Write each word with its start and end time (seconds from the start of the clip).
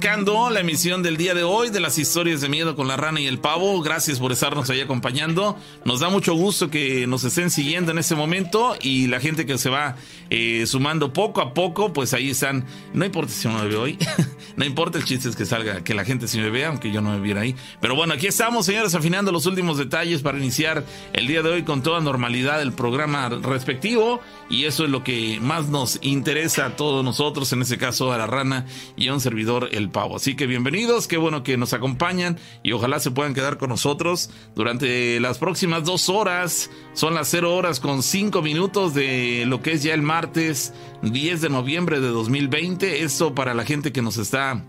arrancando 0.00 0.48
la 0.48 0.60
emisión 0.60 1.02
del 1.02 1.18
día 1.18 1.34
de 1.34 1.42
hoy 1.42 1.68
de 1.68 1.78
las 1.78 1.98
historias 1.98 2.40
de 2.40 2.48
miedo 2.48 2.74
con 2.74 2.88
la 2.88 2.96
rana 2.96 3.20
y 3.20 3.26
el 3.26 3.38
pavo. 3.38 3.82
Gracias 3.82 4.18
por 4.18 4.32
estarnos 4.32 4.70
ahí 4.70 4.80
acompañando. 4.80 5.58
Nos 5.84 6.00
da 6.00 6.08
mucho 6.08 6.32
gusto 6.32 6.70
que 6.70 7.06
nos 7.06 7.22
estén 7.24 7.50
siguiendo 7.50 7.92
en 7.92 7.98
este 7.98 8.14
momento 8.14 8.76
y 8.80 9.08
la 9.08 9.20
gente 9.20 9.44
que 9.44 9.58
se 9.58 9.68
va 9.68 9.96
eh, 10.30 10.64
sumando 10.66 11.12
poco 11.12 11.42
a 11.42 11.52
poco, 11.52 11.92
pues 11.92 12.14
ahí 12.14 12.30
están. 12.30 12.64
No 12.94 13.04
importa 13.04 13.30
si 13.30 13.46
uno 13.46 13.58
me 13.58 13.68
ve 13.68 13.76
hoy, 13.76 13.98
no 14.56 14.64
importa 14.64 14.98
el 14.98 15.04
chiste 15.04 15.28
es 15.28 15.36
que 15.36 15.46
salga, 15.46 15.82
que 15.82 15.94
la 15.94 16.04
gente 16.04 16.28
sí 16.28 16.38
me 16.38 16.50
vea, 16.50 16.68
aunque 16.68 16.92
yo 16.92 17.00
no 17.00 17.10
me 17.10 17.20
viera 17.20 17.42
ahí. 17.42 17.54
Pero 17.80 17.94
bueno, 17.94 18.14
aquí 18.14 18.26
estamos, 18.26 18.66
señores, 18.66 18.94
afinando 18.94 19.32
los 19.32 19.46
últimos 19.46 19.78
detalles 19.78 20.22
para 20.22 20.38
iniciar 20.38 20.84
el 21.12 21.26
día 21.26 21.42
de 21.42 21.50
hoy 21.50 21.62
con 21.62 21.82
toda 21.82 22.00
normalidad 22.00 22.62
el 22.62 22.72
programa 22.72 23.28
respectivo 23.28 24.20
y 24.48 24.64
eso 24.64 24.84
es 24.84 24.90
lo 24.90 25.04
que 25.04 25.38
más 25.40 25.68
nos 25.68 25.98
interesa 26.02 26.66
a 26.66 26.76
todos 26.76 27.04
nosotros, 27.04 27.52
en 27.52 27.62
este 27.62 27.78
caso 27.78 28.12
a 28.12 28.18
la 28.18 28.26
rana 28.26 28.66
y 28.96 29.08
a 29.08 29.14
un 29.14 29.20
servidor 29.20 29.68
el 29.72 29.90
pavo. 29.90 30.16
Así 30.16 30.34
que 30.34 30.46
bienvenidos, 30.46 31.06
qué 31.06 31.16
bueno 31.16 31.42
que 31.42 31.56
nos 31.56 31.72
acompañan 31.72 32.38
y 32.62 32.72
ojalá 32.72 33.00
se 33.00 33.10
puedan 33.10 33.34
quedar 33.34 33.58
con 33.58 33.70
nosotros 33.70 34.30
durante 34.54 35.20
las 35.20 35.38
próximas 35.38 35.84
dos 35.84 36.08
horas. 36.08 36.70
Son 36.94 37.14
las 37.14 37.28
cero 37.28 37.54
horas 37.54 37.80
con 37.80 38.02
cinco 38.02 38.42
minutos 38.42 38.94
de 38.94 39.44
lo 39.46 39.62
que 39.62 39.72
es 39.72 39.82
ya 39.82 39.94
el 39.94 40.02
martes 40.02 40.72
10 41.02 41.40
de 41.40 41.48
noviembre 41.48 42.00
de 42.00 42.08
2020. 42.08 43.02
Esto 43.02 43.34
para 43.34 43.54
la 43.54 43.64
gente 43.64 43.92
que 43.92 44.02
nos 44.02 44.16
está 44.18 44.64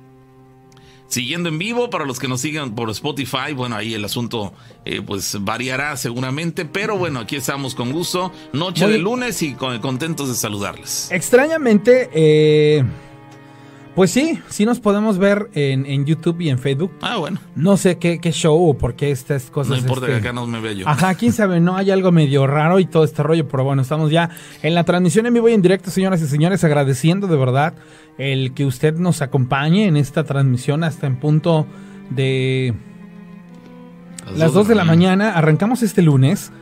siguiendo 1.08 1.50
en 1.50 1.58
vivo. 1.60 1.90
Para 1.90 2.06
los 2.06 2.20
que 2.20 2.28
nos 2.28 2.42
sigan 2.42 2.74
por 2.76 2.90
Spotify, 2.90 3.54
bueno, 3.56 3.76
ahí 3.76 3.94
el 3.94 4.06
asunto 4.06 4.54
eh, 4.86 5.02
pues 5.06 5.38
variará 5.42 5.98
seguramente. 5.98 6.66
Pero 6.66 6.98
bueno, 6.98 7.20
aquí 7.20 7.36
estamos 7.36 7.76
con 7.76 7.92
gusto. 7.92 8.32
Noche 8.54 8.84
Muy- 8.86 8.94
de 8.94 9.00
lunes 9.00 9.42
y 9.42 9.54
con- 9.54 9.80
contentos 9.80 10.30
de 10.30 10.36
saludarles. 10.36 11.10
Extrañamente, 11.12 12.10
eh, 12.14 12.84
pues 13.96 14.12
sí, 14.12 14.40
sí 14.48 14.66
nos 14.66 14.80
podemos 14.80 15.18
ver 15.18 15.50
en, 15.54 15.86
en 15.86 16.06
YouTube 16.06 16.40
y 16.40 16.50
en 16.50 16.60
Facebook. 16.60 16.94
Ah, 17.02 17.18
bueno. 17.18 17.40
No 17.56 17.76
sé 17.76 17.98
qué, 17.98 18.20
qué 18.20 18.32
show 18.32 18.70
o 18.70 18.74
por 18.78 18.96
qué 18.96 19.12
estas 19.12 19.52
cosas. 19.52 19.72
No 19.72 19.78
importa 19.78 20.06
este, 20.06 20.22
que 20.22 20.28
acá 20.28 20.34
no 20.34 20.48
me 20.48 20.62
vea 20.62 20.72
yo. 20.72 20.88
Ajá, 20.88 21.14
quién 21.16 21.34
sabe, 21.34 21.60
no 21.60 21.76
hay 21.76 21.92
algo 21.92 22.12
medio 22.12 22.48
raro 22.48 22.80
y 22.80 22.86
todo 22.86 23.04
este 23.04 23.22
rollo, 23.22 23.48
pero 23.50 23.66
bueno, 23.66 23.82
estamos 23.82 24.10
ya 24.10 24.30
en 24.62 24.76
la 24.76 24.86
transmisión 24.86 25.26
en 25.26 25.34
vivo 25.34 25.50
y 25.50 25.54
en 25.54 25.62
directo, 25.62 25.92
señoras 25.92 26.22
y 26.22 26.28
señores, 26.28 26.64
agradeciendo 26.64 27.28
de 27.28 27.36
verdad 27.36 27.74
el 28.18 28.54
que 28.54 28.66
usted 28.66 28.96
nos 28.96 29.22
acompañe 29.22 29.88
en 29.88 29.98
esta 29.98 30.24
transmisión 30.24 30.86
hasta 30.86 31.08
en 31.08 31.20
punto 31.20 31.68
de 32.10 32.74
las 34.38 34.54
2 34.54 34.70
de 34.70 34.76
la 34.76 34.86
mañana. 34.86 35.34
Arrancamos 35.34 35.84
este 35.84 36.02
lunes 36.02 36.54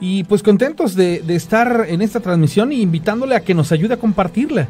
y 0.00 0.24
pues 0.24 0.42
contentos 0.42 0.96
de, 0.96 1.22
de 1.22 1.34
estar 1.34 1.86
en 1.88 2.02
esta 2.02 2.20
transmisión 2.20 2.72
y 2.72 2.82
invitándole 2.82 3.36
a 3.36 3.40
que 3.40 3.54
nos 3.54 3.72
ayude 3.72 3.94
a 3.94 3.96
compartirla 3.96 4.68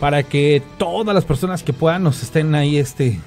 para 0.00 0.22
que 0.22 0.62
todas 0.78 1.14
las 1.14 1.24
personas 1.24 1.62
que 1.62 1.72
puedan 1.72 2.02
nos 2.02 2.22
estén 2.22 2.54
ahí 2.54 2.76
este 2.76 3.20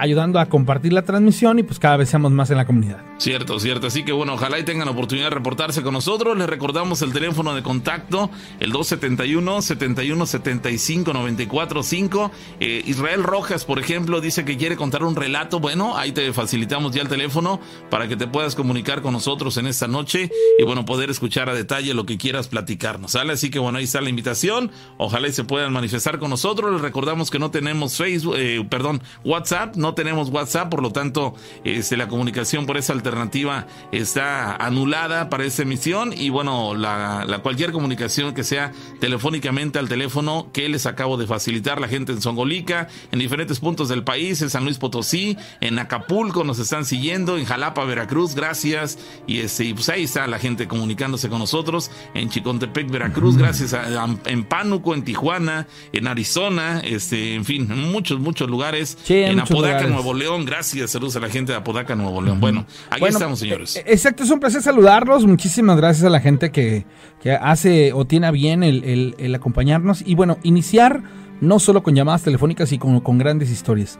ayudando 0.00 0.40
a 0.40 0.46
compartir 0.46 0.92
la 0.92 1.02
transmisión 1.02 1.58
y 1.58 1.62
pues 1.62 1.78
cada 1.78 1.98
vez 1.98 2.08
seamos 2.08 2.32
más 2.32 2.50
en 2.50 2.56
la 2.56 2.64
comunidad. 2.64 3.02
Cierto, 3.18 3.60
cierto. 3.60 3.86
Así 3.86 4.02
que 4.02 4.12
bueno, 4.12 4.32
ojalá 4.34 4.58
y 4.58 4.64
tengan 4.64 4.88
oportunidad 4.88 5.26
de 5.26 5.34
reportarse 5.34 5.82
con 5.82 5.92
nosotros. 5.92 6.36
Les 6.38 6.48
recordamos 6.48 7.02
el 7.02 7.12
teléfono 7.12 7.54
de 7.54 7.62
contacto, 7.62 8.30
el 8.60 8.72
271 8.72 9.60
71 9.60 10.26
75 10.26 11.12
94 11.12 11.82
5. 11.82 12.30
Eh, 12.60 12.82
Israel 12.86 13.22
Rojas, 13.22 13.66
por 13.66 13.78
ejemplo, 13.78 14.22
dice 14.22 14.46
que 14.46 14.56
quiere 14.56 14.76
contar 14.76 15.04
un 15.04 15.16
relato. 15.16 15.60
Bueno, 15.60 15.98
ahí 15.98 16.12
te 16.12 16.32
facilitamos 16.32 16.92
ya 16.92 17.02
el 17.02 17.08
teléfono 17.08 17.60
para 17.90 18.08
que 18.08 18.16
te 18.16 18.26
puedas 18.26 18.54
comunicar 18.54 19.02
con 19.02 19.12
nosotros 19.12 19.58
en 19.58 19.66
esta 19.66 19.86
noche 19.86 20.30
y 20.58 20.64
bueno, 20.64 20.86
poder 20.86 21.10
escuchar 21.10 21.50
a 21.50 21.54
detalle 21.54 21.92
lo 21.92 22.06
que 22.06 22.16
quieras 22.16 22.48
platicarnos. 22.48 23.12
¿Sale? 23.12 23.34
Así 23.34 23.50
que 23.50 23.58
bueno, 23.58 23.76
ahí 23.76 23.84
está 23.84 24.00
la 24.00 24.08
invitación. 24.08 24.70
Ojalá 24.96 25.28
y 25.28 25.32
se 25.32 25.44
puedan 25.44 25.74
manifestar 25.74 26.18
con 26.18 26.30
nosotros. 26.30 26.72
Les 26.72 26.80
recordamos 26.80 27.30
que 27.30 27.38
no 27.38 27.50
tenemos 27.50 27.98
Facebook, 27.98 28.36
eh, 28.38 28.64
perdón, 28.68 29.02
WhatsApp, 29.24 29.76
no 29.76 29.89
tenemos 29.94 30.28
WhatsApp, 30.30 30.68
por 30.70 30.82
lo 30.82 30.90
tanto, 30.92 31.34
este, 31.64 31.96
la 31.96 32.08
comunicación 32.08 32.66
por 32.66 32.76
esa 32.76 32.92
alternativa 32.92 33.66
está 33.92 34.56
anulada 34.56 35.28
para 35.28 35.44
esta 35.44 35.62
emisión 35.62 36.12
y 36.16 36.30
bueno, 36.30 36.74
la, 36.74 37.24
la 37.26 37.38
cualquier 37.40 37.72
comunicación 37.72 38.34
que 38.34 38.44
sea 38.44 38.72
telefónicamente 39.00 39.78
al 39.78 39.88
teléfono 39.88 40.48
que 40.52 40.68
les 40.68 40.86
acabo 40.86 41.16
de 41.16 41.26
facilitar 41.26 41.80
la 41.80 41.88
gente 41.88 42.12
en 42.12 42.20
Songolica, 42.22 42.88
en 43.12 43.18
diferentes 43.18 43.58
puntos 43.60 43.88
del 43.88 44.04
país, 44.04 44.40
en 44.42 44.50
San 44.50 44.64
Luis 44.64 44.78
Potosí, 44.78 45.36
en 45.60 45.78
Acapulco 45.78 46.44
nos 46.44 46.58
están 46.58 46.84
siguiendo, 46.84 47.38
en 47.38 47.44
Jalapa, 47.44 47.84
Veracruz, 47.84 48.34
gracias 48.34 48.98
y 49.26 49.38
este, 49.40 49.64
y 49.64 49.74
pues 49.74 49.88
ahí 49.88 50.04
está 50.04 50.26
la 50.26 50.38
gente 50.38 50.68
comunicándose 50.68 51.28
con 51.28 51.38
nosotros, 51.38 51.90
en 52.14 52.28
Chicontepec, 52.30 52.90
Veracruz, 52.90 53.36
gracias 53.36 53.74
a, 53.74 54.04
a- 54.04 54.16
en 54.26 54.44
Pánuco, 54.44 54.94
en 54.94 55.02
Tijuana, 55.04 55.66
en 55.92 56.06
Arizona, 56.06 56.80
este, 56.84 57.34
en 57.34 57.44
fin, 57.44 57.70
en 57.70 57.90
muchos, 57.90 58.20
muchos 58.20 58.48
lugares, 58.48 58.96
Sí, 59.04 59.14
en 59.14 59.30
en 59.30 59.34
muchos 59.36 59.50
Apodaca, 59.50 59.79
lugares. 59.88 60.04
Nuevo 60.04 60.18
León, 60.18 60.44
gracias, 60.44 60.90
saludos 60.90 61.16
a 61.16 61.20
la 61.20 61.28
gente 61.28 61.52
de 61.52 61.58
Apodaca, 61.58 61.94
Nuevo 61.94 62.20
León. 62.22 62.40
Bueno, 62.40 62.66
aquí 62.90 63.00
Bueno, 63.00 63.16
estamos, 63.18 63.38
señores. 63.38 63.76
eh, 63.76 63.84
Exacto, 63.86 64.22
es 64.24 64.30
un 64.30 64.40
placer 64.40 64.62
saludarlos. 64.62 65.26
Muchísimas 65.26 65.76
gracias 65.76 66.04
a 66.06 66.10
la 66.10 66.20
gente 66.20 66.50
que, 66.50 66.86
que 67.22 67.32
hace 67.32 67.92
o 67.92 68.04
tiene 68.06 68.26
a 68.26 68.30
bien 68.30 68.62
el, 68.62 68.84
el- 68.84 69.14
el 69.18 69.34
acompañarnos. 69.34 70.02
Y 70.06 70.14
bueno, 70.14 70.38
iniciar 70.42 71.02
no 71.40 71.58
solo 71.58 71.82
con 71.82 71.94
llamadas 71.94 72.22
telefónicas, 72.22 72.68
sino 72.68 72.80
con, 72.82 73.00
con 73.00 73.18
grandes 73.18 73.50
historias. 73.50 73.98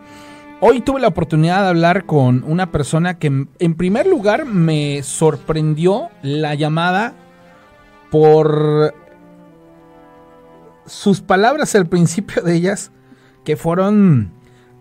Hoy 0.63 0.83
tuve 0.83 1.01
la 1.01 1.09
oportunidad 1.09 1.63
de 1.63 1.69
hablar 1.69 2.05
con 2.05 2.45
una 2.47 2.71
persona 2.71 3.19
que 3.19 3.29
en 3.59 3.75
primer 3.75 4.07
lugar 4.07 4.45
me 4.45 5.03
sorprendió 5.03 6.11
la 6.23 6.55
llamada 6.55 7.15
por 8.11 8.93
sus 10.87 11.21
palabras 11.21 11.75
al 11.75 11.87
principio 11.87 12.43
de 12.43 12.55
ellas, 12.57 12.91
que 13.45 13.57
fueron 13.57 14.33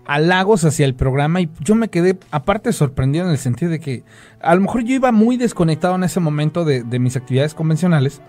halagos 0.10 0.66
hacia 0.66 0.88
el 0.88 0.96
programa 0.96 1.40
y 1.40 1.52
yo 1.60 1.76
me 1.76 1.90
quedé 1.90 2.18
aparte 2.32 2.74
sorprendido 2.74 3.26
en 3.26 3.32
el 3.32 3.38
sentido 3.38 3.70
de 3.70 3.80
que 3.80 4.04
a 4.42 4.56
lo 4.56 4.62
mejor 4.62 4.84
yo 4.84 4.96
iba 4.96 5.12
muy 5.12 5.38
desconectado 5.38 5.94
en 5.94 6.04
ese 6.04 6.20
momento 6.20 6.66
de, 6.66 6.84
mis 6.98 7.16
actividades 7.16 7.54
convencionales 7.54 8.20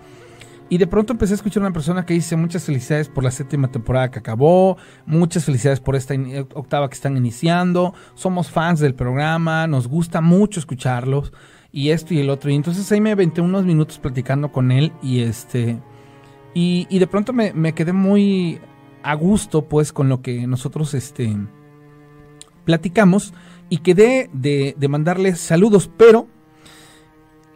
y 0.69 0.77
de 0.77 0.85
pronto 0.85 1.13
empecé 1.13 1.33
a 1.33 1.37
escuchar 1.37 1.63
a 1.63 1.65
una 1.65 1.73
persona 1.73 2.05
que 2.05 2.13
dice 2.13 2.35
muchas 2.35 2.65
felicidades 2.65 3.09
por 3.09 3.23
la 3.23 3.31
séptima 3.31 3.71
temporada 3.71 4.11
que 4.11 4.19
acabó, 4.19 4.77
muchas 5.07 5.43
felicidades 5.43 5.79
por 5.79 5.95
esta 5.95 6.13
in- 6.13 6.45
octava 6.53 6.87
que 6.87 6.93
están 6.93 7.17
iniciando, 7.17 7.95
somos 8.13 8.51
fans 8.51 8.79
del 8.79 8.93
programa, 8.93 9.65
nos 9.65 9.87
gusta 9.87 10.21
mucho 10.21 10.59
escucharlos 10.59 11.33
y 11.71 11.89
esto 11.89 12.13
y 12.13 12.19
el 12.19 12.29
otro. 12.29 12.51
Y 12.51 12.55
entonces 12.55 12.91
ahí 12.91 13.01
me 13.01 13.11
aventé 13.11 13.41
unos 13.41 13.65
minutos 13.65 13.97
platicando 13.97 14.51
con 14.51 14.71
él 14.71 14.93
y 15.01 15.21
este 15.21 15.79
y, 16.53 16.85
y 16.91 16.99
de 16.99 17.07
pronto 17.07 17.33
me, 17.33 17.53
me 17.53 17.73
quedé 17.73 17.91
muy 17.91 18.59
a 19.01 19.15
gusto 19.15 19.63
pues 19.67 19.91
con 19.91 20.09
lo 20.09 20.21
que 20.21 20.45
nosotros 20.45 20.93
este 20.93 21.35
platicamos 22.65 23.33
y 23.69 23.79
quedé 23.79 24.29
de, 24.33 24.75
de 24.77 24.87
mandarles 24.87 25.39
saludos, 25.39 25.89
pero 25.97 26.27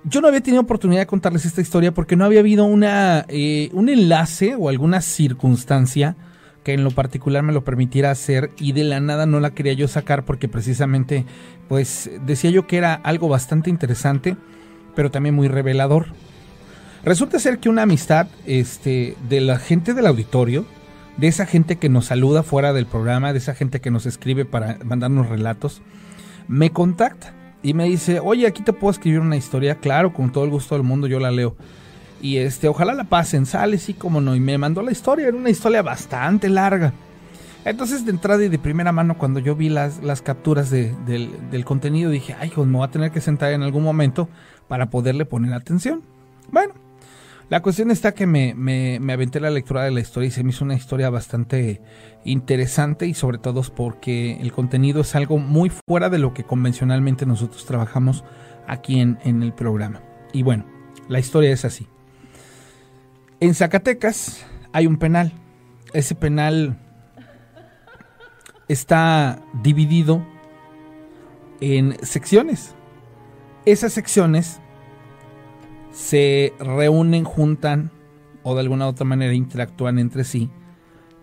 yo 0.04 0.22
no 0.22 0.28
había 0.28 0.42
tenido 0.42 0.62
oportunidad 0.62 1.02
de 1.02 1.08
contarles 1.08 1.46
esta 1.46 1.62
historia 1.62 1.94
porque 1.94 2.16
no 2.16 2.26
había 2.26 2.40
habido 2.40 2.66
una, 2.66 3.26
eh, 3.28 3.70
un 3.74 3.90
enlace 3.90 4.56
o 4.56 4.70
alguna 4.70 5.02
circunstancia 5.02 6.16
que 6.64 6.74
en 6.74 6.84
lo 6.84 6.92
particular 6.92 7.44
me 7.44 7.54
lo 7.54 7.64
permitiera 7.64 8.12
hacer 8.12 8.52
y 8.58 8.72
de 8.72 8.84
la 8.84 9.00
nada 9.00 9.26
no 9.26 9.40
la 9.40 9.52
quería 9.52 9.74
yo 9.74 9.88
sacar 9.88 10.26
porque 10.26 10.48
precisamente 10.48 11.26
pues 11.68 12.10
decía 12.26 12.50
yo 12.52 12.68
que 12.68 12.78
era 12.78 12.94
algo 12.94 13.30
bastante 13.30 13.70
interesante 13.70 14.36
pero 14.96 15.12
también 15.12 15.36
muy 15.36 15.48
revelador. 15.48 16.08
Resulta 17.04 17.38
ser 17.38 17.60
que 17.60 17.70
una 17.70 17.84
amistad 17.84 18.28
este, 18.48 19.16
de 19.30 19.42
la 19.42 19.60
gente 19.60 19.94
del 19.94 20.08
auditorio, 20.08 20.66
de 21.18 21.28
esa 21.28 21.46
gente 21.46 21.78
que 21.78 21.90
nos 21.90 22.06
saluda 22.08 22.44
fuera 22.44 22.74
del 22.74 22.86
programa, 22.86 23.32
de 23.32 23.40
esa 23.40 23.56
gente 23.56 23.80
que 23.82 23.92
nos 23.92 24.06
escribe 24.06 24.46
para 24.46 24.78
mandarnos 24.84 25.30
relatos, 25.30 25.82
me 26.48 26.72
contacta 26.72 27.34
y 27.64 27.74
me 27.74 27.86
dice, 27.86 28.20
oye, 28.20 28.46
aquí 28.48 28.62
te 28.64 28.74
puedo 28.74 28.92
escribir 28.92 29.20
una 29.22 29.38
historia, 29.38 29.76
claro, 29.76 30.14
con 30.14 30.32
todo 30.32 30.44
el 30.44 30.52
gusto 30.52 30.76
del 30.76 30.84
mundo 30.84 31.08
yo 31.08 31.20
la 31.20 31.32
leo. 31.32 31.56
Y 32.22 32.38
este, 32.38 32.68
ojalá 32.68 32.94
la 32.94 33.06
pasen, 33.06 33.46
sale, 33.46 33.78
sí, 33.78 33.94
como 33.94 34.22
no. 34.22 34.36
Y 34.36 34.40
me 34.40 34.58
mandó 34.58 34.82
la 34.82 34.92
historia, 34.92 35.28
era 35.28 35.38
una 35.38 35.50
historia 35.50 35.82
bastante 35.82 36.50
larga. 36.50 36.94
Entonces, 37.66 38.06
de 38.06 38.12
entrada 38.12 38.44
y 38.44 38.50
de 38.50 38.60
primera 38.60 38.92
mano, 38.92 39.18
cuando 39.18 39.40
yo 39.40 39.56
vi 39.56 39.70
las, 39.70 40.04
las 40.04 40.22
capturas 40.22 40.70
de- 40.70 40.94
del, 41.08 41.32
del 41.50 41.66
contenido, 41.66 42.12
dije, 42.12 42.36
ay, 42.40 42.52
pues 42.54 42.68
me 42.68 42.78
voy 42.78 42.88
a 42.88 42.92
tener 42.92 43.12
que 43.12 43.22
sentar 43.22 43.54
en 43.54 43.64
algún 43.64 43.84
momento 43.84 44.30
para 44.68 44.90
poderle 44.92 45.26
poner 45.26 45.54
atención. 45.54 46.04
Bueno, 46.52 46.74
la 47.50 47.62
cuestión 47.62 47.92
está 47.92 48.14
que 48.14 48.26
me, 48.26 48.54
me, 48.56 49.00
me 49.00 49.14
aventé 49.14 49.40
la 49.40 49.52
lectura 49.52 49.84
de 49.84 49.92
la 49.92 50.00
historia 50.00 50.28
y 50.28 50.32
se 50.32 50.44
me 50.44 50.50
hizo 50.50 50.66
una 50.66 50.76
historia 50.76 51.10
bastante 51.10 51.82
interesante 52.24 53.06
y 53.06 53.14
sobre 53.14 53.38
todo 53.38 53.62
porque 53.62 54.38
el 54.42 54.52
contenido 54.52 55.02
es 55.02 55.16
algo 55.16 55.38
muy 55.38 55.72
fuera 55.88 56.10
de 56.10 56.18
lo 56.18 56.34
que 56.34 56.44
convencionalmente 56.44 57.26
nosotros 57.26 57.66
trabajamos 57.66 58.24
aquí 58.68 59.00
en, 59.00 59.20
en 59.24 59.44
el 59.44 59.54
programa. 59.54 60.02
Y 60.34 60.44
bueno, 60.44 60.66
la 61.08 61.20
historia 61.20 61.52
es 61.52 61.66
así. 61.66 61.88
En 63.40 63.54
Zacatecas 63.54 64.46
hay 64.74 64.88
un 64.88 64.98
penal. 64.98 65.32
Ese 65.94 66.16
penal 66.16 66.78
está 68.68 69.40
dividido 69.62 70.26
en 71.62 71.96
secciones. 72.04 72.76
Esas 73.66 73.94
secciones 73.94 74.60
se 75.96 76.54
reúnen, 76.60 77.24
juntan 77.24 77.90
o 78.44 78.54
de 78.54 78.62
alguna 78.62 78.86
u 78.86 78.90
otra 78.90 79.06
manera 79.06 79.34
interactúan 79.34 79.98
entre 79.98 80.26
sí 80.26 80.52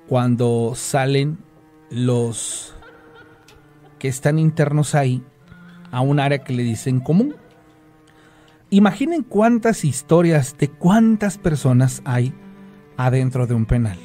cuando 0.08 0.72
salen 0.74 1.38
los 1.90 2.74
que 3.98 4.08
están 4.08 4.38
internos 4.38 4.94
ahí 4.94 5.22
a 5.90 6.00
un 6.00 6.18
área 6.18 6.42
que 6.42 6.54
le 6.54 6.62
dicen 6.62 7.00
común. 7.00 7.36
Imaginen 8.70 9.22
cuántas 9.22 9.84
historias 9.84 10.56
de 10.56 10.70
cuántas 10.70 11.36
personas 11.36 12.00
hay 12.06 12.34
adentro 12.96 13.46
de 13.46 13.52
un 13.52 13.66
penal. 13.66 13.98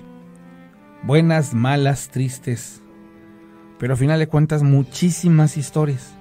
Buenas, 1.01 1.53
malas, 1.53 2.09
tristes, 2.09 2.81
pero 3.79 3.93
al 3.93 3.99
final 3.99 4.19
de 4.19 4.27
cuentas 4.27 4.63
muchísimas 4.63 5.55
historias. 5.55 6.13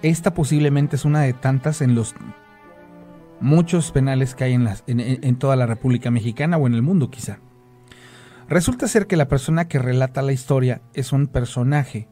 Esta 0.00 0.32
posiblemente 0.32 0.96
es 0.96 1.04
una 1.04 1.20
de 1.20 1.34
tantas 1.34 1.82
en 1.82 1.94
los 1.94 2.14
muchos 3.40 3.92
penales 3.92 4.34
que 4.34 4.44
hay 4.44 4.54
en, 4.54 5.36
toda 5.36 5.56
la 5.56 5.66
República 5.66 6.10
Mexicana 6.10 6.56
o 6.56 6.66
en 6.66 6.74
el 6.74 6.82
mundo 6.82 7.10
quizá. 7.10 7.38
Resulta 8.48 8.88
ser 8.88 9.06
que 9.06 9.16
la 9.16 9.28
persona 9.28 9.68
que 9.68 9.78
relata 9.78 10.22
la 10.22 10.32
historia 10.32 10.82
es 10.92 11.12
un 11.12 11.26
personaje 11.26 12.08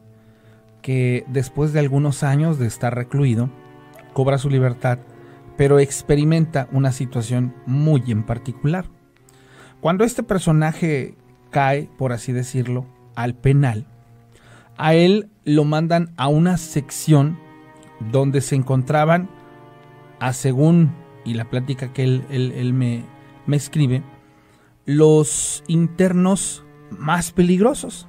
que 0.81 1.23
después 1.27 1.73
de 1.73 1.79
algunos 1.79 2.23
años 2.23 2.59
de 2.59 2.67
estar 2.67 2.93
recluido, 2.93 3.49
cobra 4.13 4.37
su 4.37 4.49
libertad, 4.49 4.99
pero 5.57 5.79
experimenta 5.79 6.67
una 6.71 6.91
situación 6.91 7.53
muy 7.65 8.03
en 8.07 8.23
particular. 8.23 8.85
Cuando 9.79 10.03
este 10.03 10.23
personaje 10.23 11.15
cae, 11.51 11.89
por 11.97 12.13
así 12.13 12.31
decirlo, 12.31 12.85
al 13.15 13.35
penal, 13.35 13.85
a 14.77 14.93
él 14.93 15.29
lo 15.45 15.63
mandan 15.63 16.13
a 16.17 16.27
una 16.27 16.57
sección 16.57 17.39
donde 18.11 18.41
se 18.41 18.55
encontraban, 18.55 19.29
a 20.19 20.33
según 20.33 20.91
y 21.25 21.33
la 21.33 21.49
plática 21.49 21.93
que 21.93 22.03
él, 22.03 22.73
me, 22.73 23.05
escribe, 23.55 24.03
los 24.85 25.63
internos 25.67 26.63
más 26.89 27.31
peligrosos. 27.31 28.07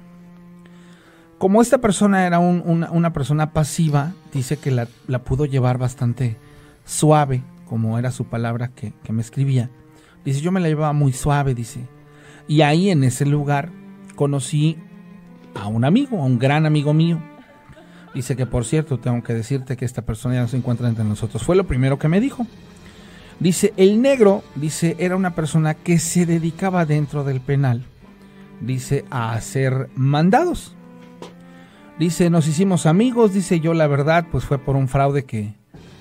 Como 1.37 1.61
esta 1.61 1.79
persona 1.79 2.25
era 2.25 2.39
una, 2.39 3.13
persona 3.13 3.53
pasiva, 3.53 4.13
dice 4.33 4.57
que 4.57 4.71
la, 4.71 5.19
pudo 5.19 5.45
llevar 5.45 5.77
bastante 5.77 6.37
suave, 6.85 7.43
como 7.65 7.99
era 7.99 8.11
su 8.11 8.25
palabra 8.25 8.69
que, 8.69 8.93
que 9.03 9.13
me 9.13 9.21
escribía. 9.21 9.69
Dice, 10.23 10.41
yo 10.41 10.51
me 10.51 10.59
la 10.59 10.67
llevaba 10.67 10.93
muy 10.93 11.13
suave, 11.13 11.53
dice. 11.53 11.87
Y 12.47 12.61
ahí 12.61 12.89
en 12.89 13.03
ese 13.03 13.25
lugar 13.25 13.71
conocí 14.15 14.77
a 15.55 15.67
un 15.67 15.85
amigo, 15.85 16.21
a 16.21 16.25
un 16.25 16.39
gran 16.39 16.65
amigo 16.65 16.93
mío. 16.93 17.21
Dice 18.13 18.37
que 18.37 18.45
por 18.45 18.63
cierto, 18.63 18.97
tengo 18.97 19.21
que 19.23 19.33
decirte 19.33 19.75
que 19.75 19.83
esta 19.83 20.03
persona 20.03 20.35
ya 20.35 20.41
no 20.41 20.47
se 20.47 20.57
encuentra 20.57 20.87
entre 20.87 21.03
nosotros. 21.03 21.43
Fue 21.43 21.55
lo 21.55 21.67
primero 21.67 21.99
que 21.99 22.07
me 22.07 22.21
dijo. 22.21 22.47
Dice, 23.39 23.73
el 23.75 24.01
negro, 24.01 24.43
dice, 24.55 24.95
era 24.97 25.15
una 25.15 25.35
persona 25.35 25.73
que 25.73 25.99
se 25.99 26.25
dedicaba 26.25 26.85
dentro 26.85 27.23
del 27.23 27.41
penal, 27.41 27.83
dice, 28.61 29.03
a 29.09 29.33
hacer 29.33 29.89
mandados. 29.95 30.75
Dice, 31.99 32.29
nos 32.29 32.47
hicimos 32.47 32.85
amigos, 32.85 33.33
dice 33.33 33.59
yo 33.59 33.73
la 33.73 33.87
verdad, 33.87 34.27
pues 34.31 34.45
fue 34.45 34.57
por 34.57 34.75
un 34.75 34.87
fraude 34.87 35.23
que, 35.23 35.53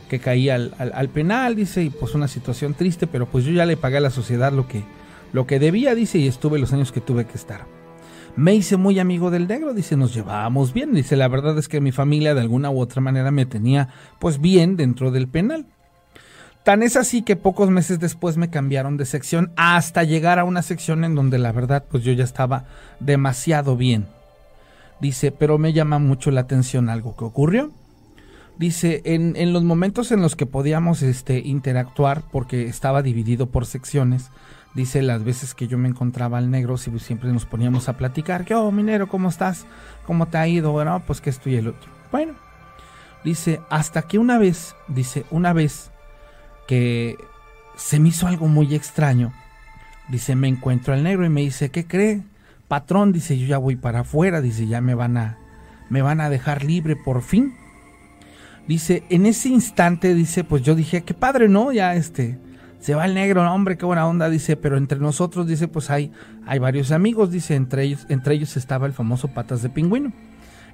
que 0.09 0.21
caí 0.21 0.49
al, 0.49 0.75
al, 0.79 1.09
penal, 1.09 1.57
dice, 1.57 1.83
y 1.83 1.91
pues 1.91 2.15
una 2.15 2.29
situación 2.29 2.75
triste, 2.75 3.07
pero 3.07 3.27
pues 3.27 3.45
yo 3.45 3.53
ya 3.53 3.67
le 3.67 3.77
pagué 3.77 3.97
a 3.97 4.01
la 4.01 4.11
sociedad 4.11 4.53
lo 4.53 4.69
que, 4.69 4.85
lo 5.33 5.47
que 5.47 5.59
debía, 5.59 5.95
dice, 5.95 6.19
y 6.19 6.29
estuve 6.29 6.59
los 6.59 6.73
años 6.73 6.93
que 6.93 7.01
tuve 7.01 7.27
que 7.27 7.37
estar. 7.37 7.67
Me 8.37 8.55
hice 8.55 8.77
muy 8.77 8.99
amigo 8.99 9.31
del 9.31 9.47
negro, 9.47 9.75
dice, 9.75 9.97
nos 9.97 10.15
llevábamos 10.15 10.73
bien, 10.73 10.95
dice, 10.95 11.17
la 11.17 11.29
verdad 11.29 11.57
es 11.59 11.69
que 11.69 11.81
mi 11.81 11.93
familia 11.93 12.35
de 12.35 12.41
alguna 12.41 12.71
u 12.71 12.81
otra 12.81 13.01
manera 13.01 13.31
me 13.31 13.47
tenía 13.47 13.89
pues 14.19 14.41
bien 14.41 14.77
dentro 14.77 15.13
del 15.13 15.29
penal. 15.29 15.67
Tan 16.65 16.83
es 16.83 16.97
así 16.97 17.21
que 17.21 17.37
pocos 17.37 17.69
meses 17.69 18.01
después 18.01 18.39
me 18.39 18.49
cambiaron 18.49 18.97
de 18.97 19.05
sección 19.05 19.53
hasta 19.55 20.03
llegar 20.03 20.39
a 20.39 20.45
una 20.45 20.63
sección 20.63 21.05
en 21.05 21.15
donde 21.15 21.39
la 21.39 21.53
verdad 21.53 21.85
pues 21.91 22.03
yo 22.03 22.13
ya 22.13 22.25
estaba 22.25 22.65
demasiado 23.01 23.77
bien. 23.77 24.07
Dice, 24.99 25.31
pero 25.31 25.59
me 25.59 25.75
llama 25.75 25.99
mucho 25.99 26.31
la 26.31 26.41
atención 26.41 26.89
algo 26.89 27.17
que 27.17 27.25
ocurrió. 27.25 27.71
Dice, 28.57 29.03
en, 29.05 29.37
en 29.37 29.53
los 29.53 29.63
momentos 29.63 30.11
en 30.11 30.23
los 30.23 30.37
que 30.37 30.47
podíamos 30.47 31.03
este, 31.03 31.41
interactuar, 31.41 32.23
porque 32.33 32.67
estaba 32.67 33.03
dividido 33.03 33.51
por 33.51 33.67
secciones, 33.67 34.31
dice, 34.75 35.03
las 35.03 35.23
veces 35.23 35.53
que 35.55 35.67
yo 35.67 35.77
me 35.77 35.89
encontraba 35.89 36.39
al 36.39 36.51
negro, 36.51 36.79
siempre 36.79 37.31
nos 37.31 37.45
poníamos 37.45 37.91
a 37.91 37.99
platicar, 37.99 38.47
¿qué 38.47 38.55
oh, 38.55 38.71
minero, 38.71 39.09
cómo 39.09 39.29
estás? 39.29 39.67
¿Cómo 40.07 40.29
te 40.29 40.39
ha 40.39 40.49
ido? 40.49 40.73
Bueno, 40.73 41.03
pues 41.07 41.21
que 41.21 41.29
estoy 41.29 41.57
el 41.57 41.69
otro. 41.69 41.91
Bueno, 42.11 42.33
dice, 43.23 43.61
hasta 43.69 44.03
que 44.03 44.19
una 44.19 44.39
vez, 44.39 44.77
dice, 44.89 45.27
una 45.31 45.53
vez 45.53 45.91
que 46.67 47.17
se 47.77 47.99
me 47.99 48.09
hizo 48.09 48.27
algo 48.27 48.47
muy 48.49 48.75
extraño. 48.75 49.33
Dice, 50.09 50.37
me 50.37 50.49
encuentro 50.49 50.95
al 50.95 51.03
negro 51.03 51.25
y 51.25 51.31
me 51.31 51.41
dice, 51.41 51.71
¿qué 51.71 51.87
cree? 51.87 52.23
Patrón, 52.69 53.13
dice, 53.13 53.39
yo 53.39 53.47
ya 53.47 53.59
voy 53.59 53.77
para 53.77 54.01
afuera, 54.01 54.41
dice, 54.41 54.67
ya 54.67 54.81
me 54.81 54.95
van 54.95 55.17
a, 55.17 55.39
me 55.89 56.03
van 56.03 56.21
a 56.21 56.31
dejar 56.31 56.65
libre 56.65 56.97
por 56.97 57.23
fin. 57.23 57.55
Dice, 58.67 59.03
en 59.11 59.27
ese 59.27 59.49
instante, 59.49 60.15
dice, 60.15 60.45
pues 60.45 60.63
yo 60.63 60.75
dije, 60.75 61.03
qué 61.03 61.15
padre, 61.15 61.49
¿no? 61.49 61.73
Ya 61.73 61.95
este, 61.95 62.39
se 62.81 62.95
va 62.95 63.05
el 63.05 63.15
negro, 63.15 63.51
hombre, 63.51 63.77
qué 63.77 63.85
buena 63.87 64.07
onda, 64.07 64.31
dice, 64.31 64.57
pero 64.57 64.77
entre 64.77 64.99
nosotros, 64.99 65.47
dice, 65.47 65.69
pues 65.69 65.91
hay, 65.91 66.13
hay 66.47 66.59
varios 66.59 66.91
amigos, 66.93 67.31
dice, 67.31 67.55
entre 67.55 67.85
ellos, 67.85 68.07
entre 68.09 68.35
ellos 68.35 68.57
estaba 68.57 68.87
el 68.87 68.93
famoso 68.93 69.29
Patas 69.29 69.63
de 69.63 69.69
Pingüino. 69.69 70.13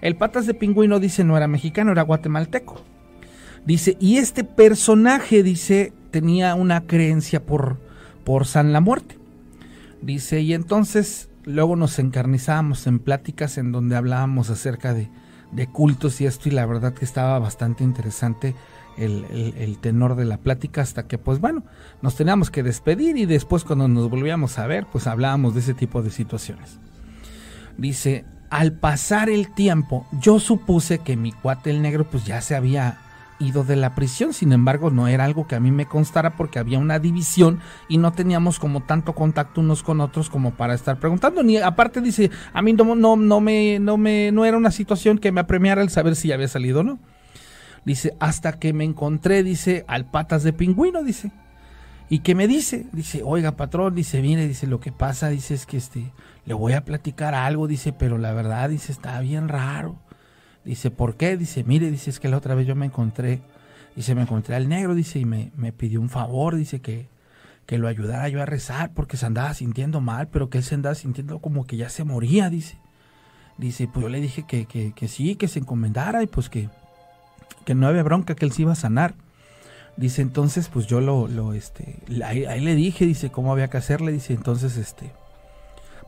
El 0.01 0.17
Patas 0.17 0.47
de 0.47 0.55
Pingüino, 0.55 1.01
dice, 1.01 1.25
no 1.25 1.37
era 1.37 1.49
mexicano, 1.49 1.93
era 1.93 2.03
guatemalteco. 2.03 2.83
Dice, 3.67 3.97
y 4.01 4.17
este 4.17 4.45
personaje, 4.45 5.43
dice, 5.43 5.93
tenía 6.11 6.55
una 6.55 6.83
creencia 6.83 7.45
por, 7.45 7.79
por 8.25 8.47
San 8.47 8.73
la 8.73 8.81
Muerte. 8.81 9.19
Dice, 10.03 10.41
y 10.41 10.55
entonces 10.55 11.29
luego 11.45 11.77
nos 11.77 11.99
encarnizábamos 11.99 12.87
en 12.87 12.99
pláticas 12.99 13.59
en 13.59 13.73
donde 13.73 13.97
hablábamos 13.97 14.51
acerca 14.51 14.95
de, 14.95 15.11
de 15.53 15.67
cultos 15.67 16.21
y 16.21 16.27
esto, 16.27 16.49
y 16.49 16.53
la 16.53 16.67
verdad 16.67 16.95
que 16.95 17.05
estaba 17.05 17.39
bastante 17.39 17.85
interesante 17.85 18.55
el, 18.97 19.25
el, 19.57 19.79
tenor 19.79 20.15
de 20.15 20.25
la 20.25 20.39
plática 20.39 20.83
hasta 20.83 21.07
que, 21.07 21.17
pues 21.17 21.41
bueno, 21.41 21.65
nos 22.03 22.17
teníamos 22.17 22.51
que 22.51 22.63
despedir 22.63 23.17
y 23.17 23.25
después 23.25 23.65
cuando 23.65 23.89
nos 23.89 24.11
volvíamos 24.11 24.59
a 24.59 24.67
ver, 24.67 24.87
pues 24.91 25.07
hablábamos 25.07 25.55
de 25.55 25.61
ese 25.61 25.75
tipo 25.75 26.03
de 26.03 26.11
situaciones. 26.11 26.79
Dice, 27.79 28.25
al 28.51 28.73
pasar 28.73 29.31
el 29.31 29.55
tiempo, 29.55 30.07
yo 30.21 30.39
supuse 30.39 30.99
que 30.99 31.17
mi 31.17 31.33
cuate 31.33 31.71
el 31.71 31.83
negro 31.83 32.09
pues 32.11 32.25
ya 32.25 32.41
se 32.43 32.55
había 32.55 32.99
ido 33.41 33.65
de 33.65 33.75
la 33.75 33.95
prisión. 33.95 34.33
Sin 34.33 34.53
embargo, 34.53 34.91
no 34.91 35.09
era 35.09 35.25
algo 35.25 35.49
que 35.49 35.57
a 35.57 35.61
mí 35.61 35.73
me 35.73 35.87
constara 35.87 36.37
porque 36.37 36.61
había 36.61 36.79
una 36.79 37.01
división 37.01 37.61
y 37.89 37.99
no 37.99 38.13
teníamos 38.13 38.61
como 38.61 38.83
tanto 38.83 39.15
contacto 39.15 39.61
unos 39.61 39.83
con 39.83 40.01
otros 40.01 40.31
como 40.31 40.53
para 40.53 40.75
estar 40.75 41.01
preguntando. 41.01 41.43
Ni 41.43 41.57
aparte 41.57 42.01
dice, 42.01 42.31
a 42.53 42.63
mí 42.63 42.73
no, 42.73 42.95
no, 42.95 43.17
no 43.17 43.41
me, 43.41 43.79
no 43.81 43.97
me, 43.97 44.31
no 44.31 44.45
era 44.45 44.57
una 44.57 44.71
situación 44.71 45.19
que 45.19 45.33
me 45.33 45.41
apremiara 45.41 45.83
el 45.83 45.91
saber 45.91 46.15
si 46.15 46.31
había 46.31 46.47
salido 46.47 46.81
o 46.81 46.85
no. 46.85 46.99
Dice, 47.85 48.15
hasta 48.21 48.59
que 48.59 48.73
me 48.73 48.85
encontré, 48.85 49.43
dice, 49.43 49.85
al 49.89 50.05
patas 50.05 50.43
de 50.43 50.53
pingüino, 50.53 51.03
dice. 51.03 51.33
¿Y 52.11 52.19
qué 52.19 52.35
me 52.35 52.47
dice? 52.47 52.87
Dice, 52.93 53.23
oiga, 53.25 53.53
patrón, 53.53 53.95
dice, 53.95 54.21
mire, 54.21 54.47
dice, 54.47 54.67
lo 54.67 54.81
que 54.81 54.93
pasa, 54.93 55.29
dice, 55.29 55.55
es 55.55 55.65
que 55.65 55.77
este, 55.77 56.13
le 56.45 56.55
voy 56.55 56.73
a 56.73 56.85
platicar 56.85 57.35
algo, 57.35 57.69
dice, 57.69 57.93
pero 57.93 58.19
la 58.19 58.33
verdad, 58.33 58.69
dice, 58.69 58.93
está 58.93 59.21
bien 59.21 59.49
raro. 59.49 59.97
Dice, 60.65 60.91
¿por 60.91 61.17
qué? 61.17 61.37
Dice, 61.37 61.65
mire, 61.65 61.91
dice, 61.91 62.11
es 62.11 62.21
que 62.21 62.29
la 62.29 62.37
otra 62.37 62.55
vez 62.55 62.67
yo 62.67 62.75
me 62.75 62.87
encontré, 62.87 63.41
dice, 63.97 64.15
me 64.15 64.23
encontré 64.23 64.55
al 64.55 64.69
negro, 64.69 64.95
dice, 64.95 65.19
y 65.19 65.25
me, 65.25 65.53
me 65.57 65.73
pidió 65.73 66.01
un 66.01 66.11
favor, 66.11 66.57
dice 66.57 66.81
que, 66.81 67.09
que 67.67 67.79
lo 67.79 67.89
ayudara 67.89 68.29
yo 68.29 68.43
a 68.43 68.47
rezar 68.47 68.93
porque 68.93 69.17
se 69.17 69.27
andaba 69.27 69.55
sintiendo 69.55 70.01
mal, 70.01 70.29
pero 70.29 70.51
que 70.51 70.59
él 70.59 70.65
se 70.65 70.75
andaba 70.75 70.95
sintiendo 70.95 71.39
como 71.39 71.67
que 71.67 71.77
ya 71.77 71.89
se 71.89 72.05
moría, 72.05 72.51
dice. 72.51 72.79
Dice, 73.59 73.89
pues 73.89 74.05
yo 74.05 74.09
le 74.09 74.21
dije 74.21 74.45
que, 74.47 74.67
que, 74.67 74.93
que 74.93 75.09
sí, 75.09 75.37
que 75.37 75.49
se 75.49 75.59
encomendara 75.59 76.23
y 76.23 76.27
pues 76.27 76.49
que, 76.49 76.69
que 77.65 77.75
no 77.75 77.87
había 77.87 78.03
bronca, 78.03 78.35
que 78.35 78.45
él 78.45 78.53
se 78.53 78.63
iba 78.63 78.73
a 78.73 78.77
sanar. 78.77 79.15
Dice, 79.97 80.23
entonces, 80.23 80.69
pues 80.69 80.87
yo 80.87 81.01
lo, 81.01 81.29
lo 81.29 81.53
este, 81.53 81.99
ahí, 82.25 82.45
ahí, 82.47 82.61
le 82.61 82.75
dije, 82.75 83.05
dice, 83.05 83.31
cómo 83.31 83.53
había 83.53 83.69
que 83.69 83.77
hacerle, 83.77 84.13
dice, 84.13 84.33
entonces, 84.33 84.77
este, 84.77 85.13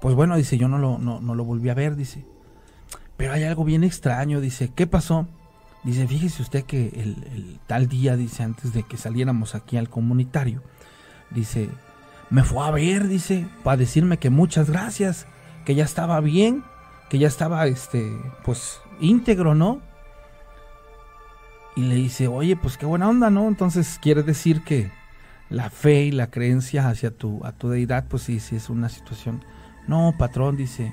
pues 0.01 0.15
bueno, 0.15 0.37
dice, 0.37 0.57
yo 0.57 0.69
no 0.69 0.79
lo, 0.79 0.99
no, 0.99 1.21
no 1.21 1.35
lo 1.35 1.45
volví 1.45 1.69
a 1.69 1.75
ver, 1.75 1.95
dice. 1.95 2.25
Pero 3.17 3.33
hay 3.33 3.45
algo 3.45 3.65
bien 3.65 3.85
extraño, 3.85 4.41
dice, 4.41 4.73
¿qué 4.75 4.87
pasó? 4.87 5.29
Dice, 5.85 6.07
fíjese 6.07 6.43
usted 6.43 6.65
que 6.65 6.89
el, 6.89 7.59
tal 7.67 7.89
día, 7.89 8.17
dice, 8.17 8.43
antes 8.43 8.73
de 8.73 8.85
que 8.85 8.97
saliéramos 8.97 9.55
aquí 9.55 9.77
al 9.77 9.89
comunitario, 9.89 10.63
dice, 11.31 11.69
me 12.31 12.45
fue 12.45 12.67
a 12.67 12.71
ver, 12.71 13.09
dice, 13.09 13.47
para 13.65 13.77
decirme 13.77 14.19
que 14.19 14.31
muchas 14.31 14.71
gracias, 14.71 15.27
que 15.65 15.75
ya 15.75 15.85
estaba 15.85 16.21
bien, 16.21 16.65
que 17.11 17.19
ya 17.19 17.27
estaba, 17.27 17.67
este, 17.67 18.17
pues, 18.45 18.81
íntegro, 19.01 19.55
¿no? 19.55 19.81
Y 21.75 21.83
le 21.83 21.97
dice, 21.97 22.29
oye, 22.29 22.57
pues 22.57 22.77
qué 22.77 22.87
buena 22.87 23.09
onda, 23.09 23.31
¿no? 23.31 23.49
Entonces 23.49 23.99
quiere 24.01 24.23
decir 24.23 24.63
que 24.63 24.91
la 25.49 25.69
fe 25.69 26.05
y 26.05 26.13
la 26.13 26.31
creencia 26.31 26.89
hacia 26.89 27.11
tu, 27.11 27.45
a 27.45 27.53
tu 27.53 27.69
deidad, 27.69 28.07
pues 28.09 28.23
sí, 28.23 28.41
sí 28.41 28.57
es 28.57 28.71
una 28.71 28.89
situación. 28.89 29.45
No, 29.89 30.15
patrón, 30.19 30.57
dice, 30.57 30.93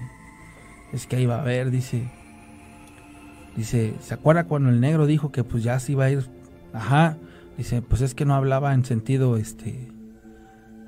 es 0.93 1.08
que 1.08 1.17
ahí 1.17 1.25
va 1.25 1.41
a 1.41 1.43
ver, 1.43 1.72
dice, 1.72 2.10
Dice, 3.60 3.93
¿se 4.00 4.13
acuerda 4.13 4.46
cuando 4.46 4.69
el 4.69 4.79
negro 4.79 5.05
dijo 5.05 5.34
que 5.34 5.43
pues 5.43 5.63
ya 5.63 5.77
se 5.81 5.91
iba 5.91 6.05
a 6.05 6.12
ir? 6.12 6.29
Ajá. 6.74 7.17
Dice, 7.58 7.81
pues 7.81 8.01
es 8.01 8.15
que 8.15 8.24
no 8.24 8.36
hablaba 8.36 8.74
en 8.74 8.86
sentido, 8.86 9.36
este, 9.36 9.91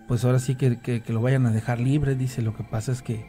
pues 0.08 0.24
ahora 0.24 0.40
sí 0.40 0.56
que, 0.56 0.80
que, 0.80 1.04
lo 1.12 1.22
vayan 1.22 1.46
a 1.46 1.52
dejar 1.52 1.82
libre. 1.82 2.16
Dice, 2.16 2.42
lo 2.42 2.56
que 2.56 2.64
pasa 2.64 2.94
es 2.94 3.02
que 3.02 3.26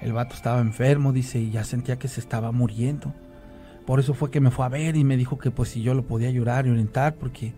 el 0.00 0.12
vato 0.12 0.36
estaba 0.36 0.60
enfermo, 0.60 1.12
dice, 1.12 1.40
y 1.40 1.50
ya 1.50 1.64
sentía 1.64 1.98
que 1.98 2.06
se 2.06 2.20
estaba 2.20 2.52
muriendo. 2.52 3.12
Por 3.84 3.98
eso 3.98 4.14
fue 4.14 4.30
que 4.30 4.40
me 4.40 4.52
fue 4.52 4.64
a 4.64 4.68
ver 4.68 4.96
y 4.96 5.02
me 5.02 5.16
dijo 5.16 5.38
que 5.38 5.50
pues 5.50 5.70
si 5.70 5.82
yo 5.82 5.92
lo 5.94 6.06
podía 6.06 6.28
ayudar 6.28 6.66
y 6.66 6.70
orientar, 6.70 7.16
porque 7.16 7.52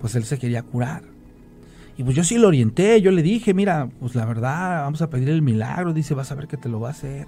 pues 0.00 0.14
él 0.14 0.24
se 0.24 0.38
quería 0.38 0.62
curar. 0.62 1.02
Y 1.98 2.04
pues 2.04 2.14
yo 2.14 2.22
sí 2.22 2.38
lo 2.38 2.46
orienté, 2.46 3.00
yo 3.00 3.10
le 3.10 3.22
dije, 3.22 3.54
mira, 3.54 3.88
pues 3.98 4.14
la 4.14 4.24
verdad, 4.24 4.82
vamos 4.82 5.02
a 5.02 5.10
pedir 5.10 5.30
el 5.30 5.42
milagro, 5.42 5.92
dice, 5.92 6.14
vas 6.14 6.30
a 6.30 6.36
ver 6.36 6.46
que 6.46 6.56
te 6.56 6.68
lo 6.68 6.78
va 6.78 6.88
a 6.88 6.92
hacer. 6.92 7.26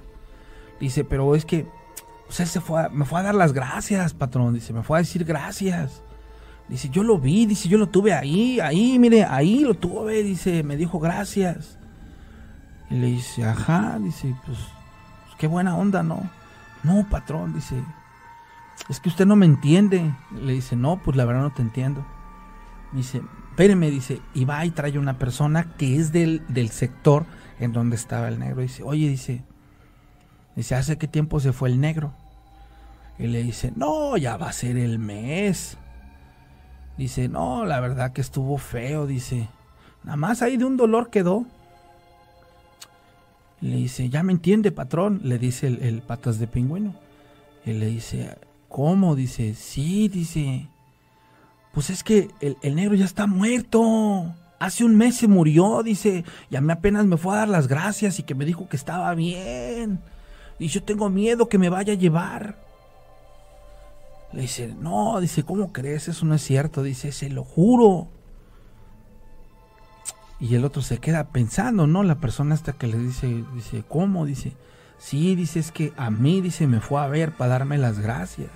Dice, 0.80 1.04
pero 1.04 1.35
es 1.35 1.44
que, 1.44 1.66
pues 2.26 2.40
él 2.40 2.47
se 2.47 2.61
fue 2.61 2.88
me 2.90 3.04
fue 3.04 3.20
a 3.20 3.23
dar 3.23 3.35
las 3.35 3.52
gracias, 3.52 4.14
patrón, 4.14 4.54
dice, 4.54 4.73
me 4.73 4.82
fue 4.82 4.99
a 4.99 5.02
decir 5.02 5.25
gracias. 5.25 6.02
Dice, 6.68 6.90
yo 6.90 7.02
lo 7.02 7.18
vi, 7.18 7.47
dice, 7.47 7.68
yo 7.68 7.78
lo 7.78 7.88
tuve 7.88 8.12
ahí, 8.12 8.61
ahí, 8.61 8.99
mire, 8.99 9.25
ahí 9.25 9.61
lo 9.61 9.75
tuve, 9.75 10.23
dice, 10.23 10.62
me 10.62 10.76
dijo 10.76 11.00
gracias. 11.00 11.78
Y 12.90 12.97
le 12.97 13.06
dice, 13.06 13.44
ajá, 13.44 13.99
dice, 13.99 14.35
pues, 14.44 14.58
pues, 14.58 15.37
qué 15.38 15.47
buena 15.47 15.76
onda, 15.76 16.02
¿no? 16.02 16.28
No, 16.82 17.06
patrón, 17.08 17.54
dice, 17.54 17.82
es 18.88 19.00
que 19.00 19.08
usted 19.08 19.26
no 19.26 19.37
me 19.37 19.47
entiende. 19.47 20.14
Le 20.40 20.52
dice, 20.52 20.76
no, 20.76 21.00
pues 21.02 21.16
la 21.16 21.25
verdad 21.25 21.42
no 21.42 21.52
te 21.52 21.62
entiendo. 21.62 22.06
Dice, 22.92 23.23
espéreme, 23.50 23.90
dice, 23.90 24.20
y 24.35 24.44
va 24.44 24.64
y 24.64 24.70
trae 24.70 24.99
una 24.99 25.18
persona 25.18 25.75
que 25.76 25.97
es 25.97 26.12
del, 26.12 26.42
del 26.49 26.70
sector 26.70 27.26
en 27.61 27.73
donde 27.73 27.97
estaba 27.97 28.28
el 28.28 28.38
negro. 28.38 28.62
Dice, 28.62 28.82
oye, 28.82 29.08
dice, 29.08 29.42
dice, 30.58 30.74
¿hace 30.74 30.98
qué 30.98 31.08
tiempo 31.08 31.40
se 31.40 31.52
fue 31.52 31.68
el 31.68 31.80
negro? 31.80 32.12
Y 33.18 33.26
le 33.26 33.42
dice, 33.42 33.72
no, 33.74 34.16
ya 34.16 34.36
va 34.36 34.48
a 34.48 34.52
ser 34.52 34.76
el 34.76 34.98
mes. 34.98 35.76
Dice, 36.96 37.28
no, 37.28 37.64
la 37.64 37.80
verdad 37.80 38.12
que 38.12 38.20
estuvo 38.20 38.58
feo, 38.58 39.06
dice. 39.06 39.48
Nada 40.04 40.16
más 40.16 40.42
ahí 40.42 40.56
de 40.56 40.64
un 40.64 40.76
dolor 40.76 41.10
quedó. 41.10 41.46
Le 43.60 43.76
dice, 43.76 44.08
ya 44.08 44.22
me 44.22 44.32
entiende, 44.32 44.70
patrón, 44.70 45.20
le 45.24 45.38
dice 45.38 45.66
el, 45.66 46.02
patas 46.02 46.38
de 46.38 46.46
pingüino. 46.46 46.94
Y 47.64 47.72
le 47.72 47.86
dice, 47.86 48.36
¿cómo? 48.68 49.16
Dice, 49.16 49.54
sí, 49.54 50.08
dice. 50.08 50.68
Pues 51.72 51.90
es 51.90 52.04
que 52.04 52.30
el, 52.40 52.56
el, 52.62 52.76
negro 52.76 52.94
ya 52.94 53.04
está 53.04 53.26
muerto. 53.26 54.32
Hace 54.60 54.84
un 54.84 54.96
mes 54.96 55.16
se 55.16 55.28
murió, 55.28 55.82
dice. 55.84 56.24
Y 56.50 56.56
a 56.56 56.60
mí 56.60 56.72
apenas 56.72 57.04
me 57.06 57.16
fue 57.16 57.34
a 57.34 57.38
dar 57.38 57.48
las 57.48 57.66
gracias 57.66 58.18
y 58.20 58.22
que 58.24 58.36
me 58.36 58.44
dijo 58.44 58.68
que 58.68 58.76
estaba 58.76 59.12
bien. 59.14 60.00
Y 60.58 60.68
yo 60.68 60.82
tengo 60.82 61.08
miedo 61.08 61.48
que 61.48 61.58
me 61.58 61.68
vaya 61.68 61.92
a 61.92 61.96
llevar. 61.96 62.58
Le 64.32 64.42
dice, 64.42 64.74
no, 64.78 65.20
dice, 65.20 65.42
¿cómo 65.42 65.72
crees? 65.72 66.08
Eso 66.08 66.26
no 66.26 66.34
es 66.34 66.42
cierto. 66.42 66.82
Dice, 66.82 67.12
se 67.12 67.30
lo 67.30 67.44
juro. 67.44 68.08
Y 70.40 70.54
el 70.54 70.64
otro 70.64 70.82
se 70.82 70.98
queda 70.98 71.28
pensando, 71.28 71.86
¿no? 71.86 72.02
La 72.02 72.16
persona 72.16 72.54
hasta 72.54 72.72
que 72.72 72.86
le 72.86 72.98
dice, 72.98 73.44
dice, 73.54 73.84
¿cómo? 73.88 74.24
Dice, 74.24 74.52
sí, 74.98 75.34
dice, 75.34 75.58
es 75.58 75.72
que 75.72 75.92
a 75.96 76.10
mí, 76.10 76.40
dice, 76.40 76.66
me 76.66 76.80
fue 76.80 77.00
a 77.00 77.06
ver 77.06 77.32
para 77.32 77.52
darme 77.52 77.78
las 77.78 77.98
gracias. 77.98 78.50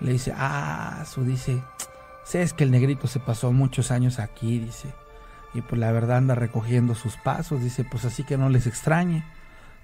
Le 0.00 0.12
dice, 0.12 0.34
ah, 0.36 1.04
su 1.10 1.24
dice, 1.24 1.62
sé 2.24 2.42
es 2.42 2.52
que 2.52 2.64
el 2.64 2.70
negrito 2.70 3.06
se 3.06 3.20
pasó 3.20 3.52
muchos 3.52 3.90
años 3.90 4.18
aquí, 4.18 4.58
dice. 4.58 4.92
Y 5.54 5.62
pues 5.62 5.80
la 5.80 5.92
verdad 5.92 6.18
anda 6.18 6.34
recogiendo 6.34 6.94
sus 6.94 7.16
pasos, 7.16 7.62
dice, 7.62 7.84
pues 7.84 8.04
así 8.04 8.24
que 8.24 8.36
no 8.36 8.48
les 8.48 8.66
extrañe. 8.66 9.24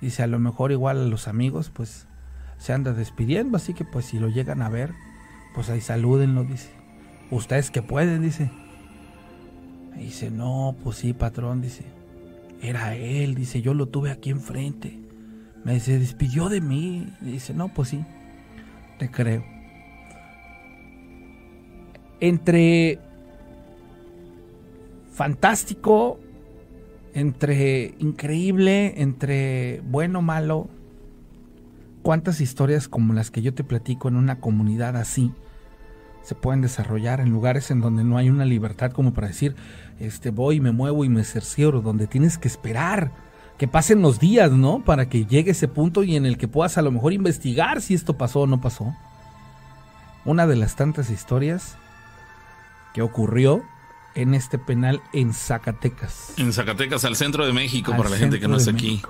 Dice, 0.00 0.23
a 0.23 0.26
lo 0.26 0.38
mejor 0.38 0.73
igual 0.73 0.99
a 0.99 1.07
los 1.07 1.28
amigos, 1.28 1.71
pues 1.71 2.07
se 2.59 2.73
anda 2.73 2.92
despidiendo, 2.92 3.57
así 3.57 3.75
que 3.75 3.85
pues 3.85 4.07
si 4.07 4.19
lo 4.19 4.28
llegan 4.28 4.62
a 4.62 4.69
ver, 4.69 4.92
pues 5.54 5.71
ahí 5.71 5.80
salúdenlo, 5.80 6.45
dice. 6.45 6.71
Ustedes 7.30 7.71
que 7.71 7.83
pueden, 7.83 8.23
dice. 8.23 8.50
Dice, 9.97 10.30
no, 10.30 10.76
pues 10.83 10.99
sí, 10.99 11.12
patrón, 11.12 11.61
dice. 11.61 11.85
Era 12.62 12.97
él, 12.97 13.35
dice, 13.35 13.62
yo 13.62 13.75
lo 13.75 13.87
tuve 13.87 14.11
aquí 14.11 14.30
enfrente. 14.30 14.99
Me 15.64 15.75
dice, 15.75 15.99
despidió 15.99 16.49
de 16.49 16.61
mí. 16.61 17.12
dice, 17.21 17.54
no, 17.54 17.69
pues 17.69 17.90
sí, 17.90 18.04
te 18.99 19.11
creo. 19.11 19.45
Entre 22.21 22.99
fantástico, 25.12 26.19
entre 27.14 27.95
increíble, 27.99 29.00
entre 29.02 29.83
bueno, 29.88 30.23
malo, 30.23 30.69
cuántas 32.02 32.40
historias 32.40 32.88
como 32.88 33.12
las 33.12 33.31
que 33.31 33.43
yo 33.43 33.55
te 33.55 33.64
platico 33.64 34.09
en 34.09 34.17
una 34.17 34.40
comunidad 34.40 34.97
así 34.97 35.33
se 36.23 36.35
pueden 36.35 36.61
desarrollar 36.61 37.21
en 37.21 37.31
lugares 37.31 37.71
en 37.71 37.81
donde 37.81 38.05
no 38.05 38.19
hay 38.19 38.29
una 38.31 38.45
libertad 38.45 38.93
como 38.93 39.12
para 39.12 39.29
decir, 39.29 39.57
este 39.99 40.31
voy, 40.31 40.61
me 40.61 40.73
muevo 40.73 41.05
y 41.05 41.09
me 41.09 41.25
cercioro, 41.25 41.81
donde 41.81 42.07
tienes 42.07 42.38
que 42.38 42.49
esperar 42.49 43.12
que 43.59 43.69
pasen 43.69 44.00
los 44.00 44.19
días, 44.19 44.52
¿no? 44.52 44.83
Para 44.85 45.09
que 45.09 45.26
llegue 45.26 45.50
ese 45.50 45.69
punto 45.69 46.02
y 46.02 46.17
en 46.17 46.25
el 46.25 46.38
que 46.38 46.49
puedas 46.49 46.79
a 46.79 46.83
lo 46.83 46.90
mejor 46.90 47.12
investigar 47.12 47.83
si 47.83 47.95
esto 47.95 48.17
pasó 48.17 48.40
o 48.40 48.47
no 48.47 48.61
pasó. 48.61 48.95
Una 50.25 50.47
de 50.47 50.57
las 50.57 50.76
tantas 50.76 51.11
historias 51.11 51.76
que 52.95 53.02
ocurrió 53.02 53.62
en 54.14 54.35
este 54.35 54.59
penal 54.59 55.02
en 55.12 55.33
Zacatecas. 55.33 56.35
En 56.37 56.52
Zacatecas, 56.52 57.05
al 57.05 57.17
centro 57.17 57.47
de 57.47 57.52
México, 57.52 57.95
para 57.97 58.11
la 58.11 58.17
gente 58.17 58.40
que 58.40 58.49
no 58.49 58.57
está 58.57 58.71
aquí. 58.71 59.02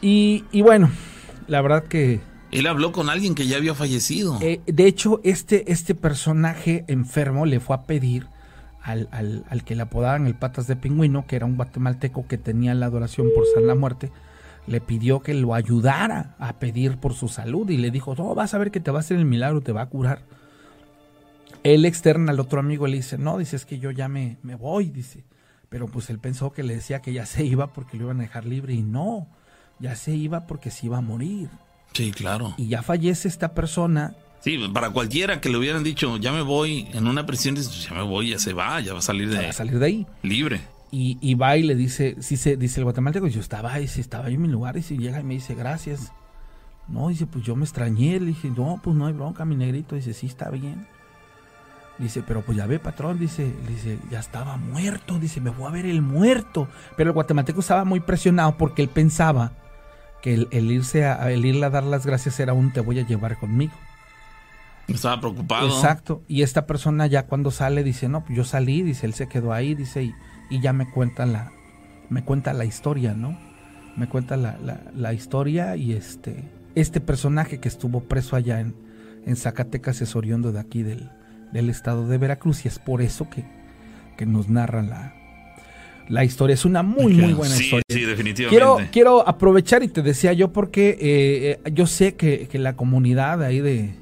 Y, 0.00 0.44
y 0.52 0.62
bueno, 0.62 0.90
la 1.46 1.60
verdad 1.62 1.84
que... 1.84 2.20
Él 2.50 2.66
habló 2.66 2.90
con 2.92 3.10
alguien 3.10 3.34
que 3.34 3.46
ya 3.46 3.58
había 3.58 3.74
fallecido. 3.74 4.38
Eh, 4.40 4.60
de 4.66 4.86
hecho, 4.86 5.20
este, 5.22 5.70
este 5.70 5.94
personaje 5.94 6.84
enfermo 6.88 7.46
le 7.46 7.60
fue 7.60 7.76
a 7.76 7.82
pedir 7.82 8.26
al, 8.82 9.08
al, 9.12 9.64
que 9.64 9.76
le 9.76 9.82
apodaban 9.82 10.26
el 10.26 10.34
Patas 10.34 10.66
de 10.66 10.74
Pingüino, 10.76 11.26
que 11.26 11.36
era 11.36 11.46
un 11.46 11.56
guatemalteco 11.56 12.26
que 12.26 12.38
tenía 12.38 12.74
la 12.74 12.86
adoración 12.86 13.28
por 13.34 13.44
San 13.54 13.66
la 13.66 13.74
Muerte, 13.74 14.10
le 14.66 14.80
pidió 14.80 15.20
que 15.20 15.34
lo 15.34 15.54
ayudara 15.54 16.34
a 16.38 16.54
pedir 16.54 16.96
por 16.98 17.14
su 17.14 17.28
salud 17.28 17.68
y 17.70 17.76
le 17.76 17.90
dijo, 17.90 18.14
no, 18.16 18.34
vas 18.34 18.54
a 18.54 18.58
ver 18.58 18.70
que 18.70 18.80
te 18.80 18.90
va 18.90 18.98
a 18.98 19.00
hacer 19.00 19.16
el 19.16 19.24
milagro, 19.24 19.60
te 19.60 19.72
va 19.72 19.82
a 19.82 19.86
curar. 19.86 20.22
Él 21.62 21.84
externa 21.84 22.32
al 22.32 22.40
otro 22.40 22.60
amigo 22.60 22.86
le 22.86 22.96
dice, 22.96 23.18
no, 23.18 23.38
dice, 23.38 23.56
es 23.56 23.66
que 23.66 23.78
yo 23.78 23.90
ya 23.90 24.08
me, 24.08 24.38
me 24.42 24.54
voy, 24.54 24.90
dice. 24.90 25.24
Pero 25.68 25.86
pues 25.86 26.10
él 26.10 26.18
pensó 26.18 26.52
que 26.52 26.62
le 26.62 26.74
decía 26.74 27.00
que 27.00 27.12
ya 27.12 27.26
se 27.26 27.44
iba 27.44 27.72
porque 27.72 27.96
lo 27.96 28.04
iban 28.04 28.20
a 28.20 28.22
dejar 28.22 28.44
libre 28.44 28.74
y 28.74 28.82
no 28.82 29.28
ya 29.80 29.96
se 29.96 30.14
iba 30.14 30.46
porque 30.46 30.70
se 30.70 30.86
iba 30.86 30.98
a 30.98 31.00
morir. 31.00 31.48
Sí, 31.92 32.12
claro. 32.12 32.54
Y 32.56 32.68
ya 32.68 32.82
fallece 32.82 33.26
esta 33.26 33.54
persona. 33.54 34.14
Sí, 34.40 34.58
para 34.72 34.90
cualquiera 34.90 35.40
que 35.40 35.48
le 35.48 35.58
hubieran 35.58 35.82
dicho, 35.82 36.16
ya 36.18 36.32
me 36.32 36.42
voy 36.42 36.86
en 36.92 37.06
una 37.06 37.26
prisión, 37.26 37.56
ya 37.56 37.94
me 37.94 38.02
voy, 38.02 38.30
ya 38.30 38.38
se 38.38 38.52
va, 38.52 38.80
ya 38.80 38.92
va 38.92 39.00
a 39.00 39.02
salir 39.02 39.28
de, 39.28 39.42
va 39.42 39.50
a 39.50 39.52
salir 39.52 39.78
de 39.78 39.86
ahí. 39.86 40.06
Libre. 40.22 40.60
Y, 40.92 41.18
y 41.20 41.34
va 41.34 41.56
y 41.56 41.62
le 41.62 41.74
dice, 41.74 42.16
sí 42.20 42.36
se, 42.36 42.56
dice 42.56 42.80
el 42.80 42.84
guatemalteco, 42.84 43.26
yo 43.26 43.40
estaba 43.40 43.72
ahí, 43.72 43.86
si 43.86 44.00
estaba 44.00 44.26
ahí 44.26 44.34
en 44.34 44.42
mi 44.42 44.48
lugar, 44.48 44.76
y 44.76 44.82
si 44.82 44.96
llega 44.96 45.20
y 45.20 45.24
me 45.24 45.34
dice, 45.34 45.54
gracias. 45.54 46.12
No, 46.88 47.08
dice, 47.08 47.26
pues 47.26 47.44
yo 47.44 47.54
me 47.54 47.64
extrañé, 47.64 48.18
le 48.18 48.26
dije, 48.26 48.50
no, 48.50 48.80
pues 48.82 48.96
no 48.96 49.06
hay 49.06 49.12
bronca, 49.12 49.44
mi 49.44 49.56
negrito, 49.56 49.94
dice, 49.94 50.14
sí 50.14 50.26
está 50.26 50.50
bien. 50.50 50.86
Dice, 52.00 52.22
pero 52.26 52.40
pues 52.40 52.56
ya 52.56 52.66
ve, 52.66 52.78
patrón, 52.78 53.18
dice, 53.18 53.54
dice, 53.68 53.98
ya 54.10 54.20
estaba 54.20 54.56
muerto, 54.56 55.18
dice, 55.18 55.40
me 55.42 55.50
voy 55.50 55.68
a 55.68 55.70
ver 55.70 55.84
el 55.84 56.00
muerto. 56.00 56.66
Pero 56.96 57.10
el 57.10 57.14
guatemalteco 57.14 57.60
estaba 57.60 57.84
muy 57.84 58.00
presionado 58.00 58.56
porque 58.56 58.80
él 58.80 58.88
pensaba 58.88 59.52
que 60.22 60.48
el, 60.50 60.70
irse 60.70 61.04
a, 61.04 61.30
el 61.30 61.44
irle 61.44 61.66
a 61.66 61.70
dar 61.70 61.84
las 61.84 62.06
gracias 62.06 62.40
era 62.40 62.54
un 62.54 62.72
te 62.72 62.80
voy 62.80 62.98
a 63.00 63.06
llevar 63.06 63.38
conmigo. 63.38 63.74
Estaba 64.88 65.20
preocupado. 65.20 65.68
Exacto. 65.68 66.22
Y 66.26 66.40
esta 66.40 66.66
persona 66.66 67.06
ya 67.06 67.26
cuando 67.26 67.50
sale 67.50 67.84
dice, 67.84 68.08
no, 68.08 68.24
pues 68.24 68.34
yo 68.34 68.44
salí, 68.44 68.82
dice, 68.82 69.04
él 69.04 69.12
se 69.12 69.28
quedó 69.28 69.52
ahí, 69.52 69.74
dice, 69.74 70.02
y, 70.02 70.14
y 70.48 70.60
ya 70.60 70.72
me 70.72 70.90
cuenta 70.90 71.26
la, 71.26 71.52
me 72.08 72.24
cuenta 72.24 72.54
la 72.54 72.64
historia, 72.64 73.12
¿no? 73.12 73.38
Me 73.96 74.08
cuenta 74.08 74.38
la, 74.38 74.56
la, 74.94 75.12
historia 75.12 75.76
y 75.76 75.92
este, 75.92 76.48
este 76.74 77.00
personaje 77.00 77.60
que 77.60 77.68
estuvo 77.68 78.00
preso 78.04 78.36
allá 78.36 78.60
en, 78.60 78.74
en 79.26 79.36
Zacatecas 79.36 80.00
es 80.00 80.16
oriundo 80.16 80.52
de 80.52 80.60
aquí 80.60 80.82
del, 80.82 81.10
del 81.52 81.70
estado 81.70 82.06
de 82.06 82.18
Veracruz 82.18 82.64
y 82.64 82.68
es 82.68 82.78
por 82.78 83.02
eso 83.02 83.28
que, 83.28 83.44
que 84.16 84.26
nos 84.26 84.48
narra 84.48 84.82
la, 84.82 85.14
la 86.10 86.24
historia. 86.24 86.54
Es 86.54 86.64
una 86.64 86.82
muy, 86.82 87.14
muy 87.14 87.32
buena 87.32 87.56
historia. 87.56 87.84
Sí, 87.88 88.04
definitivamente. 88.04 88.48
Quiero, 88.48 88.90
quiero 88.90 89.28
aprovechar 89.28 89.82
y 89.82 89.88
te 89.88 90.02
decía 90.02 90.32
yo 90.32 90.52
porque 90.52 90.90
eh, 91.00 91.60
eh, 91.64 91.72
yo 91.72 91.86
sé 91.86 92.16
que, 92.16 92.48
la 92.52 92.74
comunidad 92.76 93.42
ahí 93.42 93.60
de, 93.60 93.94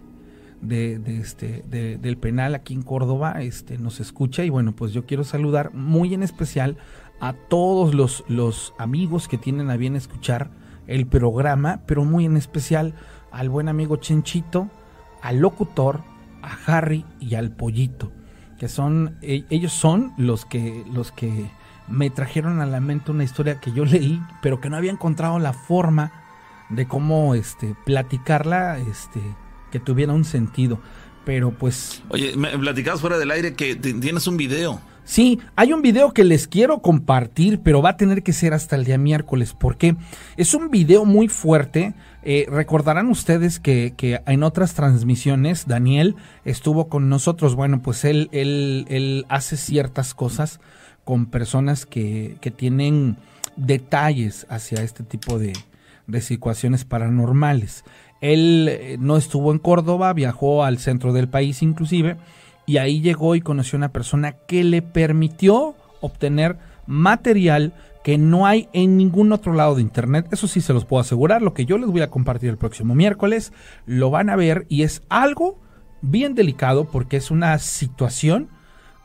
de, 0.60 1.20
este, 1.20 1.62
del 1.68 2.16
penal 2.16 2.54
aquí 2.54 2.74
en 2.74 2.82
Córdoba 2.82 3.42
este, 3.42 3.78
nos 3.78 4.00
escucha 4.00 4.44
y 4.44 4.48
bueno, 4.48 4.74
pues 4.74 4.92
yo 4.92 5.06
quiero 5.06 5.22
saludar 5.22 5.72
muy 5.74 6.14
en 6.14 6.22
especial 6.22 6.78
a 7.20 7.34
todos 7.34 7.94
los, 7.94 8.24
los 8.28 8.74
amigos 8.78 9.28
que 9.28 9.38
tienen 9.38 9.70
a 9.70 9.76
bien 9.76 9.94
escuchar 9.94 10.50
el 10.86 11.06
programa, 11.06 11.82
pero 11.86 12.04
muy 12.04 12.24
en 12.24 12.36
especial 12.36 12.94
al 13.30 13.50
buen 13.50 13.68
amigo 13.68 13.96
Chenchito, 13.96 14.70
al 15.20 15.38
locutor, 15.38 16.02
a 16.48 16.78
Harry 16.78 17.04
y 17.20 17.34
al 17.34 17.50
Pollito, 17.50 18.12
que 18.58 18.68
son, 18.68 19.16
e, 19.22 19.44
ellos 19.50 19.72
son 19.72 20.12
los 20.16 20.44
que, 20.44 20.84
los 20.92 21.12
que 21.12 21.50
me 21.88 22.10
trajeron 22.10 22.60
a 22.60 22.66
la 22.66 22.80
mente 22.80 23.10
una 23.10 23.24
historia 23.24 23.60
que 23.60 23.72
yo 23.72 23.84
leí, 23.84 24.20
pero 24.42 24.60
que 24.60 24.70
no 24.70 24.76
había 24.76 24.92
encontrado 24.92 25.38
la 25.38 25.52
forma 25.52 26.12
de 26.68 26.86
cómo 26.86 27.34
este, 27.34 27.74
platicarla 27.84 28.78
este, 28.78 29.20
que 29.70 29.80
tuviera 29.80 30.12
un 30.12 30.24
sentido. 30.24 30.80
Pero 31.24 31.50
pues... 31.50 32.02
Oye, 32.08 32.36
me 32.36 32.56
platicabas 32.58 33.00
fuera 33.00 33.18
del 33.18 33.30
aire 33.30 33.54
que 33.54 33.76
tienes 33.76 34.26
un 34.26 34.36
video. 34.36 34.80
Sí, 35.08 35.40
hay 35.56 35.72
un 35.72 35.80
video 35.80 36.12
que 36.12 36.22
les 36.22 36.46
quiero 36.46 36.82
compartir, 36.82 37.60
pero 37.60 37.80
va 37.80 37.88
a 37.88 37.96
tener 37.96 38.22
que 38.22 38.34
ser 38.34 38.52
hasta 38.52 38.76
el 38.76 38.84
día 38.84 38.98
miércoles, 38.98 39.56
porque 39.58 39.96
es 40.36 40.52
un 40.52 40.70
video 40.70 41.06
muy 41.06 41.28
fuerte. 41.28 41.94
Eh, 42.22 42.44
recordarán 42.50 43.08
ustedes 43.08 43.58
que, 43.58 43.94
que, 43.96 44.20
en 44.26 44.42
otras 44.42 44.74
transmisiones 44.74 45.66
Daniel 45.66 46.14
estuvo 46.44 46.90
con 46.90 47.08
nosotros. 47.08 47.54
Bueno, 47.54 47.80
pues 47.80 48.04
él, 48.04 48.28
él, 48.32 48.84
él 48.90 49.24
hace 49.30 49.56
ciertas 49.56 50.12
cosas 50.12 50.60
con 51.04 51.24
personas 51.24 51.86
que, 51.86 52.36
que 52.42 52.50
tienen 52.50 53.16
detalles 53.56 54.46
hacia 54.50 54.82
este 54.82 55.04
tipo 55.04 55.38
de, 55.38 55.54
de 56.06 56.20
situaciones 56.20 56.84
paranormales. 56.84 57.82
Él 58.20 58.68
eh, 58.68 58.96
no 59.00 59.16
estuvo 59.16 59.52
en 59.52 59.58
Córdoba, 59.58 60.12
viajó 60.12 60.64
al 60.64 60.76
centro 60.76 61.14
del 61.14 61.30
país 61.30 61.62
inclusive 61.62 62.18
y 62.68 62.76
ahí 62.76 63.00
llegó 63.00 63.34
y 63.34 63.40
conoció 63.40 63.76
a 63.76 63.78
una 63.78 63.92
persona 63.92 64.32
que 64.46 64.62
le 64.62 64.82
permitió 64.82 65.74
obtener 66.02 66.58
material 66.86 67.72
que 68.04 68.18
no 68.18 68.46
hay 68.46 68.68
en 68.74 68.98
ningún 68.98 69.32
otro 69.32 69.54
lado 69.54 69.74
de 69.74 69.80
internet. 69.80 70.26
Eso 70.32 70.46
sí 70.46 70.60
se 70.60 70.74
los 70.74 70.84
puedo 70.84 71.00
asegurar. 71.00 71.40
Lo 71.40 71.54
que 71.54 71.64
yo 71.64 71.78
les 71.78 71.88
voy 71.88 72.02
a 72.02 72.10
compartir 72.10 72.50
el 72.50 72.58
próximo 72.58 72.94
miércoles 72.94 73.54
lo 73.86 74.10
van 74.10 74.28
a 74.28 74.36
ver 74.36 74.66
y 74.68 74.82
es 74.82 75.02
algo 75.08 75.58
bien 76.02 76.34
delicado 76.34 76.84
porque 76.84 77.16
es 77.16 77.30
una 77.30 77.58
situación 77.58 78.50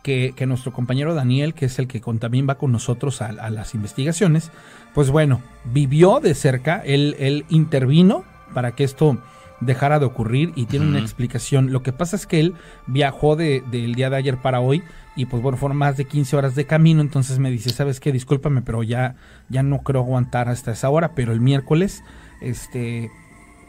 que, 0.03 0.35
nuestro 0.45 0.73
compañero 0.73 1.15
Daniel, 1.15 1.53
que 1.53 1.67
es 1.67 1.79
el 1.79 1.87
que 1.87 2.01
también 2.19 2.47
va 2.49 2.55
con 2.55 2.73
nosotros 2.73 3.21
a, 3.21 3.31
las 3.49 3.73
investigaciones, 3.75 4.51
pues 4.93 5.09
bueno, 5.09 5.41
vivió 5.63 6.19
de 6.19 6.35
cerca, 6.35 6.81
él, 6.85 7.15
él 7.17 7.45
intervino 7.47 8.25
para 8.53 8.73
que 8.73 8.83
esto 8.83 9.19
dejara 9.65 9.99
de 9.99 10.05
ocurrir 10.05 10.51
y 10.55 10.65
tiene 10.65 10.87
una 10.87 10.99
explicación. 10.99 11.71
Lo 11.71 11.83
que 11.83 11.93
pasa 11.93 12.15
es 12.15 12.27
que 12.27 12.39
él 12.39 12.55
viajó 12.87 13.35
del 13.35 13.69
de, 13.69 13.87
día 13.87 14.09
de 14.09 14.17
ayer 14.17 14.37
para 14.37 14.59
hoy 14.59 14.83
y 15.15 15.25
pues 15.25 15.41
bueno, 15.41 15.57
fueron 15.57 15.77
más 15.77 15.97
de 15.97 16.05
15 16.05 16.35
horas 16.35 16.55
de 16.55 16.65
camino, 16.65 17.01
entonces 17.01 17.39
me 17.39 17.51
dice, 17.51 17.69
¿sabes 17.69 17.99
qué? 17.99 18.11
Discúlpame, 18.11 18.61
pero 18.61 18.83
ya, 18.83 19.15
ya 19.49 19.63
no 19.63 19.79
creo 19.79 20.01
aguantar 20.01 20.49
hasta 20.49 20.71
esa 20.71 20.89
hora, 20.89 21.13
pero 21.15 21.33
el 21.33 21.39
miércoles, 21.39 22.03
este, 22.41 23.11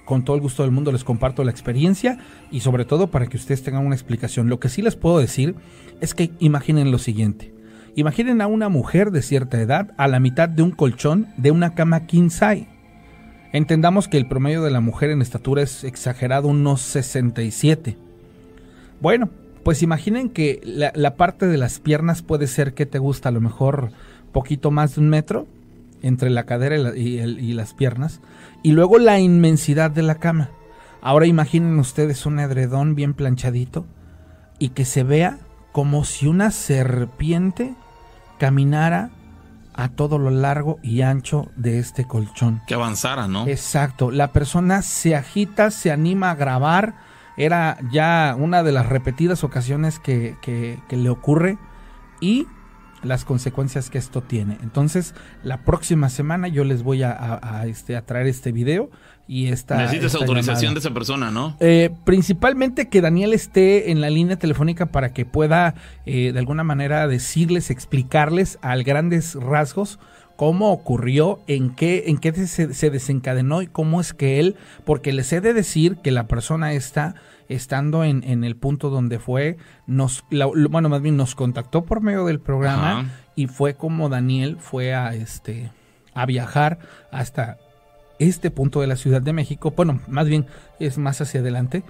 con 0.04 0.24
todo 0.24 0.36
el 0.36 0.42
gusto 0.42 0.62
del 0.62 0.72
mundo 0.72 0.92
les 0.92 1.04
comparto 1.04 1.44
la 1.44 1.50
experiencia 1.50 2.18
y 2.50 2.60
sobre 2.60 2.84
todo 2.84 3.10
para 3.10 3.26
que 3.26 3.36
ustedes 3.36 3.62
tengan 3.62 3.84
una 3.84 3.94
explicación. 3.94 4.48
Lo 4.48 4.60
que 4.60 4.68
sí 4.68 4.82
les 4.82 4.96
puedo 4.96 5.18
decir 5.18 5.54
es 6.00 6.14
que 6.14 6.32
imaginen 6.40 6.90
lo 6.90 6.98
siguiente. 6.98 7.54
Imaginen 7.96 8.40
a 8.40 8.48
una 8.48 8.68
mujer 8.68 9.12
de 9.12 9.22
cierta 9.22 9.60
edad 9.60 9.92
a 9.96 10.08
la 10.08 10.18
mitad 10.18 10.48
de 10.48 10.62
un 10.62 10.72
colchón 10.72 11.28
de 11.36 11.52
una 11.52 11.74
cama 11.74 12.06
king 12.06 12.28
size 12.30 12.73
Entendamos 13.54 14.08
que 14.08 14.16
el 14.16 14.26
promedio 14.26 14.64
de 14.64 14.73
la 14.73 14.80
mujer 14.80 15.11
en 15.11 15.23
estatura 15.23 15.62
es 15.62 15.84
exagerado, 15.84 16.49
unos 16.49 16.80
67. 16.80 17.96
Bueno, 19.00 19.30
pues 19.62 19.80
imaginen 19.80 20.28
que 20.28 20.61
la, 20.64 21.14
parte 21.14 21.46
de 21.46 21.56
las 21.56 21.78
piernas 21.78 22.23
puede 22.23 22.49
ser 22.49 22.75
que 22.75 22.84
te 22.84 22.99
gusta 22.99 23.28
a 23.28 23.32
lo 23.32 23.40
mejor 23.40 23.92
poquito 24.32 24.73
más 24.73 24.96
de 24.96 25.02
un 25.02 25.08
metro 25.08 25.46
entre 26.02 26.30
la 26.30 26.46
cadera 26.46 26.96
y, 26.96 27.52
las 27.52 27.75
piernas. 27.75 28.20
Y 28.64 28.73
luego 28.73 28.99
la 28.99 29.20
inmensidad 29.20 29.92
de 29.92 30.02
la 30.02 30.16
cama. 30.16 30.50
Ahora 31.00 31.26
imaginen 31.26 31.78
ustedes 31.78 32.26
un 32.26 32.40
edredón 32.40 32.96
bien 32.96 33.14
planchadito 33.14 33.87
y 34.59 34.70
que 34.70 34.85
se 34.85 35.05
vea 35.05 35.38
como 35.70 36.05
si 36.05 36.26
una 36.26 36.50
serpiente 36.50 37.76
caminara 38.40 39.11
a 39.74 39.88
todo 39.88 40.18
lo 40.18 40.30
largo 40.30 40.78
y 40.82 41.02
ancho 41.02 41.50
de 41.56 41.78
este 41.78 42.06
colchón. 42.06 42.62
Que 42.66 42.74
avanzara, 42.74 43.28
¿no? 43.28 43.46
Exacto. 43.46 44.10
La 44.10 44.32
persona 44.32 44.82
se 44.82 45.14
agita, 45.16 45.70
se 45.70 45.90
anima 45.90 46.30
a 46.30 46.34
grabar. 46.37 46.94
Era 47.37 47.78
ya 47.90 48.37
una 48.38 48.62
de 48.62 48.72
las 48.72 48.87
repetidas 48.87 49.42
ocasiones 49.42 49.98
que, 49.98 50.37
que, 50.40 50.80
que 50.88 50.96
le 50.96 51.10
ocurre. 51.10 51.58
Y 52.20 52.46
las 53.04 53.24
consecuencias 53.24 53.90
que 53.90 53.98
esto 53.98 54.22
tiene. 54.22 54.58
Entonces, 54.62 55.14
la 55.42 55.58
próxima 55.58 56.08
semana 56.08 56.48
yo 56.48 56.64
les 56.64 56.82
voy 56.82 57.02
a, 57.02 57.64
este, 57.66 57.96
a 57.96 58.02
traer 58.02 58.26
este 58.26 58.52
video 58.52 58.90
y 59.26 59.46
esta... 59.46 59.76
Necesitas 59.76 60.14
autorización 60.16 60.74
de 60.74 60.80
esa 60.80 60.92
persona, 60.92 61.30
¿no? 61.30 61.56
Eh, 61.60 61.90
principalmente 62.04 62.88
que 62.88 63.00
Daniel 63.00 63.32
esté 63.32 63.90
en 63.90 64.00
la 64.00 64.10
línea 64.10 64.36
telefónica 64.36 64.86
para 64.86 65.12
que 65.12 65.24
pueda 65.24 65.74
eh, 66.06 66.32
de 66.32 66.38
alguna 66.38 66.64
manera 66.64 67.06
decirles, 67.06 67.70
explicarles 67.70 68.58
al 68.62 68.84
grandes 68.84 69.34
rasgos 69.34 69.98
cómo 70.36 70.72
ocurrió, 70.72 71.40
en 71.46 71.70
qué, 71.70 72.04
en 72.06 72.18
qué 72.18 72.32
se, 72.32 72.74
se, 72.74 72.90
desencadenó 72.90 73.62
y 73.62 73.66
cómo 73.66 74.00
es 74.00 74.12
que 74.12 74.40
él, 74.40 74.56
porque 74.84 75.12
les 75.12 75.32
he 75.32 75.40
de 75.40 75.54
decir 75.54 75.96
que 75.96 76.10
la 76.10 76.26
persona 76.26 76.72
está 76.72 77.14
estando 77.48 78.04
en, 78.04 78.22
en 78.24 78.44
el 78.44 78.57
punto 78.57 78.90
donde 78.90 79.18
fue, 79.18 79.57
nos, 79.87 80.24
bueno, 80.30 80.88
más 80.88 81.02
bien 81.02 81.16
nos 81.16 81.35
contactó 81.35 81.85
por 81.85 82.00
medio 82.00 82.24
del 82.24 82.40
programa 82.40 83.11
y 83.37 83.46
fue 83.46 83.74
como 83.74 84.09
Daniel 84.09 84.59
fue 84.61 84.94
a 84.94 85.14
este 85.14 85.70
a 86.14 86.26
viajar 86.26 86.78
hasta 87.11 87.59
este 88.18 88.50
punto 88.50 88.80
de 88.80 88.87
la 88.87 88.96
Ciudad 88.96 89.20
de 89.20 89.33
México, 89.33 89.72
bueno, 89.76 90.00
más 90.07 90.26
bien 90.26 90.46
es 90.78 90.98
más 90.98 91.20
hacia 91.20 91.40
adelante, 91.40 91.83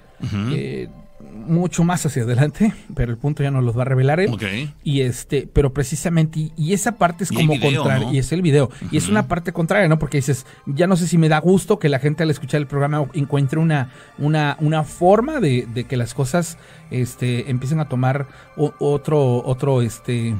mucho 1.34 1.84
más 1.84 2.06
hacia 2.06 2.22
adelante, 2.22 2.72
pero 2.94 3.10
el 3.10 3.18
punto 3.18 3.42
ya 3.42 3.50
nos 3.50 3.64
los 3.64 3.76
va 3.76 3.82
a 3.82 3.86
revelar 3.86 4.20
él. 4.20 4.36
Y 4.82 5.00
este, 5.02 5.48
pero 5.52 5.72
precisamente, 5.72 6.52
y, 6.56 6.72
esa 6.72 6.92
parte 6.92 7.24
es 7.24 7.30
como 7.30 7.58
contraria, 7.60 8.12
y 8.12 8.18
es 8.18 8.32
el 8.32 8.42
video, 8.42 8.70
y 8.90 8.96
es 8.96 9.08
una 9.08 9.28
parte 9.28 9.52
contraria, 9.52 9.88
¿no? 9.88 9.98
Porque 9.98 10.18
dices, 10.18 10.46
ya 10.66 10.86
no 10.86 10.96
sé 10.96 11.06
si 11.06 11.18
me 11.18 11.28
da 11.28 11.38
gusto 11.38 11.78
que 11.78 11.88
la 11.88 11.98
gente 11.98 12.22
al 12.22 12.30
escuchar 12.30 12.60
el 12.60 12.66
programa 12.66 13.06
encuentre 13.14 13.58
una, 13.58 13.90
una, 14.18 14.56
una 14.60 14.84
forma 14.84 15.40
de, 15.40 15.66
de 15.72 15.84
que 15.84 15.96
las 15.96 16.14
cosas 16.14 16.58
este, 16.90 17.50
empiecen 17.50 17.80
a 17.80 17.88
tomar 17.88 18.28
otro, 18.56 19.44
otro, 19.44 19.82
este, 19.82 20.34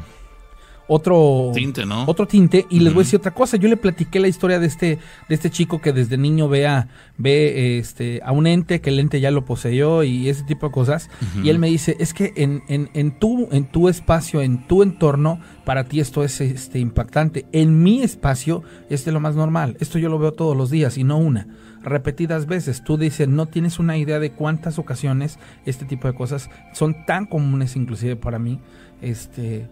otro 0.86 1.50
tinte, 1.54 1.86
¿no? 1.86 2.04
Otro 2.06 2.26
tinte 2.26 2.66
y 2.68 2.80
les 2.80 2.92
voy 2.92 3.02
a 3.02 3.04
decir 3.04 3.18
otra 3.18 3.32
cosa. 3.32 3.56
Yo 3.56 3.68
le 3.68 3.76
platiqué 3.76 4.20
la 4.20 4.28
historia 4.28 4.58
de 4.58 4.66
este 4.66 4.98
de 5.28 5.34
este 5.34 5.50
chico 5.50 5.80
que 5.80 5.92
desde 5.92 6.18
niño 6.18 6.48
vea 6.48 6.88
ve 7.16 7.78
este 7.78 8.20
a 8.24 8.32
un 8.32 8.46
ente 8.46 8.80
que 8.80 8.90
el 8.90 8.98
ente 8.98 9.20
ya 9.20 9.30
lo 9.30 9.44
poseyó 9.44 10.02
y 10.02 10.28
ese 10.28 10.44
tipo 10.44 10.66
de 10.66 10.72
cosas 10.72 11.08
y 11.42 11.48
él 11.48 11.58
me 11.58 11.68
dice, 11.68 11.96
"Es 12.00 12.12
que 12.12 12.32
en, 12.36 12.62
en, 12.68 12.90
en 12.94 13.18
tu 13.18 13.48
en 13.50 13.64
tu 13.66 13.88
espacio, 13.88 14.42
en 14.42 14.66
tu 14.66 14.82
entorno, 14.82 15.40
para 15.64 15.84
ti 15.84 16.00
esto 16.00 16.24
es 16.24 16.40
este 16.40 16.78
impactante. 16.78 17.46
En 17.52 17.82
mi 17.82 18.02
espacio 18.02 18.62
es 18.90 19.04
de 19.04 19.12
lo 19.12 19.20
más 19.20 19.36
normal. 19.36 19.76
Esto 19.80 19.98
yo 19.98 20.08
lo 20.08 20.18
veo 20.18 20.32
todos 20.32 20.56
los 20.56 20.70
días 20.70 20.98
y 20.98 21.04
no 21.04 21.18
una." 21.18 21.46
repetidas 21.84 22.46
veces. 22.46 22.82
Tú 22.82 22.96
dices, 22.96 23.28
no 23.28 23.46
tienes 23.46 23.78
una 23.78 23.96
idea 23.98 24.18
de 24.18 24.30
cuántas 24.32 24.78
ocasiones 24.78 25.38
este 25.66 25.84
tipo 25.84 26.08
de 26.08 26.14
cosas 26.14 26.50
son 26.72 27.04
tan 27.04 27.26
comunes 27.26 27.76
inclusive 27.76 28.16
para 28.16 28.38
mí. 28.38 28.58
Este, 29.02 29.68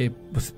que 0.00 0.10
pues 0.10 0.54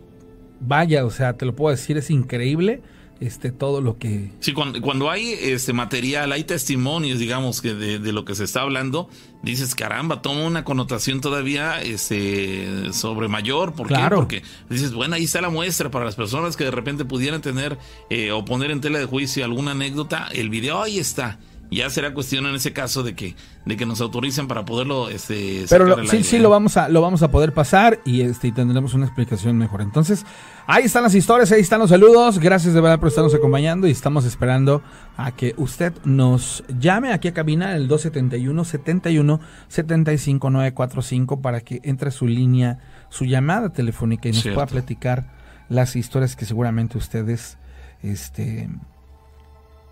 vaya, 0.61 1.05
o 1.05 1.11
sea, 1.11 1.33
te 1.33 1.45
lo 1.45 1.57
puedo 1.57 1.75
decir, 1.75 1.97
es 1.97 2.11
increíble 2.11 2.81
este 3.19 3.51
todo 3.53 3.81
lo 3.81 3.99
que 3.99 4.33
sí 4.41 4.53
cuando, 4.53 5.09
hay 5.09 5.35
este 5.41 5.73
material 5.73 6.33
hay 6.33 6.43
testimonios 6.43 7.21
digamos 7.21 7.61
que 7.61 7.73
de, 7.73 8.13
lo 8.13 8.25
que 8.25 8.35
se 8.35 8.43
está 8.43 8.63
hablando 8.63 9.09
dices 9.45 9.77
caramba 9.77 10.23
toma 10.23 10.43
una 10.45 10.65
connotación 10.65 11.21
todavía 11.21 11.81
este 11.83 12.93
sobre 12.93 13.29
mayor 13.29 13.75
¿por 13.75 13.87
qué? 13.87 13.95
porque 14.13 14.43
dices 14.69 14.93
bueno 14.93 15.15
ahí 15.15 15.23
está 15.23 15.41
la 15.41 15.51
muestra 15.51 15.89
para 15.89 16.05
las 16.05 16.17
personas 16.17 16.57
que 16.57 16.65
de 16.65 16.73
repente 16.73 17.05
pudieran 17.05 17.43
tener 17.43 17.79
eh, 18.11 18.33
o 18.33 18.45
poner 18.45 18.73
en 18.73 18.81
tela 18.81 18.99
de 18.99 19.07
juicio 19.07 19.45
alguna 19.45 19.71
anécdota 19.71 20.27
el 20.33 20.51
video 20.51 20.83
ahí 20.83 20.99
está 20.99 21.39
ya 21.73 21.89
será 21.91 22.13
cuestión 22.13 22.47
en 22.47 22.55
ese 22.55 22.73
caso 22.73 23.03
de 23.03 23.15
que 23.15 23.35
de 23.65 23.77
que 23.77 23.87
nos 23.87 24.01
autoricen 24.01 24.47
para 24.47 24.65
poderlo 24.65 25.09
este 25.09 25.65
pero 25.69 26.07
sí 26.07 26.23
sí 26.23 26.39
lo 26.39 26.51
vamos 26.51 26.77
a 26.77 26.89
lo 26.89 27.01
vamos 27.01 27.23
a 27.23 27.31
poder 27.31 27.53
pasar 27.53 28.01
y 28.05 28.21
este 28.23 28.49
y 28.49 28.53
tendremos 28.53 28.95
una 28.95 29.07
explicación 29.07 29.57
mejor. 29.57 29.83
Entonces 29.83 30.25
ahí 30.67 30.85
están 30.85 31.03
las 31.03 31.15
historias 31.15 31.51
ahí 31.53 31.61
están 31.61 31.81
los 31.81 31.91
saludos. 31.91 32.39
Gracias 32.39 32.75
de 32.75 32.81
verdad 32.81 32.99
por 32.99 33.09
estarnos 33.09 33.35
acompañando 33.35 33.87
y 33.87 33.91
estamos 33.91 34.25
esperando 34.25 34.83
a 35.17 35.33
que 35.33 35.55
usted 35.57 35.93
nos 36.05 36.65
llame 36.79 37.13
aquí 37.13 37.29
a 37.29 37.35
cabina 37.35 37.75
el 37.75 37.89
271 37.89 38.65
71 38.65 39.41
75 39.69 40.51
945 40.51 41.41
para 41.41 41.61
que 41.61 41.81
entre 41.85 42.11
su 42.11 42.27
línea 42.27 42.79
su 43.09 43.25
llamada 43.25 43.71
telefónica 43.71 44.29
y 44.29 44.33
nos 44.33 44.43
pueda 44.45 44.67
platicar 44.67 45.31
las 45.69 45.97
historias 45.97 46.37
que 46.37 46.45
seguramente 46.45 46.99
ustedes 46.99 47.59
este 48.03 48.69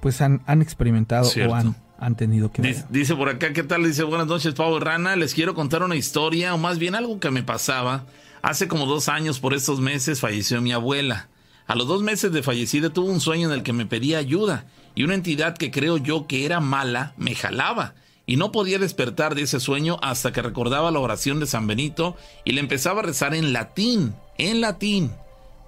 pues 0.01 0.21
han, 0.21 0.43
han 0.47 0.63
experimentado 0.63 1.31
o 1.49 1.55
han, 1.55 1.77
han, 1.99 2.17
tenido 2.17 2.51
que 2.51 2.63
dice, 2.63 2.85
Dice 2.91 3.15
por 3.15 3.29
acá, 3.29 3.53
¿qué 3.53 3.63
tal? 3.63 3.85
Dice, 3.85 4.03
buenas 4.05 4.27
noches, 4.27 4.55
Pablo 4.55 4.81
Rana. 4.81 5.17
Les 5.17 5.35
quiero 5.35 5.55
contar 5.55 5.83
una 5.83 5.97
historia, 5.97 6.55
o 6.55 6.59
más 6.59 6.79
bien 6.79 6.95
algo 6.95 7.21
que 7.21 7.31
me 7.31 7.43
pasaba. 7.43 8.05
Hace 8.43 8.69
como 8.69 8.87
dos 8.87 9.09
años, 9.09 9.39
por 9.39 9.55
estos 9.55 9.81
meses, 9.81 10.21
falleció 10.21 10.61
mi 10.63 10.73
abuela. 10.73 11.29
A 11.67 11.77
los 11.77 11.87
dos 11.87 12.03
meses 12.03 12.33
de 12.33 12.43
fallecida 12.43 12.91
tuve 12.91 13.13
un 13.13 13.21
sueño 13.21 13.49
en 13.49 13.55
el 13.55 13.63
que 13.63 13.73
me 13.73 13.87
pedía 13.87 14.19
ayuda 14.19 14.65
y 14.95 15.05
una 15.05 15.15
entidad 15.15 15.57
que 15.57 15.71
creo 15.71 15.99
yo 15.99 16.27
que 16.27 16.45
era 16.45 16.59
mala 16.59 17.15
me 17.17 17.37
jalaba 17.37 17.95
y 18.27 18.37
no 18.37 18.51
podía 18.51 18.79
despertar 18.79 19.35
de 19.35 19.43
ese 19.43 19.61
sueño 19.61 19.99
hasta 20.03 20.33
que 20.33 20.43
recordaba 20.43 20.91
la 20.91 20.99
oración 20.99 21.41
de 21.41 21.47
San 21.47 21.67
Benito 21.67 22.17
y 22.45 22.53
le 22.53 22.61
empezaba 22.61 23.01
a 23.01 23.05
rezar 23.05 23.35
en 23.35 23.53
latín, 23.53 24.15
en 24.39 24.61
latín. 24.61 25.13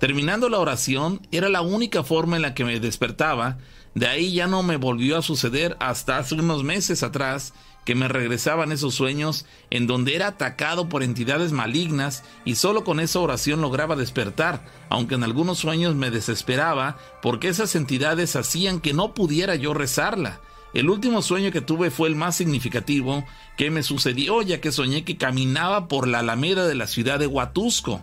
Terminando 0.00 0.48
la 0.48 0.58
oración 0.58 1.20
era 1.30 1.48
la 1.48 1.62
única 1.62 2.02
forma 2.02 2.36
en 2.36 2.42
la 2.42 2.54
que 2.54 2.64
me 2.64 2.80
despertaba 2.80 3.58
de 3.94 4.06
ahí 4.06 4.32
ya 4.32 4.46
no 4.46 4.62
me 4.62 4.76
volvió 4.76 5.18
a 5.18 5.22
suceder 5.22 5.76
hasta 5.78 6.18
hace 6.18 6.34
unos 6.34 6.64
meses 6.64 7.02
atrás 7.02 7.52
que 7.84 7.94
me 7.94 8.08
regresaban 8.08 8.72
esos 8.72 8.94
sueños 8.94 9.44
en 9.70 9.86
donde 9.86 10.14
era 10.14 10.28
atacado 10.28 10.88
por 10.88 11.02
entidades 11.02 11.52
malignas 11.52 12.22
y 12.44 12.54
solo 12.54 12.84
con 12.84 13.00
esa 13.00 13.18
oración 13.18 13.60
lograba 13.60 13.96
despertar, 13.96 14.64
aunque 14.88 15.16
en 15.16 15.24
algunos 15.24 15.58
sueños 15.58 15.94
me 15.94 16.10
desesperaba 16.10 16.96
porque 17.20 17.48
esas 17.48 17.74
entidades 17.74 18.36
hacían 18.36 18.80
que 18.80 18.94
no 18.94 19.14
pudiera 19.14 19.56
yo 19.56 19.74
rezarla. 19.74 20.40
El 20.74 20.88
último 20.88 21.20
sueño 21.20 21.50
que 21.50 21.60
tuve 21.60 21.90
fue 21.90 22.08
el 22.08 22.14
más 22.14 22.36
significativo 22.36 23.24
que 23.58 23.70
me 23.70 23.82
sucedió 23.82 24.40
ya 24.40 24.60
que 24.60 24.72
soñé 24.72 25.04
que 25.04 25.18
caminaba 25.18 25.86
por 25.88 26.08
la 26.08 26.20
alameda 26.20 26.66
de 26.66 26.76
la 26.76 26.86
ciudad 26.86 27.18
de 27.18 27.26
Huatusco. 27.26 28.02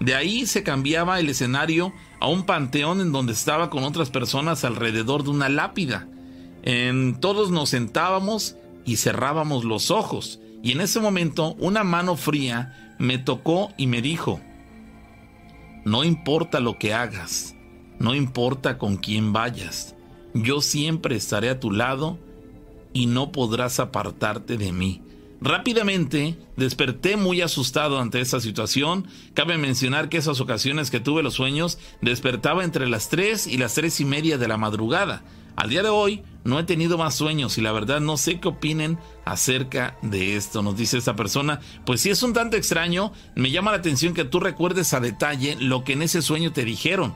De 0.00 0.14
ahí 0.16 0.46
se 0.46 0.64
cambiaba 0.64 1.20
el 1.20 1.28
escenario 1.28 1.92
a 2.24 2.26
un 2.26 2.44
panteón 2.44 3.02
en 3.02 3.12
donde 3.12 3.34
estaba 3.34 3.68
con 3.68 3.84
otras 3.84 4.08
personas 4.08 4.64
alrededor 4.64 5.24
de 5.24 5.28
una 5.28 5.50
lápida. 5.50 6.08
En 6.62 7.20
todos 7.20 7.50
nos 7.50 7.68
sentábamos 7.68 8.56
y 8.86 8.96
cerrábamos 8.96 9.66
los 9.66 9.90
ojos, 9.90 10.40
y 10.62 10.72
en 10.72 10.80
ese 10.80 11.00
momento 11.00 11.54
una 11.58 11.84
mano 11.84 12.16
fría 12.16 12.96
me 12.98 13.18
tocó 13.18 13.74
y 13.76 13.88
me 13.88 14.00
dijo, 14.00 14.40
no 15.84 16.02
importa 16.02 16.60
lo 16.60 16.78
que 16.78 16.94
hagas, 16.94 17.56
no 17.98 18.14
importa 18.14 18.78
con 18.78 18.96
quién 18.96 19.34
vayas, 19.34 19.94
yo 20.32 20.62
siempre 20.62 21.16
estaré 21.16 21.50
a 21.50 21.60
tu 21.60 21.72
lado 21.72 22.18
y 22.94 23.04
no 23.04 23.32
podrás 23.32 23.80
apartarte 23.80 24.56
de 24.56 24.72
mí. 24.72 25.02
Rápidamente 25.44 26.38
desperté 26.56 27.18
muy 27.18 27.42
asustado 27.42 28.00
ante 28.00 28.18
esa 28.18 28.40
situación. 28.40 29.06
Cabe 29.34 29.58
mencionar 29.58 30.08
que 30.08 30.16
esas 30.16 30.40
ocasiones 30.40 30.90
que 30.90 31.00
tuve 31.00 31.22
los 31.22 31.34
sueños 31.34 31.78
despertaba 32.00 32.64
entre 32.64 32.88
las 32.88 33.10
3 33.10 33.48
y 33.48 33.58
las 33.58 33.74
3 33.74 34.00
y 34.00 34.04
media 34.06 34.38
de 34.38 34.48
la 34.48 34.56
madrugada. 34.56 35.22
Al 35.54 35.68
día 35.68 35.82
de 35.82 35.90
hoy 35.90 36.22
no 36.44 36.58
he 36.58 36.64
tenido 36.64 36.96
más 36.96 37.14
sueños 37.14 37.58
y 37.58 37.60
la 37.60 37.72
verdad 37.72 38.00
no 38.00 38.16
sé 38.16 38.40
qué 38.40 38.48
opinen 38.48 38.98
acerca 39.26 39.98
de 40.00 40.34
esto, 40.36 40.62
nos 40.62 40.78
dice 40.78 40.96
esta 40.96 41.14
persona. 41.14 41.60
Pues 41.84 42.00
si 42.00 42.08
es 42.08 42.22
un 42.22 42.32
tanto 42.32 42.56
extraño, 42.56 43.12
me 43.34 43.50
llama 43.50 43.70
la 43.70 43.76
atención 43.76 44.14
que 44.14 44.24
tú 44.24 44.40
recuerdes 44.40 44.94
a 44.94 45.00
detalle 45.00 45.58
lo 45.60 45.84
que 45.84 45.92
en 45.92 46.00
ese 46.00 46.22
sueño 46.22 46.54
te 46.54 46.64
dijeron. 46.64 47.14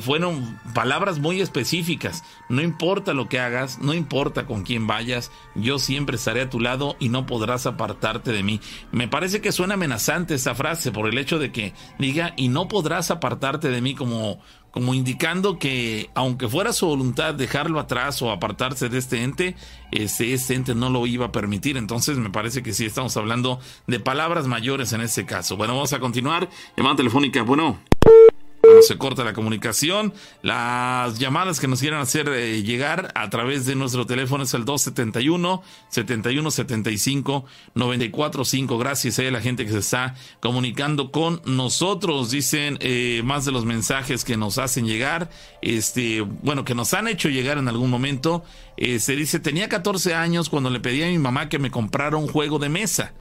Fueron 0.00 0.58
palabras 0.74 1.18
muy 1.18 1.40
específicas. 1.40 2.24
No 2.48 2.62
importa 2.62 3.12
lo 3.12 3.28
que 3.28 3.40
hagas, 3.40 3.78
no 3.78 3.92
importa 3.94 4.46
con 4.46 4.62
quién 4.62 4.86
vayas, 4.86 5.30
yo 5.54 5.78
siempre 5.78 6.16
estaré 6.16 6.42
a 6.42 6.50
tu 6.50 6.60
lado 6.60 6.96
y 6.98 7.08
no 7.08 7.26
podrás 7.26 7.66
apartarte 7.66 8.32
de 8.32 8.42
mí. 8.42 8.60
Me 8.92 9.08
parece 9.08 9.40
que 9.40 9.52
suena 9.52 9.74
amenazante 9.74 10.34
esa 10.34 10.54
frase 10.54 10.92
por 10.92 11.08
el 11.08 11.18
hecho 11.18 11.38
de 11.38 11.52
que 11.52 11.74
diga 11.98 12.32
y 12.36 12.48
no 12.48 12.68
podrás 12.68 13.10
apartarte 13.10 13.68
de 13.68 13.80
mí 13.80 13.94
como 13.94 14.40
como 14.76 14.92
indicando 14.92 15.58
que 15.58 16.10
aunque 16.14 16.48
fuera 16.48 16.70
su 16.74 16.86
voluntad 16.86 17.32
dejarlo 17.32 17.80
atrás 17.80 18.20
o 18.20 18.30
apartarse 18.30 18.90
de 18.90 18.98
este 18.98 19.22
ente, 19.22 19.56
este 19.90 20.54
ente 20.54 20.74
no 20.74 20.90
lo 20.90 21.06
iba 21.06 21.24
a 21.24 21.32
permitir. 21.32 21.78
Entonces 21.78 22.18
me 22.18 22.28
parece 22.28 22.62
que 22.62 22.74
sí 22.74 22.84
estamos 22.84 23.16
hablando 23.16 23.58
de 23.86 24.00
palabras 24.00 24.46
mayores 24.46 24.92
en 24.92 25.00
este 25.00 25.24
caso. 25.24 25.56
Bueno, 25.56 25.74
vamos 25.74 25.94
a 25.94 25.98
continuar. 25.98 26.50
Llamada 26.76 26.96
telefónica, 26.96 27.40
bueno 27.40 27.78
se 28.82 28.98
corta 28.98 29.24
la 29.24 29.32
comunicación. 29.32 30.12
Las 30.42 31.18
llamadas 31.18 31.60
que 31.60 31.68
nos 31.68 31.80
quieran 31.80 32.00
hacer 32.00 32.28
eh, 32.28 32.62
llegar 32.62 33.12
a 33.14 33.30
través 33.30 33.66
de 33.66 33.74
nuestro 33.74 34.06
teléfono 34.06 34.44
es 34.44 34.54
el 34.54 34.64
271 34.64 35.62
7175 35.88 37.44
945. 37.74 38.78
Gracias 38.78 39.18
a 39.18 39.22
la 39.22 39.40
gente 39.40 39.64
que 39.64 39.72
se 39.72 39.78
está 39.78 40.14
comunicando 40.40 41.10
con 41.10 41.40
nosotros. 41.44 42.30
Dicen 42.30 42.78
eh, 42.80 43.22
más 43.24 43.44
de 43.44 43.52
los 43.52 43.64
mensajes 43.64 44.24
que 44.24 44.36
nos 44.36 44.58
hacen 44.58 44.86
llegar. 44.86 45.30
Este, 45.62 46.20
bueno, 46.20 46.64
que 46.64 46.74
nos 46.74 46.94
han 46.94 47.08
hecho 47.08 47.28
llegar 47.28 47.58
en 47.58 47.68
algún 47.68 47.90
momento. 47.90 48.44
Eh, 48.76 48.98
se 48.98 49.16
dice, 49.16 49.40
tenía 49.40 49.68
14 49.68 50.14
años 50.14 50.48
cuando 50.48 50.70
le 50.70 50.80
pedí 50.80 51.02
a 51.02 51.06
mi 51.06 51.18
mamá 51.18 51.48
que 51.48 51.58
me 51.58 51.70
comprara 51.70 52.16
un 52.16 52.28
juego 52.28 52.58
de 52.58 52.68
mesa. 52.68 53.12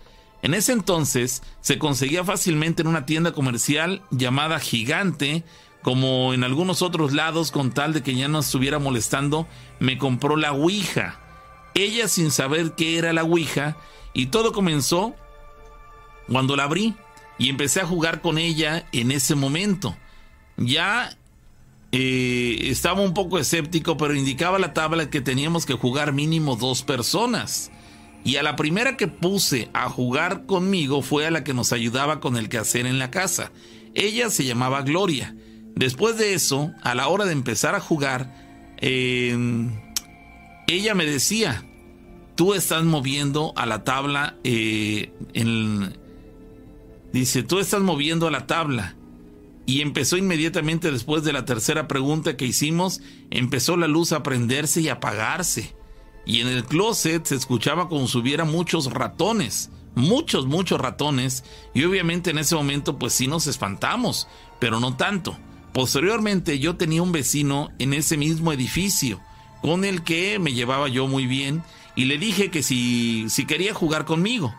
En 0.45 0.53
ese 0.53 0.73
entonces 0.73 1.41
se 1.60 1.79
conseguía 1.79 2.23
fácilmente 2.23 2.84
en 2.84 2.88
una 2.88 3.08
tienda 3.08 3.31
comercial 3.31 4.03
llamada 4.12 4.60
Gigante, 4.60 5.43
como 5.81 6.36
en 6.36 6.43
algunos 6.43 6.84
otros 6.84 7.13
lados, 7.13 7.49
con 7.49 7.71
tal 7.71 7.93
de 7.93 8.03
que 8.03 8.13
ya 8.13 8.27
no 8.27 8.41
estuviera 8.41 8.77
molestando, 8.77 9.47
me 9.79 9.97
compró 9.97 10.36
la 10.36 10.51
Ouija. 10.51 11.19
Ella 11.73 12.08
sin 12.08 12.29
saber 12.29 12.73
qué 12.77 12.99
era 12.99 13.12
la 13.12 13.23
Ouija, 13.23 13.75
y 14.13 14.27
todo 14.27 14.51
comenzó 14.51 15.15
cuando 16.27 16.55
la 16.55 16.65
abrí 16.65 16.93
y 17.39 17.49
empecé 17.49 17.81
a 17.81 17.88
jugar 17.88 18.21
con 18.21 18.38
ella 18.38 18.88
en 18.91 19.10
ese 19.10 19.34
momento. 19.34 19.97
Ya 20.58 21.17
eh, 21.91 22.58
estaba 22.69 23.01
un 23.01 23.15
poco 23.15 23.39
escéptico, 23.39 23.97
pero 23.97 24.13
indicaba 24.13 24.60
la 24.60 24.75
tabla 24.75 25.10
que 25.10 25.21
teníamos 25.21 25.65
que 25.65 25.73
jugar 25.73 26.13
mínimo 26.13 26.55
dos 26.55 26.84
personas. 26.84 27.71
Y 28.26 28.38
a 28.38 28.44
la 28.44 28.56
primera 28.56 28.98
que 28.98 29.08
puse 29.08 29.70
a 29.74 29.88
jugar 29.88 30.48
conmigo 30.48 31.04
fue 31.04 31.28
a 31.28 31.32
la 31.32 31.44
que 31.44 31.54
nos 31.54 31.72
ayudaba 31.72 32.20
con 32.20 32.38
el 32.38 32.50
quehacer 32.50 32.88
en 32.88 32.98
la 32.98 33.12
casa. 33.12 33.52
Ella 33.94 34.32
se 34.32 34.46
llamaba 34.46 34.82
Gloria. 34.82 35.36
Después 35.76 36.18
de 36.18 36.34
eso, 36.34 36.72
a 36.82 36.96
la 36.96 37.08
hora 37.08 37.26
de 37.26 37.34
empezar 37.34 37.76
a 37.76 37.80
jugar, 37.80 38.34
em, 38.78 39.80
ella 40.68 40.96
me 40.96 41.06
decía, 41.06 41.66
tú 42.34 42.56
estás 42.56 42.84
moviendo 42.84 43.54
a 43.56 43.68
la 43.68 43.84
tabla, 43.84 44.38
eh, 44.44 45.14
dice, 47.14 47.44
tú 47.44 47.60
estás 47.60 47.82
moviendo 47.82 48.28
a 48.28 48.32
la 48.32 48.48
tabla. 48.48 48.96
Y 49.68 49.82
empezó 49.82 50.18
inmediatamente 50.18 50.92
después 50.92 51.24
de 51.24 51.34
la 51.34 51.46
tercera 51.46 51.88
pregunta 51.88 52.38
que 52.38 52.46
hicimos, 52.48 53.02
empezó 53.30 53.78
la 53.78 53.88
luz 53.88 54.14
a 54.14 54.24
prenderse 54.24 54.82
y 54.82 54.90
apagarse 54.90 55.76
y 56.26 56.42
en 56.42 56.48
el 56.48 56.66
closet 56.66 57.26
se 57.26 57.36
escuchaba 57.36 57.88
como 57.88 58.08
si 58.08 58.18
hubiera 58.18 58.46
muchos 58.46 58.92
ratones, 58.92 59.70
muchos, 59.94 60.46
muchos 60.48 60.82
ratones, 60.82 61.44
y 61.74 61.84
obviamente 61.84 62.32
en 62.32 62.40
ese 62.40 62.56
momento 62.56 62.98
pues 62.98 63.14
sí 63.14 63.28
nos 63.28 63.48
espantamos, 63.48 64.28
pero 64.60 64.80
no 64.80 64.96
tanto. 64.98 65.38
Posteriormente 65.74 66.58
yo 66.60 66.78
tenía 66.78 67.04
un 67.04 67.12
vecino 67.12 67.70
en 67.80 67.94
ese 67.94 68.18
mismo 68.18 68.52
edificio, 68.52 69.20
con 69.62 69.86
el 69.86 70.04
que 70.04 70.40
me 70.40 70.54
llevaba 70.54 70.88
yo 70.88 71.08
muy 71.08 71.28
bien, 71.28 71.64
y 71.96 72.06
le 72.06 72.18
dije 72.18 72.50
que 72.50 72.64
si, 72.64 73.30
si 73.30 73.46
quería 73.46 73.74
jugar 73.74 74.06
conmigo. 74.06 74.54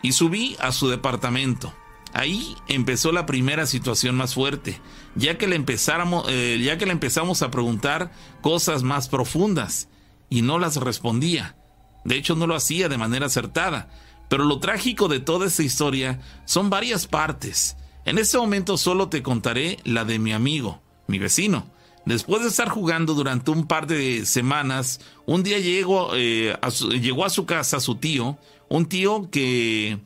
Y 0.00 0.12
subí 0.12 0.56
a 0.60 0.70
su 0.70 0.88
departamento. 0.88 1.72
Ahí 2.12 2.56
empezó 2.68 3.12
la 3.12 3.26
primera 3.26 3.66
situación 3.66 4.16
más 4.16 4.34
fuerte, 4.34 4.80
ya 5.14 5.36
que 5.36 5.46
le, 5.46 5.56
empezáramos, 5.56 6.24
eh, 6.28 6.58
ya 6.62 6.78
que 6.78 6.86
le 6.86 6.92
empezamos 6.92 7.42
a 7.42 7.50
preguntar 7.50 8.12
cosas 8.40 8.82
más 8.82 9.08
profundas 9.08 9.88
y 10.30 10.42
no 10.42 10.58
las 10.58 10.76
respondía. 10.76 11.56
De 12.04 12.16
hecho, 12.16 12.34
no 12.34 12.46
lo 12.46 12.54
hacía 12.54 12.88
de 12.88 12.98
manera 12.98 13.26
acertada. 13.26 13.88
Pero 14.28 14.44
lo 14.44 14.60
trágico 14.60 15.08
de 15.08 15.20
toda 15.20 15.46
esta 15.46 15.62
historia 15.62 16.20
son 16.44 16.70
varias 16.70 17.06
partes. 17.06 17.76
En 18.04 18.18
este 18.18 18.38
momento 18.38 18.76
solo 18.76 19.08
te 19.08 19.22
contaré 19.22 19.78
la 19.84 20.04
de 20.04 20.18
mi 20.18 20.32
amigo, 20.32 20.80
mi 21.06 21.18
vecino. 21.18 21.66
Después 22.04 22.42
de 22.42 22.48
estar 22.48 22.68
jugando 22.68 23.14
durante 23.14 23.50
un 23.50 23.66
par 23.66 23.86
de 23.86 24.24
semanas, 24.24 25.00
un 25.26 25.42
día 25.42 25.58
llegó, 25.58 26.10
eh, 26.14 26.56
a 26.62 26.70
su, 26.70 26.90
llegó 26.90 27.24
a 27.24 27.30
su 27.30 27.44
casa 27.44 27.80
su 27.80 27.96
tío, 27.96 28.38
un 28.68 28.86
tío 28.86 29.30
que, 29.30 29.98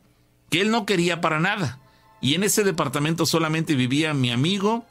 que 0.50 0.60
él 0.60 0.70
no 0.70 0.86
quería 0.86 1.20
para 1.20 1.38
nada. 1.38 1.78
Y 2.20 2.34
en 2.34 2.44
ese 2.44 2.64
departamento 2.64 3.26
solamente 3.26 3.74
vivía 3.74 4.14
mi 4.14 4.30
amigo, 4.30 4.84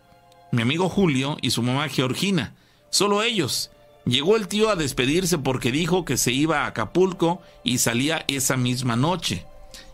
mi 0.52 0.62
amigo 0.62 0.90
Julio 0.90 1.38
y 1.42 1.52
su 1.52 1.64
mamá 1.64 1.90
Georgina. 1.90 2.54
Solo 2.90 3.24
ellos. 3.24 3.72
Llegó 4.06 4.36
el 4.36 4.48
tío 4.48 4.70
a 4.70 4.76
despedirse 4.76 5.38
porque 5.38 5.72
dijo 5.72 6.06
que 6.06 6.18
se 6.18 6.32
iba 6.32 6.62
a 6.62 6.68
Acapulco 6.68 7.42
y 7.64 7.78
salía 7.78 8.26
esa 8.28 8.58
misma 8.58 8.96
noche. 8.96 9.46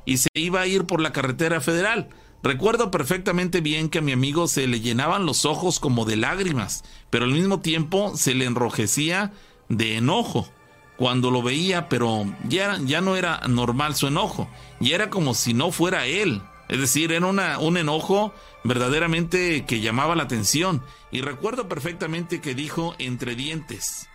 Y 0.06 0.18
se 0.18 0.30
iba 0.34 0.62
a 0.62 0.68
ir 0.68 0.86
por 0.86 1.02
la 1.02 1.12
carretera 1.12 1.60
federal. 1.60 2.10
Recuerdo 2.42 2.92
perfectamente 2.92 3.62
bien 3.62 3.90
que 3.90 4.00
a 4.00 4.02
mi 4.02 4.14
amigo 4.14 4.48
se 4.48 4.68
le 4.68 4.80
llenaban 4.80 5.26
los 5.26 5.46
ojos 5.46 5.80
como 5.80 6.06
de 6.06 6.16
lágrimas, 6.16 6.84
pero 7.10 7.26
al 7.26 7.32
mismo 7.32 7.60
tiempo 7.60 8.16
se 8.16 8.34
le 8.34 8.46
enrojecía 8.46 9.34
de 9.70 9.98
enojo 9.98 10.48
cuando 10.98 11.30
lo 11.30 11.42
veía, 11.42 11.90
pero 11.90 12.26
ya, 12.48 12.80
ya 12.84 13.02
no 13.02 13.16
era 13.16 13.42
normal 13.48 13.96
su 13.96 14.08
enojo, 14.08 14.50
y 14.80 14.94
era 14.94 15.10
como 15.10 15.34
si 15.34 15.54
no 15.54 15.72
fuera 15.72 16.06
él. 16.06 16.42
Es 16.70 16.80
decir, 16.80 17.12
era 17.12 17.26
una, 17.26 17.60
un 17.60 17.78
enojo 17.78 18.34
verdaderamente 18.64 19.66
que 19.66 19.80
llamaba 19.80 20.16
la 20.16 20.24
atención. 20.24 20.84
Y 21.12 21.22
recuerdo 21.22 21.68
perfectamente 21.68 22.42
que 22.42 22.56
dijo 22.56 22.96
entre 23.00 23.36
dientes, 23.36 24.08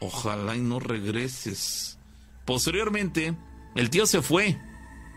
ojalá 0.00 0.56
y 0.56 0.60
no 0.60 0.78
regreses. 0.78 1.98
Posteriormente, 2.44 3.36
el 3.74 3.90
tío 3.90 4.06
se 4.06 4.22
fue. 4.22 4.58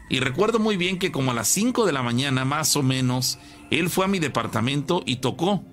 Y 0.10 0.20
recuerdo 0.20 0.58
muy 0.58 0.76
bien 0.76 0.98
que 0.98 1.12
como 1.12 1.32
a 1.32 1.36
las 1.36 1.48
5 1.50 1.86
de 1.86 1.94
la 1.94 2.02
mañana 2.02 2.44
más 2.44 2.76
o 2.76 2.82
menos, 2.82 3.38
él 3.70 3.90
fue 3.90 4.06
a 4.06 4.08
mi 4.08 4.20
departamento 4.20 5.04
y 5.06 5.18
tocó. 5.18 5.64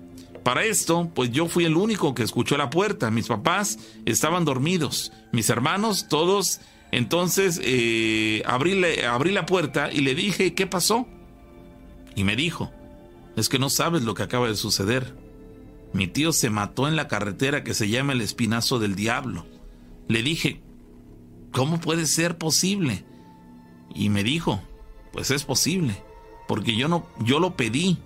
Para 0.43 0.63
esto, 0.63 1.11
pues 1.13 1.31
yo 1.31 1.47
fui 1.47 1.65
el 1.65 1.75
único 1.75 2.13
que 2.13 2.23
escuchó 2.23 2.55
la 2.55 2.69
puerta. 2.69 3.11
Mis 3.11 3.27
papás 3.27 3.79
estaban 4.05 4.45
dormidos. 4.45 5.11
Mis 5.33 5.49
hermanos, 5.49 6.07
todos. 6.07 6.61
Entonces, 6.91 7.59
eh, 7.63 8.43
abrí, 8.45 8.81
abrí 9.03 9.31
la 9.31 9.45
puerta 9.45 9.91
y 9.91 10.01
le 10.01 10.15
dije, 10.15 10.53
¿qué 10.53 10.67
pasó? 10.67 11.07
y 12.17 12.23
me 12.23 12.35
dijo, 12.35 12.71
es 13.35 13.47
que 13.47 13.59
no 13.59 13.69
sabes 13.69 14.01
lo 14.01 14.15
que 14.15 14.23
acaba 14.23 14.47
de 14.47 14.55
suceder. 14.55 15.15
Mi 15.93 16.07
tío 16.07 16.33
se 16.33 16.49
mató 16.49 16.87
en 16.87 16.95
la 16.95 17.07
carretera 17.07 17.63
que 17.63 17.75
se 17.75 17.89
llama 17.89 18.13
el 18.13 18.21
Espinazo 18.21 18.79
del 18.79 18.95
Diablo. 18.95 19.45
Le 20.07 20.23
dije, 20.23 20.63
¿cómo 21.51 21.79
puede 21.79 22.07
ser 22.07 22.39
posible? 22.39 23.05
Y 23.93 24.09
me 24.09 24.23
dijo, 24.23 24.63
pues 25.13 25.29
es 25.29 25.43
posible, 25.43 26.03
porque 26.47 26.75
yo 26.75 26.87
no, 26.87 27.07
yo 27.19 27.39
lo 27.39 27.55
pedí. 27.55 27.99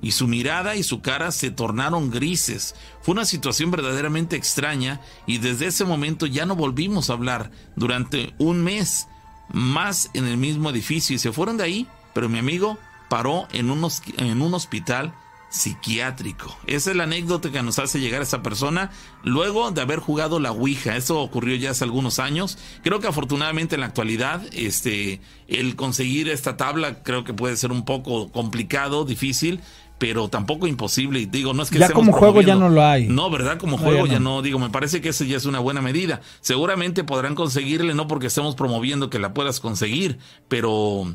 Y 0.00 0.12
su 0.12 0.28
mirada 0.28 0.76
y 0.76 0.82
su 0.82 1.00
cara 1.00 1.32
se 1.32 1.50
tornaron 1.50 2.10
grises. 2.10 2.74
Fue 3.02 3.12
una 3.12 3.24
situación 3.24 3.70
verdaderamente 3.70 4.36
extraña 4.36 5.00
y 5.26 5.38
desde 5.38 5.66
ese 5.66 5.84
momento 5.84 6.26
ya 6.26 6.46
no 6.46 6.54
volvimos 6.54 7.10
a 7.10 7.14
hablar 7.14 7.50
durante 7.76 8.34
un 8.38 8.62
mes 8.62 9.08
más 9.50 10.10
en 10.14 10.26
el 10.26 10.36
mismo 10.36 10.70
edificio 10.70 11.16
y 11.16 11.18
se 11.18 11.32
fueron 11.32 11.56
de 11.56 11.64
ahí, 11.64 11.86
pero 12.14 12.28
mi 12.28 12.38
amigo 12.38 12.78
paró 13.08 13.48
en 13.52 13.70
un, 13.70 13.90
en 14.18 14.42
un 14.42 14.54
hospital 14.54 15.14
psiquiátrico. 15.50 16.56
Esa 16.66 16.90
es 16.90 16.96
la 16.96 17.04
anécdota 17.04 17.50
que 17.50 17.62
nos 17.62 17.78
hace 17.78 18.00
llegar 18.00 18.20
a 18.20 18.24
esa 18.24 18.42
persona 18.42 18.90
luego 19.22 19.70
de 19.70 19.80
haber 19.80 19.98
jugado 19.98 20.40
la 20.40 20.52
Ouija. 20.52 20.96
Eso 20.96 21.20
ocurrió 21.20 21.56
ya 21.56 21.70
hace 21.70 21.84
algunos 21.84 22.18
años. 22.18 22.58
Creo 22.82 23.00
que 23.00 23.08
afortunadamente 23.08 23.74
en 23.74 23.80
la 23.80 23.86
actualidad, 23.86 24.42
este, 24.52 25.20
el 25.46 25.74
conseguir 25.76 26.28
esta 26.28 26.56
tabla 26.56 27.02
creo 27.02 27.24
que 27.24 27.32
puede 27.32 27.56
ser 27.56 27.72
un 27.72 27.84
poco 27.84 28.30
complicado, 28.30 29.04
difícil, 29.04 29.60
pero 29.98 30.28
tampoco 30.28 30.66
imposible. 30.66 31.20
Y 31.20 31.26
digo, 31.26 31.52
no 31.52 31.62
es 31.62 31.70
que 31.70 31.78
ya 31.78 31.90
como 31.90 32.12
juego 32.12 32.40
ya 32.40 32.54
no 32.54 32.68
lo 32.68 32.82
hay. 32.82 33.08
No, 33.08 33.30
¿verdad? 33.30 33.58
Como 33.58 33.76
juego 33.76 34.06
ya 34.06 34.20
no. 34.20 34.42
Digo, 34.42 34.58
me 34.58 34.70
parece 34.70 35.00
que 35.00 35.10
eso 35.10 35.24
ya 35.24 35.36
es 35.36 35.44
una 35.44 35.58
buena 35.58 35.82
medida. 35.82 36.20
Seguramente 36.40 37.04
podrán 37.04 37.34
conseguirle, 37.34 37.94
no 37.94 38.06
porque 38.06 38.28
estemos 38.28 38.54
promoviendo 38.54 39.10
que 39.10 39.18
la 39.18 39.34
puedas 39.34 39.60
conseguir, 39.60 40.18
pero, 40.48 41.06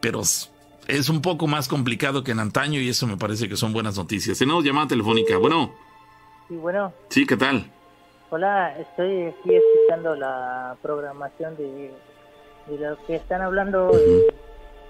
pero 0.00 0.20
es 0.20 1.08
un 1.08 1.22
poco 1.22 1.46
más 1.46 1.68
complicado 1.68 2.24
que 2.24 2.32
en 2.32 2.40
antaño 2.40 2.80
y 2.80 2.88
eso 2.88 3.06
me 3.06 3.16
parece 3.16 3.48
que 3.48 3.56
son 3.56 3.72
buenas 3.72 3.96
noticias. 3.96 4.38
Tenemos 4.38 4.64
llamada 4.64 4.88
telefónica. 4.88 5.38
Bueno. 5.38 5.72
Sí, 6.48 6.56
bueno. 6.56 6.92
Sí, 7.10 7.26
¿qué 7.26 7.36
tal? 7.36 7.70
Hola, 8.30 8.76
estoy 8.78 9.26
aquí 9.26 9.54
escuchando 9.54 10.14
la 10.14 10.76
programación 10.82 11.56
de, 11.56 11.92
de 12.66 12.90
lo 12.90 13.06
que 13.06 13.16
están 13.16 13.40
hablando 13.40 13.90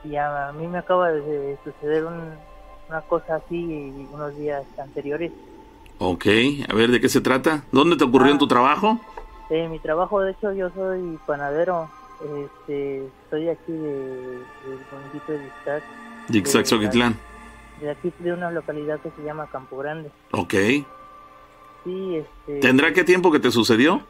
y 0.04 0.16
a 0.16 0.52
mí 0.52 0.66
me 0.66 0.78
acaba 0.78 1.12
de 1.12 1.56
suceder 1.62 2.04
una 2.88 3.00
cosa 3.02 3.36
así 3.36 4.06
unos 4.12 4.36
días 4.36 4.64
anteriores. 4.78 5.32
Ok, 5.98 6.26
a 6.68 6.74
ver, 6.74 6.90
¿de 6.90 7.00
qué 7.00 7.08
se 7.08 7.20
trata? 7.20 7.64
¿Dónde 7.72 7.96
te 7.96 8.04
ocurrió 8.04 8.28
en 8.28 8.36
ah. 8.36 8.38
tu 8.38 8.48
trabajo? 8.48 9.00
En 9.50 9.70
mi 9.70 9.78
trabajo, 9.78 10.20
de 10.20 10.32
hecho, 10.32 10.52
yo 10.52 10.70
soy 10.70 11.18
panadero 11.26 11.88
este, 12.20 13.06
estoy 13.24 13.48
aquí 13.48 13.72
de, 13.72 13.94
del 13.94 14.78
municipio 14.92 15.38
de 15.38 15.46
Ixtac. 15.46 15.82
De 16.28 16.38
Ixtac, 16.38 16.66
De 17.80 17.90
aquí 17.90 18.12
de 18.18 18.32
una 18.32 18.50
localidad 18.50 19.00
que 19.00 19.10
se 19.10 19.22
llama 19.22 19.46
Campo 19.46 19.78
Grande. 19.78 20.10
Ok. 20.32 20.54
Sí, 21.84 22.16
este... 22.16 22.60
¿Tendrá 22.60 22.92
qué 22.92 23.04
tiempo 23.04 23.30
que 23.30 23.38
te 23.38 23.50
sucedió? 23.50 24.02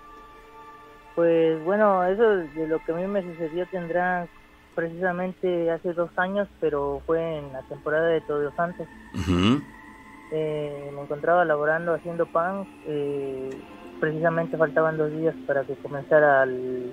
Pues 1.15 1.63
bueno, 1.65 2.05
eso 2.05 2.23
de 2.23 2.67
lo 2.67 2.83
que 2.85 2.93
a 2.93 2.95
mí 2.97 3.07
me 3.07 3.23
sucedió 3.23 3.67
tendrá 3.67 4.27
precisamente 4.79 5.73
hace 5.73 5.93
dos 5.93 6.09
años, 6.15 6.47
pero 6.61 7.03
fue 7.05 7.39
en 7.39 7.53
la 7.53 7.63
temporada 7.63 8.07
de 8.11 8.21
Todos 8.21 8.55
Santos. 8.55 8.87
eh, 10.31 10.91
me 10.95 11.03
encontraba 11.03 11.45
laborando 11.45 11.95
haciendo 11.95 12.27
pan. 12.27 12.65
Eh, 12.87 13.51
precisamente 13.99 14.57
faltaban 14.57 14.97
dos 14.97 15.11
días 15.11 15.35
para 15.49 15.65
que 15.65 15.75
comenzara 15.75 16.45
el 16.45 16.93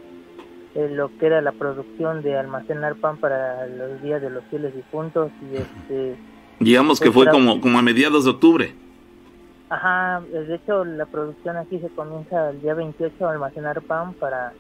lo 0.73 1.15
que 1.19 1.27
era 1.27 1.41
la 1.41 1.51
producción 1.51 2.23
de 2.23 2.35
almacenar 2.35 2.95
pan 2.95 3.17
para 3.17 3.67
los 3.67 4.01
días 4.01 4.19
de 4.19 4.31
los 4.31 4.43
fieles 4.45 4.75
difuntos 4.75 5.31
y 5.43 5.55
este 5.55 6.17
digamos 6.59 6.99
que 6.99 7.11
fue 7.11 7.29
como 7.29 7.61
como 7.61 7.79
a 7.79 7.81
mediados 7.81 8.25
de 8.25 8.31
octubre 8.31 8.75
ajá 9.69 10.21
de 10.29 10.55
hecho 10.55 10.83
la 10.83 11.05
producción 11.05 11.55
aquí 11.55 11.79
se 11.79 11.87
comienza 11.89 12.49
el 12.49 12.61
día 12.61 12.73
28 12.73 13.25
a 13.25 13.31
almacenar 13.31 13.81
pan 13.83 14.15
para 14.15 14.51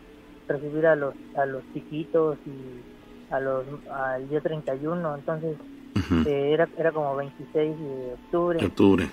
recibir 0.47 0.87
a 0.87 0.95
los 0.95 1.15
a 1.35 1.45
los 1.45 1.63
chiquitos 1.73 2.37
y 2.45 2.94
a 3.29 3.39
los 3.39 3.65
al 3.91 4.27
día 4.29 4.41
31 4.41 5.15
entonces 5.15 5.57
eh, 6.25 6.51
era 6.53 6.67
era 6.77 6.91
como 6.91 7.15
26 7.15 7.79
de 7.79 8.13
octubre. 8.13 8.65
Octubre. 8.65 9.09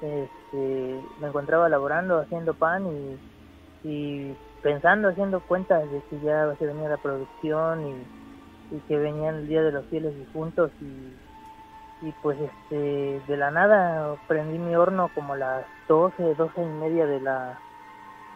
Este 0.00 1.00
me 1.20 1.28
encontraba 1.28 1.68
laborando 1.68 2.18
haciendo 2.18 2.54
pan 2.54 2.86
y, 2.86 3.88
y 3.88 4.34
pensando, 4.62 5.08
haciendo 5.08 5.40
cuentas 5.40 5.90
de 5.90 6.00
que 6.10 6.20
ya 6.20 6.54
se 6.58 6.66
venía 6.66 6.88
la 6.88 6.96
producción 6.96 7.86
y, 7.86 8.76
y 8.76 8.80
que 8.88 8.98
venían 8.98 9.36
el 9.36 9.48
Día 9.48 9.62
de 9.62 9.72
los 9.72 9.84
Fieles 9.86 10.16
Difuntos 10.16 10.70
y, 10.80 12.06
y 12.06 12.12
pues 12.22 12.38
este 12.40 13.20
de 13.26 13.36
la 13.36 13.50
nada 13.50 14.16
prendí 14.28 14.58
mi 14.58 14.74
horno 14.74 15.10
como 15.14 15.34
a 15.34 15.38
las 15.38 15.66
12, 15.88 16.34
12 16.34 16.62
y 16.62 16.66
media 16.66 17.06
de 17.06 17.20
la, 17.20 17.58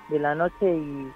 de 0.09 0.19
la 0.19 0.35
noche 0.35 0.75
y, 0.75 1.13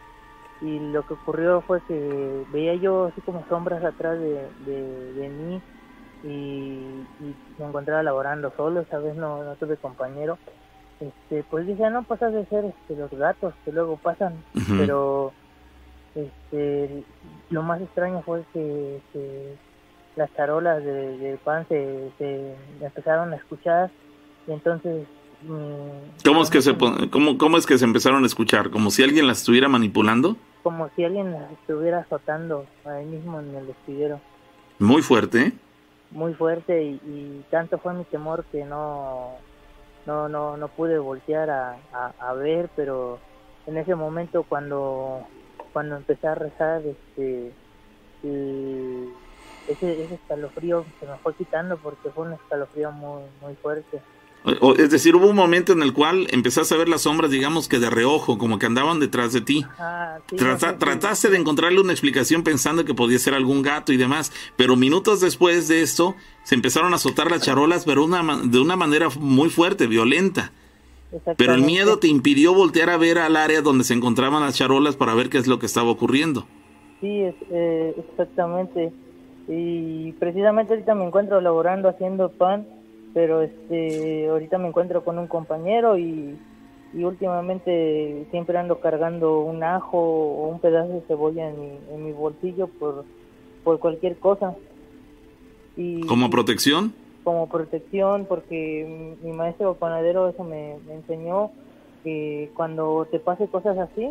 y 0.64 0.78
lo 0.78 1.06
que 1.06 1.14
ocurrió 1.14 1.60
fue 1.60 1.82
que 1.86 2.44
veía 2.52 2.74
yo 2.74 3.06
así 3.06 3.20
como 3.20 3.44
sombras 3.48 3.84
atrás 3.84 4.18
de, 4.18 4.48
de, 4.64 5.28
mí 5.28 5.60
y, 6.24 6.26
y, 6.26 7.34
me 7.58 7.66
encontraba 7.66 8.02
laborando 8.02 8.50
solo, 8.56 8.80
esa 8.80 8.98
vez 8.98 9.14
no, 9.14 9.44
no 9.44 9.54
tuve 9.56 9.76
compañero 9.76 10.38
este 11.00 11.44
pues 11.50 11.66
dije 11.66 11.90
no 11.90 12.04
pasas 12.04 12.32
de 12.32 12.46
ser 12.46 12.64
este, 12.64 12.96
los 12.96 13.10
gatos 13.10 13.52
que 13.64 13.72
luego 13.72 13.96
pasan 13.96 14.42
pero 14.78 15.32
este 16.14 17.04
lo 17.50 17.62
más 17.62 17.80
extraño 17.80 18.22
fue 18.22 18.44
que, 18.52 19.00
las 20.16 20.32
charolas 20.34 20.84
de, 20.84 21.38
pan 21.42 21.66
se, 21.68 22.12
empezaron 22.80 23.32
a 23.32 23.36
escuchar 23.36 23.90
y 24.46 24.52
entonces 24.52 25.06
¿Cómo 26.24 26.42
es 26.42 26.48
que 26.48 26.62
se 26.62 26.74
cómo, 27.10 27.36
cómo 27.36 27.58
es 27.58 27.66
que 27.66 27.76
se 27.76 27.84
empezaron 27.84 28.22
a 28.22 28.26
escuchar? 28.26 28.70
¿Como 28.70 28.90
si 28.90 29.02
alguien 29.02 29.26
las 29.26 29.40
estuviera 29.40 29.68
manipulando? 29.68 30.38
Como 30.64 30.88
si 30.96 31.04
alguien 31.04 31.30
las 31.32 31.52
estuviera 31.52 31.98
azotando 32.00 32.66
ahí 32.84 33.04
mismo 33.04 33.38
en 33.38 33.54
el 33.54 33.66
vestidero. 33.66 34.20
Muy 34.80 35.02
fuerte. 35.02 35.52
Muy 36.10 36.34
fuerte 36.34 36.82
y 36.82 37.44
tanto 37.50 37.78
fue 37.78 37.94
mi 37.94 38.04
temor 38.04 38.44
que 38.50 38.64
no 38.64 39.38
no 40.06 40.28
no 40.28 40.56
no 40.56 40.68
pude 40.68 40.98
voltear 40.98 41.50
a, 41.50 41.76
a, 41.92 42.34
ver 42.34 42.68
pero 42.76 43.18
en 43.66 43.76
ese 43.76 43.94
momento 43.94 44.44
cuando 44.44 45.22
cuando 45.72 45.96
empecé 45.96 46.26
a 46.26 46.34
rezar 46.34 46.82
este 46.82 47.52
ese, 49.68 50.04
ese 50.04 50.14
escalofrío 50.14 50.84
se 51.00 51.06
me 51.06 51.16
fue 51.18 51.34
quitando 51.34 51.76
porque 51.78 52.10
fue 52.10 52.26
un 52.26 52.34
escalofrío 52.34 52.92
muy 52.92 53.22
muy 53.40 53.54
fuerte 53.56 54.00
es 54.44 54.90
decir, 54.90 55.16
hubo 55.16 55.28
un 55.28 55.36
momento 55.36 55.72
en 55.72 55.82
el 55.82 55.94
cual 55.94 56.26
empezaste 56.30 56.74
a 56.74 56.78
ver 56.78 56.88
las 56.88 57.02
sombras, 57.02 57.30
digamos 57.30 57.66
que 57.66 57.78
de 57.78 57.88
reojo, 57.88 58.36
como 58.36 58.58
que 58.58 58.66
andaban 58.66 59.00
detrás 59.00 59.32
de 59.32 59.40
ti. 59.40 59.64
Trataste 60.36 61.30
de 61.30 61.38
encontrarle 61.38 61.80
una 61.80 61.92
explicación 61.92 62.42
pensando 62.42 62.84
que 62.84 62.92
podía 62.92 63.18
ser 63.18 63.32
algún 63.32 63.62
gato 63.62 63.92
y 63.92 63.96
demás, 63.96 64.32
pero 64.56 64.76
minutos 64.76 65.22
después 65.22 65.66
de 65.68 65.80
esto 65.80 66.14
se 66.42 66.54
empezaron 66.54 66.92
a 66.92 66.96
azotar 66.96 67.30
las 67.30 67.40
charolas, 67.40 67.86
pero 67.86 68.04
una, 68.04 68.42
de 68.44 68.60
una 68.60 68.76
manera 68.76 69.08
muy 69.18 69.48
fuerte, 69.48 69.86
violenta. 69.86 70.52
Pero 71.38 71.54
el 71.54 71.62
miedo 71.62 71.98
te 71.98 72.08
impidió 72.08 72.52
voltear 72.52 72.90
a 72.90 72.98
ver 72.98 73.18
al 73.18 73.36
área 73.36 73.62
donde 73.62 73.84
se 73.84 73.94
encontraban 73.94 74.42
las 74.42 74.56
charolas 74.56 74.96
para 74.96 75.14
ver 75.14 75.30
qué 75.30 75.38
es 75.38 75.46
lo 75.46 75.58
que 75.58 75.66
estaba 75.66 75.88
ocurriendo. 75.88 76.46
Sí, 77.00 77.22
eh, 77.50 77.94
exactamente. 78.10 78.92
Y 79.48 80.12
precisamente 80.12 80.74
ahorita 80.74 80.94
me 80.94 81.06
encuentro 81.06 81.40
laborando 81.40 81.88
haciendo 81.88 82.30
pan 82.30 82.66
pero 83.14 83.42
este 83.42 84.28
ahorita 84.28 84.58
me 84.58 84.68
encuentro 84.68 85.04
con 85.04 85.18
un 85.18 85.28
compañero 85.28 85.96
y, 85.96 86.36
y 86.92 87.04
últimamente 87.04 88.26
siempre 88.30 88.58
ando 88.58 88.80
cargando 88.80 89.40
un 89.40 89.62
ajo 89.62 89.98
o 89.98 90.48
un 90.48 90.58
pedazo 90.58 90.92
de 90.92 91.00
cebolla 91.02 91.48
en 91.48 91.60
mi, 91.60 91.78
en 91.92 92.04
mi 92.04 92.12
bolsillo 92.12 92.66
por, 92.66 93.04
por 93.62 93.78
cualquier 93.78 94.18
cosa. 94.18 94.54
Y, 95.76 96.02
¿Como 96.06 96.28
protección? 96.28 96.92
Como 97.22 97.48
protección, 97.48 98.26
porque 98.26 99.16
mi, 99.22 99.32
maestro 99.32 99.74
panadero 99.74 100.28
eso 100.28 100.44
me, 100.44 100.74
enseñó 100.90 101.52
que 102.02 102.50
cuando 102.54 103.06
te 103.10 103.18
pase 103.18 103.46
cosas 103.48 103.78
así, 103.78 104.10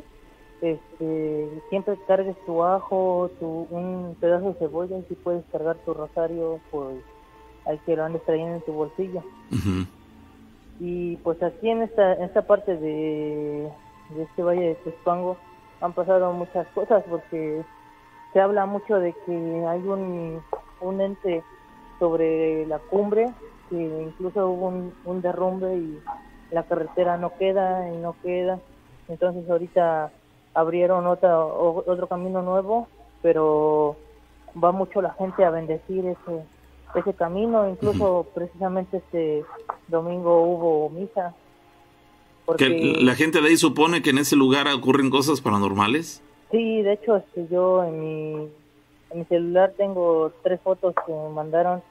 este, 0.62 1.50
siempre 1.70 1.96
cargues 2.08 2.36
tu 2.46 2.64
ajo, 2.64 3.30
tu, 3.40 3.68
un 3.70 4.16
pedazo 4.20 4.54
de 4.54 4.60
cebolla 4.60 4.98
y 4.98 5.04
si 5.04 5.16
puedes 5.16 5.44
cargar 5.52 5.76
tu 5.86 5.94
rosario, 5.94 6.60
pues 6.72 6.98
hay 7.66 7.78
que 7.80 7.96
lo 7.96 8.04
andes 8.04 8.24
trayendo 8.24 8.56
en 8.56 8.62
tu 8.62 8.74
bolsillo. 8.74 9.24
Y 10.80 11.18
pues 11.18 11.42
aquí 11.44 11.70
en 11.70 11.84
esta, 11.84 12.14
esta 12.14 12.42
parte 12.42 12.76
de, 12.76 13.70
de 14.10 14.24
este 14.24 14.44
valle 14.44 14.70
de 14.70 14.76
Tespango 14.76 15.38
han 15.82 15.94
pasado 15.94 16.34
muchas 16.34 16.68
cosas 16.70 17.04
porque 17.10 17.64
se 18.34 18.42
habla 18.42 18.66
mucho 18.66 19.00
de 19.00 19.14
que 19.26 19.66
hay 19.68 19.82
un, 19.82 20.42
un 20.82 21.02
ente 21.02 21.44
sobre 22.00 22.66
la 22.66 22.80
cumbre, 22.80 23.32
que 23.70 23.76
incluso 23.76 24.50
hubo 24.50 24.68
un, 24.68 24.94
un 25.06 25.22
derrumbe 25.22 25.76
y 25.76 26.00
la 26.52 26.64
carretera 26.64 27.18
no 27.18 27.36
queda 27.38 27.90
y 27.90 27.98
no 27.98 28.16
queda. 28.24 28.60
Entonces 29.08 29.50
ahorita 29.50 30.12
abrieron 30.54 31.08
otra, 31.08 31.46
otro 31.46 32.08
camino 32.08 32.42
nuevo, 32.42 32.88
pero 33.22 33.96
va 34.62 34.72
mucho 34.72 35.02
la 35.02 35.14
gente 35.14 35.44
a 35.46 35.50
bendecir 35.50 36.06
ese, 36.06 36.44
ese 36.96 37.14
camino, 37.14 37.70
incluso 37.70 38.28
precisamente 38.34 38.98
este 38.98 39.44
domingo 39.88 40.42
hubo 40.42 40.90
misa. 40.90 41.34
Porque... 42.46 42.98
¿La 43.00 43.16
gente 43.16 43.42
de 43.42 43.48
ahí 43.50 43.58
supone 43.58 44.02
que 44.02 44.10
en 44.12 44.18
ese 44.18 44.36
lugar 44.36 44.68
ocurren 44.68 45.10
cosas 45.10 45.42
paranormales? 45.42 46.22
Sí, 46.52 46.82
de 46.82 46.94
hecho, 46.94 47.16
este, 47.18 47.48
yo 47.50 47.84
en 47.84 48.00
mi, 48.00 48.50
en 49.12 49.20
mi 49.20 49.26
celular 49.26 49.74
tengo 49.78 50.32
tres 50.44 50.60
fotos 50.62 50.94
que 51.06 51.12
me 51.12 51.30
mandaron 51.30 51.82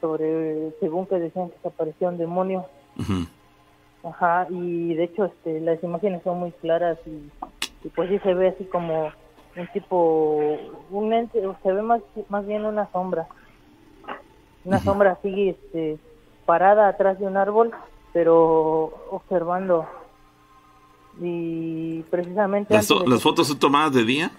sobre, 0.00 0.72
según 0.80 1.06
que 1.06 1.16
decían 1.16 1.50
que 1.50 1.56
se 1.62 1.68
apareció 1.68 2.08
un 2.08 2.18
demonio. 2.18 2.66
Ajá, 4.02 4.46
y 4.50 4.94
de 4.94 5.04
hecho 5.04 5.26
este, 5.26 5.60
las 5.60 5.82
imágenes 5.82 6.22
son 6.22 6.38
muy 6.38 6.52
claras 6.52 6.98
y, 7.06 7.88
pues 7.94 8.08
sí 8.08 8.18
se 8.18 8.34
ve 8.34 8.48
así 8.48 8.64
como 8.64 9.12
un 9.56 9.66
tipo, 9.72 10.56
un 10.90 11.12
ente, 11.12 11.42
se 11.62 11.72
ve 11.72 11.82
más, 11.82 12.02
más 12.28 12.46
bien 12.46 12.64
una 12.64 12.90
sombra. 12.92 13.26
Una 14.64 14.78
sombra 14.78 15.12
así, 15.12 15.50
este, 15.50 15.98
parada 16.46 16.88
atrás 16.88 17.18
de 17.18 17.26
un 17.26 17.36
árbol, 17.36 17.72
pero 18.12 18.92
observando. 19.10 19.86
Y 21.20 22.02
precisamente... 22.10 22.74
¿Las, 22.74 22.88
fotos 23.22 23.48
son 23.48 23.58
tomadas 23.58 23.94
de 23.94 24.04
día? 24.04 24.30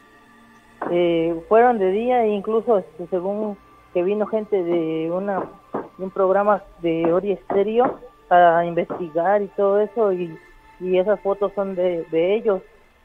Eh, 0.92 1.44
fueron 1.48 1.78
de 1.78 1.92
día 1.92 2.24
e 2.26 2.30
incluso 2.30 2.80
este, 2.80 3.08
según 3.08 3.58
que 3.94 4.04
vino 4.04 4.26
gente 4.26 4.64
de 4.64 5.12
una 5.12 5.44
un 5.98 6.10
programa 6.10 6.64
de 6.82 7.12
Ori 7.14 7.32
Estéreo 7.32 8.00
para 8.28 8.66
investigar 8.66 9.42
y 9.42 9.48
todo 9.50 9.80
eso 9.80 10.12
y, 10.14 10.38
y 10.80 10.98
esas 10.98 11.20
fotos 11.22 11.52
son 11.54 11.76
de, 11.76 12.06
de 12.12 12.36
ellos 12.36 12.62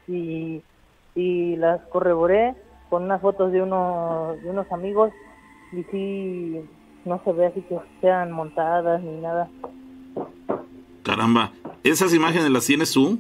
y, 0.09 0.63
y 1.15 1.57
las 1.57 1.81
corroboré 1.87 2.55
con 2.89 3.05
unas 3.05 3.21
fotos 3.21 3.53
de, 3.53 3.63
uno, 3.63 4.35
de 4.43 4.51
unos 4.51 4.71
amigos 4.73 5.13
y 5.73 5.83
sí 5.85 6.65
no 7.07 7.21
se 7.25 7.33
ve 7.33 7.47
así 7.47 7.63
que 7.63 7.79
sean 8.01 8.33
montadas 8.33 9.03
ni 9.03 9.21
nada. 9.21 9.49
Caramba, 11.03 11.53
¿esas 11.85 12.13
imágenes 12.13 12.51
las 12.51 12.67
tienes 12.67 12.93
tú? 12.93 13.19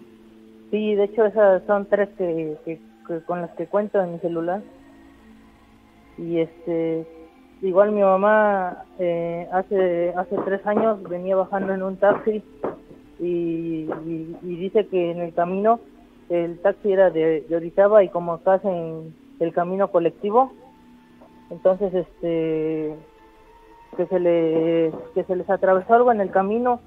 Sí, 0.70 0.94
de 0.94 1.04
hecho 1.04 1.24
esas 1.24 1.62
son 1.66 1.86
tres 1.86 2.08
que, 2.18 2.56
que, 2.64 2.80
con 3.24 3.40
las 3.40 3.50
que 3.52 3.66
cuento 3.66 4.02
en 4.02 4.14
mi 4.14 4.18
celular. 4.18 4.60
Y 6.18 6.38
este, 6.40 7.06
igual 7.62 7.92
mi 7.92 8.00
mamá 8.00 8.84
eh, 8.98 9.48
hace 9.52 10.12
hace 10.16 10.36
tres 10.44 10.66
años 10.66 11.02
venía 11.04 11.36
bajando 11.36 11.72
en 11.72 11.82
un 11.82 11.96
taxi 11.96 12.42
y, 13.20 13.88
dice 14.42 14.86
que 14.88 15.12
en 15.12 15.20
el 15.20 15.32
camino 15.32 15.78
el 16.28 16.58
taxi 16.58 16.92
era 16.92 17.10
de, 17.10 17.42
de 17.48 17.56
Orizaba 17.56 18.02
y 18.02 18.08
como 18.08 18.32
acá 18.32 18.60
en 18.64 19.14
el 19.38 19.52
camino 19.52 19.92
colectivo, 19.92 20.52
entonces 21.50 21.94
este 21.94 22.96
que 23.96 24.06
se 24.06 24.20
le 24.20 24.92
que 25.14 25.24
se 25.24 25.36
les 25.36 25.48
atravesó 25.48 25.94
algo 25.94 26.12
en 26.12 26.20
el 26.20 26.30
camino 26.30 26.80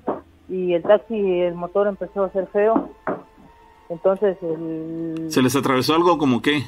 y 0.47 0.73
el 0.73 0.83
taxi 0.83 1.41
el 1.41 1.55
motor 1.55 1.87
empezó 1.87 2.23
a 2.23 2.27
hacer 2.27 2.47
feo. 2.47 2.89
Entonces 3.89 4.37
el 4.41 5.27
se 5.29 5.41
les 5.41 5.55
atravesó 5.55 5.95
algo 5.95 6.17
como 6.17 6.41
qué 6.41 6.63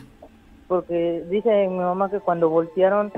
porque 0.71 1.25
dice 1.29 1.67
mi 1.67 1.79
mamá 1.79 2.09
que 2.09 2.21
cuando 2.21 2.49
voltearon 2.49 3.11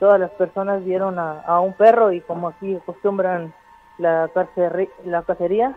todas 0.00 0.18
las 0.18 0.30
personas 0.30 0.82
vieron 0.86 1.18
a, 1.18 1.60
un 1.60 1.74
perro 1.74 2.12
y 2.12 2.22
como 2.22 2.48
aquí 2.48 2.76
acostumbran 2.76 3.52
la 3.98 4.30
la 5.04 5.22
cacería 5.22 5.76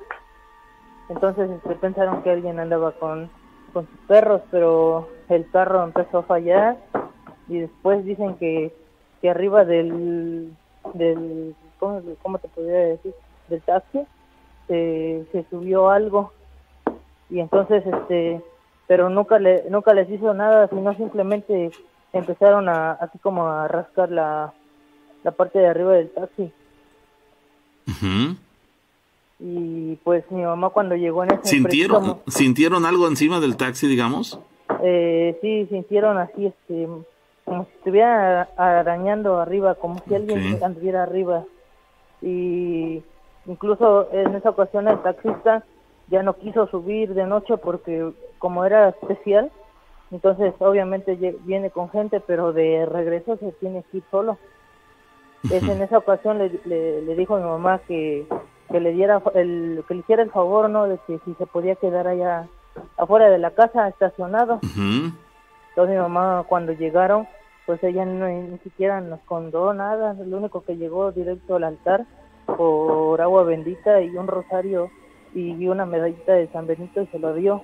entonces 1.09 1.49
este, 1.51 1.75
pensaron 1.75 2.23
que 2.23 2.31
alguien 2.31 2.61
andaba 2.61 2.93
con 2.93 3.29
con 3.73 3.85
sus 3.87 3.99
perros 4.07 4.41
pero 4.51 5.09
el 5.27 5.45
carro 5.51 5.83
empezó 5.83 6.19
a 6.19 6.23
fallar 6.23 6.77
y 7.49 7.59
después 7.59 8.05
dicen 8.05 8.35
que 8.35 8.73
que 9.21 9.29
arriba 9.29 9.65
del 9.65 10.53
del 10.93 11.55
¿cómo, 11.79 12.37
te 12.39 12.47
podría 12.47 12.79
decir? 12.79 13.13
del 13.49 13.61
taxi 13.61 13.99
se 14.67 15.45
subió 15.49 15.89
algo. 15.89 16.31
Y 17.29 17.39
entonces 17.39 17.83
este 17.85 18.41
pero 18.87 19.09
nunca 19.09 19.37
le 19.39 19.69
nunca 19.69 19.93
les 19.93 20.09
hizo 20.09 20.33
nada 20.33 20.67
sino 20.69 20.93
simplemente 20.95 21.71
empezaron 22.13 22.69
a 22.69 22.93
así 22.93 23.17
como 23.19 23.47
a 23.47 23.67
rascar 23.67 24.11
la, 24.11 24.53
la 25.23 25.31
parte 25.31 25.59
de 25.59 25.67
arriba 25.67 25.93
del 25.93 26.09
taxi. 26.09 26.51
Y 29.39 29.95
pues 30.03 30.29
mi 30.31 30.41
mamá 30.41 30.69
cuando 30.69 30.95
llegó 30.95 31.23
en 31.23 31.33
ese 31.33 31.45
sintieron 31.45 32.19
sintieron 32.27 32.85
algo 32.85 33.07
encima 33.07 33.39
del 33.39 33.55
taxi 33.55 33.87
digamos 33.87 34.39
eh, 34.83 35.37
sí 35.41 35.67
sintieron 35.69 36.17
así 36.17 36.47
este 36.47 36.87
como 37.47 37.63
si 37.63 37.71
estuviera 37.77 38.49
arañando 38.57 39.39
arriba, 39.39 39.75
como 39.75 39.99
si 40.05 40.13
alguien 40.13 40.61
anduviera 40.61 41.03
arriba. 41.03 41.45
Y 42.21 43.01
incluso 43.45 44.09
en 44.11 44.35
esa 44.35 44.49
ocasión 44.49 44.89
el 44.89 45.01
taxista 45.01 45.63
ya 46.09 46.23
no 46.23 46.33
quiso 46.33 46.67
subir 46.67 47.13
de 47.13 47.25
noche 47.25 47.55
porque 47.55 48.11
como 48.37 48.65
era 48.65 48.89
especial, 48.89 49.49
entonces 50.11 50.53
obviamente 50.59 51.15
viene 51.45 51.69
con 51.69 51.89
gente, 51.89 52.19
pero 52.19 52.51
de 52.51 52.85
regreso 52.85 53.37
se 53.37 53.53
tiene 53.53 53.83
que 53.91 53.99
ir 53.99 54.03
solo. 54.11 54.37
Es 55.49 55.63
en 55.63 55.81
esa 55.81 55.99
ocasión 55.99 56.39
le, 56.39 56.49
le, 56.65 57.15
dijo 57.15 57.37
a 57.37 57.39
mi 57.39 57.45
mamá 57.45 57.79
que, 57.87 58.27
que 58.69 58.81
le 58.81 58.91
diera 58.91 59.21
el 59.35 59.85
que 59.87 59.93
le 59.93 59.99
hiciera 60.01 60.23
el 60.23 60.31
favor, 60.31 60.69
¿no? 60.69 60.85
De 60.85 60.97
que 61.07 61.17
si 61.23 61.33
se 61.35 61.45
podía 61.45 61.75
quedar 61.75 62.07
allá 62.07 62.47
afuera 62.97 63.29
de 63.29 63.37
la 63.37 63.51
casa 63.51 63.87
estacionado. 63.87 64.59
Entonces 64.63 65.95
mi 65.95 66.01
mamá 66.01 66.43
cuando 66.49 66.73
llegaron 66.73 67.25
pues 67.67 67.83
ella 67.83 68.05
ni 68.05 68.57
siquiera 68.59 69.01
nos 69.01 69.19
contó 69.21 69.73
nada, 69.73 70.13
lo 70.13 70.37
único 70.37 70.61
que 70.61 70.77
llegó 70.77 71.11
directo 71.11 71.57
al 71.57 71.65
altar 71.65 72.05
por 72.45 73.19
agua 73.21 73.43
bendita 73.43 74.01
y 74.01 74.09
un 74.15 74.25
rosario 74.25 74.89
y 75.35 75.67
una 75.67 75.85
medallita 75.85 76.31
de 76.31 76.47
San 76.47 76.65
Benito 76.65 77.01
y 77.01 77.07
se 77.07 77.19
lo 77.19 77.33
dio. 77.33 77.61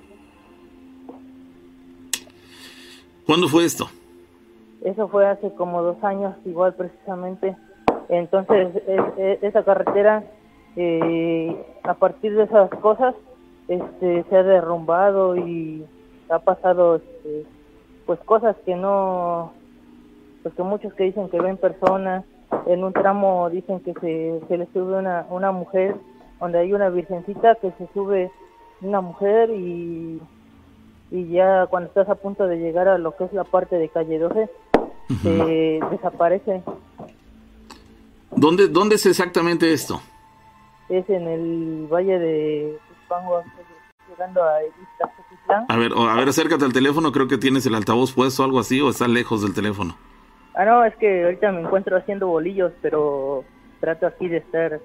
¿Cuándo 3.26 3.48
fue 3.48 3.64
esto? 3.64 3.88
Eso 4.82 5.08
fue 5.08 5.26
hace 5.26 5.50
como 5.54 5.82
dos 5.82 6.04
años, 6.04 6.36
igual 6.44 6.74
precisamente. 6.74 7.56
Entonces, 8.10 8.68
esa 9.40 9.64
carretera, 9.64 10.22
eh, 10.76 11.56
a 11.82 11.94
partir 11.94 12.36
de 12.36 12.42
esas 12.42 12.68
cosas, 12.80 13.14
este, 13.68 14.24
se 14.28 14.36
ha 14.36 14.42
derrumbado 14.42 15.34
y 15.36 15.86
ha 16.28 16.40
pasado, 16.40 16.96
este, 16.96 17.46
pues, 18.04 18.20
cosas 18.20 18.54
que 18.66 18.76
no, 18.76 19.52
porque 20.44 20.62
muchos 20.62 20.92
que 20.92 21.04
dicen 21.04 21.30
que 21.30 21.40
ven 21.40 21.56
personas, 21.56 22.24
en 22.66 22.84
un 22.84 22.92
tramo 22.92 23.48
dicen 23.50 23.80
que 23.80 23.94
se, 23.94 24.40
se 24.46 24.58
le 24.58 24.66
sube 24.66 24.98
una, 24.98 25.26
una 25.30 25.50
mujer, 25.50 25.96
donde 26.38 26.58
hay 26.58 26.72
una 26.74 26.90
virgencita 26.90 27.56
que 27.56 27.72
se 27.72 27.88
sube 27.94 28.30
una 28.82 29.00
mujer 29.00 29.48
y, 29.50 30.20
y 31.10 31.28
ya 31.28 31.66
cuando 31.68 31.88
estás 31.88 32.10
a 32.10 32.16
punto 32.16 32.46
de 32.46 32.58
llegar 32.58 32.88
a 32.88 32.98
lo 32.98 33.16
que 33.16 33.24
es 33.24 33.32
la 33.32 33.44
parte 33.44 33.76
de 33.76 33.88
calle 33.88 34.18
12, 34.18 34.50
se 35.22 35.80
desaparece. 35.90 36.62
¿Dónde, 38.36 38.68
¿Dónde 38.68 38.96
es 38.96 39.06
exactamente 39.06 39.72
esto? 39.72 40.02
Es 40.90 41.08
en 41.08 41.26
el 41.26 41.86
valle 41.90 42.18
de 42.18 42.78
Pango, 43.08 43.42
llegando 44.10 44.42
a 44.42 44.58
A 45.68 45.76
ver, 45.78 45.92
a 45.96 46.14
ver, 46.16 46.28
acércate 46.28 46.66
al 46.66 46.74
teléfono, 46.74 47.12
creo 47.12 47.28
que 47.28 47.38
tienes 47.38 47.64
el 47.64 47.74
altavoz 47.74 48.12
puesto 48.12 48.42
o 48.42 48.44
algo 48.44 48.60
así, 48.60 48.82
o 48.82 48.90
está 48.90 49.08
lejos 49.08 49.40
del 49.40 49.54
teléfono. 49.54 49.96
Ah, 50.54 50.64
no, 50.64 50.84
es 50.84 50.94
que 50.96 51.24
ahorita 51.24 51.50
me 51.52 51.62
encuentro 51.62 51.96
haciendo 51.96 52.28
bolillos, 52.28 52.72
pero 52.80 53.44
trato 53.80 54.06
aquí 54.06 54.28
de 54.28 54.38
estar 54.38 54.80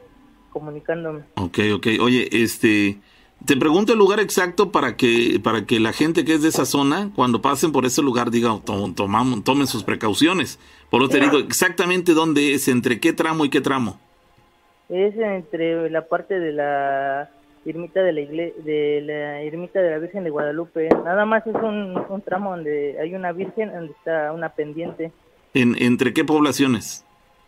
comunicándome. 0.51 1.22
Ok, 1.36 1.59
ok. 1.76 1.88
Oye, 2.01 2.28
este, 2.32 2.97
te 3.45 3.55
pregunto 3.55 3.93
el 3.93 3.99
lugar 3.99 4.20
exacto 4.20 4.72
para 4.72 4.97
que 4.97 5.39
para 5.43 5.65
que 5.65 5.80
la 5.80 5.93
gente 5.93 6.26
que 6.26 6.34
es 6.34 6.41
de 6.41 6.49
esa 6.49 6.65
zona, 6.65 7.11
cuando 7.15 7.41
pasen 7.41 7.72
por 7.72 7.86
ese 7.86 8.01
lugar, 8.01 8.32
diga, 8.32 8.59
tomen 8.65 9.67
sus 9.67 9.84
precauciones. 9.84 10.59
Por 10.89 11.01
lo 11.01 11.07
te 11.07 11.20
digo 11.20 11.38
exactamente 11.38 12.13
dónde 12.13 12.53
es, 12.53 12.67
entre 12.67 12.99
qué 12.99 13.13
tramo 13.13 13.45
y 13.45 13.49
qué 13.49 13.61
tramo. 13.61 13.99
Es 14.89 15.15
entre 15.15 15.89
la 15.91 16.07
parte 16.07 16.39
de 16.39 16.51
la 16.51 17.30
ermita 17.63 18.01
de 18.01 18.11
la 18.11 18.22
iglesia, 18.22 18.63
de 18.63 19.01
la 19.01 19.41
ermita 19.41 19.82
de 19.82 19.91
la 19.91 19.99
Virgen 19.99 20.24
de 20.24 20.32
Guadalupe. 20.32 20.89
Nada 21.05 21.26
más 21.26 21.45
es 21.45 21.55
un, 21.55 21.95
un 22.09 22.22
tramo 22.22 22.51
donde 22.51 22.97
hay 22.99 23.13
una 23.13 23.32
virgen, 23.32 23.72
donde 23.72 23.93
está 23.93 24.34
una 24.34 24.49
pendiente. 24.49 25.11
¿En, 25.53 25.75
¿Entre 25.81 26.13
qué 26.13 26.23
poblaciones? 26.23 27.05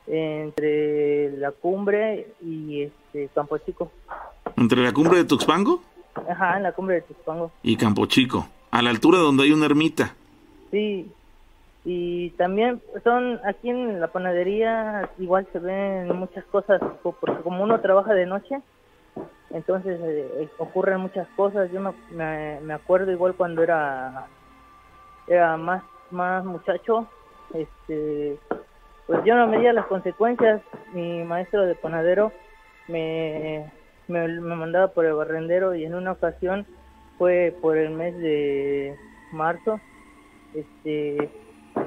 Entre 0.08 1.38
la 1.38 1.52
cumbre 1.52 2.34
y 2.42 2.84
este 2.84 3.30
Campo 3.34 3.58
Chico. 3.60 3.92
¿Entre 4.58 4.82
la 4.82 4.92
cumbre 4.92 5.20
de 5.20 5.26
Tuxpango? 5.26 5.82
Ajá, 6.30 6.58
en 6.58 6.64
la 6.64 6.72
cumbre 6.74 6.96
de 6.96 7.02
Tuxpango. 7.02 7.52
Y 7.64 7.78
Campo 7.78 8.06
Chico, 8.08 8.48
a 8.72 8.82
la 8.82 8.90
altura 8.90 9.20
donde 9.20 9.44
hay 9.44 9.52
una 9.52 9.66
ermita. 9.66 10.16
Sí, 10.72 11.12
y 11.84 12.30
también 12.32 12.82
son 13.04 13.40
aquí 13.44 13.70
en 13.70 14.00
la 14.00 14.08
panadería 14.08 15.10
igual 15.18 15.48
se 15.52 15.60
ven 15.60 16.16
muchas 16.16 16.46
cosas, 16.46 16.80
porque 17.02 17.42
como 17.44 17.64
uno 17.64 17.80
trabaja 17.82 18.14
de 18.14 18.28
noche, 18.28 18.62
entonces 19.50 20.00
eh, 20.02 20.50
ocurren 20.60 21.00
muchas 21.00 21.28
cosas. 21.36 21.72
Yo 21.72 21.82
me, 21.82 22.60
me, 22.62 22.74
acuerdo 22.74 23.12
igual 23.12 23.34
cuando 23.34 23.64
era, 23.64 24.28
era 25.28 25.58
más, 25.58 25.84
más 26.12 26.46
muchacho, 26.46 27.08
este 27.54 28.38
pues 29.08 29.24
yo 29.26 29.36
no 29.36 29.48
medía 29.48 29.74
las 29.74 29.88
consecuencias 29.88 30.62
mi 30.94 31.24
maestro 31.24 31.66
de 31.66 31.76
panadero 31.76 32.32
me, 32.88 33.72
me, 34.08 34.28
mandaba 34.38 34.90
por 34.90 35.06
el 35.06 35.14
barrendero 35.14 35.76
y 35.76 35.86
en 35.86 35.96
una 35.96 36.14
ocasión 36.14 36.66
fue 37.18 37.56
por 37.62 37.78
el 37.78 37.92
mes 37.92 38.18
de 38.18 38.96
marzo 39.32 39.80
este, 40.54 41.30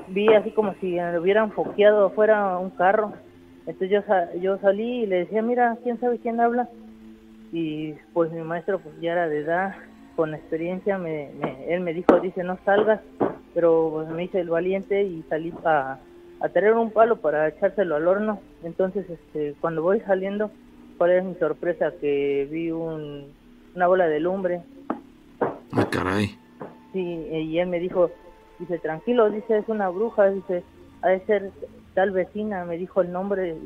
vi 0.08 0.32
así 0.34 0.50
como 0.52 0.74
si 0.74 0.98
hubieran 1.00 1.52
foqueado 1.52 2.06
afuera 2.06 2.58
un 2.58 2.70
carro. 2.70 3.12
Entonces 3.66 3.90
yo, 3.90 4.02
yo 4.40 4.58
salí 4.58 5.02
y 5.02 5.06
le 5.06 5.20
decía, 5.20 5.42
mira, 5.42 5.76
¿quién 5.82 5.98
sabe 6.00 6.18
quién 6.18 6.40
habla? 6.40 6.68
Y 7.52 7.94
pues 8.12 8.30
mi 8.30 8.42
maestro 8.42 8.78
pues 8.78 8.94
ya 9.00 9.12
era 9.12 9.28
de 9.28 9.40
edad, 9.40 9.74
con 10.16 10.34
experiencia, 10.34 10.98
me, 10.98 11.30
él 11.68 11.80
me 11.80 11.92
dijo, 11.92 12.20
dice, 12.20 12.44
no 12.44 12.58
salgas, 12.64 13.00
pero 13.52 13.90
pues, 13.92 14.08
me 14.08 14.24
hice 14.24 14.40
el 14.40 14.48
valiente 14.48 15.02
y 15.02 15.24
salí 15.28 15.52
a, 15.64 15.98
a 16.40 16.48
traer 16.48 16.74
un 16.74 16.90
palo 16.90 17.16
para 17.16 17.48
echárselo 17.48 17.96
al 17.96 18.06
horno. 18.06 18.40
Entonces, 18.62 19.08
este, 19.08 19.54
cuando 19.60 19.82
voy 19.82 20.00
saliendo, 20.00 20.50
¿cuál 20.98 21.12
es 21.12 21.24
mi 21.24 21.34
sorpresa? 21.36 21.92
Que 22.00 22.48
vi 22.50 22.70
un, 22.70 23.32
una 23.74 23.86
bola 23.86 24.06
de 24.06 24.20
lumbre. 24.20 24.62
Ah, 25.72 25.88
caray. 25.90 26.36
Sí, 26.92 27.00
y 27.00 27.58
él 27.58 27.68
me 27.68 27.80
dijo, 27.80 28.10
dice, 28.58 28.78
tranquilo, 28.78 29.30
dice, 29.30 29.58
es 29.58 29.68
una 29.68 29.88
bruja, 29.88 30.30
dice, 30.30 30.62
ha 31.02 31.08
de 31.08 31.20
ser 31.26 31.50
tal 31.94 32.12
vecina, 32.12 32.64
me 32.64 32.76
dijo 32.76 33.00
el 33.00 33.12
nombre. 33.12 33.56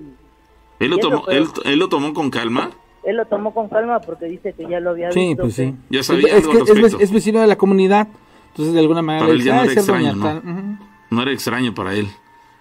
¿Él 0.80 0.90
lo, 0.90 0.98
tomó, 0.98 1.26
él, 1.28 1.44
¿Él 1.64 1.78
lo 1.78 1.88
tomó 1.88 2.14
con 2.14 2.30
calma? 2.30 2.70
Él 3.08 3.16
lo 3.16 3.26
tomó 3.26 3.54
con 3.54 3.68
calma 3.68 4.00
porque 4.00 4.26
dice 4.26 4.52
que 4.52 4.68
ya 4.68 4.80
lo 4.80 4.90
había 4.90 5.08
visto. 5.08 5.20
Sí, 5.20 5.34
pues 5.34 5.54
sí. 5.54 5.74
Ya 5.90 6.02
sabía 6.02 6.36
es, 6.36 6.46
que 6.46 7.02
es, 7.02 7.12
vecino 7.12 7.40
de 7.40 7.46
la 7.46 7.56
comunidad, 7.56 8.08
entonces 8.48 8.74
de 8.74 8.80
alguna 8.80 9.02
manera... 9.02 9.26
Para 9.26 9.36
él 9.36 9.44
ya 9.44 9.56
no 9.56 9.62
era 9.62 9.72
extraño, 9.72 10.14
¿no? 10.14 10.78
No 11.10 11.22
era 11.22 11.32
extraño 11.32 11.74
para 11.74 11.94
él. 11.94 12.08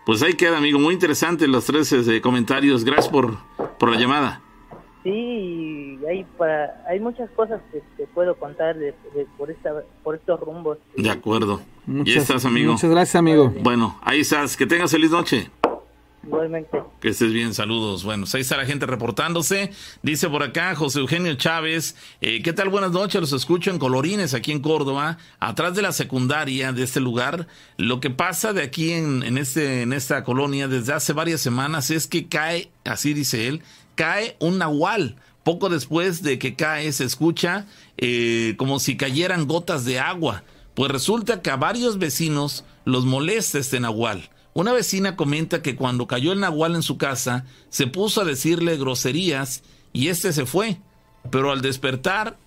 Pues 0.06 0.24
ahí 0.24 0.36
queda, 0.36 0.58
amigo. 0.58 0.80
Muy 0.80 0.93
interesante 0.93 1.50
los 1.50 1.66
tres 1.66 1.91
este, 1.91 2.22
comentarios. 2.22 2.86
Gracias 2.86 3.10
por, 3.10 3.39
por 3.78 3.91
la 3.91 4.00
llamada. 4.00 4.41
Sí, 5.04 6.00
hay, 6.10 6.26
para, 6.38 6.82
hay 6.89 7.02
muchas 7.02 7.30
cosas 7.32 7.62
que 7.74 7.82
te 7.98 8.08
puedo 8.08 8.36
contar 8.36 8.78
de, 8.78 8.93
por, 9.38 9.52
esta, 9.52 9.84
por 10.04 10.16
estos 10.16 10.39
rumbos. 10.39 10.78
De 10.95 11.10
acuerdo. 11.10 11.60
Muchas, 11.86 12.16
ya 12.16 12.22
estás, 12.22 12.45
amigo. 12.45 12.72
Muchas 12.72 12.89
gracias, 12.89 13.16
amigo. 13.18 13.54
Bueno, 13.62 14.00
ahí 14.02 14.22
estás. 14.22 14.56
Que 14.56 14.66
tengas 14.66 14.91
feliz 14.91 15.12
noche. 15.12 15.50
Igualmente. 16.28 16.84
Que 16.99 17.09
estés 17.09 17.32
bien, 17.32 17.53
saludos. 17.53 18.03
Bueno, 18.03 18.25
ahí 18.34 18.41
está 18.41 18.57
la 18.57 18.65
gente 18.65 18.86
reportándose. 18.86 19.71
Dice 20.03 20.28
por 20.30 20.43
acá 20.43 20.75
José 20.75 20.99
Eugenio 20.99 21.34
Chávez, 21.36 21.95
eh, 22.19 22.41
¿qué 22.43 22.51
tal? 22.51 22.67
Buenas 22.67 22.91
noches, 22.91 23.21
los 23.21 23.32
escucho 23.32 23.71
en 23.71 23.80
Colorines, 23.80 24.34
aquí 24.34 24.51
en 24.51 24.59
Córdoba, 24.59 25.17
atrás 25.39 25.73
de 25.75 25.82
la 25.82 25.93
secundaria 25.93 26.73
de 26.73 26.84
este 26.84 26.99
lugar. 26.99 27.47
Lo 27.78 28.01
que 28.01 28.09
pasa 28.09 28.51
de 28.51 28.61
aquí 28.61 28.91
en, 28.91 29.23
en, 29.23 29.38
este, 29.38 29.84
en 29.84 29.93
esta 29.93 30.25
colonia 30.25 30.67
desde 30.67 30.93
hace 30.93 31.13
varias 31.13 31.39
semanas 31.39 31.91
es 31.91 32.07
que 32.07 32.28
cae, 32.28 32.71
así 32.84 33.13
dice 33.13 33.47
él, 33.47 33.61
cae 33.95 34.36
un 34.39 34.57
nahual. 34.57 35.15
Poco 35.43 35.69
después 35.69 36.23
de 36.23 36.39
que 36.39 36.55
cae 36.55 36.91
se 36.91 37.05
escucha 37.05 37.67
eh, 37.97 38.55
como 38.57 38.80
si 38.80 38.97
cayeran 38.97 39.47
gotas 39.47 39.86
de 39.86 39.99
agua. 39.99 40.43
Pues 40.73 40.91
resulta 40.91 41.41
que 41.41 41.51
a 41.51 41.55
varios 41.55 41.99
vecinos 41.99 42.65
los 42.84 43.05
molesta 43.05 43.59
este 43.59 43.80
nahual. 43.80 44.30
Una 44.58 44.74
vecina 44.74 45.16
comenta 45.16 45.62
que 45.62 45.76
cuando 45.76 46.08
cayó 46.08 46.32
el 46.32 46.39
nahual 46.39 46.74
en 46.74 46.82
su 46.82 46.97
casa, 46.97 47.45
se 47.70 47.86
puso 47.86 48.22
a 48.22 48.26
decirle 48.26 48.76
groserías 48.76 49.62
y 49.93 50.08
este 50.08 50.34
se 50.34 50.47
fue. 50.47 50.80
Pero 51.30 51.51
al 51.51 51.62
despertar, 51.62 52.39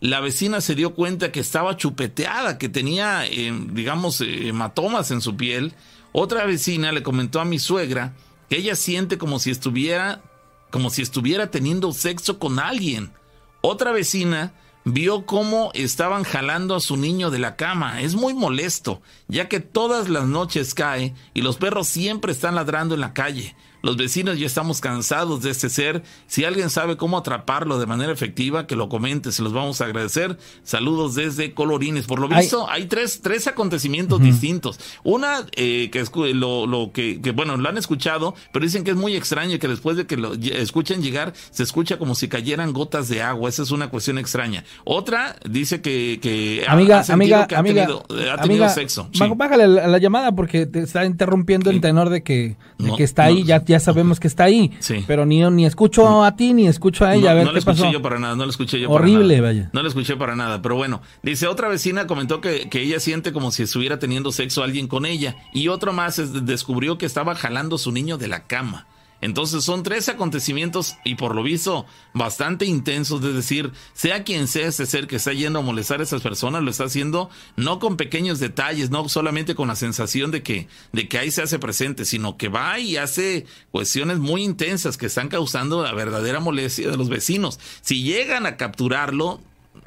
la 0.00 0.20
vecina 0.20 0.62
se 0.62 0.74
dio 0.74 0.94
cuenta 0.94 1.30
que 1.30 1.40
estaba 1.40 1.76
chupeteada, 1.76 2.56
que 2.56 2.70
tenía, 2.70 3.26
eh, 3.26 3.52
digamos, 3.70 4.22
eh, 4.22 4.48
hematomas 4.48 5.10
en 5.10 5.20
su 5.20 5.36
piel. 5.36 5.74
Otra 6.12 6.46
vecina 6.46 6.90
le 6.90 7.02
comentó 7.02 7.38
a 7.38 7.44
mi 7.44 7.58
suegra 7.58 8.14
que 8.48 8.56
ella 8.56 8.74
siente 8.74 9.18
como 9.18 9.38
si 9.38 9.50
estuviera, 9.50 10.22
como 10.70 10.88
si 10.88 11.02
estuviera 11.02 11.50
teniendo 11.50 11.92
sexo 11.92 12.38
con 12.38 12.60
alguien. 12.60 13.12
Otra 13.60 13.92
vecina 13.92 14.54
vio 14.92 15.26
cómo 15.26 15.70
estaban 15.74 16.24
jalando 16.24 16.74
a 16.74 16.80
su 16.80 16.96
niño 16.96 17.30
de 17.30 17.38
la 17.38 17.56
cama. 17.56 18.00
Es 18.00 18.14
muy 18.14 18.34
molesto, 18.34 19.02
ya 19.28 19.48
que 19.48 19.60
todas 19.60 20.08
las 20.08 20.26
noches 20.26 20.74
cae 20.74 21.14
y 21.34 21.42
los 21.42 21.56
perros 21.56 21.88
siempre 21.88 22.32
están 22.32 22.54
ladrando 22.54 22.94
en 22.94 23.00
la 23.00 23.12
calle. 23.12 23.54
Los 23.82 23.96
vecinos 23.96 24.38
ya 24.38 24.46
estamos 24.46 24.80
cansados 24.80 25.42
de 25.42 25.50
este 25.50 25.68
ser. 25.68 26.02
Si 26.26 26.44
alguien 26.44 26.70
sabe 26.70 26.96
cómo 26.96 27.18
atraparlo 27.18 27.78
de 27.78 27.86
manera 27.86 28.12
efectiva, 28.12 28.66
que 28.66 28.76
lo 28.76 28.88
comente, 28.88 29.32
se 29.32 29.42
los 29.42 29.52
vamos 29.52 29.80
a 29.80 29.84
agradecer. 29.84 30.36
Saludos 30.62 31.14
desde 31.14 31.54
Colorines. 31.54 32.06
Por 32.06 32.20
lo 32.20 32.28
visto, 32.28 32.68
hay, 32.68 32.86
tres, 32.86 33.20
tres 33.22 33.46
acontecimientos 33.46 34.20
distintos. 34.20 34.80
Una, 35.04 35.46
eh, 35.56 35.90
que, 35.92 36.04
lo, 36.34 36.66
lo 36.66 36.90
que, 36.92 37.20
que, 37.20 37.30
bueno, 37.30 37.56
lo 37.56 37.68
han 37.68 37.78
escuchado, 37.78 38.34
pero 38.52 38.64
dicen 38.64 38.84
que 38.84 38.90
es 38.90 38.96
muy 38.96 39.14
extraño 39.14 39.58
que 39.58 39.68
después 39.68 39.96
de 39.96 40.06
que 40.06 40.16
lo 40.16 40.34
escuchen 40.34 41.02
llegar, 41.02 41.32
se 41.50 41.62
escucha 41.62 41.98
como 41.98 42.14
si 42.14 42.28
cayeran 42.28 42.72
gotas 42.72 43.08
de 43.08 43.22
agua. 43.22 43.48
Esa 43.48 43.62
es 43.62 43.70
una 43.70 43.90
cuestión 43.90 44.18
extraña. 44.18 44.64
Otra, 44.84 45.36
dice 45.48 45.80
que, 45.80 46.18
que 46.20 46.64
amiga, 46.66 47.04
amiga, 47.08 47.46
ha 47.50 47.58
amiga, 47.58 47.86
tenido, 47.86 48.04
ha 48.32 48.40
tenido 48.40 48.68
sexo. 48.68 49.08
Bájale 49.36 49.68
la, 49.68 49.98
llamada 49.98 50.32
porque 50.32 50.66
te 50.66 50.80
está 50.80 51.04
interrumpiendo 51.04 51.70
el 51.70 51.80
tenor 51.80 52.10
de 52.10 52.22
que, 52.22 52.56
que 52.96 53.04
está 53.04 53.24
ahí. 53.24 53.44
Ya 53.44 53.64
ya 53.68 53.78
sabemos 53.78 54.18
que 54.18 54.26
está 54.26 54.44
ahí. 54.44 54.72
Sí. 54.80 55.04
Pero 55.06 55.24
ni, 55.26 55.42
ni 55.50 55.66
escucho 55.66 56.24
a 56.24 56.34
ti 56.34 56.52
ni 56.54 56.66
escucho 56.66 57.04
a 57.04 57.14
ella. 57.14 57.30
a 57.30 57.34
ver 57.34 57.44
no 57.46 57.52
qué 57.52 57.58
escuché 57.58 57.92
yo 57.92 58.02
para 58.02 58.18
nada, 58.18 58.34
no 58.34 58.44
lo 58.44 58.50
escuché 58.50 58.80
yo 58.80 58.90
Horrible, 58.90 59.36
para 59.36 59.48
nada. 59.52 59.60
vaya. 59.60 59.70
No 59.72 59.82
lo 59.82 59.88
escuché 59.88 60.16
para 60.16 60.34
nada. 60.34 60.60
Pero 60.62 60.74
bueno, 60.76 61.02
dice 61.22 61.46
otra 61.46 61.68
vecina 61.68 62.06
comentó 62.06 62.40
que, 62.40 62.68
que 62.68 62.82
ella 62.82 62.98
siente 62.98 63.32
como 63.32 63.50
si 63.52 63.62
estuviera 63.62 63.98
teniendo 63.98 64.32
sexo 64.32 64.62
alguien 64.62 64.88
con 64.88 65.06
ella. 65.06 65.36
Y 65.52 65.68
otro 65.68 65.92
más 65.92 66.44
descubrió 66.44 66.98
que 66.98 67.06
estaba 67.06 67.34
jalando 67.34 67.78
su 67.78 67.92
niño 67.92 68.18
de 68.18 68.28
la 68.28 68.46
cama. 68.46 68.86
Entonces 69.20 69.64
son 69.64 69.82
tres 69.82 70.08
acontecimientos 70.08 70.96
y 71.04 71.16
por 71.16 71.34
lo 71.34 71.42
visto 71.42 71.86
bastante 72.14 72.66
intensos, 72.66 73.22
es 73.24 73.34
decir, 73.34 73.72
sea 73.92 74.22
quien 74.22 74.46
sea 74.46 74.68
ese 74.68 74.86
ser 74.86 75.06
que 75.06 75.16
está 75.16 75.32
yendo 75.32 75.58
a 75.58 75.62
molestar 75.62 76.00
a 76.00 76.04
esas 76.04 76.22
personas, 76.22 76.62
lo 76.62 76.70
está 76.70 76.84
haciendo 76.84 77.28
no 77.56 77.80
con 77.80 77.96
pequeños 77.96 78.38
detalles, 78.38 78.90
no 78.90 79.08
solamente 79.08 79.54
con 79.54 79.68
la 79.68 79.76
sensación 79.76 80.30
de 80.30 80.42
que, 80.42 80.68
de 80.92 81.08
que 81.08 81.18
ahí 81.18 81.30
se 81.30 81.42
hace 81.42 81.58
presente, 81.58 82.04
sino 82.04 82.36
que 82.36 82.48
va 82.48 82.78
y 82.78 82.96
hace 82.96 83.46
cuestiones 83.70 84.18
muy 84.18 84.44
intensas 84.44 84.96
que 84.96 85.06
están 85.06 85.28
causando 85.28 85.82
la 85.82 85.92
verdadera 85.92 86.38
molestia 86.38 86.90
de 86.90 86.96
los 86.96 87.08
vecinos. 87.08 87.58
Si 87.80 88.04
llegan 88.04 88.46
a 88.46 88.56
capturarlo, 88.56 89.40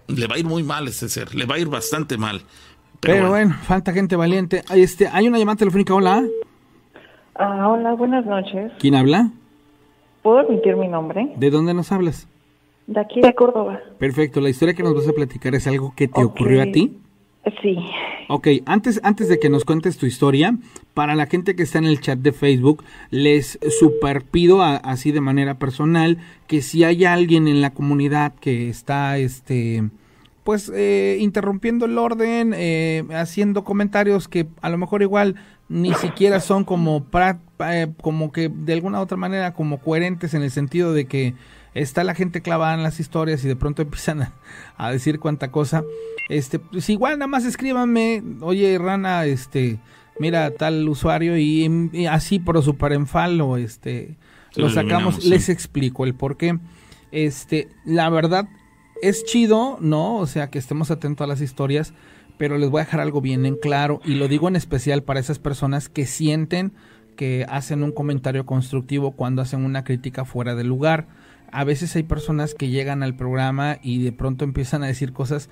le 0.08 0.28
va 0.28 0.36
a 0.36 0.40
ir 0.40 0.46
muy 0.46 0.64
mal 0.64 0.88
ese 0.88 1.08
ser, 1.08 1.34
le 1.36 1.46
va 1.46 1.56
a 1.56 1.60
ir 1.60 1.68
bastante 1.68 2.18
mal. 2.18 2.44
Pero, 3.00 3.30
bueno. 3.30 3.58
falta 3.64 3.94
gente 3.94 4.16
valiente. 4.16 4.64
Este, 4.76 5.08
hay 5.08 5.28
una 5.28 5.40
llamada 5.40 5.58
telefónica, 5.58 5.94
hola. 5.94 6.24
Ah, 7.36 7.70
hola, 7.70 7.94
buenas 7.94 8.26
noches. 8.26 8.72
¿Quién 8.80 8.96
habla? 8.96 9.32
¿Puedo 10.22 10.40
admitir 10.40 10.76
mi 10.76 10.88
nombre? 10.88 11.32
¿De 11.38 11.50
dónde 11.50 11.74
nos 11.74 11.92
hablas? 11.92 12.28
De 12.88 13.00
aquí, 13.00 13.22
de 13.22 13.34
Córdoba. 13.34 13.80
Perfecto. 14.00 14.42
¿La 14.42 14.50
historia 14.50 14.74
que 14.74 14.84
nos 14.84 14.94
vas 14.94 15.08
a 15.08 15.14
platicar 15.14 15.56
es 15.56 15.66
algo 15.68 15.94
que 15.96 16.08
te 16.08 16.24
ocurrió 16.24 16.62
a 16.62 16.66
ti? 16.66 16.98
Sí. 17.62 17.78
Ok, 18.28 18.48
antes, 18.66 19.00
antes 19.04 19.30
de 19.30 19.40
que 19.40 19.50
nos 19.50 19.66
cuentes 19.66 19.98
tu 19.98 20.06
historia, 20.06 20.56
para 20.94 21.16
la 21.16 21.26
gente 21.26 21.56
que 21.56 21.64
está 21.64 21.80
en 21.80 21.86
el 21.86 22.00
chat 22.00 22.20
de 22.20 22.34
Facebook, 22.34 22.84
les 23.10 23.58
super 23.80 24.24
pido 24.24 24.62
así 24.62 25.12
de 25.12 25.22
manera 25.22 25.56
personal 25.56 26.18
que 26.48 26.62
si 26.62 26.84
hay 26.84 27.06
alguien 27.06 27.48
en 27.48 27.62
la 27.62 27.72
comunidad 27.72 28.34
que 28.36 28.70
está, 28.70 29.18
este, 29.18 29.84
pues, 30.44 30.72
eh, 30.74 31.18
interrumpiendo 31.20 31.86
el 31.86 31.98
orden, 31.98 32.54
eh, 32.56 33.04
haciendo 33.12 33.64
comentarios 33.64 34.28
que 34.28 34.48
a 34.62 34.70
lo 34.70 34.78
mejor 34.78 35.02
igual 35.02 35.36
ni 35.72 35.94
siquiera 35.94 36.42
son 36.42 36.66
como, 36.66 37.08
eh, 37.60 37.88
como 38.02 38.34
que 38.34 38.50
de 38.50 38.74
alguna 38.74 39.00
otra 39.00 39.16
manera 39.16 39.54
como 39.54 39.80
coherentes 39.80 40.34
en 40.34 40.44
el 40.44 40.52
sentido 40.52 40.92
de 40.92 41.06
que 41.06 41.34
está 41.74 42.04
la 42.04 42.14
gente 42.14 42.42
clavada 42.42 42.74
en 42.74 42.84
las 42.84 43.00
historias 43.00 43.46
y 43.46 43.48
de 43.48 43.56
pronto 43.56 43.82
empiezan 43.82 44.34
a, 44.78 44.92
decir 44.92 45.20
cuánta 45.20 45.50
cosa. 45.50 45.84
Este, 46.28 46.60
pues 46.60 46.90
igual 46.90 47.20
nada 47.20 47.28
más 47.28 47.46
escríbanme, 47.46 48.22
oye 48.42 48.78
Rana, 48.78 49.24
este, 49.26 49.80
mira 50.20 50.52
tal 50.52 50.88
usuario 50.90 51.38
y, 51.38 52.06
así 52.10 52.40
por 52.40 52.62
super 52.62 52.92
enfalo, 52.92 53.56
este, 53.56 54.18
lo 54.56 54.70
sacamos, 54.70 55.24
les 55.24 55.48
explico 55.48 56.04
el 56.04 56.16
por 56.16 56.36
qué. 56.36 56.60
Este, 57.14 57.70
la 57.86 58.10
verdad 58.10 58.50
es 59.02 59.24
chido, 59.24 59.78
¿no? 59.80 60.18
O 60.18 60.28
sea, 60.28 60.50
que 60.50 60.60
estemos 60.60 60.92
atentos 60.92 61.24
a 61.24 61.28
las 61.28 61.40
historias 61.40 61.94
pero 62.38 62.58
les 62.58 62.70
voy 62.70 62.82
a 62.82 62.86
dejar 62.86 63.00
algo 63.00 63.22
bien 63.22 63.46
en 63.46 63.56
claro 63.56 64.02
y 64.06 64.16
lo 64.16 64.28
digo 64.28 64.48
en 64.48 64.56
especial 64.56 65.04
para 65.04 65.20
esas 65.20 65.40
personas 65.40 65.90
que 65.90 66.06
sienten 66.06 66.74
que 67.16 67.46
hacen 67.50 67.84
un 67.84 67.92
comentario 67.92 68.46
constructivo 68.46 69.12
cuando 69.12 69.42
hacen 69.42 69.64
una 69.64 69.84
crítica 69.84 70.26
fuera 70.26 70.56
de 70.56 70.64
lugar. 70.64 71.08
A 71.52 71.64
veces 71.64 71.96
hay 71.96 72.04
personas 72.04 72.56
que 72.56 72.70
llegan 72.70 73.04
al 73.04 73.16
programa 73.16 73.78
y 73.84 74.02
de 74.02 74.12
pronto 74.12 74.46
empiezan 74.46 74.84
a 74.84 74.88
decir 74.88 75.14
cosas 75.14 75.50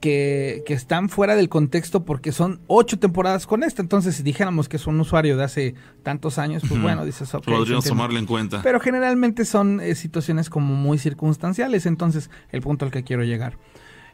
que, 0.00 0.64
que, 0.66 0.74
están 0.74 1.08
fuera 1.08 1.36
del 1.36 1.48
contexto 1.48 2.04
porque 2.04 2.32
son 2.32 2.60
ocho 2.66 2.98
temporadas 2.98 3.46
con 3.46 3.62
esta. 3.62 3.80
Entonces, 3.80 4.16
si 4.16 4.24
dijéramos 4.24 4.68
que 4.68 4.76
es 4.76 4.86
un 4.88 4.98
usuario 5.00 5.36
de 5.36 5.44
hace 5.44 5.74
tantos 6.02 6.38
años, 6.38 6.64
pues 6.68 6.82
bueno, 6.82 7.04
dices, 7.04 7.32
ok. 7.34 7.44
Podríamos 7.44 7.84
tomarle 7.84 8.18
en 8.18 8.26
cuenta. 8.26 8.60
Pero 8.62 8.80
generalmente 8.80 9.44
son 9.44 9.80
eh, 9.80 9.94
situaciones 9.94 10.50
como 10.50 10.74
muy 10.74 10.98
circunstanciales. 10.98 11.86
Entonces, 11.86 12.30
el 12.50 12.60
punto 12.62 12.84
al 12.84 12.90
que 12.90 13.04
quiero 13.04 13.22
llegar 13.22 13.56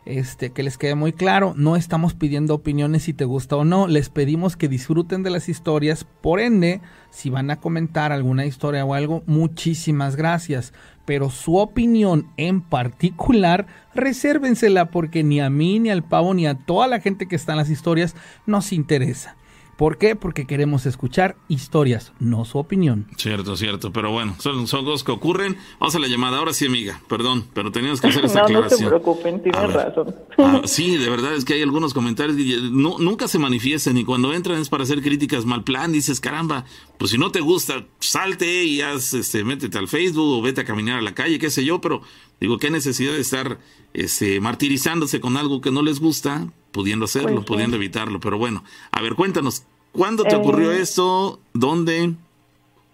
este, 0.05 0.51
que 0.51 0.63
les 0.63 0.79
quede 0.79 0.95
muy 0.95 1.13
claro, 1.13 1.55
no 1.57 1.77
estamos 1.77 2.15
pidiendo 2.15 2.55
opiniones 2.55 3.05
si 3.05 3.13
te 3.13 3.25
gusta 3.25 3.57
o 3.57 3.65
no, 3.65 3.87
les 3.87 4.09
pedimos 4.09 4.57
que 4.57 4.69
disfruten 4.69 5.23
de 5.23 5.31
las 5.31 5.49
historias, 5.49 6.05
por 6.05 6.41
ende, 6.41 6.81
si 7.11 7.31
van 7.31 7.51
a 7.51 7.61
comentar 7.61 8.13
alguna 8.13 8.47
historia 8.47 8.85
o 8.85 8.95
algo, 8.95 9.23
muchísimas 9.27 10.17
gracias, 10.17 10.73
pero 11.05 11.31
su 11.31 11.57
opinión 11.57 12.29
en 12.37 12.61
particular, 12.61 13.67
resérvensela 13.95 14.91
porque 14.91 15.23
ni 15.23 15.41
a 15.41 15.51
mí, 15.51 15.79
ni 15.79 15.91
al 15.91 16.05
pavo, 16.05 16.35
ni 16.35 16.47
a 16.47 16.55
toda 16.55 16.87
la 16.87 17.01
gente 17.01 17.27
que 17.27 17.37
está 17.37 17.53
en 17.53 17.59
las 17.59 17.71
historias 17.71 18.15
nos 18.47 18.73
interesa. 18.73 19.37
¿Por 19.79 19.97
qué? 19.97 20.17
Porque 20.17 20.45
queremos 20.45 20.87
escuchar 20.87 21.37
historias, 21.47 22.13
no 22.19 22.45
su 22.45 22.59
opinión. 22.59 23.07
Cierto, 23.17 23.57
cierto. 23.57 23.93
Pero 23.93 24.11
bueno, 24.11 24.35
son, 24.41 24.67
son 24.67 24.85
cosas 24.85 25.05
que 25.05 25.13
ocurren. 25.13 25.57
Vamos 25.79 25.95
a 25.95 26.01
la 26.01 26.09
llamada. 26.09 26.39
Ahora 26.39 26.53
sí, 26.53 26.67
amiga. 26.67 27.01
Perdón, 27.09 27.45
pero 27.55 27.71
teníamos 27.71 28.01
que 28.01 28.09
hacer 28.09 28.25
esa 28.25 28.41
no, 28.41 28.45
aclaración. 28.47 28.81
No 28.81 28.87
se 28.87 28.87
preocupen, 28.87 29.41
tienes 29.41 29.73
razón. 29.73 30.17
Ah, 30.37 30.63
sí, 30.65 30.97
de 30.97 31.09
verdad 31.09 31.33
es 31.33 31.45
que 31.45 31.55
hay 31.55 31.63
algunos 31.63 31.95
comentarios 31.95 32.37
que 32.37 32.59
no, 32.73 32.99
nunca 32.99 33.29
se 33.29 33.39
manifiestan 33.39 33.97
y 33.97 34.05
cuando 34.05 34.35
entran 34.35 34.61
es 34.61 34.69
para 34.69 34.83
hacer 34.83 35.01
críticas 35.01 35.45
mal 35.45 35.63
plan. 35.63 35.93
Dices, 35.93 36.19
caramba, 36.19 36.65
pues 36.99 37.13
si 37.13 37.19
no 37.19 37.31
te 37.31 37.39
gusta, 37.39 37.87
salte 38.01 38.65
y 38.65 38.81
haz, 38.81 39.15
este, 39.15 39.45
métete 39.45 39.79
al 39.79 39.87
Facebook 39.87 40.41
o 40.41 40.43
vete 40.43 40.63
a 40.63 40.65
caminar 40.65 40.99
a 40.99 41.03
la 41.03 41.15
calle, 41.15 41.39
qué 41.39 41.51
sé 41.51 41.65
yo. 41.65 41.81
Pero 41.81 42.03
digo, 42.41 42.59
qué 42.59 42.73
necesidad 42.73 43.13
de 43.13 43.21
estar 43.21 43.61
este, 43.95 44.41
martirizándose 44.41 45.21
con 45.21 45.37
algo 45.37 45.61
que 45.61 45.71
no 45.71 45.83
les 45.83 46.01
gusta 46.01 46.49
pudiendo 46.73 47.05
hacerlo, 47.07 47.29
Pues 47.37 47.47
sí. 47.47 47.53
pudiendo 47.53 47.77
evitarlo. 47.77 48.21
Pero 48.21 48.39
bueno, 48.39 48.63
a 48.93 49.03
ver, 49.03 49.15
cuéntanos, 49.15 49.67
¿cuándo 49.93 50.25
te 50.25 50.37
ocurrió 50.37 50.73
Eh, 50.73 50.81
esto? 50.81 51.41
¿Dónde? 51.55 52.15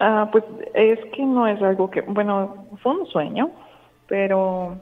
Ah, 0.01 0.29
pues 0.33 0.45
es 0.75 0.99
que 1.15 1.25
no 1.25 1.47
es 1.47 1.61
algo 1.63 1.91
que, 1.91 2.01
bueno, 2.03 2.67
fue 2.83 2.93
un 2.99 3.07
sueño, 3.07 3.51
pero 4.09 4.77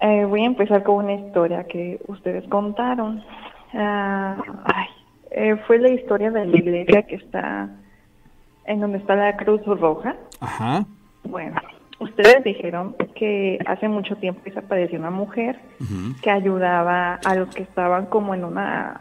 eh, 0.00 0.24
voy 0.24 0.42
a 0.42 0.46
empezar 0.46 0.82
con 0.82 1.04
una 1.04 1.14
historia 1.14 1.64
que 1.66 2.00
ustedes 2.08 2.46
contaron. 2.48 3.22
Ah, 3.74 4.36
ay, 4.64 4.86
eh, 5.30 5.56
fue 5.66 5.78
la 5.78 5.88
historia 5.90 6.30
de 6.30 6.44
la 6.46 6.56
iglesia 6.56 7.02
que 7.04 7.14
está 7.16 7.70
en 8.66 8.80
donde 8.80 8.98
está 8.98 9.16
la 9.16 9.36
Cruz 9.36 9.64
Roja. 9.64 10.14
Ajá. 10.40 10.84
Bueno, 11.24 11.60
ustedes 12.02 12.44
dijeron 12.44 12.94
que 13.14 13.58
hace 13.66 13.88
mucho 13.88 14.16
tiempo 14.16 14.40
desapareció 14.44 14.98
una 14.98 15.10
mujer 15.10 15.58
que 16.22 16.30
ayudaba 16.30 17.14
a 17.24 17.34
los 17.34 17.48
que 17.54 17.62
estaban 17.62 18.06
como 18.06 18.34
en 18.34 18.44
una, 18.44 19.00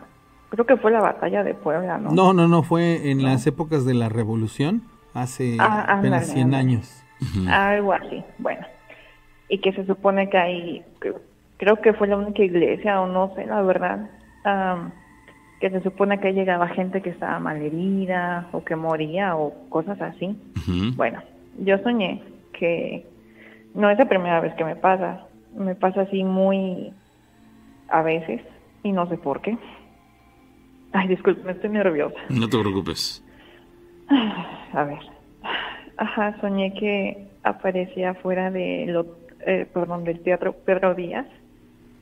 creo 0.50 0.66
que 0.66 0.78
fue 0.78 0.92
la 0.92 1.02
batalla 1.02 1.44
de 1.44 1.54
Puebla, 1.54 1.98
¿no? 1.98 2.12
No, 2.12 2.34
no, 2.34 2.48
no, 2.48 2.64
fue 2.64 3.12
en 3.12 3.24
las 3.24 3.46
épocas 3.48 3.86
de 3.86 3.94
la 3.94 4.10
revolución, 4.10 4.84
hace 5.14 5.58
Ah, 5.60 5.86
apenas 5.88 6.24
ándale, 6.24 6.26
100 6.26 6.44
ándale. 6.46 6.62
años. 6.62 7.04
Algo 7.50 7.94
así, 7.94 8.24
bueno. 8.40 8.66
Y 9.50 9.60
que 9.60 9.74
se 9.74 9.86
supone 9.86 10.30
que 10.30 10.38
hay, 10.38 10.84
que- 11.02 11.14
creo 11.58 11.76
que 11.82 11.94
fue 11.94 12.08
la 12.08 12.18
única 12.18 12.42
iglesia, 12.44 13.02
o 13.02 13.08
no 13.08 13.34
sé, 13.36 13.46
la 13.46 13.62
verdad, 13.62 14.10
am, 14.44 14.92
que 15.60 15.70
se 15.70 15.82
supone 15.82 16.20
que 16.20 16.34
llegaba 16.34 16.68
gente 16.70 17.02
que 17.04 17.12
estaba 17.12 17.38
malherida, 17.40 18.48
o 18.52 18.64
que 18.64 18.76
moría, 18.76 19.36
o 19.36 19.54
cosas 19.70 20.02
así. 20.02 20.36
Bueno, 20.96 21.20
yo 21.60 21.78
soñé 21.84 22.24
que 22.62 23.08
no 23.74 23.90
es 23.90 23.98
la 23.98 24.08
primera 24.08 24.40
vez 24.40 24.54
que 24.54 24.64
me 24.64 24.76
pasa, 24.76 25.26
me 25.58 25.74
pasa 25.74 26.02
así 26.02 26.24
muy 26.24 26.94
a 27.90 28.04
veces, 28.04 28.42
y 28.84 28.92
no 28.92 29.10
sé 29.10 29.18
por 29.18 29.42
qué. 29.42 29.58
Ay, 30.94 31.08
disculpe, 31.08 31.50
estoy 31.50 31.72
nerviosa. 31.72 32.16
No 32.30 32.48
te 32.48 32.60
preocupes. 32.60 33.24
A 34.74 34.84
ver. 34.84 35.00
Ajá, 35.98 36.40
soñé 36.40 36.74
que 36.74 37.28
aparecía 37.44 38.14
fuera 38.14 38.52
de 38.52 38.86
lo, 38.88 39.18
eh, 39.46 39.68
perdón, 39.74 40.04
del 40.04 40.22
teatro 40.22 40.54
Pedro 40.54 40.94
Díaz. 40.94 41.26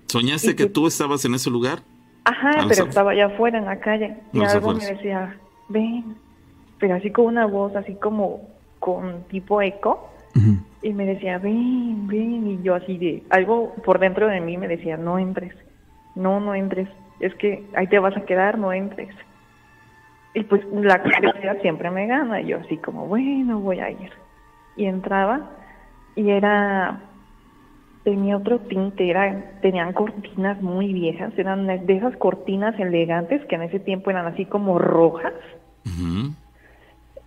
¿Soñaste 0.07 0.51
¿Y 0.51 0.55
que 0.55 0.65
tú 0.65 0.87
estabas 0.87 1.23
en 1.25 1.35
ese 1.35 1.49
lugar? 1.49 1.79
Ajá, 2.25 2.49
A 2.49 2.61
los 2.63 2.67
pero 2.67 2.89
estaba 2.89 3.11
allá 3.11 3.27
afuera 3.27 3.57
en 3.59 3.65
la 3.65 3.79
calle. 3.79 4.17
Y 4.33 4.43
algo 4.43 4.73
me 4.73 4.85
decía, 4.85 5.37
ven. 5.69 6.17
Pero 6.79 6.95
así 6.95 7.11
con 7.11 7.25
una 7.25 7.45
voz, 7.45 7.75
así 7.75 7.95
como 7.95 8.41
con 8.79 9.23
tipo 9.29 9.61
eco. 9.61 10.08
Y 10.81 10.93
me 10.93 11.05
decía, 11.05 11.37
ven, 11.37 12.07
ven. 12.07 12.47
Y 12.47 12.61
yo 12.63 12.75
así 12.75 12.97
de, 12.97 13.23
algo 13.29 13.73
por 13.85 13.99
dentro 13.99 14.27
de 14.27 14.39
mí 14.41 14.57
me 14.57 14.67
decía, 14.67 14.97
no 14.97 15.19
entres. 15.19 15.53
No, 16.15 16.39
no 16.39 16.55
entres. 16.55 16.87
Es 17.19 17.33
que 17.35 17.65
ahí 17.75 17.87
te 17.87 17.99
vas 17.99 18.15
a 18.15 18.25
quedar, 18.25 18.57
no 18.57 18.71
entres. 18.71 19.13
Y 20.33 20.43
pues 20.43 20.61
la 20.71 21.01
curiosidad 21.01 21.59
siempre 21.61 21.89
me 21.91 22.07
gana. 22.07 22.41
Y 22.41 22.47
yo 22.47 22.59
así 22.59 22.77
como, 22.77 23.07
bueno, 23.07 23.59
voy 23.59 23.79
a 23.79 23.89
ir. 23.89 24.11
Y 24.77 24.85
entraba 24.85 25.49
y 26.19 26.31
era, 26.31 26.99
tenía 28.03 28.35
otro 28.35 28.59
tinte, 28.59 29.09
era, 29.09 29.53
tenían 29.61 29.93
cortinas 29.93 30.61
muy 30.61 30.91
viejas, 30.91 31.31
eran 31.37 31.67
de 31.67 31.95
esas 31.95 32.15
cortinas 32.17 32.77
elegantes 32.77 33.45
que 33.45 33.55
en 33.55 33.61
ese 33.63 33.79
tiempo 33.79 34.09
eran 34.09 34.25
así 34.25 34.45
como 34.45 34.79
rojas. 34.79 35.33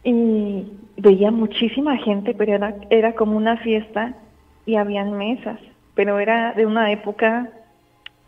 Y 0.04 0.72
veía 0.96 1.30
muchísima 1.30 1.96
gente, 1.98 2.34
pero 2.34 2.54
era, 2.54 2.76
era 2.90 3.14
como 3.14 3.36
una 3.36 3.56
fiesta 3.58 4.14
y 4.66 4.76
habían 4.76 5.16
mesas, 5.16 5.58
pero 5.94 6.18
era 6.18 6.52
de 6.52 6.66
una 6.66 6.90
época 6.92 7.50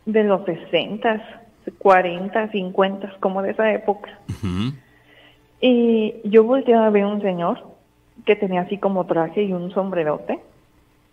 de 0.06 0.24
los 0.24 0.44
60, 0.44 1.22
40, 1.78 2.48
50, 2.50 3.16
como 3.20 3.42
de 3.42 3.50
esa 3.52 3.72
época. 3.72 4.18
Y 5.60 6.14
yo 6.24 6.44
volteaba 6.44 6.86
a 6.86 6.90
ver 6.90 7.06
un 7.06 7.22
señor 7.22 7.64
que 8.26 8.36
tenía 8.36 8.62
así 8.62 8.78
como 8.78 9.06
traje 9.06 9.44
y 9.44 9.52
un 9.52 9.70
sombrerote 9.72 10.40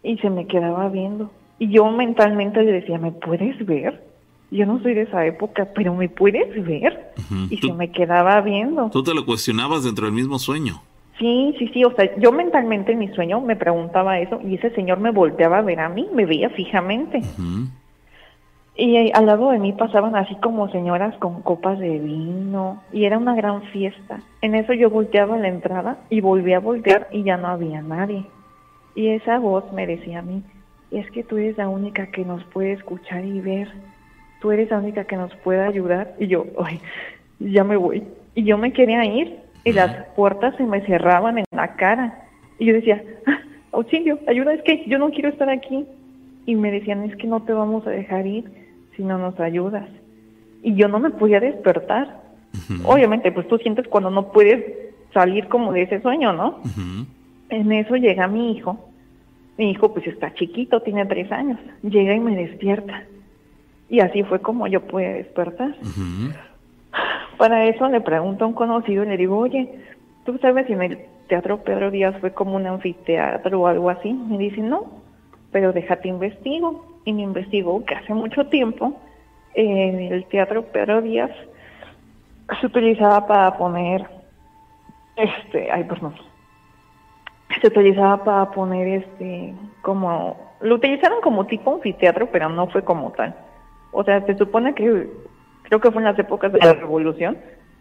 y 0.04 0.18
se 0.18 0.30
me 0.30 0.48
quedaba 0.48 0.90
viendo. 0.90 1.32
Y 1.60 1.70
yo 1.70 1.90
mentalmente 1.92 2.64
le 2.64 2.72
decía, 2.72 2.98
¿me 2.98 3.12
puedes 3.12 3.64
ver? 3.66 4.04
Yo 4.50 4.66
no 4.66 4.82
soy 4.82 4.94
de 4.94 5.04
esa 5.04 5.26
época, 5.26 5.70
pero 5.74 5.96
¿me 5.96 6.10
puedes 6.10 6.66
ver? 6.66 7.14
Y 7.50 7.58
se 7.58 7.72
me 7.72 7.92
quedaba 7.92 8.42
viendo. 8.42 8.90
Tú 8.90 9.04
te 9.04 9.14
lo 9.14 9.26
cuestionabas 9.26 9.86
dentro 9.86 10.06
del 10.06 10.14
mismo 10.14 10.38
sueño. 10.40 10.82
Sí, 11.22 11.56
sí, 11.60 11.68
sí, 11.68 11.86
o 11.86 11.92
sea, 11.92 12.10
yo 12.18 12.32
mentalmente 12.32 12.94
en 12.94 12.98
mi 12.98 13.08
sueño 13.10 13.42
me 13.42 13.56
preguntaba 13.56 14.18
eso 14.18 14.42
y 14.44 14.56
ese 14.56 14.72
señor 14.72 15.00
me 15.00 15.12
volteaba 15.12 15.60
a 15.60 15.62
ver 15.62 15.80
a 15.80 15.88
mí, 15.88 16.10
me 16.16 16.26
veía 16.26 16.50
fijamente. 16.50 17.22
Y 18.76 18.96
eh, 18.96 19.12
al 19.14 19.28
lado 19.28 19.52
de 19.52 19.60
mí 19.60 19.72
pasaban 19.72 20.16
así 20.16 20.34
como 20.38 20.72
señoras 20.72 21.16
con 21.20 21.44
copas 21.44 21.78
de 21.78 22.00
vino 22.00 22.82
y 22.92 23.06
era 23.06 23.20
una 23.20 23.36
gran 23.36 23.62
fiesta. 23.66 24.22
En 24.42 24.56
eso 24.56 24.74
yo 24.74 24.90
volteaba 24.90 25.36
a 25.36 25.38
la 25.38 25.50
entrada 25.50 26.00
y 26.10 26.22
volví 26.22 26.54
a 26.54 26.60
voltear 26.60 27.08
y 27.12 27.22
ya 27.22 27.38
no 27.38 27.50
había 27.50 27.84
nadie. 27.84 28.26
Y 28.96 29.10
esa 29.10 29.38
voz 29.38 29.72
me 29.74 29.86
decía 29.86 30.20
a 30.20 30.24
mí, 30.24 30.42
es 30.90 31.12
que 31.12 31.24
tú 31.24 31.38
eres 31.38 31.56
la 31.56 31.70
única 31.70 32.08
que 32.08 32.26
nos 32.26 32.44
puede 32.46 32.72
escuchar 32.72 33.24
y 33.26 33.42
ver. 33.42 33.72
Tú 34.42 34.50
eres 34.50 34.72
la 34.72 34.80
única 34.80 35.04
que 35.04 35.18
nos 35.18 35.36
puede 35.36 35.62
ayudar. 35.62 36.16
Y 36.18 36.26
yo, 36.26 36.48
ay, 36.66 36.82
ya 37.38 37.64
me 37.64 37.78
voy. 37.78 38.08
Y 38.34 38.44
yo 38.44 38.58
me 38.58 38.74
quería 38.74 39.06
ir 39.06 39.51
y 39.64 39.74
las 39.74 40.06
puertas 40.16 40.56
se 40.58 40.64
me 40.64 40.82
cerraban 40.82 41.38
en 41.38 41.46
la 41.52 41.76
cara. 41.76 42.26
Y 42.60 42.66
yo 42.66 42.74
decía, 42.74 43.04
ah, 43.28 43.40
auxilio, 43.72 44.20
ayuda, 44.28 44.54
es 44.54 44.62
que 44.64 44.84
yo 44.88 44.98
no 44.98 45.12
quiero 45.12 45.30
estar 45.30 45.50
aquí. 45.50 45.86
Y 46.46 46.56
me 46.56 46.72
decían, 46.72 47.04
es 47.04 47.16
que 47.18 47.28
no 47.28 47.44
te 47.44 47.54
vamos 47.54 47.86
a 47.86 47.92
dejar 47.92 48.26
ir 48.26 48.46
si 48.96 49.04
no 49.04 49.18
nos 49.18 49.40
ayudas. 49.40 49.88
Y 50.64 50.76
yo 50.76 50.88
no 50.88 51.00
me 51.00 51.12
podía 51.12 51.40
despertar. 51.40 52.22
Obviamente, 52.84 53.32
pues 53.32 53.48
tú 53.48 53.58
sientes 53.58 53.88
cuando 53.88 54.10
no 54.10 54.32
puedes 54.32 54.64
salir 55.14 55.48
como 55.48 55.72
de 55.72 55.84
ese 55.84 56.02
sueño, 56.02 56.34
¿no? 56.34 56.60
En 57.50 57.72
eso 57.72 57.96
llega 57.96 58.28
mi 58.28 58.52
hijo. 58.52 58.80
Mi 59.58 59.72
hijo 59.72 59.94
pues 59.94 60.08
está 60.08 60.34
chiquito, 60.34 60.82
tiene 60.82 61.06
tres 61.06 61.32
años. 61.32 61.60
Llega 61.84 62.14
y 62.14 62.20
me 62.20 62.36
despierta. 62.36 63.04
Y 63.90 64.00
así 64.00 64.24
fue 64.24 64.40
como 64.40 64.68
yo 64.68 64.82
pude 64.82 65.14
despertar. 65.14 65.76
Ujú. 65.82 66.34
Para 67.42 67.66
eso 67.66 67.88
le 67.88 68.02
pregunto 68.02 68.46
a 68.46 68.48
un 68.50 68.54
conocido 68.54 69.04
y 69.04 69.08
le 69.08 69.18
digo, 69.18 69.36
oye, 69.36 69.68
¿tú 70.26 70.38
sabes 70.38 70.68
si 70.68 70.74
en 70.74 70.84
el 70.84 71.00
Teatro 71.28 71.64
Pedro 71.64 71.90
Díaz 71.90 72.16
fue 72.20 72.32
como 72.36 72.56
un 72.56 72.68
anfiteatro 72.68 73.60
o 73.60 73.66
algo 73.66 73.90
así? 73.90 74.14
Me 74.14 74.38
dice, 74.38 74.62
no, 74.62 74.86
pero 75.52 75.74
déjate 75.74 76.08
investigo. 76.08 76.86
Y 77.04 77.14
me 77.14 77.24
investigó 77.24 77.84
que 77.84 77.96
hace 77.96 78.14
mucho 78.14 78.46
tiempo 78.46 78.94
en 79.56 80.14
el 80.14 80.26
Teatro 80.26 80.62
Pedro 80.66 81.02
Díaz 81.02 81.32
se 82.60 82.68
utilizaba 82.68 83.26
para 83.26 83.58
poner, 83.58 84.06
este, 85.16 85.72
ay, 85.72 85.84
perdón, 85.86 86.14
se 87.60 87.66
utilizaba 87.66 88.24
para 88.24 88.52
poner 88.52 88.88
este, 88.88 89.56
como, 89.82 90.38
lo 90.60 90.76
utilizaron 90.76 91.22
como 91.22 91.48
tipo 91.48 91.74
anfiteatro, 91.74 92.30
pero 92.32 92.50
no 92.50 92.68
fue 92.68 92.84
como 92.84 93.10
tal. 93.14 93.34
O 93.94 94.04
sea, 94.04 94.24
se 94.28 94.38
supone 94.38 94.76
que, 94.76 95.10
creo 95.72 95.80
que 95.80 95.92
fue 95.92 96.02
en 96.02 96.06
las 96.10 96.20
épocas 96.20 96.52
de 96.52 96.60
la 96.60 96.74
Revolución, 96.74 97.38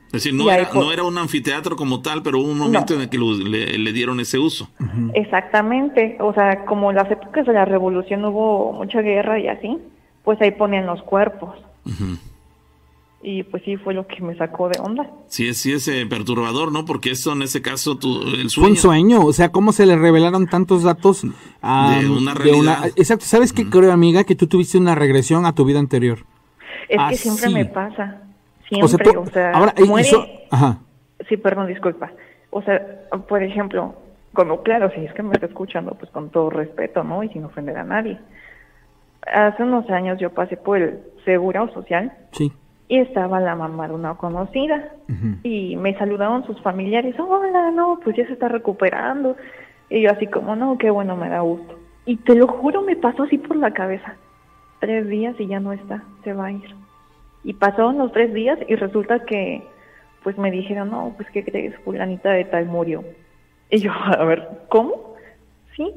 Es 0.07 0.13
decir, 0.13 0.33
no 0.33 0.49
era, 0.51 0.67
fue- 0.67 0.81
no 0.81 0.93
era 0.93 1.03
un 1.03 1.19
anfiteatro 1.19 1.75
como 1.75 2.03
tal, 2.03 2.23
pero 2.23 2.39
hubo 2.39 2.49
un 2.51 2.59
momento 2.59 2.95
en 2.95 3.01
el 3.01 3.09
que 3.09 3.19
lo- 3.19 3.33
le, 3.37 3.77
le 3.79 3.93
dieron 3.93 4.21
ese 4.21 4.39
uso. 4.39 4.69
Exactamente, 5.15 6.17
o 6.21 6.33
sea, 6.33 6.65
como 6.67 6.91
en 6.91 6.97
las 6.97 7.11
épocas 7.11 7.45
de 7.47 7.53
la 7.53 7.65
revolución 7.65 8.25
hubo 8.25 8.73
mucha 8.73 9.01
guerra 9.03 9.41
y 9.41 9.49
así, 9.49 9.77
pues 10.25 10.41
ahí 10.41 10.53
ponían 10.53 10.87
los 10.87 11.03
cuerpos. 11.03 11.57
Y 13.23 13.43
pues 13.43 13.63
sí 13.65 13.77
fue 13.77 13.93
lo 13.93 14.07
que 14.07 14.23
me 14.23 14.35
sacó 14.37 14.69
de 14.71 14.79
onda. 14.81 15.11
Sí, 15.29 15.49
es, 15.49 15.59
sí 15.59 15.73
es 15.73 15.87
eh, 15.89 16.07
perturbador, 16.09 16.73
¿no? 16.73 16.87
Porque 16.87 17.11
esto 17.11 17.33
en 17.33 17.43
ese 17.43 17.61
caso, 17.61 17.99
tu, 17.99 18.23
el 18.23 18.49
Fue 18.51 18.69
un 18.71 18.77
sueño. 18.77 18.77
sueño, 18.77 19.21
o 19.27 19.33
sea, 19.35 19.51
cómo 19.53 19.73
se 19.73 19.85
le 19.85 19.95
revelaron 19.97 20.47
tantos 20.47 20.85
datos 20.85 21.25
a, 21.61 21.99
De 22.01 22.09
una 22.09 22.33
realidad. 22.33 22.87
exacto, 22.97 23.27
¿sabes 23.27 23.53
qué 23.53 23.69
creo, 23.69 23.93
amiga? 23.93 24.25
Que 24.25 24.35
tú 24.37 24.47
tuviste 24.47 24.79
una 24.79 24.95
regresión 24.95 25.45
a 25.45 25.55
tu 25.55 25.65
vida 25.67 25.79
anterior. 25.81 26.21
Es 26.91 26.99
Ah, 27.01 27.07
que 27.11 27.17
siempre 27.17 27.47
sí. 27.49 27.55
me 27.55 27.65
pasa, 27.67 28.23
siempre, 28.69 29.17
o 29.17 29.27
sea, 29.27 29.53
ahora, 29.53 29.73
muere- 29.87 30.47
ajá. 30.51 30.79
Sí, 31.29 31.37
perdón, 31.37 31.69
disculpa. 31.69 32.11
O 32.51 32.61
sea, 32.63 32.85
por 33.29 33.43
ejemplo, 33.43 33.95
Como, 34.33 34.63
claro, 34.63 34.91
si 34.93 35.05
es 35.05 35.13
que 35.15 35.25
me 35.25 35.33
está 35.33 35.47
escuchando, 35.47 35.95
pues 35.97 36.09
con 36.13 36.31
todo 36.31 36.51
respeto, 36.51 37.03
¿no? 37.03 37.25
Y 37.25 37.29
sin 37.31 37.45
ofender 37.45 37.77
a 37.77 37.83
nadie. 37.83 38.17
Hace 39.27 39.63
unos 39.65 39.91
años 39.91 40.19
yo 40.21 40.31
pasé 40.31 40.57
por 40.57 40.79
el 40.79 41.01
Seguro 41.25 41.69
Social. 41.75 42.13
Sí. 42.33 42.53
Y 42.87 42.99
estaba 42.99 43.41
la 43.41 43.57
mamá 43.57 43.89
de 43.89 43.95
una 43.95 44.15
conocida. 44.15 44.91
Y 45.43 45.75
me 45.77 45.97
saludaron 45.99 46.45
sus 46.47 46.61
familiares. 46.63 47.15
Hola, 47.19 47.73
no, 47.73 47.99
pues 48.05 48.17
ya 48.17 48.25
se 48.27 48.33
está 48.35 48.47
recuperando. 48.49 49.37
Y 49.89 50.03
yo 50.03 50.13
así 50.13 50.29
como, 50.29 50.55
no, 50.55 50.79
qué 50.79 50.91
bueno, 50.91 51.17
me 51.17 51.29
da 51.29 51.41
gusto. 51.41 51.79
Y 52.07 52.17
te 52.17 52.37
lo 52.37 52.47
juro, 52.47 52.83
me 52.83 52.95
pasó 52.95 53.25
así 53.25 53.37
por 53.37 53.57
la 53.57 53.73
cabeza. 53.73 54.15
Tres 54.79 55.09
días 55.09 55.35
y 55.41 55.47
ya 55.49 55.59
no 55.59 55.73
está, 55.73 56.05
se 56.25 56.33
va 56.35 56.47
a 56.47 56.53
ir. 56.53 56.75
Y 57.45 57.55
pasaron 57.55 57.99
los 57.99 58.13
tres 58.13 58.35
días 58.35 58.59
y 58.69 58.75
resulta 58.75 59.25
que, 59.25 59.63
pues 60.23 60.37
me 60.37 60.51
dijeron, 60.51 60.91
no, 60.91 61.15
pues 61.17 61.29
¿qué 61.31 61.45
crees? 61.45 61.75
Fulanita 61.85 62.31
de 62.31 62.45
tal 62.45 62.67
murió. 62.67 63.05
Y 63.71 63.79
yo, 63.79 63.93
a 63.93 64.25
ver, 64.25 64.47
¿cómo? 64.69 65.15
Sí. 65.77 65.91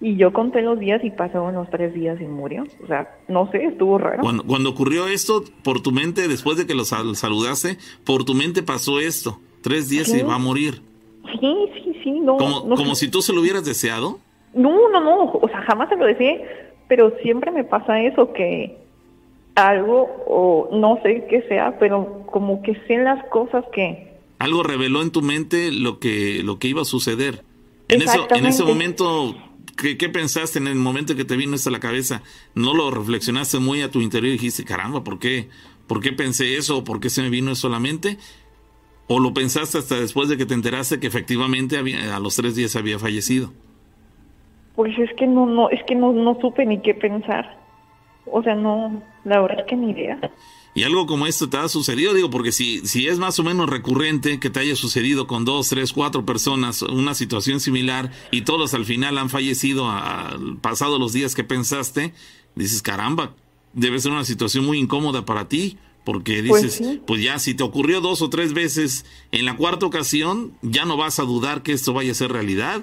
Y 0.00 0.16
yo 0.16 0.32
conté 0.32 0.62
los 0.62 0.80
días 0.80 1.04
y 1.04 1.10
pasaron 1.10 1.54
los 1.54 1.70
tres 1.70 1.94
días 1.94 2.20
y 2.20 2.24
murió. 2.24 2.64
O 2.82 2.86
sea, 2.88 3.16
no 3.28 3.48
sé, 3.52 3.64
estuvo 3.64 3.98
raro. 3.98 4.20
Cuando, 4.20 4.42
cuando 4.42 4.70
ocurrió 4.70 5.06
esto, 5.06 5.44
por 5.62 5.80
tu 5.80 5.92
mente, 5.92 6.26
después 6.26 6.56
de 6.56 6.66
que 6.66 6.74
los 6.74 6.88
saludaste, 6.88 7.78
por 8.04 8.24
tu 8.24 8.34
mente 8.34 8.64
pasó 8.64 8.98
esto. 8.98 9.38
Tres 9.62 9.88
días 9.88 10.12
y 10.12 10.22
va 10.22 10.34
a 10.34 10.38
morir. 10.38 10.82
Sí, 11.40 11.54
sí, 11.84 11.96
sí. 12.02 12.18
No, 12.18 12.36
como 12.36 12.74
como 12.74 12.94
si 12.96 13.08
tú 13.08 13.22
se 13.22 13.32
lo 13.32 13.40
hubieras 13.40 13.64
deseado. 13.64 14.18
No, 14.54 14.88
no, 14.90 15.00
no. 15.00 15.30
O 15.34 15.48
sea, 15.48 15.62
jamás 15.62 15.88
se 15.88 15.96
lo 15.96 16.04
deseé. 16.04 16.44
Pero 16.88 17.12
siempre 17.22 17.52
me 17.52 17.62
pasa 17.62 18.00
eso 18.00 18.32
que 18.32 18.81
algo, 19.54 20.08
o 20.26 20.68
no 20.72 20.98
sé 21.02 21.26
qué 21.28 21.42
sea, 21.48 21.78
pero 21.78 22.24
como 22.26 22.62
que 22.62 22.74
sé 22.86 22.98
las 22.98 23.24
cosas 23.26 23.64
que... 23.72 24.12
Algo 24.38 24.62
reveló 24.62 25.02
en 25.02 25.10
tu 25.10 25.22
mente 25.22 25.70
lo 25.70 25.98
que, 25.98 26.42
lo 26.42 26.58
que 26.58 26.68
iba 26.68 26.82
a 26.82 26.86
suceder. 26.86 27.44
En, 27.88 28.02
eso, 28.02 28.26
en 28.34 28.46
ese 28.46 28.64
momento 28.64 29.34
¿Qué, 29.76 29.96
¿Qué, 29.96 30.08
pensaste 30.08 30.58
en 30.58 30.66
el 30.66 30.76
momento 30.76 31.16
que 31.16 31.24
te 31.24 31.36
vino 31.36 31.54
esto 31.54 31.68
a 31.68 31.72
la 31.72 31.80
cabeza? 31.80 32.22
¿No 32.54 32.74
lo 32.74 32.90
reflexionaste 32.90 33.58
muy 33.58 33.82
a 33.82 33.90
tu 33.90 34.00
interior 34.00 34.28
y 34.28 34.32
dijiste, 34.32 34.64
caramba, 34.64 35.02
¿por 35.02 35.18
qué? 35.18 35.48
¿Por 35.86 36.00
qué 36.00 36.12
pensé 36.12 36.56
eso? 36.56 36.84
¿Por 36.84 37.00
qué 37.00 37.10
se 37.10 37.22
me 37.22 37.30
vino 37.30 37.52
eso 37.52 37.68
a 37.68 37.70
la 37.70 37.80
mente? 37.80 38.18
¿O 39.08 39.18
lo 39.18 39.34
pensaste 39.34 39.78
hasta 39.78 39.98
después 39.98 40.28
de 40.28 40.36
que 40.36 40.46
te 40.46 40.54
enteraste 40.54 41.00
que 41.00 41.06
efectivamente 41.06 41.76
había, 41.76 42.16
a 42.16 42.20
los 42.20 42.36
tres 42.36 42.54
días 42.54 42.76
había 42.76 42.98
fallecido? 42.98 43.52
Pues 44.74 44.96
es 44.98 45.10
que 45.14 45.26
no, 45.26 45.46
no, 45.46 45.68
es 45.70 45.82
que 45.84 45.94
no, 45.94 46.12
no 46.12 46.38
supe 46.40 46.64
ni 46.64 46.80
qué 46.80 46.94
pensar. 46.94 47.61
O 48.32 48.42
sea, 48.42 48.54
no, 48.54 49.02
la 49.24 49.40
verdad 49.40 49.60
es 49.60 49.66
que 49.66 49.76
ni 49.76 49.90
idea. 49.90 50.18
Y 50.74 50.84
algo 50.84 51.06
como 51.06 51.26
esto 51.26 51.50
te 51.50 51.58
ha 51.58 51.68
sucedido, 51.68 52.14
digo, 52.14 52.30
porque 52.30 52.50
si, 52.50 52.86
si 52.86 53.06
es 53.06 53.18
más 53.18 53.38
o 53.38 53.44
menos 53.44 53.68
recurrente 53.68 54.40
que 54.40 54.48
te 54.48 54.60
haya 54.60 54.74
sucedido 54.74 55.26
con 55.26 55.44
dos, 55.44 55.68
tres, 55.68 55.92
cuatro 55.92 56.24
personas 56.24 56.80
una 56.80 57.14
situación 57.14 57.60
similar 57.60 58.10
y 58.30 58.42
todos 58.42 58.72
al 58.72 58.86
final 58.86 59.18
han 59.18 59.28
fallecido 59.28 59.90
al 59.90 60.56
pasado 60.62 60.98
los 60.98 61.12
días 61.12 61.34
que 61.34 61.44
pensaste, 61.44 62.14
dices, 62.54 62.80
caramba, 62.80 63.34
debe 63.74 63.98
ser 63.98 64.12
una 64.12 64.24
situación 64.24 64.64
muy 64.64 64.78
incómoda 64.78 65.26
para 65.26 65.46
ti, 65.46 65.76
porque 66.04 66.42
pues 66.42 66.62
dices, 66.62 67.00
pues, 67.06 67.22
ya 67.22 67.38
si 67.38 67.54
te 67.54 67.62
ocurrió 67.62 68.00
dos 68.00 68.22
o 68.22 68.30
tres 68.30 68.54
veces, 68.54 69.04
en 69.30 69.44
la 69.44 69.56
cuarta 69.56 69.84
ocasión 69.84 70.52
ya 70.62 70.86
no 70.86 70.96
vas 70.96 71.18
a 71.18 71.24
dudar 71.24 71.62
que 71.62 71.72
esto 71.72 71.92
vaya 71.92 72.12
a 72.12 72.14
ser 72.14 72.32
realidad. 72.32 72.82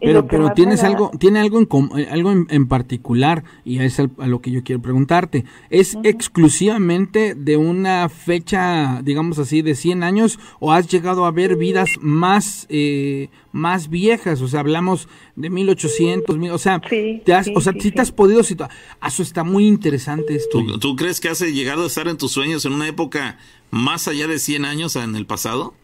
Pero, 0.00 0.26
pero 0.26 0.52
tienes 0.54 0.82
algo, 0.82 1.10
tiene 1.18 1.40
algo 1.40 1.58
en 1.58 1.68
eh, 1.98 2.08
algo 2.10 2.32
en, 2.32 2.66
particular 2.68 3.44
y 3.64 3.80
es 3.80 4.00
a 4.00 4.26
lo 4.26 4.40
que 4.40 4.50
yo 4.50 4.64
quiero 4.64 4.80
preguntarte. 4.80 5.44
¿Es 5.68 5.98
exclusivamente 6.02 7.34
de 7.34 7.58
una 7.58 8.08
fecha, 8.08 9.02
digamos 9.04 9.38
así, 9.38 9.60
de 9.60 9.74
100 9.74 10.02
años 10.02 10.38
o 10.58 10.72
has 10.72 10.88
llegado 10.88 11.26
a 11.26 11.30
ver 11.30 11.56
vidas 11.56 11.90
más 12.00 12.66
eh, 12.70 13.28
más 13.52 13.90
viejas? 13.90 14.40
O 14.40 14.48
sea, 14.48 14.60
hablamos 14.60 15.06
de 15.36 15.50
1800, 15.50 16.38
o 16.50 16.58
sea, 16.58 16.80
te 16.80 17.34
has, 17.34 17.48
o 17.54 17.60
sea, 17.60 17.74
si 17.78 17.90
te 17.90 18.00
has 18.00 18.12
podido 18.12 18.42
situar. 18.42 18.70
Eso 19.06 19.22
está 19.22 19.44
muy 19.44 19.66
interesante 19.66 20.34
esto. 20.34 20.64
¿Tú, 20.64 20.78
¿Tú 20.78 20.96
crees 20.96 21.20
que 21.20 21.28
has 21.28 21.40
llegado 21.40 21.84
a 21.84 21.86
estar 21.86 22.08
en 22.08 22.16
tus 22.16 22.32
sueños 22.32 22.64
en 22.64 22.72
una 22.72 22.88
época 22.88 23.36
más 23.70 24.08
allá 24.08 24.26
de 24.26 24.38
100 24.38 24.64
años 24.64 24.96
en 24.96 25.14
el 25.14 25.26
pasado? 25.26 25.74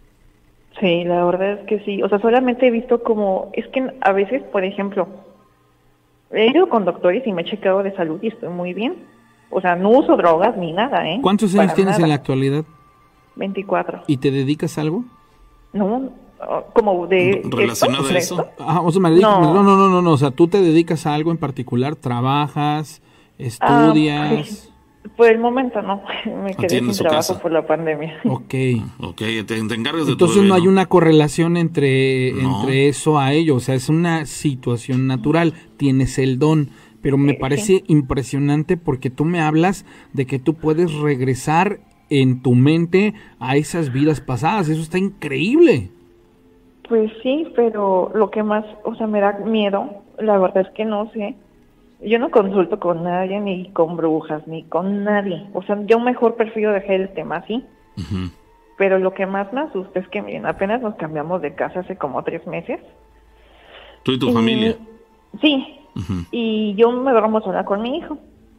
Sí, 0.80 1.04
la 1.04 1.24
verdad 1.24 1.52
es 1.52 1.66
que 1.66 1.80
sí. 1.80 2.02
O 2.02 2.08
sea, 2.08 2.18
solamente 2.18 2.66
he 2.66 2.70
visto 2.70 3.02
como, 3.02 3.50
es 3.54 3.66
que 3.68 3.90
a 4.00 4.12
veces, 4.12 4.42
por 4.44 4.64
ejemplo, 4.64 5.08
he 6.30 6.48
ido 6.48 6.68
con 6.68 6.84
doctores 6.84 7.26
y 7.26 7.32
me 7.32 7.42
he 7.42 7.44
checado 7.44 7.82
de 7.82 7.94
salud 7.96 8.18
y 8.22 8.28
estoy 8.28 8.50
muy 8.50 8.74
bien. 8.74 8.94
O 9.50 9.60
sea, 9.60 9.76
no 9.76 9.90
uso 9.90 10.16
drogas 10.16 10.56
ni 10.56 10.72
nada, 10.72 11.08
¿eh? 11.08 11.20
¿Cuántos 11.22 11.54
años 11.54 11.74
tienes 11.74 11.98
en 11.98 12.08
la 12.08 12.16
actualidad? 12.16 12.64
24. 13.36 14.02
¿Y 14.06 14.16
te 14.18 14.30
dedicas 14.30 14.76
a 14.76 14.82
algo? 14.82 15.04
No, 15.72 16.10
como 16.72 17.06
de... 17.06 17.42
¿Relacionado 17.44 18.06
a 18.06 18.12
eso? 18.12 18.46
Ah, 18.58 18.80
o 18.80 18.90
sea, 18.90 19.00
me 19.00 19.10
no. 19.10 19.54
no, 19.54 19.62
no, 19.62 19.88
no, 19.88 20.02
no, 20.02 20.10
o 20.10 20.16
sea, 20.16 20.30
tú 20.30 20.48
te 20.48 20.60
dedicas 20.60 21.06
a 21.06 21.14
algo 21.14 21.30
en 21.30 21.38
particular, 21.38 21.96
trabajas, 21.96 23.02
ah, 23.02 23.34
estudias... 23.38 24.72
Por 25.16 25.28
el 25.28 25.38
momento 25.38 25.80
no, 25.82 26.02
me 26.44 26.54
quedé 26.54 26.80
sin 26.80 26.92
trabajo 26.92 27.38
por 27.38 27.52
la 27.52 27.66
pandemia. 27.66 28.20
Ok. 28.24 28.54
Ok, 29.00 29.22
te, 29.46 29.58
encargas 29.58 30.06
de 30.06 30.12
Entonces 30.12 30.42
no 30.42 30.54
hay 30.54 30.66
una 30.66 30.86
correlación 30.86 31.56
entre, 31.56 32.30
entre 32.30 32.88
eso 32.88 33.18
a 33.18 33.32
ello, 33.32 33.56
o 33.56 33.60
sea, 33.60 33.74
es 33.74 33.88
una 33.88 34.26
situación 34.26 35.06
natural, 35.06 35.54
tienes 35.76 36.18
el 36.18 36.38
don, 36.38 36.70
pero 37.02 37.18
me 37.18 37.34
parece 37.34 37.84
impresionante 37.86 38.76
porque 38.76 39.10
tú 39.10 39.24
me 39.24 39.40
hablas 39.40 39.86
de 40.12 40.26
que 40.26 40.38
tú 40.38 40.54
puedes 40.54 40.92
regresar 40.94 41.80
en 42.10 42.42
tu 42.42 42.54
mente 42.54 43.14
a 43.38 43.56
esas 43.56 43.92
vidas 43.92 44.20
pasadas, 44.20 44.68
eso 44.68 44.82
está 44.82 44.98
increíble. 44.98 45.90
Pues 46.88 47.10
sí, 47.22 47.46
pero 47.56 48.12
lo 48.14 48.30
que 48.30 48.42
más, 48.42 48.64
o 48.84 48.94
sea, 48.94 49.06
me 49.06 49.20
da 49.20 49.38
miedo, 49.44 50.02
la 50.18 50.38
verdad 50.38 50.66
es 50.66 50.72
que 50.74 50.84
no 50.84 51.10
sé, 51.12 51.34
yo 52.10 52.18
no 52.18 52.30
consulto 52.30 52.78
con 52.78 53.02
nadie, 53.02 53.40
ni 53.40 53.70
con 53.72 53.96
brujas, 53.96 54.46
ni 54.46 54.62
con 54.64 55.04
nadie. 55.04 55.46
O 55.52 55.62
sea, 55.62 55.78
yo 55.86 55.98
mejor 55.98 56.36
prefiero 56.36 56.72
dejar 56.72 56.92
el 56.92 57.08
tema 57.14 57.36
así. 57.36 57.64
Pero 58.78 58.98
lo 58.98 59.14
que 59.14 59.26
más 59.26 59.52
me 59.52 59.62
asusta 59.62 60.00
es 60.00 60.08
que, 60.08 60.22
miren, 60.22 60.46
apenas 60.46 60.80
nos 60.82 60.94
cambiamos 60.96 61.42
de 61.42 61.54
casa 61.54 61.80
hace 61.80 61.96
como 61.96 62.22
tres 62.22 62.46
meses. 62.46 62.78
¿Tú 64.02 64.12
y 64.12 64.18
tu 64.18 64.32
familia? 64.32 64.76
Sí. 65.40 65.80
Y 66.30 66.74
yo 66.76 66.92
me 66.92 67.10
duermo 67.10 67.40
sola 67.40 67.64
con 67.64 67.82
mi 67.82 67.96
hijo. 67.98 68.18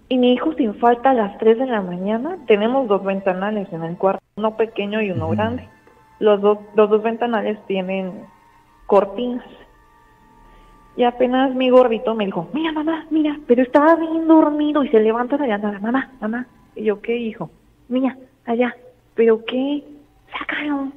Y 0.09 0.17
mi 0.17 0.33
hijo, 0.33 0.53
sin 0.53 0.73
falta, 0.75 1.11
a 1.11 1.13
las 1.13 1.37
tres 1.37 1.57
de 1.57 1.67
la 1.67 1.81
mañana, 1.81 2.37
tenemos 2.47 2.87
dos 2.87 3.03
ventanales 3.03 3.71
en 3.71 3.83
el 3.83 3.97
cuarto, 3.97 4.23
uno 4.35 4.55
pequeño 4.55 5.01
y 5.01 5.11
uno 5.11 5.29
grande. 5.29 5.67
Los, 6.19 6.41
dos 6.41 6.59
los 6.75 6.89
dos 6.89 7.03
ventanales 7.03 7.59
tienen 7.67 8.25
cortinas. 8.87 9.45
Y 10.97 11.03
apenas 11.03 11.53
mi 11.53 11.69
gordito 11.69 12.15
me 12.15 12.25
dijo, 12.25 12.49
mira 12.53 12.71
mamá, 12.71 13.05
mira, 13.11 13.39
pero 13.45 13.61
estaba 13.61 13.95
bien 13.95 14.27
dormido 14.27 14.83
y 14.83 14.89
se 14.89 14.99
levanta 14.99 15.37
nada, 15.37 15.79
mamá, 15.79 16.11
mamá. 16.19 16.47
Y 16.75 16.85
yo, 16.85 17.01
¿qué 17.01 17.15
hijo? 17.15 17.51
Mira, 17.87 18.17
allá, 18.45 18.75
¿pero 19.13 19.45
qué? 19.45 19.83
Sácalo. 20.37 20.91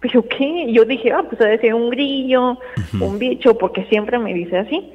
¿Pero 0.00 0.24
qué? 0.28 0.66
Y 0.68 0.74
yo 0.74 0.84
dije, 0.84 1.10
ah, 1.10 1.24
pues 1.24 1.40
debe 1.40 1.58
ser 1.58 1.74
un 1.74 1.90
grillo, 1.90 2.58
un 3.00 3.18
bicho, 3.18 3.58
porque 3.58 3.84
siempre 3.86 4.18
me 4.20 4.32
dice 4.32 4.58
así. 4.58 4.92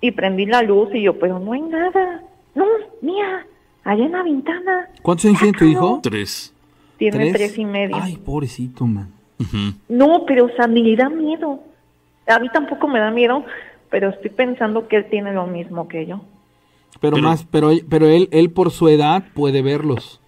Y 0.00 0.10
prendí 0.10 0.46
la 0.46 0.62
luz 0.62 0.88
y 0.92 1.02
yo, 1.02 1.16
pero 1.16 1.38
no 1.38 1.52
hay 1.52 1.62
nada. 1.62 2.22
No, 2.56 2.66
mira, 3.00 3.46
allá 3.84 4.04
en 4.04 4.12
la 4.12 4.22
ventana. 4.24 4.88
¿Cuántos 5.02 5.26
años 5.26 5.38
tiene 5.38 5.56
tu 5.56 5.64
hijo? 5.64 6.00
Tres. 6.02 6.52
Tiene 6.96 7.32
¿Tres? 7.32 7.56
y 7.56 7.64
medio. 7.64 7.96
Ay, 8.00 8.16
pobrecito, 8.16 8.84
man. 8.86 9.12
No, 9.88 10.24
pero 10.26 10.46
o 10.46 10.50
sea, 10.50 10.66
me 10.66 10.96
da 10.96 11.08
miedo. 11.08 11.60
A 12.26 12.38
mí 12.38 12.48
tampoco 12.52 12.88
me 12.88 13.00
da 13.00 13.10
miedo, 13.10 13.44
pero 13.90 14.10
estoy 14.10 14.30
pensando 14.30 14.88
que 14.88 14.96
él 14.96 15.06
tiene 15.10 15.32
lo 15.32 15.46
mismo 15.46 15.88
que 15.88 16.06
yo. 16.06 16.22
Pero, 17.00 17.18
más, 17.18 17.44
pero, 17.44 17.70
pero 17.88 18.06
él, 18.06 18.28
él 18.32 18.50
por 18.50 18.70
su 18.70 18.88
edad 18.88 19.24
puede 19.34 19.62
verlos. 19.62 20.20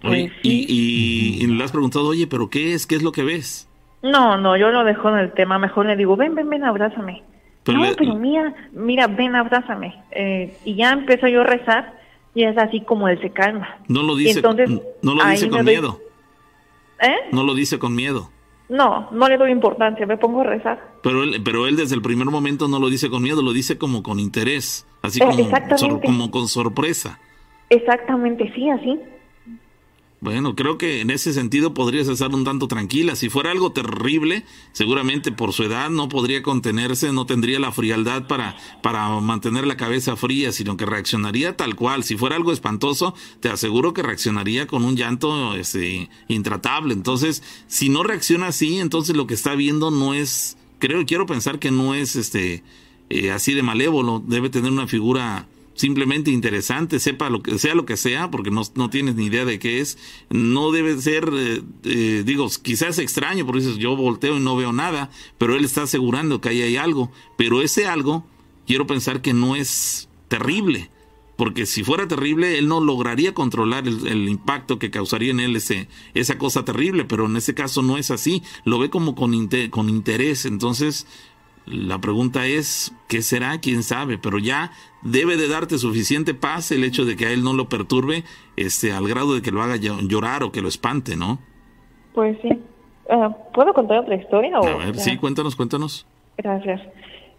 Pues 0.00 0.30
y, 0.42 1.42
y, 1.42 1.46
le 1.46 1.64
has 1.64 1.72
preguntado, 1.72 2.06
oye, 2.06 2.26
pero 2.26 2.48
¿qué 2.48 2.74
es? 2.74 2.86
¿Qué 2.86 2.94
es 2.94 3.02
lo 3.02 3.10
que 3.10 3.24
ves? 3.24 3.68
No, 4.02 4.36
no, 4.38 4.56
yo 4.56 4.70
lo 4.70 4.84
dejo 4.84 5.08
en 5.10 5.18
el 5.18 5.32
tema. 5.32 5.58
Mejor 5.58 5.86
le 5.86 5.96
digo, 5.96 6.16
ven, 6.16 6.34
ven, 6.34 6.48
ven, 6.48 6.64
abrázame. 6.64 7.24
no, 7.66 7.82
pero 7.96 8.14
mira, 8.14 8.54
mira, 8.72 9.08
ven, 9.08 9.34
abrázame. 9.34 10.00
Eh, 10.12 10.56
y 10.64 10.76
ya 10.76 10.92
empiezo 10.92 11.26
yo 11.26 11.40
a 11.40 11.44
rezar 11.44 11.98
y 12.34 12.44
es 12.44 12.56
así 12.56 12.80
como 12.82 13.08
él 13.08 13.20
se 13.20 13.30
calma. 13.30 13.78
No 13.88 14.02
lo 14.02 14.14
dice, 14.14 14.38
entonces, 14.38 14.70
no 15.02 15.14
lo 15.14 15.26
dice 15.26 15.48
con 15.48 15.64
miedo. 15.64 16.00
¿Eh? 17.00 17.16
No 17.32 17.42
lo 17.42 17.54
dice 17.54 17.78
con 17.78 17.94
miedo. 17.94 18.30
No, 18.68 19.08
no 19.12 19.28
le 19.28 19.38
doy 19.38 19.50
importancia, 19.50 20.06
me 20.06 20.18
pongo 20.18 20.42
a 20.42 20.44
rezar. 20.44 20.96
Pero 21.02 21.22
él, 21.22 21.40
pero 21.42 21.66
él 21.66 21.76
desde 21.76 21.94
el 21.94 22.02
primer 22.02 22.26
momento 22.26 22.68
no 22.68 22.78
lo 22.78 22.90
dice 22.90 23.08
con 23.08 23.22
miedo, 23.22 23.42
lo 23.42 23.52
dice 23.52 23.78
como 23.78 24.02
con 24.02 24.20
interés, 24.20 24.86
así 25.00 25.20
eh, 25.22 25.26
como, 25.26 26.00
como 26.00 26.30
con 26.30 26.48
sorpresa. 26.48 27.18
Exactamente, 27.70 28.52
sí, 28.54 28.68
así. 28.68 29.00
Bueno, 30.20 30.56
creo 30.56 30.78
que 30.78 31.00
en 31.00 31.10
ese 31.10 31.32
sentido 31.32 31.74
podrías 31.74 32.08
estar 32.08 32.34
un 32.34 32.42
tanto 32.42 32.66
tranquila. 32.66 33.14
Si 33.14 33.28
fuera 33.28 33.52
algo 33.52 33.70
terrible, 33.70 34.44
seguramente 34.72 35.30
por 35.30 35.52
su 35.52 35.62
edad 35.62 35.90
no 35.90 36.08
podría 36.08 36.42
contenerse, 36.42 37.12
no 37.12 37.24
tendría 37.24 37.60
la 37.60 37.70
frialdad 37.70 38.26
para, 38.26 38.56
para 38.82 39.08
mantener 39.20 39.64
la 39.64 39.76
cabeza 39.76 40.16
fría, 40.16 40.50
sino 40.50 40.76
que 40.76 40.86
reaccionaría 40.86 41.56
tal 41.56 41.76
cual. 41.76 42.02
Si 42.02 42.16
fuera 42.16 42.34
algo 42.34 42.52
espantoso, 42.52 43.14
te 43.38 43.48
aseguro 43.48 43.92
que 43.92 44.02
reaccionaría 44.02 44.66
con 44.66 44.84
un 44.84 44.96
llanto 44.96 45.54
este, 45.54 46.10
intratable. 46.26 46.94
Entonces, 46.94 47.44
si 47.68 47.88
no 47.88 48.02
reacciona 48.02 48.48
así, 48.48 48.80
entonces 48.80 49.14
lo 49.14 49.28
que 49.28 49.34
está 49.34 49.54
viendo 49.54 49.92
no 49.92 50.14
es, 50.14 50.56
creo, 50.80 51.06
quiero 51.06 51.26
pensar 51.26 51.60
que 51.60 51.70
no 51.70 51.94
es 51.94 52.16
este 52.16 52.64
eh, 53.10 53.30
así 53.30 53.54
de 53.54 53.62
malévolo, 53.62 54.22
debe 54.26 54.50
tener 54.50 54.70
una 54.70 54.86
figura 54.86 55.46
simplemente 55.78 56.32
interesante, 56.32 56.98
sepa 56.98 57.30
lo 57.30 57.40
que 57.40 57.56
sea 57.58 57.74
lo 57.74 57.86
que 57.86 57.96
sea, 57.96 58.30
porque 58.30 58.50
no, 58.50 58.62
no 58.74 58.90
tienes 58.90 59.14
ni 59.14 59.26
idea 59.26 59.44
de 59.44 59.60
qué 59.60 59.80
es, 59.80 59.96
no 60.28 60.72
debe 60.72 61.00
ser, 61.00 61.30
eh, 61.32 61.62
eh, 61.84 62.22
digo, 62.26 62.48
quizás 62.62 62.98
extraño, 62.98 63.46
porque 63.46 63.60
dices, 63.60 63.78
yo 63.78 63.96
volteo 63.96 64.36
y 64.36 64.40
no 64.40 64.56
veo 64.56 64.72
nada, 64.72 65.10
pero 65.38 65.54
él 65.54 65.64
está 65.64 65.82
asegurando 65.82 66.40
que 66.40 66.48
ahí 66.48 66.62
hay 66.62 66.76
algo, 66.76 67.12
pero 67.36 67.62
ese 67.62 67.86
algo, 67.86 68.26
quiero 68.66 68.88
pensar 68.88 69.22
que 69.22 69.32
no 69.32 69.54
es 69.54 70.08
terrible, 70.26 70.90
porque 71.36 71.64
si 71.64 71.84
fuera 71.84 72.08
terrible, 72.08 72.58
él 72.58 72.66
no 72.66 72.80
lograría 72.80 73.32
controlar 73.32 73.86
el, 73.86 74.28
impacto 74.28 74.80
que 74.80 74.90
causaría 74.90 75.30
en 75.30 75.38
él 75.38 75.54
ese, 75.54 75.86
esa 76.14 76.36
cosa 76.38 76.64
terrible, 76.64 77.04
pero 77.04 77.26
en 77.26 77.36
ese 77.36 77.54
caso 77.54 77.82
no 77.82 77.96
es 77.96 78.10
así, 78.10 78.42
lo 78.64 78.80
ve 78.80 78.90
como 78.90 79.14
con, 79.14 79.48
con 79.70 79.88
interés, 79.88 80.44
entonces 80.44 81.06
la 81.70 81.98
pregunta 81.98 82.46
es, 82.46 82.92
¿qué 83.08 83.22
será? 83.22 83.58
¿Quién 83.60 83.82
sabe? 83.82 84.18
Pero 84.18 84.38
ya 84.38 84.72
debe 85.02 85.36
de 85.36 85.48
darte 85.48 85.78
suficiente 85.78 86.34
paz 86.34 86.70
el 86.72 86.84
hecho 86.84 87.04
de 87.04 87.16
que 87.16 87.26
a 87.26 87.30
él 87.30 87.42
no 87.42 87.52
lo 87.52 87.68
perturbe 87.68 88.24
este, 88.56 88.92
al 88.92 89.06
grado 89.06 89.34
de 89.34 89.42
que 89.42 89.50
lo 89.50 89.62
haga 89.62 89.76
llorar 89.76 90.42
o 90.42 90.52
que 90.52 90.60
lo 90.60 90.68
espante, 90.68 91.16
¿no? 91.16 91.38
Pues 92.14 92.38
sí. 92.42 92.58
Ah, 93.10 93.34
¿Puedo 93.54 93.72
contar 93.72 93.98
otra 93.98 94.16
historia? 94.16 94.56
a 94.56 94.60
ver, 94.60 94.96
sí, 94.96 95.16
cuéntanos, 95.16 95.56
cuéntanos. 95.56 96.06
Gracias. 96.36 96.80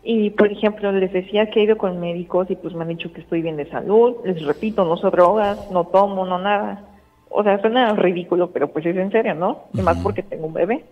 Y, 0.03 0.31
por 0.31 0.51
ejemplo, 0.51 0.91
les 0.91 1.11
decía 1.11 1.49
que 1.49 1.59
he 1.59 1.63
ido 1.63 1.77
con 1.77 1.99
médicos 1.99 2.49
y 2.49 2.55
pues 2.55 2.73
me 2.73 2.83
han 2.83 2.89
dicho 2.89 3.11
que 3.11 3.21
estoy 3.21 3.41
bien 3.41 3.57
de 3.57 3.69
salud. 3.69 4.15
Les 4.25 4.41
repito, 4.43 4.85
no 4.85 4.97
soy 4.97 5.11
drogas, 5.11 5.69
no 5.71 5.85
tomo, 5.85 6.25
no 6.25 6.39
nada. 6.39 6.85
O 7.29 7.43
sea, 7.43 7.59
suena 7.61 7.93
ridículo, 7.93 8.49
pero 8.51 8.69
pues 8.69 8.85
es 8.85 8.95
en 8.95 9.11
serio, 9.11 9.35
¿no? 9.35 9.65
Además 9.73 9.97
porque 10.01 10.23
tengo 10.23 10.47
un 10.47 10.53
bebé. 10.53 10.85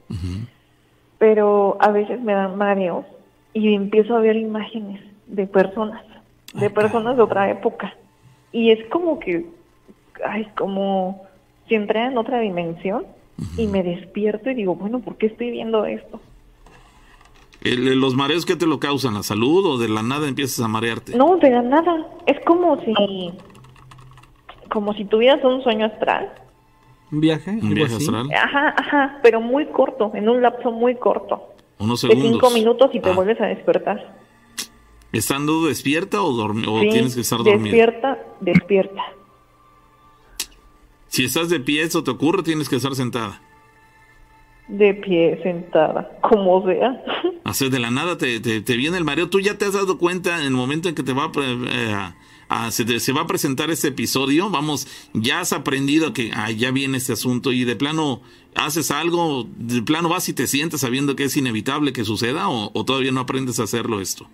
Pero 1.17 1.77
a 1.79 1.89
veces 1.91 2.21
me 2.21 2.33
dan 2.33 2.57
mareos 2.57 3.05
y 3.53 3.73
empiezo 3.73 4.15
a 4.15 4.19
ver 4.19 4.35
imágenes 4.35 5.01
de 5.27 5.47
personas, 5.47 6.03
de 6.53 6.69
personas 6.69 7.17
de 7.17 7.23
otra 7.23 7.49
época. 7.49 7.95
Y 8.51 8.71
es 8.71 8.87
como 8.89 9.19
que, 9.19 9.45
ay, 10.25 10.47
como 10.57 11.27
si 11.67 11.75
entré 11.75 12.05
en 12.05 12.17
otra 12.17 12.39
dimensión 12.39 13.05
y 13.57 13.67
me 13.67 13.83
despierto 13.83 14.49
y 14.49 14.55
digo, 14.55 14.75
bueno, 14.75 14.99
¿por 14.99 15.17
qué 15.17 15.27
estoy 15.27 15.51
viendo 15.51 15.85
esto? 15.85 16.19
¿Los 17.61 18.15
mareos 18.15 18.45
qué 18.45 18.55
te 18.55 18.65
lo 18.65 18.79
causan? 18.79 19.15
¿La 19.15 19.23
salud 19.23 19.65
o 19.65 19.77
de 19.77 19.89
la 19.89 20.01
nada 20.01 20.27
empiezas 20.27 20.63
a 20.63 20.67
marearte? 20.67 21.17
No, 21.17 21.37
de 21.37 21.49
la 21.49 21.61
nada. 21.61 22.07
Es 22.25 22.39
como 22.45 22.79
si, 22.81 22.93
como 24.71 24.93
si 24.93 25.05
tuvieras 25.05 25.43
un 25.43 25.61
sueño 25.63 25.87
astral. 25.87 26.31
¿Un 27.11 27.21
viaje? 27.21 27.51
¿Un 27.51 27.73
viaje 27.73 27.95
astral? 27.95 28.29
Ajá, 28.31 28.75
ajá, 28.77 29.19
pero 29.23 29.41
muy 29.41 29.65
corto, 29.67 30.11
en 30.13 30.29
un 30.29 30.41
lapso 30.41 30.71
muy 30.71 30.95
corto. 30.95 31.53
Unos 31.79 32.01
segundos. 32.01 32.23
De 32.23 32.31
cinco 32.31 32.49
minutos 32.51 32.89
y 32.93 32.99
te 32.99 33.09
ah. 33.09 33.13
vuelves 33.13 33.39
a 33.39 33.45
despertar. 33.45 34.15
¿Estando 35.11 35.65
despierta 35.65 36.21
o, 36.21 36.29
o 36.29 36.81
tienes 36.81 37.15
que 37.15 37.21
estar 37.21 37.39
dormida? 37.39 37.63
Despierta, 37.63 38.17
despierta. 38.41 39.03
Si 41.07 41.25
estás 41.25 41.49
de 41.49 41.59
pie, 41.59 41.83
eso 41.83 42.03
te 42.03 42.11
ocurre, 42.11 42.43
tienes 42.43 42.69
que 42.69 42.75
estar 42.75 42.93
sentada. 42.93 43.41
De 44.67 44.93
pie, 44.93 45.39
sentada, 45.41 46.19
como 46.21 46.65
sea. 46.65 47.01
Hacer 47.45 47.69
de 47.69 47.79
la 47.79 47.89
nada 47.89 48.17
te, 48.17 48.39
te, 48.39 48.75
viene 48.75 48.97
el 48.97 49.05
mareo. 49.05 49.29
Tú 49.29 49.39
ya 49.39 49.57
te 49.57 49.65
has 49.65 49.73
dado 49.73 49.97
cuenta 49.97 50.37
en 50.39 50.43
el 50.43 50.51
momento 50.51 50.89
en 50.89 50.95
que 50.95 51.03
te 51.03 51.13
va 51.13 51.31
eh, 51.41 52.13
a, 52.49 52.71
se, 52.71 52.99
se, 52.99 53.13
va 53.13 53.21
a 53.21 53.27
presentar 53.27 53.69
este 53.69 53.89
episodio. 53.89 54.49
Vamos, 54.49 54.87
ya 55.13 55.41
has 55.41 55.53
aprendido 55.53 56.13
que 56.13 56.31
ah, 56.33 56.51
ya 56.51 56.71
viene 56.71 56.97
este 56.97 57.13
asunto 57.13 57.51
y 57.51 57.65
de 57.65 57.75
plano 57.75 58.21
haces 58.57 58.91
algo, 58.91 59.45
de 59.57 59.81
plano 59.81 60.09
vas 60.09 60.27
y 60.29 60.33
te 60.33 60.47
sientes 60.47 60.81
sabiendo 60.81 61.15
que 61.15 61.25
es 61.25 61.37
inevitable 61.37 61.93
que 61.93 62.03
suceda 62.03 62.49
o, 62.49 62.85
todavía 62.85 63.11
no 63.11 63.21
aprendes 63.21 63.59
a 63.59 63.63
hacerlo 63.63 64.01
esto? 64.01 64.27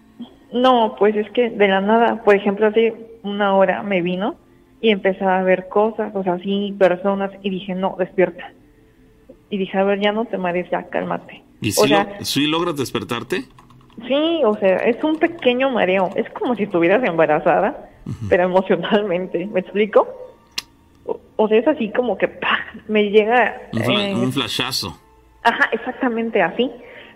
No, 0.51 0.95
pues 0.97 1.15
es 1.15 1.29
que 1.31 1.49
de 1.49 1.67
la 1.67 1.81
nada, 1.81 2.23
por 2.23 2.35
ejemplo, 2.35 2.67
hace 2.67 2.93
una 3.23 3.55
hora 3.55 3.83
me 3.83 4.01
vino 4.01 4.35
y 4.81 4.89
empecé 4.89 5.23
a 5.23 5.41
ver 5.43 5.67
cosas, 5.67 6.13
o 6.15 6.23
sea, 6.23 6.33
así, 6.33 6.75
personas, 6.77 7.31
y 7.41 7.49
dije, 7.49 7.73
no, 7.73 7.95
despierta. 7.97 8.51
Y 9.49 9.57
dije, 9.57 9.77
a 9.77 9.83
ver, 9.83 9.99
ya 10.01 10.11
no 10.11 10.25
te 10.25 10.37
marees, 10.37 10.69
ya, 10.69 10.89
cálmate. 10.89 11.43
¿Y 11.61 11.71
si, 11.71 12.47
logras 12.47 12.75
despertarte? 12.75 13.45
Sí, 14.07 14.41
o 14.43 14.55
sea, 14.55 14.77
es 14.77 15.01
un 15.03 15.17
pequeño 15.17 15.69
mareo. 15.69 16.09
Es 16.15 16.29
como 16.31 16.55
si 16.55 16.63
estuvieras 16.63 17.03
embarazada, 17.07 17.89
pero 18.29 18.43
emocionalmente. 18.43 19.45
¿Me 19.45 19.61
explico? 19.61 20.07
o, 21.35 21.47
sea, 21.47 21.57
es 21.57 21.67
así 21.67 21.89
como 21.91 22.17
que 22.17 22.29
me 22.87 23.09
llega... 23.09 23.61
Un, 23.73 24.31
flashazo. 24.31 24.97
Ajá, 25.43 25.69
exactamente 25.71 26.41
así. 26.41 26.71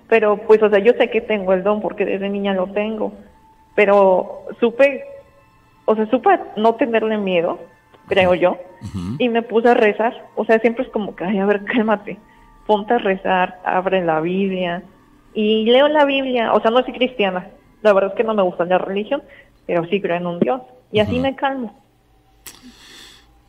Pero 0.10 0.38
pues, 0.38 0.62
o 0.64 0.70
sea, 0.70 0.80
yo 0.80 0.94
sé 0.94 1.10
que 1.10 1.22
tengo 1.22 1.54
el 1.54 1.64
don 1.64 1.82
porque 1.82 2.06
desde 2.06 2.30
niña 2.30 2.54
lo 2.54 2.68
tengo. 2.68 3.14
Pero 3.76 4.44
supe, 4.60 5.04
o 5.86 5.96
sea, 5.96 6.10
supe 6.10 6.30
no 6.56 6.76
tenerle 6.76 7.18
miedo, 7.18 7.60
creo 8.08 8.34
yo, 8.34 8.58
y 9.20 9.30
me 9.30 9.42
puse 9.42 9.70
a 9.70 9.74
rezar. 9.74 10.30
O 10.36 10.46
sea, 10.46 10.60
siempre 10.60 10.86
es 10.86 10.92
como 10.92 11.16
que, 11.16 11.26
ay, 11.26 11.40
a 11.40 11.46
ver, 11.46 11.64
cálmate, 11.66 12.18
ponte 12.66 12.94
a 12.94 12.98
rezar, 12.98 13.60
abre 13.64 14.04
la 14.04 14.20
Biblia. 14.22 14.84
Y 15.34 15.66
leo 15.66 15.88
la 15.90 16.06
Biblia, 16.06 16.54
o 16.54 16.62
sea, 16.62 16.72
no 16.72 16.82
soy 16.84 16.94
cristiana. 16.94 17.50
La 17.84 17.94
verdad 17.94 18.12
es 18.12 18.18
que 18.18 18.24
no 18.24 18.34
me 18.34 18.42
gusta 18.42 18.66
la 18.66 18.80
religión, 18.80 19.22
pero 19.68 19.86
sí 19.86 20.02
creo 20.02 20.18
en 20.18 20.26
un 20.26 20.40
Dios. 20.40 20.62
Y 20.92 21.00
así 21.00 21.20
me 21.20 21.36
calmo. 21.36 21.78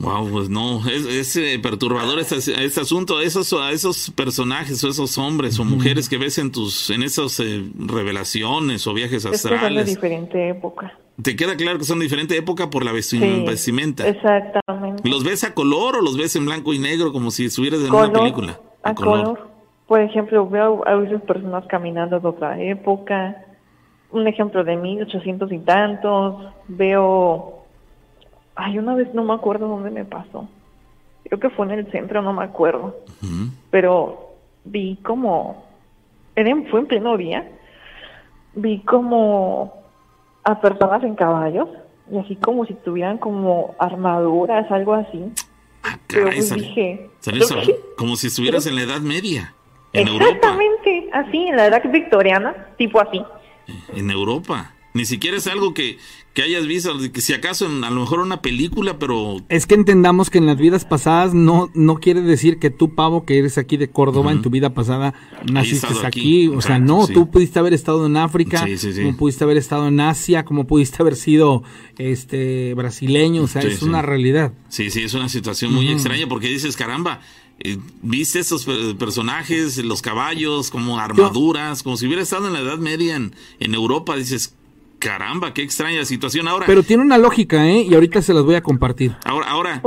Wow, 0.00 0.30
pues 0.30 0.48
no, 0.48 0.80
es, 0.88 1.36
eh, 1.36 1.58
perturbador 1.60 2.20
este, 2.20 2.36
este, 2.36 2.80
asunto, 2.80 3.20
esos, 3.20 3.52
a 3.54 3.72
esos 3.72 4.12
personajes 4.12 4.82
o 4.84 4.88
esos 4.88 5.18
hombres 5.18 5.58
o 5.58 5.64
mujeres 5.64 6.08
que 6.08 6.18
ves 6.18 6.38
en 6.38 6.52
tus, 6.52 6.90
en 6.90 7.02
esas 7.02 7.40
eh, 7.40 7.64
revelaciones 7.74 8.86
o 8.86 8.94
viajes 8.94 9.26
astrales. 9.26 9.60
son 9.60 9.74
de 9.74 9.84
diferente 9.84 10.48
época. 10.50 10.96
Te 11.20 11.34
queda 11.34 11.56
claro 11.56 11.78
que 11.78 11.84
son 11.84 11.98
de 11.98 12.04
diferente 12.04 12.36
época 12.36 12.70
por 12.70 12.84
la 12.84 12.92
vestimenta. 12.92 14.06
exactamente. 14.06 15.08
¿Los 15.08 15.24
ves 15.24 15.42
a 15.42 15.52
color 15.52 15.96
o 15.96 16.00
los 16.00 16.16
ves 16.16 16.36
en 16.36 16.46
blanco 16.46 16.72
y 16.72 16.78
negro 16.78 17.12
como 17.12 17.32
si 17.32 17.46
estuvieras 17.46 17.80
en 17.80 17.92
una 17.92 18.12
película? 18.12 18.60
A, 18.84 18.94
color. 18.94 19.48
Por 19.88 20.00
ejemplo, 20.00 20.48
veo 20.48 20.86
a 20.86 20.94
veces 20.94 21.20
personas 21.22 21.64
caminando 21.66 22.20
de 22.20 22.28
otra 22.28 22.62
época. 22.62 23.47
Un 24.10 24.26
ejemplo 24.26 24.64
de 24.64 24.76
1800 24.76 25.52
y 25.52 25.58
tantos. 25.58 26.52
Veo 26.68 27.58
Ay, 28.60 28.76
una 28.76 28.96
vez 28.96 29.14
no 29.14 29.22
me 29.22 29.34
acuerdo 29.34 29.68
dónde 29.68 29.90
me 29.90 30.04
pasó. 30.04 30.48
Creo 31.22 31.38
que 31.38 31.48
fue 31.50 31.66
en 31.66 31.72
el 31.72 31.90
centro, 31.92 32.22
no 32.22 32.32
me 32.32 32.42
acuerdo. 32.42 32.96
Pero 33.70 34.32
vi 34.64 34.98
como, 35.04 35.64
era 36.34 36.52
fue 36.68 36.80
en 36.80 36.86
pleno 36.86 37.16
día, 37.16 37.48
vi 38.54 38.80
como 38.80 39.74
a 40.42 40.60
personas 40.60 41.04
en 41.04 41.14
caballos 41.14 41.68
y 42.10 42.18
así 42.18 42.34
como 42.34 42.66
si 42.66 42.74
tuvieran 42.74 43.18
como 43.18 43.76
armaduras, 43.78 44.68
algo 44.72 44.94
así. 44.94 45.24
Ah, 45.84 45.96
Pero 46.08 46.24
pues 46.24 46.52
dije, 46.52 47.10
como 47.96 48.16
si 48.16 48.26
estuvieras 48.26 48.66
en 48.66 48.74
la 48.74 48.82
Edad 48.82 49.00
Media. 49.00 49.54
En 49.92 50.08
exactamente, 50.08 51.10
así, 51.12 51.46
en 51.46 51.56
la 51.56 51.66
Edad 51.66 51.82
Victoriana, 51.88 52.66
tipo 52.76 53.00
así. 53.00 53.22
En 53.94 54.10
Europa. 54.10 54.74
Ni 54.94 55.04
siquiera 55.04 55.36
es 55.36 55.46
algo 55.46 55.74
que, 55.74 55.98
que 56.34 56.42
hayas 56.42 56.66
visto, 56.66 56.92
que 57.12 57.20
si 57.20 57.32
acaso 57.32 57.66
en, 57.66 57.84
a 57.84 57.90
lo 57.90 58.00
mejor 58.00 58.20
una 58.20 58.40
película, 58.40 58.98
pero... 58.98 59.36
Es 59.48 59.66
que 59.66 59.74
entendamos 59.74 60.30
que 60.30 60.38
en 60.38 60.46
las 60.46 60.56
vidas 60.56 60.84
pasadas 60.84 61.34
no, 61.34 61.70
no 61.74 61.96
quiere 61.96 62.22
decir 62.22 62.58
que 62.58 62.70
tú, 62.70 62.94
Pavo, 62.94 63.24
que 63.24 63.38
eres 63.38 63.58
aquí 63.58 63.76
de 63.76 63.90
Córdoba, 63.90 64.32
en 64.32 64.40
tu 64.40 64.50
vida 64.50 64.74
pasada 64.74 65.14
naciste 65.50 65.94
aquí. 66.04 66.48
O 66.48 66.60
sea, 66.62 66.78
no, 66.78 67.06
tú 67.06 67.30
pudiste 67.30 67.58
haber 67.58 67.74
estado 67.74 68.06
en 68.06 68.16
África, 68.16 68.66
como 68.96 69.16
pudiste 69.16 69.44
haber 69.44 69.58
estado 69.58 69.88
en 69.88 70.00
Asia, 70.00 70.44
como 70.44 70.66
pudiste 70.66 71.02
haber 71.02 71.16
sido 71.16 71.62
este 71.98 72.72
brasileño, 72.74 73.42
o 73.42 73.48
sea, 73.48 73.62
es 73.62 73.82
una 73.82 74.00
realidad. 74.00 74.52
Sí, 74.68 74.90
sí, 74.90 75.02
es 75.02 75.14
una 75.14 75.28
situación 75.28 75.74
muy 75.74 75.88
extraña 75.90 76.26
porque 76.28 76.48
dices, 76.48 76.76
caramba, 76.76 77.20
eh, 77.60 77.78
viste 78.02 78.38
esos 78.38 78.66
personajes, 78.98 79.78
los 79.78 80.02
caballos, 80.02 80.70
como 80.70 80.98
armaduras, 80.98 81.82
como 81.82 81.96
si 81.96 82.06
hubiera 82.06 82.22
estado 82.22 82.46
en 82.46 82.52
la 82.52 82.60
Edad 82.60 82.78
Media 82.78 83.16
en, 83.16 83.34
en 83.58 83.74
Europa, 83.74 84.16
dices, 84.16 84.54
Caramba, 84.98 85.54
qué 85.54 85.62
extraña 85.62 86.04
situación 86.04 86.48
ahora. 86.48 86.66
Pero 86.66 86.82
tiene 86.82 87.04
una 87.04 87.18
lógica, 87.18 87.68
¿eh? 87.68 87.82
Y 87.82 87.94
ahorita 87.94 88.20
se 88.20 88.34
las 88.34 88.44
voy 88.44 88.56
a 88.56 88.62
compartir. 88.62 89.16
Ahora, 89.24 89.48
ahora, 89.48 89.80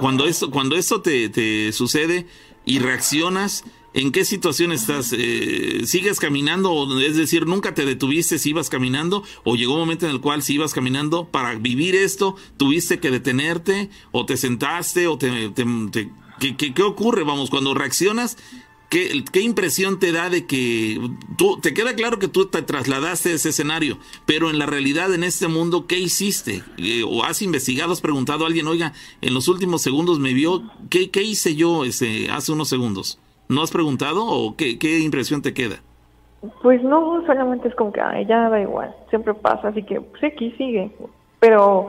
Cuando, 0.00 0.26
esto, 0.26 0.50
cuando 0.50 0.76
esto 0.76 1.00
te, 1.00 1.72
sucede 1.72 2.26
y 2.64 2.80
reaccionas, 2.80 3.64
¿en 3.94 4.10
qué 4.10 4.24
situación 4.24 4.72
estás? 4.72 5.14
Eh, 5.16 5.82
¿Sigues 5.84 6.18
caminando? 6.18 7.00
Es 7.00 7.16
decir, 7.16 7.46
¿nunca 7.46 7.74
te 7.74 7.84
detuviste 7.84 8.38
si 8.38 8.50
ibas 8.50 8.68
caminando? 8.68 9.22
¿O 9.44 9.54
llegó 9.54 9.74
un 9.74 9.80
momento 9.80 10.06
en 10.06 10.12
el 10.12 10.20
cual 10.20 10.42
si 10.42 10.54
ibas 10.54 10.74
caminando 10.74 11.26
para 11.26 11.54
vivir 11.54 11.94
esto, 11.94 12.34
tuviste 12.56 12.98
que 12.98 13.12
detenerte? 13.12 13.90
¿O 14.10 14.26
te 14.26 14.36
sentaste? 14.36 15.06
¿O 15.06 15.18
te, 15.18 15.52
¿Qué, 16.38 16.56
qué, 16.56 16.74
qué 16.74 16.82
ocurre? 16.82 17.24
Vamos, 17.24 17.50
cuando 17.50 17.74
reaccionas, 17.74 18.36
¿Qué, 18.88 19.22
¿Qué, 19.30 19.42
impresión 19.42 19.98
te 19.98 20.12
da 20.12 20.30
de 20.30 20.46
que 20.46 20.98
tú, 21.36 21.58
te 21.60 21.74
queda 21.74 21.94
claro 21.94 22.18
que 22.18 22.26
tú 22.26 22.46
te 22.46 22.62
trasladaste 22.62 23.30
a 23.30 23.34
ese 23.34 23.50
escenario, 23.50 23.98
pero 24.24 24.48
en 24.48 24.58
la 24.58 24.64
realidad 24.64 25.12
en 25.12 25.24
este 25.24 25.46
mundo, 25.46 25.86
¿qué 25.86 25.98
hiciste? 25.98 26.62
Eh, 26.78 27.02
¿O 27.06 27.22
has 27.22 27.42
investigado, 27.42 27.92
has 27.92 28.00
preguntado 28.00 28.44
a 28.44 28.46
alguien, 28.46 28.66
oiga, 28.66 28.94
en 29.20 29.34
los 29.34 29.46
últimos 29.48 29.82
segundos 29.82 30.18
me 30.18 30.32
vio, 30.32 30.62
¿qué, 30.88 31.10
qué 31.10 31.22
hice 31.22 31.54
yo 31.54 31.84
ese, 31.84 32.30
hace 32.30 32.50
unos 32.50 32.70
segundos? 32.70 33.20
¿No 33.50 33.62
has 33.62 33.70
preguntado 33.70 34.24
o 34.24 34.56
qué, 34.56 34.78
qué 34.78 35.00
impresión 35.00 35.42
te 35.42 35.52
queda? 35.52 35.80
Pues 36.62 36.82
no, 36.82 37.22
solamente 37.26 37.68
es 37.68 37.74
como 37.74 37.92
que, 37.92 38.00
ay, 38.00 38.24
ya 38.24 38.48
da 38.48 38.58
igual, 38.58 38.94
siempre 39.10 39.34
pasa, 39.34 39.68
así 39.68 39.82
que, 39.82 40.00
pues 40.00 40.24
aquí 40.24 40.50
sigue. 40.52 40.90
Pero 41.40 41.88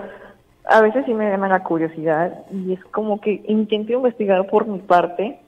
a 0.70 0.82
veces 0.82 1.06
sí 1.06 1.14
me 1.14 1.30
gana 1.30 1.48
la 1.48 1.64
curiosidad 1.64 2.46
y 2.52 2.74
es 2.74 2.84
como 2.86 3.20
que 3.20 3.44
intento 3.48 3.94
investigar 3.94 4.48
por 4.48 4.68
mi 4.68 4.80
parte 4.80 5.40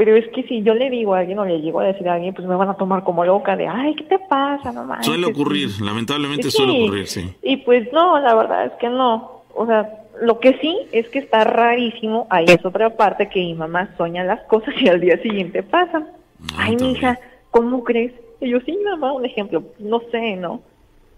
pero 0.00 0.16
es 0.16 0.26
que 0.28 0.44
si 0.44 0.62
yo 0.62 0.72
le 0.72 0.88
digo 0.88 1.12
a 1.12 1.18
alguien 1.18 1.38
o 1.40 1.44
le 1.44 1.60
llego 1.60 1.80
a 1.80 1.84
decir 1.84 2.08
a 2.08 2.14
alguien, 2.14 2.32
pues 2.32 2.48
me 2.48 2.54
van 2.54 2.70
a 2.70 2.74
tomar 2.74 3.04
como 3.04 3.22
loca 3.22 3.54
de, 3.54 3.68
ay, 3.68 3.94
¿qué 3.96 4.04
te 4.04 4.18
pasa, 4.18 4.72
mamá? 4.72 5.02
Suele 5.02 5.26
ocurrir, 5.26 5.68
lamentablemente 5.78 6.50
suele 6.50 6.84
ocurrir, 6.84 7.06
sí. 7.06 7.34
Y 7.42 7.58
pues 7.58 7.92
no, 7.92 8.18
la 8.18 8.34
verdad 8.34 8.64
es 8.64 8.72
que 8.80 8.88
no. 8.88 9.42
O 9.54 9.66
sea, 9.66 10.06
lo 10.22 10.40
que 10.40 10.54
sí 10.58 10.74
es 10.92 11.06
que 11.10 11.18
está 11.18 11.44
rarísimo, 11.44 12.26
ahí 12.30 12.46
es 12.48 12.64
otra 12.64 12.96
parte 12.96 13.28
que 13.28 13.40
mi 13.40 13.52
mamá 13.52 13.90
sueña 13.98 14.24
las 14.24 14.40
cosas 14.44 14.74
y 14.80 14.88
al 14.88 15.00
día 15.00 15.20
siguiente 15.20 15.62
pasan. 15.62 16.08
Ah, 16.54 16.60
ay, 16.60 16.76
mi 16.76 16.92
hija, 16.92 17.18
¿cómo 17.50 17.84
crees? 17.84 18.12
Y 18.40 18.48
yo, 18.48 18.60
sí, 18.60 18.78
mamá, 18.82 19.12
un 19.12 19.26
ejemplo, 19.26 19.64
no 19.80 20.00
sé, 20.10 20.36
¿no? 20.36 20.62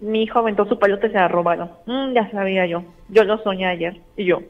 Mi 0.03 0.25
hijo 0.25 0.39
aventó 0.39 0.67
su 0.67 0.75
y 0.75 1.01
se 1.01 1.09
la 1.09 1.29
robaron. 1.29 1.71
Mm, 1.87 2.13
ya 2.13 2.31
sabía 2.31 2.67
yo, 2.67 2.83
yo 3.09 3.25
lo 3.25 3.39
soñé 3.43 3.67
ayer. 3.67 4.01
Y 4.17 4.25
yo, 4.27 4.41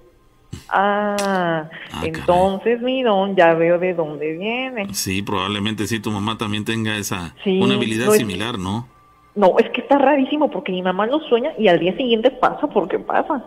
Ah, 0.68 1.68
ah 1.92 2.02
entonces 2.02 2.80
mi 2.80 3.02
don 3.02 3.36
ya 3.36 3.54
veo 3.54 3.78
de 3.78 3.94
dónde 3.94 4.36
viene. 4.36 4.92
Sí, 4.94 5.22
probablemente 5.22 5.86
sí, 5.86 6.00
tu 6.00 6.10
mamá 6.10 6.38
también 6.38 6.64
tenga 6.64 6.96
esa 6.96 7.34
una 7.44 7.74
habilidad 7.74 8.10
similar, 8.12 8.58
¿no? 8.58 8.88
No, 9.34 9.58
es 9.58 9.68
que 9.70 9.80
está 9.80 9.98
rarísimo 9.98 10.50
porque 10.50 10.72
mi 10.72 10.82
mamá 10.82 11.06
lo 11.06 11.20
sueña 11.20 11.52
y 11.58 11.68
al 11.68 11.78
día 11.78 11.96
siguiente 11.96 12.30
pasa 12.30 12.66
porque 12.66 12.98
pasa. 12.98 13.44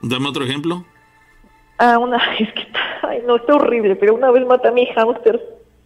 Dame 0.00 0.28
otro 0.28 0.44
ejemplo. 0.44 0.84
Ah, 1.78 1.98
una, 1.98 2.16
es 2.38 2.52
que 2.52 2.62
está, 2.62 2.80
ay, 3.02 3.22
no, 3.26 3.36
está 3.36 3.54
horrible, 3.54 3.96
pero 3.96 4.14
una 4.14 4.30
vez 4.30 4.46
maté 4.46 4.68
a 4.68 4.72
mi 4.72 4.86
hámster, 4.86 5.40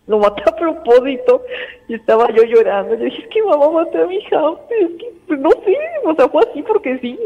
lo 0.07 0.19
maté 0.19 0.43
a 0.47 0.55
propósito 0.57 1.43
y 1.89 1.95
estaba 1.95 2.29
yo 2.35 2.43
llorando. 2.45 2.95
Yo 2.95 3.05
dije, 3.05 3.23
es 3.23 3.29
que 3.29 3.43
mamá 3.43 3.71
maté 3.71 3.99
a 3.99 4.07
mi 4.07 4.21
hámster, 4.23 4.79
es 4.83 4.91
que, 4.99 5.13
pues, 5.27 5.41
no 5.41 5.51
sé, 5.51 5.77
o 6.05 6.15
sea, 6.15 6.29
fue 6.29 6.43
así 6.51 6.63
porque 6.63 6.99
sí. 6.99 7.19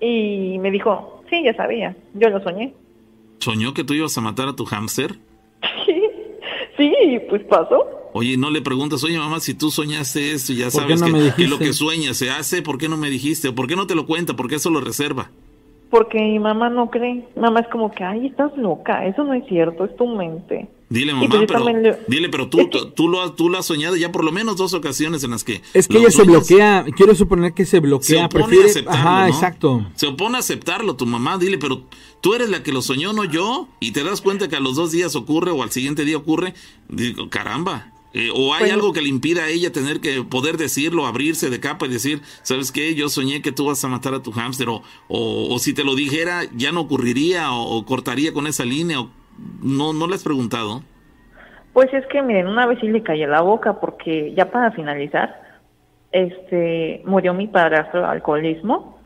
Y 0.00 0.58
me 0.60 0.70
dijo, 0.70 1.18
Sí, 1.30 1.42
ya 1.44 1.54
sabía. 1.54 1.96
Yo 2.14 2.28
lo 2.30 2.42
soñé. 2.42 2.74
¿Soñó 3.38 3.74
que 3.74 3.84
tú 3.84 3.94
ibas 3.94 4.16
a 4.18 4.20
matar 4.20 4.48
a 4.48 4.56
tu 4.56 4.64
hámster? 4.64 5.16
Sí, 5.86 6.02
sí, 6.76 7.18
pues 7.28 7.42
pasó. 7.44 7.84
Oye, 8.12 8.36
no 8.36 8.50
le 8.50 8.62
preguntas, 8.62 9.04
oye 9.04 9.18
mamá, 9.18 9.40
si 9.40 9.54
tú 9.54 9.70
soñaste 9.70 10.32
esto, 10.32 10.52
ya 10.52 10.70
sabes 10.70 11.02
que, 11.02 11.46
lo 11.46 11.58
que 11.58 11.72
sueña 11.72 12.14
se 12.14 12.30
hace, 12.30 12.62
¿por 12.62 12.78
qué 12.78 12.88
no 12.88 12.96
me 12.96 13.10
dijiste? 13.10 13.48
¿O 13.48 13.54
por 13.54 13.66
qué 13.66 13.76
no 13.76 13.86
te 13.86 13.94
lo 13.94 14.06
cuenta? 14.06 14.34
¿Por 14.34 14.48
qué 14.48 14.56
eso 14.56 14.70
lo 14.70 14.80
reserva? 14.80 15.30
Porque 15.90 16.18
mi 16.18 16.38
mamá 16.38 16.68
no 16.68 16.90
cree. 16.90 17.26
Mamá 17.36 17.60
es 17.60 17.68
como 17.68 17.90
que, 17.90 18.04
ay, 18.04 18.26
estás 18.26 18.56
loca, 18.56 19.06
eso 19.06 19.24
no 19.24 19.34
es 19.34 19.46
cierto, 19.46 19.84
es 19.84 19.96
tu 19.96 20.06
mente. 20.06 20.68
Dile, 20.90 21.12
mamá, 21.12 21.28
pues 21.28 21.44
pero, 21.46 21.98
dile, 22.06 22.28
pero 22.30 22.48
tú, 22.48 22.70
tú, 22.94 23.08
lo, 23.08 23.32
tú 23.32 23.50
lo 23.50 23.58
has 23.58 23.66
soñado 23.66 23.94
ya 23.94 24.10
por 24.10 24.24
lo 24.24 24.32
menos 24.32 24.56
dos 24.56 24.72
ocasiones 24.72 25.22
en 25.22 25.32
las 25.32 25.44
que... 25.44 25.60
Es 25.74 25.86
que 25.86 25.98
ella 25.98 26.10
se 26.10 26.22
bloquea, 26.22 26.86
quiero 26.96 27.14
suponer 27.14 27.52
que 27.52 27.66
se 27.66 27.80
bloquea, 27.80 28.22
se 28.22 28.28
prefiere... 28.28 28.64
A 28.64 28.70
aceptarlo, 28.70 29.00
Ajá, 29.00 29.28
exacto. 29.28 29.86
Se 29.94 30.06
opone 30.06 30.36
a 30.36 30.40
aceptarlo 30.40 30.96
tu 30.96 31.04
mamá, 31.04 31.36
dile, 31.36 31.58
pero 31.58 31.82
tú 32.22 32.32
eres 32.32 32.48
la 32.48 32.62
que 32.62 32.72
lo 32.72 32.80
soñó, 32.80 33.12
no 33.12 33.24
yo, 33.24 33.68
y 33.80 33.92
te 33.92 34.02
das 34.02 34.22
cuenta 34.22 34.48
que 34.48 34.56
a 34.56 34.60
los 34.60 34.76
dos 34.76 34.90
días 34.90 35.14
ocurre 35.14 35.50
o 35.50 35.62
al 35.62 35.70
siguiente 35.70 36.06
día 36.06 36.16
ocurre, 36.16 36.54
digo, 36.88 37.28
caramba, 37.28 37.92
eh, 38.14 38.30
o 38.34 38.54
hay 38.54 38.60
pues 38.60 38.72
algo 38.72 38.92
que 38.92 39.02
le 39.02 39.08
impida 39.08 39.44
a 39.44 39.48
ella 39.48 39.70
tener 39.70 40.00
que 40.00 40.22
poder 40.22 40.56
decirlo, 40.56 41.06
abrirse 41.06 41.50
de 41.50 41.60
capa 41.60 41.86
y 41.86 41.90
decir, 41.90 42.22
¿sabes 42.42 42.72
qué? 42.72 42.94
Yo 42.94 43.08
soñé 43.08 43.42
que 43.42 43.52
tú 43.52 43.66
vas 43.66 43.84
a 43.84 43.88
matar 43.88 44.14
a 44.14 44.22
tu 44.22 44.32
hámster, 44.32 44.68
o, 44.68 44.82
o, 45.08 45.58
si 45.58 45.74
te 45.74 45.84
lo 45.84 45.94
dijera, 45.94 46.42
ya 46.56 46.72
no 46.72 46.80
ocurriría, 46.80 47.52
o, 47.52 47.84
cortaría 47.84 48.32
con 48.32 48.46
esa 48.46 48.64
línea, 48.64 49.00
o 49.00 49.10
no, 49.62 49.92
no 49.92 50.06
le 50.06 50.14
has 50.14 50.24
preguntado. 50.24 50.82
Pues 51.74 51.92
es 51.92 52.06
que, 52.06 52.22
miren, 52.22 52.46
una 52.46 52.66
vez 52.66 52.78
sí 52.80 52.88
le 52.88 53.02
callé 53.02 53.26
la 53.26 53.42
boca, 53.42 53.78
porque 53.78 54.32
ya 54.34 54.50
para 54.50 54.72
finalizar, 54.72 55.42
este, 56.10 57.02
murió 57.04 57.34
mi 57.34 57.46
padrastro 57.46 58.00
de 58.00 58.06
alcoholismo, 58.06 58.98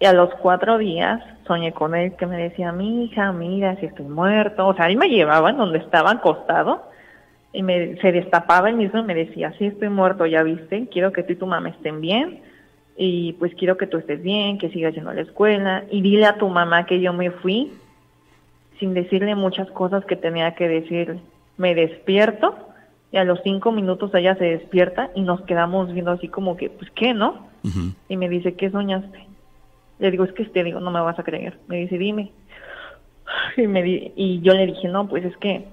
y 0.00 0.06
a 0.06 0.12
los 0.12 0.30
cuatro 0.40 0.78
días 0.78 1.20
soñé 1.46 1.72
con 1.72 1.94
él 1.94 2.14
que 2.16 2.26
me 2.26 2.36
decía, 2.36 2.72
mi 2.72 3.04
hija, 3.04 3.32
mira, 3.32 3.76
si 3.76 3.86
estoy 3.86 4.06
muerto, 4.06 4.68
o 4.68 4.74
sea, 4.74 4.86
él 4.86 4.96
me 4.96 5.08
llevaba 5.08 5.52
donde 5.52 5.78
estaba 5.78 6.12
acostado, 6.12 6.88
y 7.52 7.62
me, 7.62 7.96
se 8.00 8.12
destapaba 8.12 8.68
él 8.68 8.76
mismo 8.76 9.00
y 9.00 9.04
me 9.04 9.14
decía, 9.14 9.54
sí 9.58 9.66
estoy 9.66 9.88
muerto, 9.88 10.26
ya 10.26 10.42
viste, 10.42 10.88
quiero 10.90 11.12
que 11.12 11.22
tú 11.22 11.32
y 11.32 11.36
tu 11.36 11.46
mamá 11.46 11.70
estén 11.70 12.00
bien 12.00 12.40
y 12.96 13.34
pues 13.34 13.54
quiero 13.54 13.76
que 13.76 13.86
tú 13.86 13.98
estés 13.98 14.22
bien, 14.22 14.58
que 14.58 14.70
sigas 14.70 14.94
yendo 14.94 15.10
a 15.10 15.14
la 15.14 15.22
escuela 15.22 15.84
y 15.90 16.02
dile 16.02 16.26
a 16.26 16.36
tu 16.36 16.48
mamá 16.48 16.84
que 16.84 17.00
yo 17.00 17.12
me 17.12 17.30
fui 17.30 17.72
sin 18.78 18.92
decirle 18.94 19.34
muchas 19.34 19.70
cosas 19.70 20.04
que 20.04 20.16
tenía 20.16 20.54
que 20.54 20.68
decirle. 20.68 21.20
Me 21.56 21.74
despierto 21.74 22.56
y 23.10 23.16
a 23.16 23.24
los 23.24 23.40
cinco 23.42 23.72
minutos 23.72 24.14
ella 24.14 24.36
se 24.36 24.44
despierta 24.44 25.10
y 25.14 25.22
nos 25.22 25.40
quedamos 25.42 25.92
viendo 25.92 26.10
así 26.10 26.28
como 26.28 26.56
que, 26.56 26.70
pues, 26.70 26.90
¿qué, 26.92 27.14
no? 27.14 27.48
Y 28.08 28.16
me 28.16 28.28
dice, 28.28 28.54
¿qué 28.54 28.70
soñaste? 28.70 29.26
Le 29.98 30.10
digo, 30.10 30.24
es 30.24 30.32
que 30.32 30.44
te 30.44 30.64
digo, 30.64 30.80
no 30.80 30.90
me 30.90 31.00
vas 31.00 31.18
a 31.18 31.24
creer. 31.24 31.58
Me 31.66 31.76
dice, 31.78 31.98
dime. 31.98 32.30
Y, 33.56 33.66
me 33.66 33.82
y 33.86 34.40
yo 34.40 34.54
le 34.54 34.66
dije, 34.66 34.88
no, 34.88 35.06
pues 35.06 35.24
es 35.24 35.36
que 35.36 35.66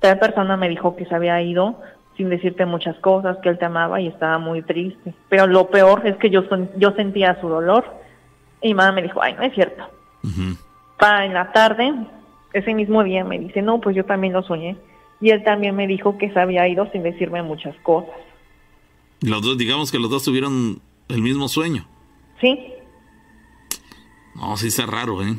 Tal 0.00 0.18
persona 0.18 0.56
me 0.56 0.68
dijo 0.68 0.96
que 0.96 1.04
se 1.06 1.14
había 1.14 1.40
ido 1.42 1.78
sin 2.16 2.28
decirte 2.28 2.66
muchas 2.66 2.98
cosas, 2.98 3.38
que 3.42 3.48
él 3.48 3.58
te 3.58 3.64
amaba 3.64 4.00
y 4.00 4.08
estaba 4.08 4.38
muy 4.38 4.62
triste. 4.62 5.14
Pero 5.28 5.46
lo 5.46 5.70
peor 5.70 6.06
es 6.06 6.16
que 6.16 6.28
yo, 6.28 6.42
yo 6.76 6.90
sentía 6.92 7.40
su 7.40 7.48
dolor. 7.48 7.84
Y 8.60 8.68
mi 8.68 8.74
mamá 8.74 8.92
me 8.92 9.02
dijo, 9.02 9.22
ay, 9.22 9.34
no 9.34 9.42
es 9.42 9.54
cierto. 9.54 9.84
Para 10.98 11.24
en 11.24 11.32
la 11.32 11.50
tarde, 11.52 11.94
ese 12.52 12.74
mismo 12.74 13.02
día 13.04 13.24
me 13.24 13.38
dice, 13.38 13.62
no, 13.62 13.80
pues 13.80 13.96
yo 13.96 14.04
también 14.04 14.34
lo 14.34 14.42
soñé. 14.42 14.76
Y 15.20 15.30
él 15.30 15.42
también 15.44 15.74
me 15.76 15.86
dijo 15.86 16.18
que 16.18 16.30
se 16.30 16.38
había 16.38 16.68
ido 16.68 16.90
sin 16.92 17.02
decirme 17.02 17.42
muchas 17.42 17.74
cosas. 17.76 18.14
Los 19.22 19.42
dos, 19.42 19.56
digamos 19.56 19.90
que 19.90 19.98
los 19.98 20.10
dos 20.10 20.22
tuvieron 20.22 20.80
el 21.08 21.22
mismo 21.22 21.48
sueño. 21.48 21.86
Sí. 22.40 22.74
No, 24.34 24.56
sí 24.56 24.68
está 24.68 24.86
raro, 24.86 25.22
¿eh? 25.22 25.36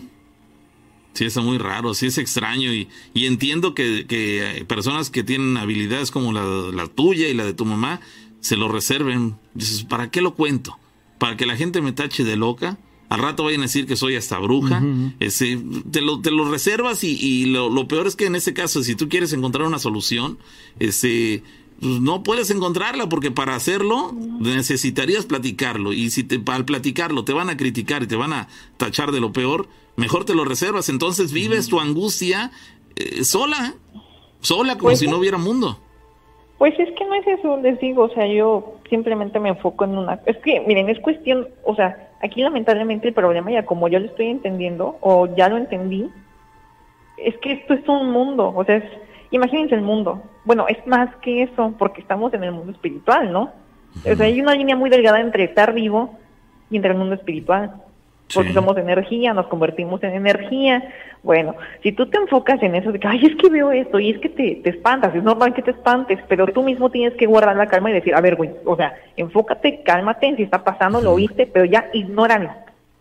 Sí, 1.14 1.26
es 1.26 1.38
muy 1.38 1.58
raro, 1.58 1.94
sí 1.94 2.08
es 2.08 2.18
extraño 2.18 2.74
y, 2.74 2.88
y 3.14 3.26
entiendo 3.26 3.76
que, 3.76 4.06
que, 4.08 4.64
personas 4.68 5.10
que 5.10 5.24
tienen 5.24 5.58
habilidades 5.58 6.10
como 6.10 6.32
la, 6.32 6.88
tuya 6.88 7.28
y 7.28 7.34
la 7.34 7.44
de 7.44 7.54
tu 7.54 7.66
mamá 7.66 8.00
se 8.40 8.56
lo 8.56 8.70
reserven. 8.70 9.36
Dices, 9.54 9.84
¿para 9.84 10.10
qué 10.10 10.22
lo 10.22 10.36
cuento? 10.36 10.78
¿Para 11.18 11.36
que 11.36 11.46
la 11.46 11.58
gente 11.58 11.82
me 11.82 11.92
tache 11.92 12.24
de 12.24 12.38
loca? 12.38 12.78
Al 13.10 13.20
rato 13.20 13.44
vayan 13.44 13.60
a 13.60 13.64
decir 13.64 13.88
que 13.88 13.98
soy 13.98 14.16
hasta 14.16 14.40
bruja. 14.40 14.82
ese, 15.20 15.62
te, 15.92 16.00
lo, 16.00 16.22
te 16.22 16.32
lo 16.32 16.50
reservas 16.50 17.04
y, 17.04 17.12
y 17.20 17.46
lo, 17.46 17.70
lo, 17.70 17.90
peor 17.90 18.08
es 18.08 18.16
que 18.16 18.26
en 18.26 18.36
ese 18.36 18.54
caso, 18.54 18.82
si 18.82 18.96
tú 18.96 19.10
quieres 19.10 19.34
encontrar 19.34 19.68
una 19.68 19.80
solución, 19.80 20.38
ese, 20.80 21.44
pues 21.82 22.00
no 22.00 22.22
puedes 22.22 22.52
encontrarla 22.52 23.10
porque 23.10 23.32
para 23.32 23.56
hacerlo 23.56 24.12
necesitarías 24.40 25.26
platicarlo 25.26 25.94
y 25.94 26.12
si 26.12 26.24
te, 26.24 26.40
al 26.52 26.64
platicarlo 26.64 27.26
te 27.26 27.34
van 27.34 27.50
a 27.50 27.58
criticar 27.58 28.04
y 28.04 28.08
te 28.08 28.16
van 28.16 28.34
a 28.34 28.48
tachar 28.78 29.12
de 29.12 29.20
lo 29.20 29.34
peor, 29.34 29.68
mejor 29.96 30.24
te 30.24 30.36
lo 30.36 30.46
reservas. 30.46 30.90
Entonces 30.90 31.34
vives 31.34 31.68
tu 31.68 31.80
angustia 31.80 32.52
eh, 32.96 33.24
sola, 33.24 33.74
sola 34.42 34.76
como 34.76 34.90
pues 34.90 35.00
si 35.00 35.08
no 35.08 35.18
hubiera 35.18 35.40
mundo. 35.40 35.80
Pues 36.60 36.80
es 36.80 36.92
que 36.92 37.04
no 37.06 37.16
es 37.16 37.26
eso, 37.26 37.58
les 37.58 37.80
digo, 37.80 38.04
o 38.04 38.10
sea, 38.10 38.28
yo 38.28 38.76
simplemente 38.88 39.40
me 39.40 39.50
enfoco 39.50 39.84
en 39.84 39.98
una... 39.98 40.20
Es 40.28 40.38
que, 40.38 40.60
miren, 40.60 40.88
es 40.88 41.00
cuestión, 41.00 41.48
o 41.66 41.76
sea, 41.76 42.12
aquí 42.22 42.44
lamentablemente 42.44 43.08
el 43.08 43.16
problema, 43.16 43.50
ya 43.50 43.66
como 43.66 43.88
yo 43.88 43.98
lo 43.98 44.06
estoy 44.06 44.28
entendiendo, 44.28 44.98
o 45.02 45.36
ya 45.36 45.50
lo 45.50 45.58
entendí, 45.58 46.08
es 47.18 47.36
que 47.40 47.54
esto 47.54 47.74
es 47.74 47.88
un 47.88 48.12
mundo, 48.12 48.54
o 48.56 48.64
sea, 48.66 48.84
imagínense 49.32 49.76
el 49.76 49.82
mundo. 49.82 50.22
Bueno, 50.46 50.66
es 50.68 50.86
más 50.86 51.16
que 51.18 51.44
eso, 51.44 51.74
porque 51.78 52.02
estamos 52.02 52.34
en 52.34 52.44
el 52.44 52.52
mundo 52.52 52.72
espiritual, 52.72 53.32
¿no? 53.32 53.52
O 54.06 54.16
sea, 54.16 54.26
hay 54.26 54.40
una 54.40 54.56
línea 54.56 54.76
muy 54.76 54.90
delgada 54.90 55.20
entre 55.20 55.44
estar 55.44 55.74
vivo 55.74 56.18
y 56.70 56.78
entre 56.78 56.92
el 56.92 56.98
mundo 56.98 57.16
espiritual 57.16 57.82
porque 58.34 58.54
somos 58.54 58.78
energía, 58.78 59.34
nos 59.34 59.48
convertimos 59.48 60.02
en 60.04 60.12
energía. 60.12 60.84
Bueno, 61.24 61.56
si 61.84 61.92
tú 61.92 62.08
te 62.08 62.18
enfocas 62.18 62.62
en 62.64 62.76
eso 62.76 62.92
de 62.92 63.00
que, 63.00 63.08
ay, 63.08 63.26
es 63.26 63.36
que 63.36 63.50
veo 63.50 63.72
esto 63.72 64.00
y 64.00 64.12
es 64.12 64.20
que 64.20 64.30
te, 64.30 64.56
te 64.56 64.70
espantas, 64.70 65.14
es 65.14 65.24
normal 65.24 65.54
que 65.54 65.62
te 65.62 65.72
espantes, 65.72 66.20
pero 66.28 66.48
tú 66.48 66.64
mismo 66.64 66.90
tienes 66.90 67.14
que 67.16 67.26
guardar 67.26 67.56
la 67.56 67.68
calma 67.68 67.92
y 67.92 67.94
decir, 67.94 68.16
a 68.16 68.22
ver, 68.22 68.36
güey, 68.36 68.52
o 68.66 68.76
sea, 68.76 68.94
enfócate, 69.18 69.84
cálmate 69.84 70.36
si 70.36 70.44
está 70.44 70.64
pasando, 70.64 71.02
lo 71.02 71.16
viste, 71.16 71.48
pero 71.48 71.66
ya 71.66 71.90
ignóralo. 71.94 72.50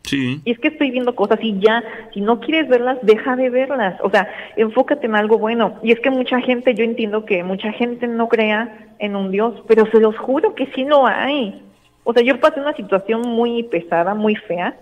Sí. 0.03 0.41
Y 0.45 0.51
es 0.51 0.59
que 0.59 0.69
estoy 0.69 0.91
viendo 0.91 1.15
cosas 1.15 1.39
y 1.43 1.59
ya, 1.61 1.85
si 2.13 2.21
no 2.21 2.41
quieres 2.41 2.69
verlas, 2.69 2.99
deja 3.03 3.37
de 3.37 3.51
verlas. 3.51 4.01
O 4.03 4.11
sea, 4.11 4.29
enfócate 4.57 5.07
en 5.07 5.15
algo 5.15 5.39
bueno. 5.39 5.75
Y 5.83 5.93
es 5.93 6.01
que 6.01 6.11
mucha 6.11 6.41
gente, 6.41 6.75
yo 6.75 6.85
entiendo 6.85 7.25
que 7.25 7.45
mucha 7.45 7.73
gente 7.73 8.09
no 8.09 8.29
crea 8.29 8.89
en 8.99 9.15
un 9.17 9.31
Dios, 9.31 9.63
pero 9.69 9.87
se 9.91 10.01
los 10.01 10.17
juro 10.17 10.55
que 10.55 10.67
sí 10.75 10.85
lo 10.85 11.07
hay. 11.07 11.63
O 12.05 12.13
sea, 12.13 12.23
yo 12.23 12.41
pasé 12.41 12.61
una 12.61 12.75
situación 12.75 13.23
muy 13.23 13.63
pesada, 13.65 14.15
muy 14.15 14.35
fea, 14.35 14.75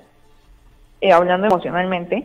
eh, 1.01 1.13
hablando 1.13 1.47
emocionalmente. 1.47 2.25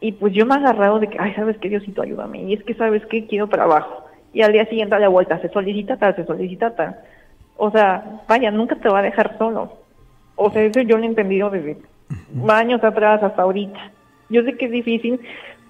Y 0.00 0.12
pues 0.12 0.32
yo 0.34 0.46
me 0.46 0.54
he 0.54 0.58
agarrado 0.58 0.98
de 0.98 1.08
que, 1.08 1.18
ay, 1.18 1.32
¿sabes 1.34 1.56
qué, 1.58 1.68
Diosito, 1.68 2.02
ayúdame? 2.02 2.42
Y 2.42 2.54
es 2.54 2.62
que, 2.64 2.74
¿sabes 2.74 3.04
qué? 3.06 3.26
Quiero 3.26 3.46
trabajo. 3.48 4.04
Y 4.32 4.42
al 4.42 4.52
día 4.52 4.66
siguiente 4.66 4.94
a 4.94 4.98
la 4.98 5.08
vuelta, 5.08 5.40
se 5.40 5.48
solicita 5.48 5.96
tal, 5.96 6.14
se 6.16 6.26
solicita 6.26 6.74
tal. 6.74 6.96
O 7.56 7.70
sea, 7.70 8.20
vaya, 8.28 8.50
nunca 8.50 8.76
te 8.76 8.88
va 8.88 8.98
a 8.98 9.02
dejar 9.02 9.38
solo. 9.38 9.72
O 10.34 10.50
sea, 10.50 10.62
eso 10.62 10.80
yo 10.80 10.98
lo 10.98 11.04
he 11.04 11.06
entendido 11.06 11.48
desde 11.48 11.78
años 12.48 12.82
atrás 12.82 13.22
hasta 13.22 13.42
ahorita. 13.42 13.92
Yo 14.28 14.42
sé 14.42 14.56
que 14.56 14.66
es 14.66 14.72
difícil, 14.72 15.20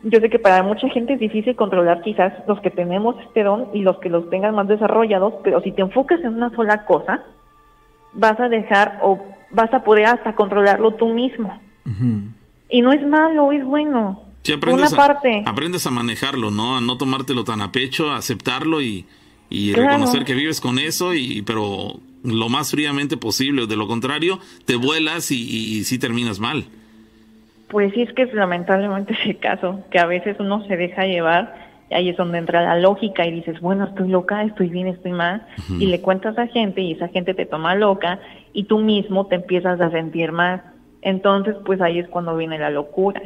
yo 0.02 0.20
sé 0.20 0.30
que 0.30 0.38
para 0.38 0.62
mucha 0.62 0.88
gente 0.88 1.14
es 1.14 1.20
difícil 1.20 1.56
controlar 1.56 2.02
quizás 2.02 2.32
los 2.46 2.60
que 2.60 2.70
tenemos 2.70 3.16
este 3.22 3.42
don 3.42 3.68
y 3.72 3.82
los 3.82 3.98
que 3.98 4.08
los 4.08 4.28
tengan 4.30 4.54
más 4.54 4.68
desarrollados, 4.68 5.34
pero 5.42 5.60
si 5.62 5.72
te 5.72 5.82
enfocas 5.82 6.20
en 6.20 6.34
una 6.34 6.50
sola 6.50 6.84
cosa, 6.84 7.24
vas 8.12 8.38
a 8.40 8.48
dejar 8.48 8.98
o 9.02 9.20
vas 9.50 9.72
a 9.72 9.84
poder 9.84 10.06
hasta 10.06 10.34
controlarlo 10.34 10.94
tú 10.94 11.08
mismo. 11.08 11.60
Y 12.68 12.82
no 12.82 12.92
es 12.92 13.06
malo, 13.06 13.52
es 13.52 13.64
bueno. 13.64 14.22
Sí, 14.42 14.52
aprendes, 14.52 14.92
Una 14.92 14.96
parte. 14.96 15.42
Aprendes 15.46 15.86
a 15.86 15.90
manejarlo, 15.90 16.50
¿no? 16.50 16.76
A 16.76 16.80
no 16.80 16.96
tomártelo 16.96 17.44
tan 17.44 17.60
a 17.60 17.72
pecho, 17.72 18.10
a 18.10 18.16
aceptarlo 18.16 18.80
y, 18.80 19.06
reconocer 19.72 20.24
que 20.24 20.34
vives 20.34 20.60
con 20.60 20.78
eso, 20.78 21.14
y 21.14 21.42
pero 21.42 22.00
lo 22.22 22.48
más 22.48 22.70
fríamente 22.70 23.16
posible. 23.16 23.66
De 23.66 23.76
lo 23.76 23.86
contrario, 23.86 24.38
te 24.64 24.76
vuelas 24.76 25.30
y, 25.30 25.36
y, 25.36 25.84
sí 25.84 25.98
terminas 25.98 26.40
mal. 26.40 26.64
Pues 27.68 27.92
sí, 27.94 28.02
es 28.02 28.12
que 28.12 28.22
es 28.22 28.34
lamentablemente 28.34 29.14
ese 29.20 29.36
caso, 29.36 29.84
que 29.90 29.98
a 29.98 30.06
veces 30.06 30.36
uno 30.38 30.64
se 30.66 30.76
deja 30.76 31.04
llevar 31.06 31.66
y 31.90 31.94
ahí 31.94 32.08
es 32.08 32.16
donde 32.16 32.38
entra 32.38 32.62
la 32.62 32.78
lógica 32.78 33.26
y 33.26 33.32
dices, 33.32 33.60
bueno, 33.60 33.84
estoy 33.84 34.08
loca, 34.08 34.42
estoy 34.42 34.68
bien, 34.68 34.88
estoy 34.88 35.12
mal, 35.12 35.46
y 35.78 35.86
le 35.86 36.00
cuentas 36.00 36.36
a 36.36 36.48
gente 36.48 36.80
y 36.80 36.92
esa 36.92 37.08
gente 37.08 37.32
te 37.32 37.46
toma 37.46 37.76
loca 37.76 38.18
y 38.52 38.64
tú 38.64 38.78
mismo 38.78 39.26
te 39.26 39.36
empiezas 39.36 39.80
a 39.80 39.90
sentir 39.90 40.32
mal. 40.32 40.62
Entonces, 41.02 41.54
pues 41.64 41.80
ahí 41.80 42.00
es 42.00 42.08
cuando 42.08 42.36
viene 42.36 42.58
la 42.58 42.70
locura. 42.70 43.22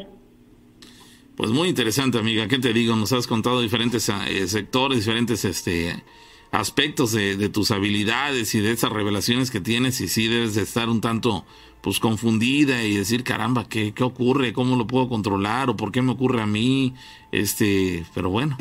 Pues 1.41 1.53
muy 1.53 1.71
interesante, 1.71 2.19
amiga. 2.19 2.49
¿Qué 2.49 2.59
te 2.59 2.75
digo? 2.75 2.95
Nos 2.97 3.15
has 3.15 3.27
contado 3.27 3.63
diferentes 3.63 4.11
eh, 4.11 4.47
sectores, 4.47 4.99
diferentes 4.99 5.47
este, 5.47 6.05
aspectos 6.51 7.13
de, 7.13 7.49
tus 7.49 7.71
habilidades 7.71 8.55
y 8.55 8.61
de 8.61 8.73
esas 8.73 8.93
revelaciones 8.93 9.51
que 9.51 9.63
tienes 9.63 10.03
y 10.03 10.09
sí 10.09 10.29
debes 10.29 10.55
de 10.55 10.61
estar 10.61 10.91
un 10.91 11.01
tanto 11.01 11.47
pues 11.81 11.99
confundida 11.99 12.85
y 12.85 12.95
decir, 12.95 13.25
caramba, 13.25 13.67
¿qué, 13.67 13.95
qué 13.95 14.05
ocurre? 14.05 14.53
¿Cómo 14.53 14.77
lo 14.77 14.87
puedo 14.87 15.09
controlar? 15.09 15.71
¿O 15.71 15.79
por 15.79 15.93
qué 15.93 16.03
me 16.03 16.13
ocurre 16.13 16.43
a 16.43 16.47
mí? 16.47 16.93
Este, 17.33 18.05
pero 18.13 18.29
bueno, 18.29 18.59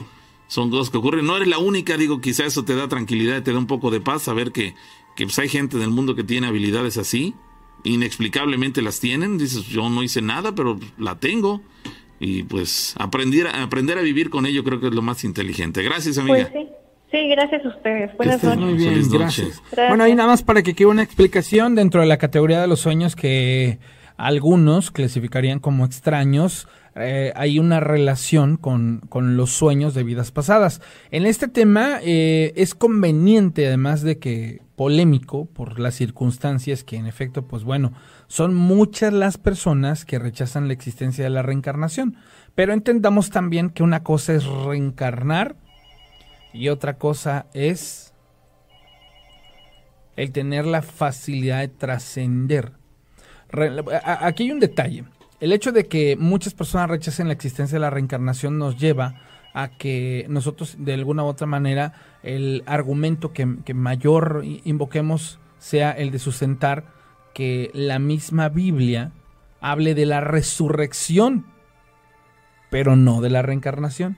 son 0.47 0.71
cosas 0.71 0.89
que 0.89 0.99
ocurren. 0.99 1.25
No 1.25 1.35
eres 1.35 1.49
la 1.49 1.57
única, 1.57 1.97
digo, 1.97 2.21
quizá 2.21 2.45
eso 2.45 2.63
te 2.63 2.75
da 2.75 2.87
tranquilidad, 2.87 3.43
te 3.43 3.51
da 3.51 3.59
un 3.59 3.67
poco 3.67 3.91
de 3.91 3.99
paz 3.99 4.21
saber 4.21 4.53
que, 4.53 4.73
que 5.17 5.25
pues, 5.25 5.37
hay 5.37 5.49
gente 5.49 5.77
del 5.79 5.89
mundo 5.89 6.15
que 6.15 6.23
tiene 6.23 6.47
habilidades 6.47 6.95
así, 6.95 7.35
inexplicablemente 7.83 8.81
las 8.81 9.01
tienen, 9.01 9.37
dices, 9.37 9.65
yo 9.65 9.89
no 9.89 10.01
hice 10.01 10.21
nada, 10.21 10.55
pero 10.55 10.79
la 10.97 11.19
tengo 11.19 11.61
y 12.19 12.43
pues 12.43 12.95
aprender, 12.97 13.47
aprender 13.47 13.97
a 13.97 14.01
vivir 14.01 14.29
con 14.29 14.45
ello 14.45 14.63
creo 14.63 14.79
que 14.79 14.87
es 14.87 14.93
lo 14.93 15.01
más 15.01 15.23
inteligente. 15.23 15.83
Gracias, 15.83 16.17
amiga. 16.17 16.49
Pues 16.51 16.67
sí. 17.11 17.29
gracias 17.29 17.65
a 17.65 17.69
ustedes. 17.69 18.17
Buenas 18.17 18.43
noches. 18.43 18.59
Muy 18.59 18.73
bien, 18.73 19.09
gracias. 19.09 19.61
Bueno, 19.75 20.03
ahí 20.03 20.15
nada 20.15 20.29
más 20.29 20.43
para 20.43 20.61
que 20.61 20.73
quede 20.73 20.87
una 20.87 21.03
explicación 21.03 21.75
dentro 21.75 22.01
de 22.01 22.07
la 22.07 22.17
categoría 22.17 22.61
de 22.61 22.67
los 22.67 22.81
sueños 22.81 23.15
que 23.15 23.79
algunos 24.17 24.91
clasificarían 24.91 25.59
como 25.59 25.85
extraños. 25.85 26.67
Eh, 26.95 27.31
hay 27.35 27.59
una 27.59 27.79
relación 27.79 28.57
con, 28.57 29.01
con, 29.07 29.37
los 29.37 29.51
sueños 29.51 29.93
de 29.93 30.03
vidas 30.03 30.31
pasadas. 30.31 30.81
En 31.11 31.25
este 31.25 31.47
tema 31.47 31.99
eh, 32.03 32.51
es 32.57 32.75
conveniente, 32.75 33.67
además 33.67 34.01
de 34.01 34.19
que 34.19 34.61
polémico 34.75 35.45
por 35.45 35.79
las 35.79 35.95
circunstancias 35.95 36.83
que 36.83 36.97
en 36.97 37.05
efecto, 37.05 37.47
pues 37.47 37.63
bueno, 37.63 37.93
son 38.29 38.53
muchas 38.53 39.11
las 39.11 39.39
personas 39.39 40.05
que 40.05 40.19
rechazan 40.19 40.67
la 40.67 40.73
existencia 40.73 41.23
de 41.23 41.31
la 41.31 41.41
reencarnación. 41.41 42.15
Pero 42.53 42.73
entendamos 42.73 43.31
también 43.31 43.71
que 43.71 43.81
una 43.81 44.03
cosa 44.03 44.33
es 44.33 44.45
reencarnar 44.45 45.55
y 46.53 46.69
otra 46.69 46.97
cosa 46.99 47.47
es 47.55 48.13
el 50.15 50.31
tener 50.31 50.67
la 50.67 50.83
facilidad 50.83 51.61
de 51.61 51.69
trascender. 51.69 52.73
Aquí 54.05 54.43
hay 54.43 54.51
un 54.51 54.59
detalle. 54.59 55.05
El 55.39 55.51
hecho 55.51 55.71
de 55.71 55.87
que 55.87 56.15
muchas 56.15 56.53
personas 56.53 56.87
rechacen 56.87 57.27
la 57.27 57.33
existencia 57.33 57.77
de 57.77 57.81
la 57.81 57.89
reencarnación 57.89 58.59
nos 58.59 58.77
lleva 58.77 59.23
a 59.55 59.69
que 59.69 60.27
nosotros 60.29 60.75
de 60.77 60.93
alguna 60.93 61.23
u 61.23 61.27
otra 61.27 61.47
manera 61.47 61.93
el 62.21 62.61
argumento 62.67 63.33
que, 63.33 63.55
que 63.65 63.73
mayor 63.73 64.43
invoquemos 64.43 65.39
sea 65.57 65.91
el 65.91 66.11
de 66.11 66.19
sustentar 66.19 66.98
que 67.39 67.71
la 67.73 67.99
misma 67.99 68.49
Biblia 68.49 69.13
hable 69.61 69.95
de 69.95 70.05
la 70.05 70.19
resurrección, 70.19 71.45
pero 72.69 72.97
no 72.97 73.21
de 73.21 73.29
la 73.29 73.41
reencarnación. 73.41 74.17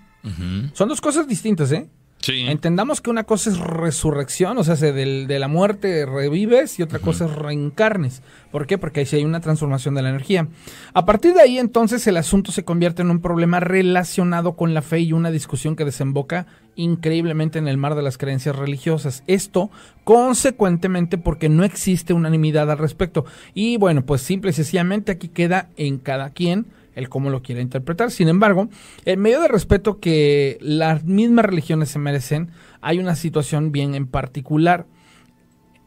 Son 0.73 0.89
dos 0.89 1.01
cosas 1.01 1.27
distintas, 1.27 1.71
¿eh? 1.71 1.87
Entendamos 2.27 2.99
que 2.99 3.11
una 3.11 3.25
cosa 3.25 3.51
es 3.51 3.59
resurrección, 3.59 4.57
o 4.57 4.63
sea, 4.63 4.73
de, 4.73 5.27
de 5.27 5.39
la 5.39 5.47
muerte 5.47 6.07
revives 6.07 6.79
y 6.79 6.81
otra 6.81 6.97
cosa 6.97 7.25
es 7.25 7.31
reencarnes. 7.31 8.23
¿Por 8.51 8.65
qué? 8.65 8.79
Porque 8.79 9.01
ahí 9.01 9.05
sí 9.05 9.17
hay 9.17 9.23
una 9.23 9.39
transformación 9.39 9.93
de 9.93 10.01
la 10.01 10.09
energía. 10.09 10.47
A 10.95 11.05
partir 11.05 11.35
de 11.35 11.41
ahí, 11.41 11.59
entonces, 11.59 12.07
el 12.07 12.17
asunto 12.17 12.51
se 12.51 12.65
convierte 12.65 13.03
en 13.03 13.11
un 13.11 13.21
problema 13.21 13.59
relacionado 13.59 14.55
con 14.55 14.73
la 14.73 14.81
fe 14.81 15.01
y 15.01 15.13
una 15.13 15.29
discusión 15.29 15.75
que 15.75 15.85
desemboca 15.85 16.47
increíblemente 16.75 17.59
en 17.59 17.67
el 17.67 17.77
mar 17.77 17.95
de 17.95 18.01
las 18.01 18.17
creencias 18.17 18.55
religiosas. 18.55 19.23
Esto, 19.27 19.69
consecuentemente, 20.03 21.17
porque 21.17 21.49
no 21.49 21.63
existe 21.63 22.13
unanimidad 22.13 22.71
al 22.71 22.77
respecto. 22.77 23.25
Y 23.53 23.77
bueno, 23.77 24.05
pues 24.05 24.21
simple 24.21 24.51
y 24.51 24.53
sencillamente 24.53 25.11
aquí 25.11 25.27
queda 25.27 25.69
en 25.77 25.97
cada 25.97 26.29
quien 26.31 26.67
el 26.95 27.09
cómo 27.09 27.29
lo 27.29 27.41
quiere 27.41 27.61
interpretar. 27.61 28.11
Sin 28.11 28.27
embargo, 28.27 28.69
en 29.05 29.19
medio 29.21 29.41
de 29.41 29.47
respeto 29.47 29.99
que 29.99 30.57
las 30.61 31.03
mismas 31.03 31.45
religiones 31.45 31.89
se 31.89 31.99
merecen, 31.99 32.51
hay 32.81 32.99
una 32.99 33.15
situación 33.15 33.71
bien 33.71 33.95
en 33.95 34.07
particular. 34.07 34.85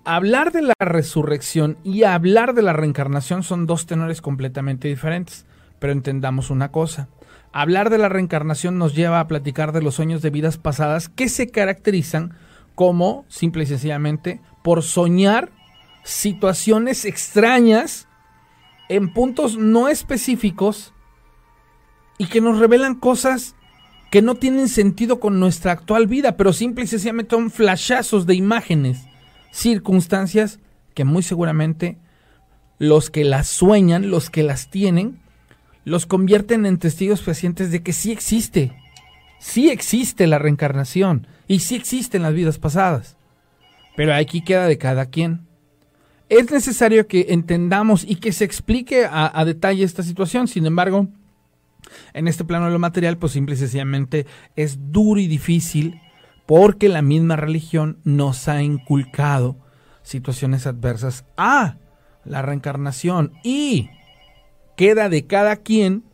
Hablar 0.05 0.53
de 0.53 0.63
la 0.63 0.75
resurrección 0.79 1.79
y 1.83 2.05
hablar 2.05 2.55
de 2.55 2.63
la 2.63 2.73
reencarnación 2.73 3.43
son 3.43 3.67
dos 3.67 3.87
tenores 3.87 4.21
completamente 4.21 4.89
diferentes. 4.89 5.47
Pero 5.79 5.93
entendamos 5.93 6.51
una 6.51 6.71
cosa. 6.71 7.09
Hablar 7.57 7.89
de 7.89 7.99
la 7.99 8.09
reencarnación 8.09 8.79
nos 8.79 8.97
lleva 8.97 9.21
a 9.21 9.29
platicar 9.29 9.71
de 9.71 9.81
los 9.81 9.95
sueños 9.95 10.23
de 10.23 10.31
vidas 10.31 10.59
pasadas 10.59 11.09
que 11.09 11.29
se 11.29 11.51
caracterizan 11.53 12.35
como, 12.75 13.25
simple 13.29 13.63
y 13.63 13.67
sencillamente, 13.67 14.41
por 14.65 14.83
soñar 14.83 15.53
situaciones 16.03 17.05
extrañas 17.05 18.09
en 18.89 19.13
puntos 19.13 19.57
no 19.57 19.87
específicos 19.87 20.95
y 22.19 22.27
que 22.27 22.41
nos 22.41 22.59
revelan 22.59 22.97
cosas 22.97 23.55
que 24.11 24.21
no 24.21 24.35
tienen 24.35 24.69
sentido 24.69 25.21
con 25.21 25.39
nuestra 25.39 25.71
actual 25.71 26.09
vida, 26.09 26.37
pero 26.37 26.53
simple 26.53 26.83
y 26.83 26.89
sencillamente 26.89 27.37
son 27.37 27.53
flashazos 27.53 28.27
de 28.27 28.35
imágenes, 28.35 29.07
circunstancias 29.53 30.59
que 30.93 31.05
muy 31.05 31.23
seguramente 31.23 31.99
los 32.81 33.11
que 33.11 33.23
las 33.23 33.47
sueñan, 33.47 34.11
los 34.11 34.29
que 34.29 34.43
las 34.43 34.71
tienen, 34.71 35.23
los 35.85 36.07
convierten 36.07 36.67
en 36.67 36.79
testigos 36.79 37.23
fehacientes 37.23 37.71
de 37.71 37.83
que 37.83 37.93
sí 37.93 38.13
existe, 38.13 38.73
sí 39.39 39.71
existe 39.71 40.27
la 40.27 40.39
reencarnación 40.39 41.27
y 41.47 41.61
sí 41.61 41.75
existen 41.75 42.23
las 42.23 42.35
vidas 42.35 42.59
pasadas. 42.59 43.17
Pero 43.97 44.15
aquí 44.15 44.43
queda 44.43 44.67
de 44.67 44.79
cada 44.79 45.07
quien. 45.07 45.47
Es 46.29 46.51
necesario 46.51 47.07
que 47.07 47.27
entendamos 47.29 48.05
y 48.05 48.17
que 48.17 48.33
se 48.33 48.45
explique 48.45 49.05
a, 49.05 49.39
a 49.39 49.45
detalle 49.45 49.85
esta 49.85 50.03
situación, 50.03 50.49
sin 50.49 50.67
embargo, 50.67 51.09
en 52.13 52.29
este 52.29 52.45
plano 52.45 52.67
de 52.67 52.73
lo 52.73 52.79
material, 52.79 53.19
pues 53.19 53.33
simple 53.33 53.55
y 53.55 53.59
sencillamente 53.59 54.27
es 54.57 54.91
duro 54.91 55.21
y 55.21 55.27
difícil 55.27 56.01
porque 56.47 56.89
la 56.89 57.03
misma 57.03 57.37
religión 57.37 57.99
nos 58.05 58.49
ha 58.49 58.63
inculcado 58.63 59.57
situaciones 60.03 60.67
adversas 60.67 61.25
a 61.37 61.77
la 62.25 62.43
reencarnación 62.43 63.33
y 63.43 63.91
queda 64.77 65.09
de 65.09 65.27
cada 65.27 65.57
quien 65.57 66.05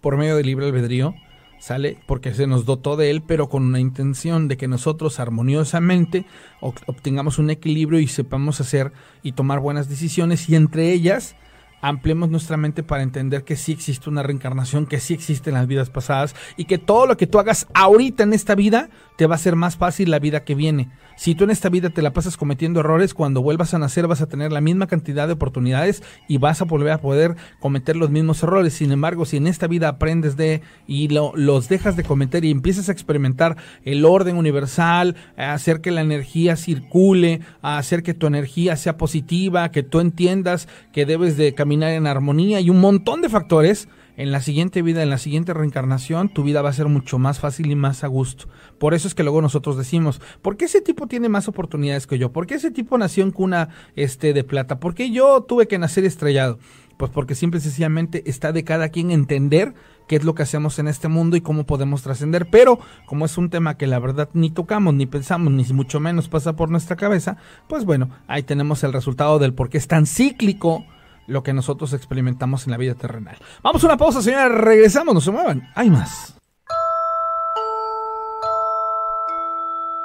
por 0.00 0.16
medio 0.16 0.36
del 0.36 0.46
libre 0.46 0.66
albedrío, 0.66 1.14
¿sale? 1.58 1.98
Porque 2.06 2.34
se 2.34 2.46
nos 2.46 2.64
dotó 2.64 2.96
de 2.96 3.10
él, 3.10 3.22
pero 3.22 3.48
con 3.48 3.64
una 3.64 3.80
intención 3.80 4.48
de 4.48 4.56
que 4.56 4.68
nosotros 4.68 5.20
armoniosamente 5.20 6.24
obtengamos 6.60 7.38
un 7.38 7.50
equilibrio 7.50 8.00
y 8.00 8.06
sepamos 8.06 8.60
hacer 8.60 8.92
y 9.22 9.32
tomar 9.32 9.60
buenas 9.60 9.88
decisiones 9.88 10.48
y 10.48 10.56
entre 10.56 10.92
ellas 10.92 11.36
ampliemos 11.82 12.28
nuestra 12.28 12.56
mente 12.56 12.82
para 12.82 13.02
entender 13.02 13.44
que 13.44 13.56
sí 13.56 13.72
existe 13.72 14.10
una 14.10 14.22
reencarnación, 14.22 14.86
que 14.86 15.00
sí 15.00 15.14
existen 15.14 15.54
las 15.54 15.66
vidas 15.66 15.90
pasadas 15.90 16.34
y 16.56 16.64
que 16.64 16.78
todo 16.78 17.06
lo 17.06 17.16
que 17.16 17.26
tú 17.26 17.38
hagas 17.38 17.66
ahorita 17.74 18.22
en 18.22 18.32
esta 18.32 18.54
vida 18.54 18.90
te 19.20 19.26
va 19.26 19.34
a 19.34 19.38
ser 19.38 19.54
más 19.54 19.76
fácil 19.76 20.10
la 20.10 20.18
vida 20.18 20.44
que 20.44 20.54
viene. 20.54 20.88
Si 21.14 21.34
tú 21.34 21.44
en 21.44 21.50
esta 21.50 21.68
vida 21.68 21.90
te 21.90 22.00
la 22.00 22.14
pasas 22.14 22.38
cometiendo 22.38 22.80
errores, 22.80 23.12
cuando 23.12 23.42
vuelvas 23.42 23.74
a 23.74 23.78
nacer 23.78 24.06
vas 24.06 24.22
a 24.22 24.28
tener 24.28 24.50
la 24.50 24.62
misma 24.62 24.86
cantidad 24.86 25.26
de 25.26 25.34
oportunidades 25.34 26.02
y 26.26 26.38
vas 26.38 26.62
a 26.62 26.64
volver 26.64 26.92
a 26.92 27.02
poder 27.02 27.36
cometer 27.58 27.96
los 27.96 28.08
mismos 28.08 28.42
errores. 28.42 28.72
Sin 28.72 28.92
embargo, 28.92 29.26
si 29.26 29.36
en 29.36 29.46
esta 29.46 29.66
vida 29.66 29.88
aprendes 29.88 30.38
de 30.38 30.62
y 30.86 31.08
los 31.08 31.68
dejas 31.68 31.96
de 31.96 32.02
cometer 32.02 32.46
y 32.46 32.50
empiezas 32.50 32.88
a 32.88 32.92
experimentar 32.92 33.58
el 33.84 34.06
orden 34.06 34.38
universal, 34.38 35.16
a 35.36 35.52
hacer 35.52 35.82
que 35.82 35.90
la 35.90 36.00
energía 36.00 36.56
circule, 36.56 37.42
a 37.60 37.76
hacer 37.76 38.02
que 38.02 38.14
tu 38.14 38.26
energía 38.26 38.74
sea 38.76 38.96
positiva, 38.96 39.70
que 39.70 39.82
tú 39.82 40.00
entiendas 40.00 40.66
que 40.94 41.04
debes 41.04 41.36
de 41.36 41.52
caminar 41.52 41.90
en 41.90 42.06
armonía 42.06 42.60
y 42.60 42.70
un 42.70 42.80
montón 42.80 43.20
de 43.20 43.28
factores, 43.28 43.86
en 44.20 44.32
la 44.32 44.42
siguiente 44.42 44.82
vida, 44.82 45.02
en 45.02 45.08
la 45.08 45.16
siguiente 45.16 45.54
reencarnación, 45.54 46.28
tu 46.28 46.42
vida 46.42 46.60
va 46.60 46.68
a 46.68 46.74
ser 46.74 46.88
mucho 46.88 47.18
más 47.18 47.40
fácil 47.40 47.70
y 47.70 47.74
más 47.74 48.04
a 48.04 48.06
gusto. 48.06 48.48
Por 48.78 48.92
eso 48.92 49.08
es 49.08 49.14
que 49.14 49.22
luego 49.22 49.40
nosotros 49.40 49.78
decimos, 49.78 50.20
¿por 50.42 50.58
qué 50.58 50.66
ese 50.66 50.82
tipo 50.82 51.06
tiene 51.06 51.30
más 51.30 51.48
oportunidades 51.48 52.06
que 52.06 52.18
yo? 52.18 52.30
¿Por 52.30 52.46
qué 52.46 52.56
ese 52.56 52.70
tipo 52.70 52.98
nació 52.98 53.24
en 53.24 53.30
cuna 53.30 53.70
este, 53.96 54.34
de 54.34 54.44
plata? 54.44 54.78
¿Por 54.78 54.94
qué 54.94 55.10
yo 55.10 55.40
tuve 55.44 55.68
que 55.68 55.78
nacer 55.78 56.04
estrellado? 56.04 56.58
Pues 56.98 57.10
porque 57.10 57.34
simple 57.34 57.60
y 57.60 57.62
sencillamente 57.62 58.22
está 58.26 58.52
de 58.52 58.62
cada 58.62 58.90
quien 58.90 59.10
entender 59.10 59.72
qué 60.06 60.16
es 60.16 60.24
lo 60.24 60.34
que 60.34 60.42
hacemos 60.42 60.78
en 60.78 60.88
este 60.88 61.08
mundo 61.08 61.38
y 61.38 61.40
cómo 61.40 61.64
podemos 61.64 62.02
trascender. 62.02 62.50
Pero 62.50 62.78
como 63.06 63.24
es 63.24 63.38
un 63.38 63.48
tema 63.48 63.78
que 63.78 63.86
la 63.86 64.00
verdad 64.00 64.28
ni 64.34 64.50
tocamos, 64.50 64.92
ni 64.92 65.06
pensamos, 65.06 65.50
ni 65.50 65.64
mucho 65.72 65.98
menos 65.98 66.28
pasa 66.28 66.56
por 66.56 66.68
nuestra 66.68 66.96
cabeza, 66.96 67.38
pues 67.70 67.86
bueno, 67.86 68.10
ahí 68.26 68.42
tenemos 68.42 68.84
el 68.84 68.92
resultado 68.92 69.38
del 69.38 69.54
por 69.54 69.70
qué 69.70 69.78
es 69.78 69.88
tan 69.88 70.04
cíclico 70.04 70.84
lo 71.30 71.42
que 71.42 71.52
nosotros 71.52 71.92
experimentamos 71.92 72.66
en 72.66 72.72
la 72.72 72.76
vida 72.76 72.94
terrenal. 72.94 73.38
Vamos 73.62 73.82
a 73.84 73.86
una 73.86 73.96
pausa, 73.96 74.20
señora. 74.20 74.48
Regresamos, 74.48 75.14
no 75.14 75.20
se 75.20 75.30
muevan. 75.30 75.70
Hay 75.74 75.88
más. 75.88 76.34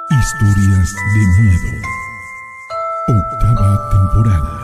Historias 0.08 0.94
de 0.94 1.42
miedo. 1.42 1.82
Octava 3.08 3.90
temporada. 3.90 4.56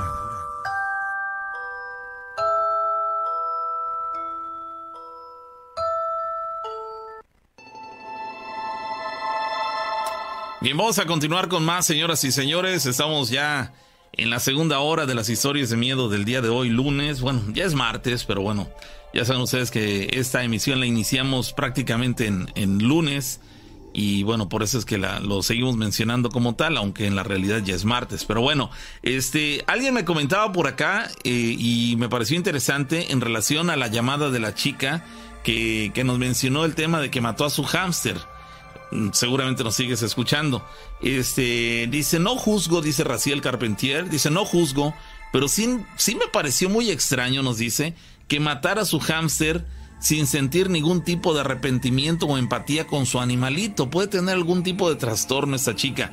Bien, 10.61 10.77
vamos 10.77 11.01
a 11.01 11.07
continuar 11.07 11.49
con 11.49 11.65
más, 11.65 11.87
señoras 11.87 12.23
y 12.23 12.31
señores. 12.31 12.87
Estamos 12.87 13.31
ya 13.31 13.73
en 14.13 14.31
la 14.31 14.41
segunda 14.41 14.79
hora 14.81 15.07
de 15.07 15.15
las 15.15 15.29
historias 15.29 15.71
de 15.71 15.77
miedo 15.77 16.09
del 16.09 16.25
día 16.25 16.41
de 16.43 16.49
hoy, 16.49 16.69
lunes. 16.69 17.21
Bueno, 17.21 17.43
ya 17.53 17.65
es 17.65 17.75
martes, 17.75 18.25
pero 18.25 18.43
bueno, 18.43 18.69
ya 19.15 19.25
saben 19.25 19.43
ustedes 19.43 19.71
que 19.71 20.11
esta 20.13 20.45
emisión 20.45 20.81
la 20.81 20.87
iniciamos 20.87 21.53
prácticamente 21.53 22.27
en, 22.27 22.79
lunes. 22.79 23.41
Y 23.95 24.23
bueno, 24.23 24.49
por 24.49 24.63
eso 24.63 24.79
es 24.79 24.85
que 24.85 24.97
la, 24.97 25.21
lo 25.21 25.43
seguimos 25.43 25.77
mencionando 25.77 26.31
como 26.31 26.55
tal, 26.55 26.77
aunque 26.79 27.07
en 27.07 27.15
la 27.15 27.23
realidad 27.23 27.63
ya 27.65 27.75
es 27.75 27.85
martes. 27.85 28.25
Pero 28.25 28.41
bueno, 28.41 28.71
este, 29.03 29.65
alguien 29.67 29.95
me 29.95 30.05
comentaba 30.05 30.53
por 30.53 30.67
acá 30.67 31.11
eh, 31.25 31.57
y 31.59 31.97
me 31.99 32.09
pareció 32.09 32.37
interesante 32.37 33.13
en 33.13 33.21
relación 33.21 33.71
a 33.71 33.77
la 33.77 33.89
llamada 33.89 34.31
de 34.31 34.41
la 34.41 34.55
chica 34.55 35.05
que, 35.43 35.91
que 35.95 36.05
nos 36.05 36.19
mencionó 36.19 36.65
el 36.65 36.75
tema 36.75 37.01
de 37.01 37.11
que 37.11 37.21
mató 37.21 37.45
a 37.45 37.51
su 37.51 37.65
hámster. 37.65 38.17
Mm, 38.93 39.11
seguramente 39.13 39.65
nos 39.65 39.75
sigues 39.75 40.03
escuchando. 40.03 40.65
Este, 41.01 41.89
dice, 41.91 42.19
no 42.19 42.37
juzgo, 42.37 42.83
dice 42.83 43.05
Raciel 43.05 43.41
Carpentier, 43.41 44.09
dice, 44.09 44.31
no 44.31 44.45
juzgo, 44.45 44.95
pero 45.33 45.49
sí, 45.49 45.79
sí 45.97 46.15
me 46.15 46.27
pareció 46.27 46.69
muy 46.69 46.91
extraño, 46.91 47.43
nos 47.43 47.57
dice, 47.57 47.95
que 48.29 48.39
matara 48.39 48.83
a 48.83 48.87
su 48.87 49.01
hámster 49.01 49.65
sin 49.99 50.27
sentir 50.27 50.69
ningún 50.69 51.05
tipo 51.05 51.33
de 51.33 51.41
arrepentimiento 51.41 52.27
o 52.27 52.37
empatía 52.37 52.87
con 52.87 53.07
su 53.07 53.21
animalito. 53.21 53.89
Puede 53.89 54.09
tener 54.09 54.35
algún 54.35 54.63
tipo 54.63 54.91
de 54.91 54.97
trastorno 54.97 55.57
esta 55.57 55.75
chica. 55.75 56.11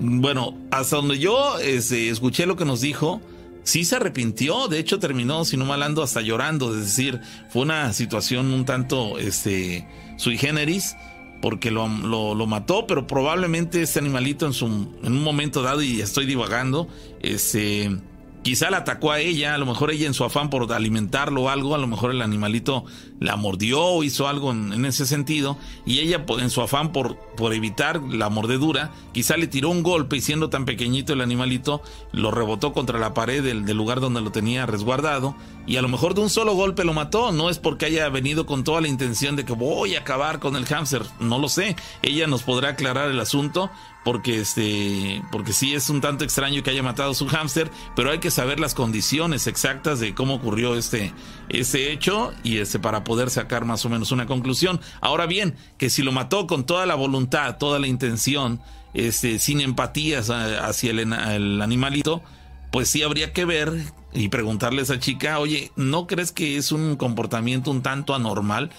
Bueno, 0.00 0.56
hasta 0.70 0.96
donde 0.96 1.18
yo 1.18 1.58
este, 1.58 2.10
escuché 2.10 2.46
lo 2.46 2.56
que 2.56 2.64
nos 2.64 2.80
dijo, 2.80 3.20
sí 3.62 3.84
se 3.84 3.96
arrepintió, 3.96 4.68
de 4.68 4.78
hecho 4.78 4.98
terminó, 4.98 5.44
si 5.44 5.56
no 5.56 5.72
hasta 5.72 6.20
llorando, 6.20 6.74
es 6.74 6.80
decir, 6.80 7.20
fue 7.50 7.62
una 7.62 7.92
situación 7.92 8.52
un 8.52 8.64
tanto 8.64 9.18
este, 9.18 9.86
sui 10.16 10.36
generis 10.36 10.94
porque 11.40 11.70
lo, 11.70 11.88
lo, 11.88 12.46
mató, 12.46 12.86
pero 12.86 13.06
probablemente 13.06 13.82
este 13.82 13.98
animalito 13.98 14.46
en, 14.46 14.52
su, 14.52 14.66
en 14.66 15.12
un 15.12 15.22
momento 15.22 15.62
dado, 15.62 15.82
y 15.82 16.00
estoy 16.00 16.26
divagando, 16.26 16.88
este, 17.20 17.96
quizá 18.42 18.70
la 18.70 18.78
atacó 18.78 19.12
a 19.12 19.20
ella, 19.20 19.54
a 19.54 19.58
lo 19.58 19.66
mejor 19.66 19.90
ella 19.90 20.06
en 20.06 20.14
su 20.14 20.24
afán 20.24 20.50
por 20.50 20.72
alimentarlo 20.72 21.42
o 21.42 21.48
algo, 21.48 21.74
a 21.74 21.78
lo 21.78 21.86
mejor 21.86 22.10
el 22.10 22.22
animalito 22.22 22.84
la 23.20 23.36
mordió 23.36 23.82
o 23.82 24.04
hizo 24.04 24.28
algo 24.28 24.52
en, 24.52 24.84
ese 24.84 25.06
sentido, 25.06 25.58
y 25.84 26.00
ella 26.00 26.24
en 26.38 26.50
su 26.50 26.62
afán 26.62 26.92
por, 26.92 27.16
por 27.36 27.52
evitar 27.52 28.00
la 28.02 28.28
mordedura, 28.28 28.92
quizá 29.12 29.36
le 29.36 29.46
tiró 29.46 29.70
un 29.70 29.82
golpe 29.82 30.16
y 30.16 30.20
siendo 30.20 30.50
tan 30.50 30.64
pequeñito 30.64 31.12
el 31.12 31.20
animalito, 31.20 31.82
lo 32.12 32.30
rebotó 32.30 32.72
contra 32.72 32.98
la 32.98 33.14
pared 33.14 33.42
del, 33.42 33.64
del 33.64 33.76
lugar 33.76 34.00
donde 34.00 34.20
lo 34.20 34.30
tenía 34.30 34.66
resguardado, 34.66 35.34
y 35.66 35.76
a 35.76 35.82
lo 35.82 35.88
mejor 35.88 36.14
de 36.14 36.22
un 36.22 36.30
solo 36.30 36.54
golpe 36.54 36.84
lo 36.84 36.94
mató, 36.94 37.32
no 37.32 37.50
es 37.50 37.58
porque 37.58 37.86
haya 37.86 38.08
venido 38.08 38.46
con 38.46 38.64
toda 38.64 38.80
la 38.80 38.88
intención 38.88 39.36
de 39.36 39.44
que 39.44 39.52
voy 39.52 39.96
a 39.96 40.00
acabar 40.00 40.38
con 40.38 40.56
el 40.56 40.64
hámster, 40.64 41.02
no 41.20 41.38
lo 41.38 41.48
sé, 41.48 41.76
ella 42.02 42.26
nos 42.26 42.42
podrá 42.42 42.70
aclarar 42.70 43.10
el 43.10 43.20
asunto, 43.20 43.70
porque 44.04 44.40
este 44.40 45.22
porque 45.30 45.52
sí 45.52 45.74
es 45.74 45.90
un 45.90 46.00
tanto 46.00 46.24
extraño 46.24 46.62
que 46.62 46.70
haya 46.70 46.82
matado 46.82 47.10
a 47.10 47.14
su 47.14 47.26
hámster, 47.26 47.70
pero 47.94 48.10
hay 48.10 48.18
que 48.18 48.30
saber 48.30 48.60
las 48.60 48.74
condiciones 48.74 49.46
exactas 49.46 50.00
de 50.00 50.14
cómo 50.14 50.34
ocurrió 50.34 50.76
este 50.76 51.12
este 51.48 51.92
hecho 51.92 52.32
y 52.42 52.58
este 52.58 52.78
para 52.78 53.04
poder 53.04 53.30
sacar 53.30 53.64
más 53.64 53.84
o 53.84 53.88
menos 53.88 54.12
una 54.12 54.26
conclusión. 54.26 54.80
Ahora 55.00 55.26
bien, 55.26 55.56
que 55.76 55.90
si 55.90 56.02
lo 56.02 56.12
mató 56.12 56.46
con 56.46 56.64
toda 56.64 56.86
la 56.86 56.94
voluntad, 56.94 57.58
toda 57.58 57.78
la 57.78 57.86
intención, 57.86 58.60
este 58.94 59.38
sin 59.38 59.60
empatías 59.60 60.30
hacia 60.30 60.90
el, 60.90 61.00
el 61.00 61.60
animalito, 61.60 62.22
pues 62.70 62.88
sí 62.88 63.02
habría 63.02 63.32
que 63.32 63.44
ver 63.44 63.72
y 64.12 64.28
preguntarle 64.28 64.80
a 64.80 64.84
esa 64.84 64.98
chica, 64.98 65.38
oye, 65.38 65.70
¿no 65.76 66.06
crees 66.06 66.32
que 66.32 66.56
es 66.56 66.72
un 66.72 66.96
comportamiento 66.96 67.70
un 67.70 67.82
tanto 67.82 68.14
anormal? 68.14 68.70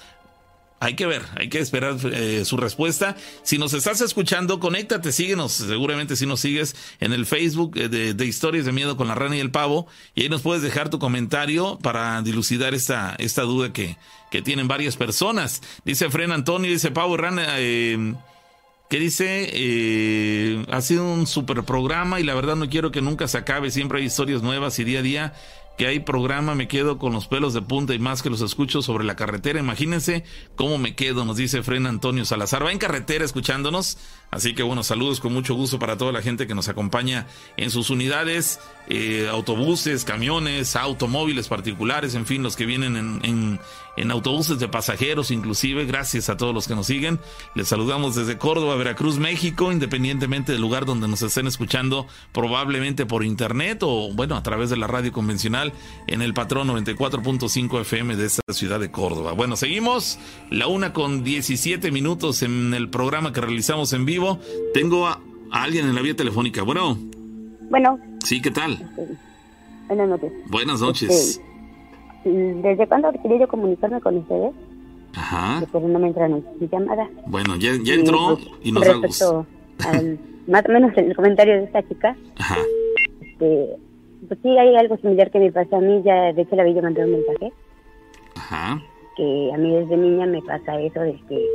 Hay 0.81 0.95
que 0.95 1.05
ver, 1.05 1.23
hay 1.35 1.49
que 1.49 1.59
esperar 1.59 1.97
eh, 2.13 2.45
su 2.45 2.55
respuesta. 2.55 3.17
Si 3.43 3.57
nos 3.57 3.73
estás 3.73 3.99
escuchando, 3.99 4.59
conéctate, 4.59 5.11
síguenos. 5.11 5.51
Seguramente 5.51 6.15
si 6.15 6.25
nos 6.25 6.39
sigues 6.39 6.75
en 7.01 7.11
el 7.11 7.25
Facebook 7.25 7.77
eh, 7.77 7.89
de, 7.89 8.25
Historias 8.25 8.65
de 8.65 8.71
Miedo 8.71 8.95
con 8.95 9.09
la 9.09 9.15
Rana 9.15 9.35
y 9.35 9.39
el 9.39 9.51
Pavo. 9.51 9.87
Y 10.15 10.21
ahí 10.21 10.29
nos 10.29 10.41
puedes 10.41 10.63
dejar 10.63 10.89
tu 10.89 10.97
comentario 10.97 11.77
para 11.79 12.21
dilucidar 12.21 12.73
esta, 12.73 13.15
esta 13.19 13.41
duda 13.41 13.73
que, 13.73 13.97
que 14.31 14.41
tienen 14.41 14.69
varias 14.69 14.95
personas. 14.95 15.61
Dice 15.83 16.09
Fren 16.09 16.31
Antonio, 16.31 16.71
dice 16.71 16.91
Pavo 16.91 17.17
Rana, 17.17 17.45
eh, 17.57 18.13
que 18.89 18.99
dice, 18.99 19.49
eh, 19.53 20.65
ha 20.71 20.81
sido 20.81 21.05
un 21.05 21.27
super 21.27 21.63
programa 21.63 22.19
y 22.19 22.23
la 22.23 22.33
verdad 22.33 22.55
no 22.55 22.67
quiero 22.69 22.91
que 22.91 23.01
nunca 23.01 23.27
se 23.27 23.37
acabe. 23.37 23.69
Siempre 23.69 23.99
hay 23.99 24.05
historias 24.05 24.41
nuevas 24.41 24.79
y 24.79 24.83
día 24.83 24.99
a 24.99 25.03
día 25.03 25.33
que 25.79 25.87
hay 25.87 26.01
programa, 26.01 26.55
me 26.55 26.67
quedo 26.67 26.97
con 26.97 27.13
los 27.13 27.29
pelos 27.29 27.53
de 27.53 27.61
punta 27.61 27.93
y 27.93 27.99
más 27.99 28.21
que 28.21 28.29
los 28.29 28.41
escucho 28.41 28.81
sobre 28.81 29.05
la 29.05 29.15
carretera. 29.15 29.61
Imagínense 29.61 30.25
cómo 30.57 30.77
me 30.77 30.93
quedo, 30.93 31.23
nos 31.23 31.37
dice 31.37 31.63
Fren 31.63 31.87
Antonio 31.87 32.25
Salazar. 32.25 32.65
Va 32.65 32.73
en 32.73 32.79
carretera 32.79 33.23
escuchándonos. 33.23 33.97
Así 34.31 34.53
que 34.53 34.61
bueno, 34.61 34.83
saludos 34.83 35.19
con 35.19 35.33
mucho 35.33 35.55
gusto 35.55 35.79
para 35.79 35.97
toda 35.97 36.11
la 36.11 36.21
gente 36.21 36.45
que 36.45 36.53
nos 36.53 36.69
acompaña 36.69 37.25
en 37.57 37.71
sus 37.71 37.89
unidades, 37.89 38.59
eh, 38.87 39.27
autobuses, 39.29 40.05
camiones, 40.05 40.75
automóviles 40.75 41.47
particulares, 41.47 42.13
en 42.13 42.27
fin, 42.27 42.43
los 42.43 42.55
que 42.55 42.67
vienen 42.67 42.95
en, 42.95 43.59
en, 43.97 44.11
autobuses 44.11 44.59
de 44.59 44.67
pasajeros, 44.67 45.29
inclusive. 45.29 45.85
Gracias 45.85 46.29
a 46.29 46.37
todos 46.37 46.53
los 46.53 46.67
que 46.67 46.75
nos 46.75 46.87
siguen. 46.87 47.19
Les 47.53 47.67
saludamos 47.67 48.15
desde 48.15 48.37
Córdoba, 48.37 48.75
Veracruz, 48.75 49.17
México, 49.17 49.71
independientemente 49.73 50.53
del 50.53 50.61
lugar 50.61 50.85
donde 50.85 51.07
nos 51.07 51.21
estén 51.21 51.47
escuchando, 51.47 52.07
probablemente 52.31 53.05
por 53.05 53.25
internet 53.25 53.79
o 53.81 54.13
bueno, 54.13 54.37
a 54.37 54.43
través 54.43 54.69
de 54.69 54.77
la 54.77 54.87
radio 54.87 55.11
convencional 55.11 55.73
en 56.07 56.21
el 56.21 56.33
patrón 56.33 56.69
94.5 56.69 57.81
FM 57.81 58.15
de 58.15 58.25
esta 58.25 58.53
ciudad 58.53 58.79
de 58.79 58.89
Córdoba. 58.89 59.33
Bueno, 59.33 59.57
seguimos 59.57 60.17
la 60.49 60.67
una 60.67 60.93
con 60.93 61.23
17 61.23 61.91
minutos 61.91 62.41
en 62.41 62.73
el 62.73 62.89
programa 62.89 63.33
que 63.33 63.41
realizamos 63.41 63.91
en 63.91 64.05
vivo 64.05 64.18
tengo 64.73 65.07
a, 65.07 65.19
alguien 65.51 65.85
en 65.87 65.95
la 65.95 66.01
vía 66.01 66.15
telefónica. 66.15 66.63
Bueno. 66.63 66.97
Bueno. 67.69 67.99
Sí, 68.23 68.41
¿qué 68.41 68.51
tal? 68.51 68.77
Buenas 69.87 70.09
noches. 70.09 70.31
Buenas 70.47 70.81
noches. 70.81 71.41
Este, 72.23 72.29
¿Desde 72.29 72.87
cuándo 72.87 73.11
quería 73.21 73.39
yo 73.39 73.47
comunicarme 73.47 73.99
con 74.01 74.17
ustedes? 74.17 74.53
Ajá. 75.15 75.63
Pero 75.71 75.87
no 75.87 75.99
me 75.99 76.07
entraron 76.07 76.45
mi 76.59 76.67
llamada. 76.67 77.09
Bueno, 77.25 77.55
ya, 77.55 77.71
ya 77.81 77.93
entró 77.93 78.33
y, 78.33 78.45
pues, 78.45 78.57
y 78.63 78.71
nos 78.71 78.87
respecto 78.87 79.45
al, 79.85 80.19
más 80.47 80.65
o 80.65 80.71
menos 80.71 80.95
el 80.97 81.15
comentario 81.15 81.55
de 81.55 81.63
esta 81.63 81.87
chica. 81.87 82.15
Ajá. 82.37 82.57
Este, 83.21 83.77
pues 84.27 84.39
sí, 84.43 84.49
hay 84.57 84.75
algo 84.75 84.97
similar 84.97 85.31
que 85.31 85.39
me 85.39 85.51
pasa 85.51 85.77
a 85.77 85.81
mí. 85.81 86.01
Ya, 86.03 86.33
de 86.33 86.41
hecho, 86.41 86.55
la 86.55 86.63
vi 86.63 86.73
yo 86.73 86.81
mandé 86.81 87.03
un 87.03 87.11
mensaje. 87.11 87.53
Ajá. 88.35 88.81
Que 89.15 89.51
a 89.53 89.57
mí 89.57 89.73
desde 89.73 89.97
niña 89.97 90.25
me 90.25 90.41
pasa 90.41 90.79
eso 90.79 90.99
de 91.01 91.19
que 91.27 91.45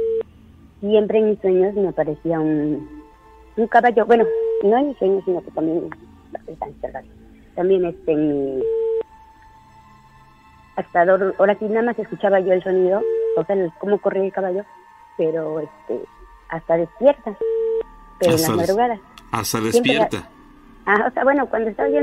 siempre 0.85 1.19
en 1.19 1.31
mis 1.31 1.41
sueños 1.41 1.75
me 1.75 1.89
aparecía 1.89 2.39
un, 2.39 3.03
un 3.57 3.67
caballo, 3.69 4.05
bueno, 4.05 4.25
no 4.63 4.77
en 4.77 4.89
mis 4.89 4.99
sueños, 4.99 5.23
sino 5.25 5.43
que 5.43 5.51
también, 5.53 5.89
también 7.55 7.85
este, 7.87 8.13
en 8.13 8.57
mi, 8.57 8.63
hasta 10.77 11.03
ahora 11.03 11.57
sí 11.59 11.65
nada 11.67 11.87
más 11.87 11.99
escuchaba 11.99 12.41
yo 12.41 12.53
el 12.53 12.63
sonido, 12.63 13.03
o 13.37 13.45
sea, 13.45 13.57
cómo 13.79 13.99
corría 13.99 14.25
el 14.25 14.33
caballo, 14.33 14.65
pero 15.17 15.61
este, 15.61 16.01
hasta 16.51 16.77
despierta, 16.77 17.37
pero 18.19 18.35
en 18.35 18.43
las 18.43 18.57
madrugadas. 18.57 19.01
Hasta 19.31 19.61
despierta. 19.61 20.29
ah, 20.85 21.07
o 21.09 21.13
sea, 21.13 21.25
bueno, 21.25 21.49
cuando 21.49 21.71
estaba 21.71 21.89
ya, 21.89 22.03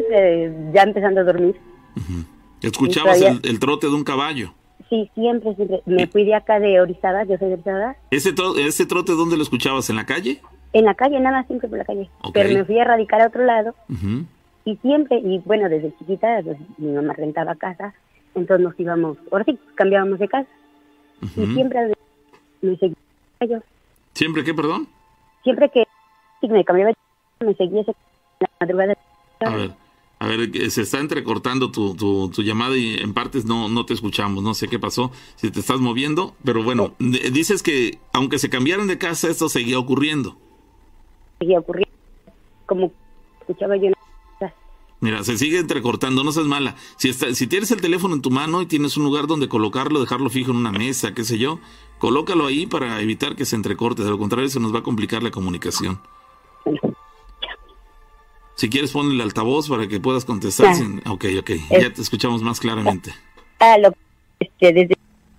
ya 0.74 0.84
empezando 0.84 1.22
a 1.22 1.24
dormir. 1.24 1.56
Escuchabas 2.62 3.22
el, 3.22 3.41
el 3.44 3.60
trote 3.60 3.88
de 3.88 3.94
un 3.94 4.03
caballo. 4.03 4.53
Sí, 4.91 5.09
siempre, 5.15 5.55
siempre. 5.55 5.81
Me 5.85 6.05
fui 6.05 6.26
de 6.26 6.35
acá 6.35 6.59
de 6.59 6.81
Orizaba, 6.81 7.23
yo 7.23 7.38
soy 7.38 7.47
de 7.47 7.53
Orizaba. 7.53 7.95
¿Ese, 8.11 8.34
¿Ese 8.57 8.85
trote 8.85 9.13
dónde 9.13 9.38
lo 9.38 9.43
escuchabas? 9.43 9.89
¿En 9.89 9.95
la 9.95 10.05
calle? 10.05 10.41
En 10.73 10.84
la 10.84 10.95
calle, 10.95 11.18
nada 11.22 11.45
siempre 11.45 11.69
por 11.69 11.77
la 11.77 11.85
calle. 11.85 12.09
Pero 12.34 12.49
me 12.49 12.65
fui 12.65 12.77
a 12.77 12.84
radicar 12.84 13.22
a 13.22 13.27
otro 13.27 13.45
lado. 13.45 13.73
Y 14.65 14.76
siempre, 14.76 15.19
y 15.19 15.39
bueno, 15.39 15.69
desde 15.69 15.97
chiquita, 15.97 16.41
pues, 16.43 16.57
mi 16.77 16.91
mamá 16.91 17.13
rentaba 17.13 17.55
casa. 17.55 17.93
entonces 18.35 18.65
nos 18.65 18.77
íbamos, 18.77 19.18
ahora 19.31 19.45
sí, 19.45 19.57
cambiábamos 19.76 20.19
de 20.19 20.27
casa. 20.27 20.49
Y 21.38 21.45
siempre 21.53 21.93
me 22.61 22.76
seguía 22.76 22.97
yo. 23.47 23.59
¿Siempre 24.11 24.43
qué, 24.43 24.53
perdón? 24.53 24.89
Siempre 25.43 25.69
que 25.69 25.88
me 26.49 26.65
cambiaba 26.65 26.89
de 26.89 26.95
casa, 26.95 27.45
me 27.45 27.53
seguía 27.55 27.81
ese 27.81 27.95
la 28.41 28.49
madrugada. 28.59 28.97
A 29.39 29.55
ver, 29.55 29.72
a 30.22 30.27
ver, 30.27 30.69
se 30.69 30.84
está 30.84 30.99
entrecortando 30.99 31.72
tu, 31.72 31.95
tu, 31.95 32.30
tu 32.30 32.43
llamada 32.43 32.77
y 32.77 32.93
en 32.93 33.11
partes 33.11 33.45
no, 33.45 33.69
no 33.69 33.88
te 33.88 33.95
escuchamos, 33.95 34.43
no 34.43 34.53
sé 34.53 34.68
qué 34.68 34.77
pasó, 34.77 35.11
si 35.35 35.49
te 35.49 35.60
estás 35.60 35.80
moviendo, 35.80 36.35
pero 36.43 36.64
bueno, 36.64 36.93
dices 36.99 37.64
que 37.64 37.98
aunque 38.14 38.38
se 38.38 38.48
cambiaran 38.48 38.85
de 38.85 38.99
casa, 38.99 39.31
esto 39.31 39.49
seguía 39.49 39.80
ocurriendo. 39.80 40.38
Seguía 41.39 41.57
ocurriendo. 41.57 41.91
Como 42.68 42.91
escuchaba 43.39 43.76
yo. 43.77 43.89
Mira, 44.99 45.23
se 45.23 45.39
sigue 45.39 45.57
entrecortando, 45.57 46.23
no 46.23 46.31
seas 46.31 46.45
mala. 46.45 46.76
Si, 46.98 47.10
está, 47.10 47.34
si 47.34 47.48
tienes 47.48 47.72
el 47.72 47.81
teléfono 47.81 48.14
en 48.14 48.22
tu 48.22 48.30
mano 48.30 48.61
y 48.61 48.68
tienes 48.68 48.98
un 48.98 49.03
lugar 49.03 49.26
donde 49.26 49.49
colocarlo, 49.49 50.02
dejarlo 50.02 50.30
fijo 50.30 50.52
en 50.52 50.57
una 50.57 50.72
mesa, 50.72 51.15
qué 51.15 51.23
sé 51.23 51.39
yo, 51.39 51.60
colócalo 51.98 52.45
ahí 52.45 52.68
para 52.68 53.02
evitar 53.02 53.35
que 53.35 53.45
se 53.45 53.56
entrecorte, 53.56 54.03
de 54.03 54.11
lo 54.11 54.19
contrario 54.19 54.52
se 54.52 54.60
nos 54.60 54.72
va 54.72 54.80
a 54.80 54.84
complicar 54.84 55.23
la 55.23 55.31
comunicación. 55.31 55.99
Si 58.56 58.69
quieres 58.69 58.91
ponle 58.91 59.15
el 59.15 59.22
altavoz 59.22 59.68
para 59.69 59.88
que 59.88 59.99
puedas 59.99 60.26
contestar. 60.26 60.76
Sin- 60.76 61.02
Ok, 61.07 61.26
ok, 61.40 61.52
ya 61.72 61.91
te 61.94 62.02
escuchamos 62.02 62.44
más 62.44 62.60
claramente. 62.60 63.11
Ah, 63.60 63.78
lo, 63.78 63.91
este, 64.40 64.73
desde 64.73 64.95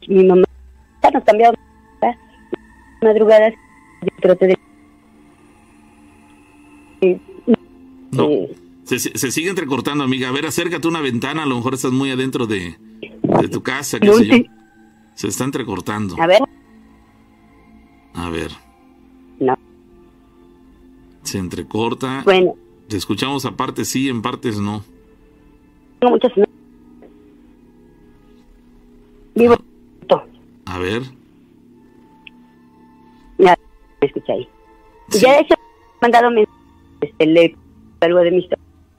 mi 0.09 0.25
mamá 0.25 0.45
nos 1.13 1.25
casa, 1.25 1.55
madrugadas 3.03 3.55
yo 4.23 4.47
de 4.47 4.55
eh, 7.03 7.21
No. 8.13 8.29
eh, 8.31 8.57
Se, 8.85 8.99
se- 8.99 9.17
sigue 9.31 9.49
entrecortando, 9.51 10.03
amiga. 10.05 10.29
A 10.29 10.33
ver, 10.33 10.47
acércate 10.47 10.87
a 10.87 10.91
una 10.91 11.01
ventana, 11.01 11.45
a 11.45 11.47
lo 11.47 11.57
mejor 11.57 11.75
estás 11.75 11.93
muy 11.93 12.11
adentro 12.11 12.47
de, 12.47 12.77
de 13.01 13.49
tu 13.49 13.63
casa, 13.63 14.01
qué 14.01 14.07
No, 14.09 14.15
sé 14.15 14.27
yo. 14.27 14.35
sí. 14.35 14.47
Se 15.15 15.29
está 15.29 15.45
entrecortando. 15.45 16.17
a 16.21 16.27
ver, 16.27 16.41
A 18.15 18.29
ver, 18.31 18.51
no, 19.39 19.55
se 21.23 21.39
entrecorta. 21.39 22.23
bueno, 22.25 22.57
Te 22.93 22.99
escuchamos 22.99 23.47
a 23.47 23.53
partes 23.53 23.89
sí, 23.89 24.11
en 24.11 24.21
partes 24.21 24.59
no. 24.59 24.85
tengo 25.99 26.13
muchas 26.13 26.31
vivo 29.35 29.57
A 30.67 30.79
ver. 30.79 31.03
ya 33.39 33.59
me 33.99 34.07
escucha 34.07 34.35
ahí. 34.35 34.47
Sí. 35.09 35.21
ya 35.21 35.39
hecho 35.39 35.55
han 35.55 35.99
mandado 36.03 36.29
este, 37.01 37.25
le 37.25 37.57
algo 38.01 38.19
de 38.19 38.31
mi. 38.31 38.47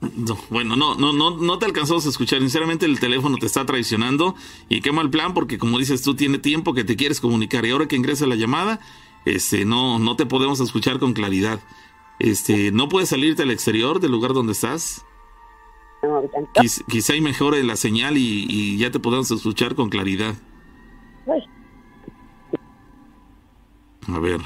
No, 0.02 0.40
bueno, 0.50 0.76
no, 0.76 0.96
no, 0.96 1.14
no, 1.14 1.38
no 1.38 1.60
te 1.60 1.68
alcanzamos 1.68 2.08
a 2.08 2.10
escuchar. 2.10 2.40
Sinceramente, 2.40 2.88
el 2.88 3.00
teléfono 3.00 3.38
te 3.38 3.46
está 3.46 3.64
traicionando 3.64 4.34
y 4.70 4.82
qué 4.82 4.92
mal 4.92 5.12
plan, 5.12 5.36
porque 5.36 5.60
como 5.60 5.78
dices 5.78 6.02
tú, 6.02 6.16
tiene 6.16 6.40
tiempo 6.40 6.74
que 6.74 6.84
te 6.84 6.96
quieres 6.96 7.22
comunicar 7.22 7.64
y 7.64 7.70
ahora 7.70 7.88
que 7.88 7.96
ingresa 7.96 8.26
la 8.26 8.34
llamada, 8.34 8.80
este, 9.26 9.66
no, 9.66 10.00
no 10.00 10.16
te 10.16 10.26
podemos 10.26 10.60
escuchar 10.62 10.98
con 10.98 11.14
claridad. 11.14 11.60
Este, 12.24 12.72
no 12.72 12.88
puedes 12.90 13.10
salirte 13.10 13.44
al 13.44 13.52
exterior 13.52 14.00
del 14.00 14.12
lugar 14.12 14.34
donde 14.34 14.54
estás. 14.54 15.06
No. 16.02 16.22
Quiz- 16.56 16.84
quizá 16.90 17.16
y 17.16 17.22
mejore 17.22 17.64
la 17.64 17.76
señal 17.76 18.18
y, 18.18 18.46
y 18.50 18.78
ya 18.78 18.92
te 18.92 19.00
podamos 19.00 19.30
escuchar 19.32 19.76
con 19.76 19.90
claridad. 19.90 20.34
Uy, 21.26 21.44
A 24.14 24.20
ver, 24.20 24.40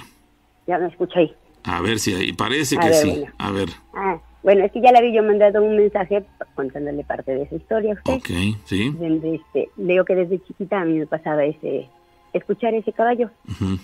ya 0.67 0.77
me 0.77 0.87
escucha 0.87 1.19
ahí. 1.19 1.33
a 1.63 1.81
ver 1.81 1.99
si 1.99 2.13
ahí 2.13 2.33
parece 2.33 2.77
A 2.77 2.81
que 2.81 2.89
ver, 2.89 2.95
sí. 2.95 3.09
bueno. 3.09 3.25
A 3.39 3.51
ver, 3.51 3.69
Ah, 3.93 4.19
bueno, 4.43 4.63
es 4.65 4.71
que 4.71 4.81
ya 4.81 4.91
le 4.91 4.99
había 4.99 5.15
yo 5.15 5.23
mandado 5.23 5.63
un 5.63 5.75
mensaje 5.77 6.23
contándole 6.55 7.03
parte 7.03 7.33
de 7.33 7.43
esa 7.43 7.55
historia 7.55 7.91
a 7.93 7.95
usted. 7.95 8.13
ok, 8.13 8.57
sí. 8.65 8.91
donde 8.91 9.35
este, 9.35 9.69
leo 9.77 10.05
que 10.05 10.15
desde 10.15 10.43
chiquita 10.45 10.81
a 10.81 10.85
mí 10.85 10.99
me 10.99 11.07
pasaba 11.07 11.43
ese 11.45 11.89
escuchar 12.33 12.73
ese 12.75 12.93
caballo, 12.93 13.31
ujú. 13.49 13.79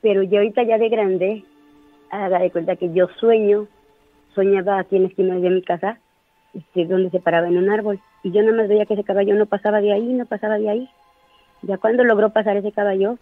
pero 0.00 0.22
yo 0.22 0.38
ahorita 0.38 0.62
ya 0.62 0.78
de 0.78 0.88
grande, 0.88 1.44
haga 2.10 2.38
de 2.40 2.50
cuenta 2.50 2.76
que 2.76 2.92
yo 2.92 3.08
sueño, 3.18 3.66
soñaba 4.34 4.78
aquí 4.78 4.96
en 4.96 5.02
la 5.02 5.08
esquina 5.08 5.34
de 5.36 5.50
mi 5.50 5.62
casa, 5.62 5.98
este, 6.54 6.86
donde 6.86 7.10
se 7.10 7.20
paraba 7.20 7.48
en 7.48 7.56
un 7.58 7.70
árbol, 7.70 8.00
y 8.22 8.32
yo 8.32 8.42
nada 8.42 8.56
más 8.56 8.68
veía 8.68 8.86
que 8.86 8.94
ese 8.94 9.04
caballo 9.04 9.34
no 9.34 9.46
pasaba 9.46 9.80
de 9.80 9.92
ahí, 9.92 10.12
no 10.12 10.26
pasaba 10.26 10.58
de 10.58 10.68
ahí. 10.68 10.88
Ya 11.62 11.78
cuando 11.78 12.04
logró 12.04 12.30
pasar 12.30 12.56
ese 12.56 12.72
caballo, 12.72 13.18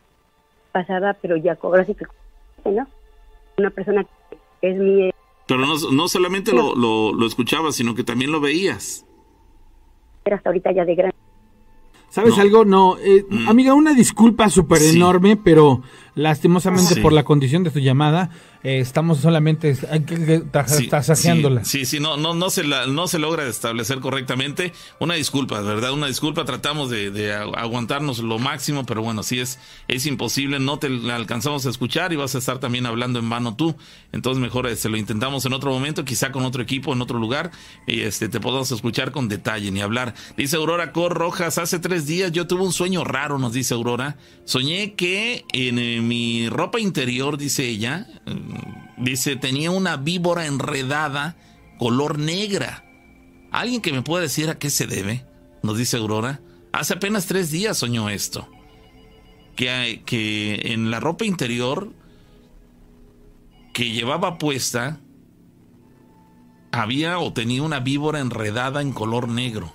pasaba, 0.73 1.15
pero 1.21 1.37
ya 1.37 1.57
cobra 1.57 1.83
así 1.83 1.95
que, 1.95 2.07
¿no? 2.71 2.87
Una 3.59 3.71
persona 3.71 4.07
que 4.61 4.71
es 4.71 4.79
mi 4.79 5.11
Pero 5.47 5.61
no, 5.61 5.75
no 5.93 6.09
solamente 6.09 6.53
lo, 6.53 6.75
lo, 6.77 7.13
lo 7.13 7.27
escuchabas, 7.27 7.75
sino 7.75 7.95
que 7.95 8.05
también 8.05 8.31
lo 8.33 8.41
veías. 8.41 9.05
era 10.25 10.37
hasta 10.37 10.51
ahorita 10.51 10.73
ya 10.73 10.85
de 10.85 10.95
grande. 10.95 11.17
¿Sabes 12.11 12.37
No. 12.37 12.43
algo? 12.43 12.65
No, 12.65 12.99
eh, 12.99 13.25
Mm. 13.29 13.49
amiga, 13.49 13.75
una 13.75 13.93
disculpa 13.95 14.49
súper 14.51 14.79
Sí. 14.79 14.97
enorme, 14.97 15.37
pero 15.37 15.83
lastimosamente 16.19 16.95
Sí. 16.95 17.01
por 17.01 17.13
la 17.13 17.25
condición 17.25 17.65
de 17.65 17.71
tu 17.71 17.79
llamada, 17.79 18.31
eh, 18.65 18.79
estamos 18.81 19.19
solamente 19.21 19.75
tasajeándola. 20.51 21.65
Sí, 21.65 21.81
sí, 21.81 21.87
sí, 21.87 22.01
no, 22.01 22.17
no, 22.17 22.35
no, 22.35 22.51
se 22.51 22.65
la- 22.65 22.87
no 22.87 23.07
se 23.07 23.19
logra 23.19 23.47
establecer 23.47 24.01
correctamente. 24.01 24.73
Una 25.01 25.15
disculpa, 25.15 25.61
¿verdad? 25.61 25.93
Una 25.93 26.07
disculpa. 26.07 26.45
Tratamos 26.45 26.91
de, 26.91 27.11
de 27.11 27.33
agu- 27.35 27.55
aguantarnos 27.57 28.19
lo 28.19 28.39
máximo, 28.39 28.85
pero 28.85 29.03
bueno, 29.03 29.23
sí 29.23 29.39
es, 29.41 29.59
es 29.87 30.07
imposible. 30.07 30.59
No 30.59 30.79
te 30.79 30.89
la 30.89 31.17
alcanzamos 31.17 31.67
a 31.67 31.71
escuchar 31.71 32.13
y 32.13 32.17
vas 32.17 32.35
a 32.35 32.39
estar 32.39 32.59
también 32.59 32.87
hablando 32.87 33.19
en 33.19 33.29
vano 33.31 33.57
tú. 33.57 33.77
Entonces 34.13 34.41
mejor 34.43 34.67
este, 34.67 34.89
lo 34.89 34.97
intentamos 34.97 35.45
en 35.47 35.53
otro 35.53 35.71
momento, 35.71 36.05
quizá 36.05 36.33
con 36.33 36.45
otro 36.45 36.63
equipo, 36.63 36.93
en 36.93 37.01
otro 37.03 37.19
lugar, 37.19 37.51
y 37.87 38.01
este, 38.01 38.29
te 38.29 38.41
podamos 38.41 38.71
escuchar 38.73 39.13
con 39.13 39.29
detalle 39.29 39.71
ni 39.71 39.81
hablar. 39.81 40.15
Dice 40.37 40.57
Aurora 40.57 40.93
Cor 40.93 41.15
Rojas, 41.15 41.59
hace 41.59 41.79
tres 41.79 42.07
días 42.07 42.33
yo 42.33 42.47
tuve 42.47 42.63
un 42.63 42.73
sueño 42.73 43.05
raro, 43.05 43.39
nos 43.39 43.53
dice 43.53 43.75
Aurora. 43.75 44.17
Soñé 44.45 44.95
que 44.95 45.45
en 45.53 45.79
eh, 45.79 46.01
mi 46.09 46.49
ropa 46.49 46.81
interior, 46.81 47.37
dice 47.39 47.67
ella, 47.67 48.07
mm, 48.27 49.05
dice, 49.05 49.37
tenía 49.37 49.71
una 49.71 49.97
víbora 49.97 50.47
enredada 50.47 51.37
color 51.79 52.19
negra. 52.19 52.85
¿Alguien 53.53 53.81
que 53.81 53.93
me 53.93 54.03
pueda 54.03 54.23
decir 54.23 54.51
a 54.51 54.59
qué 54.59 54.71
se 54.71 54.87
debe? 54.87 55.25
Nos 55.63 55.79
dice 55.79 55.97
Aurora. 55.97 56.41
Hace 56.73 56.95
apenas 56.95 57.27
tres 57.27 57.51
días 57.51 57.79
soñó 57.79 58.09
esto. 58.09 58.49
Que, 59.57 60.03
que 60.07 60.73
en 60.73 60.91
la 60.91 61.01
ropa 61.01 61.25
interior 61.25 61.93
que 63.73 63.91
llevaba 63.91 64.39
puesta 64.39 65.01
había 66.73 67.19
o 67.19 67.33
tenía 67.33 67.63
una 67.63 67.81
víbora 67.81 68.21
enredada 68.21 68.83
en 68.83 68.93
color 68.93 69.29
negro. 69.29 69.75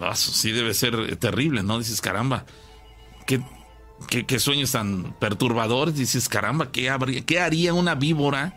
Ah, 0.00 0.10
Eso 0.12 0.32
sí 0.32 0.50
debe 0.50 0.74
ser 0.74 1.16
terrible, 1.16 1.62
¿no? 1.62 1.78
Dices, 1.78 2.00
caramba, 2.00 2.46
qué, 3.26 3.40
qué, 4.08 4.24
qué 4.26 4.38
sueños 4.38 4.72
tan 4.72 5.14
perturbadores. 5.18 5.96
Dices, 5.96 6.28
caramba, 6.28 6.70
¿qué, 6.72 6.90
habría, 6.90 7.24
¿qué 7.24 7.40
haría 7.40 7.74
una 7.74 7.94
víbora 7.94 8.54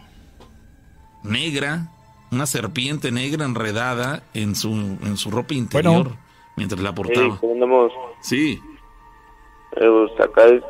negra, 1.23 1.88
una 2.31 2.45
serpiente 2.45 3.11
negra 3.11 3.45
enredada 3.45 4.23
en 4.34 4.55
su, 4.55 4.72
en 4.73 5.18
su 5.18 5.31
ropa 5.31 5.53
interior 5.53 6.03
Bueno. 6.03 6.18
mientras 6.55 6.81
la 6.81 6.89
Sí, 6.89 6.95
portaba? 6.95 7.38
tenemos, 7.39 7.91
Sí, 8.22 8.59
eh, 9.76 10.07
pues, 10.07 10.19
acá 10.19 10.45
es- 10.45 10.64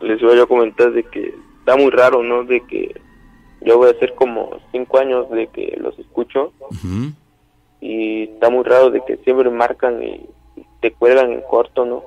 les 0.00 0.20
iba 0.20 0.34
yo 0.34 0.42
a 0.42 0.46
comentar 0.46 0.92
de 0.92 1.02
que 1.04 1.34
está 1.60 1.76
muy 1.76 1.90
raro, 1.90 2.22
¿no? 2.22 2.44
De 2.44 2.60
que 2.66 3.00
yo 3.62 3.78
voy 3.78 3.88
a 3.88 3.92
hacer 3.92 4.14
como 4.14 4.50
cinco 4.72 4.98
años 4.98 5.30
de 5.30 5.46
que 5.46 5.76
los 5.80 5.98
escucho 5.98 6.52
y 7.80 8.24
está 8.24 8.50
muy 8.50 8.64
raro 8.64 8.90
de 8.90 9.02
que 9.06 9.16
siempre 9.18 9.48
marcan 9.50 10.02
y 10.02 10.20
te 10.80 10.92
cuelgan 10.92 11.32
en 11.32 11.40
corto, 11.42 11.86
¿no? 11.86 12.02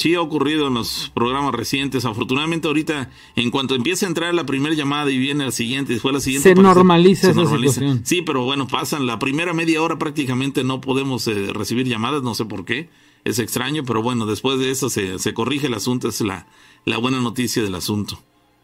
Sí 0.00 0.14
ha 0.14 0.22
ocurrido 0.22 0.68
en 0.68 0.74
los 0.74 1.12
programas 1.14 1.54
recientes. 1.54 2.06
Afortunadamente 2.06 2.66
ahorita, 2.68 3.10
en 3.36 3.50
cuanto 3.50 3.74
empieza 3.74 4.06
a 4.06 4.08
entrar 4.08 4.32
la 4.32 4.44
primera 4.46 4.74
llamada 4.74 5.10
y 5.10 5.18
viene 5.18 5.44
la 5.44 5.50
siguiente, 5.50 5.92
y 5.92 5.96
después 5.96 6.14
la 6.14 6.20
siguiente... 6.20 6.48
Se 6.48 6.54
parece- 6.54 6.74
normaliza 6.74 7.30
esa 7.30 7.44
situación. 7.44 8.00
Sí, 8.06 8.22
pero 8.22 8.44
bueno, 8.44 8.66
pasan 8.66 9.06
la 9.06 9.18
primera 9.18 9.52
media 9.52 9.82
hora 9.82 9.98
prácticamente 9.98 10.64
no 10.64 10.80
podemos 10.80 11.28
eh, 11.28 11.52
recibir 11.52 11.86
llamadas, 11.86 12.22
no 12.22 12.34
sé 12.34 12.46
por 12.46 12.64
qué. 12.64 12.88
Es 13.26 13.38
extraño, 13.38 13.82
pero 13.86 14.02
bueno, 14.02 14.24
después 14.24 14.58
de 14.58 14.70
eso 14.70 14.88
se, 14.88 15.18
se 15.18 15.34
corrige 15.34 15.66
el 15.66 15.74
asunto, 15.74 16.08
es 16.08 16.22
la, 16.22 16.46
la 16.86 16.96
buena 16.96 17.20
noticia 17.20 17.62
del 17.62 17.74
asunto. 17.74 18.18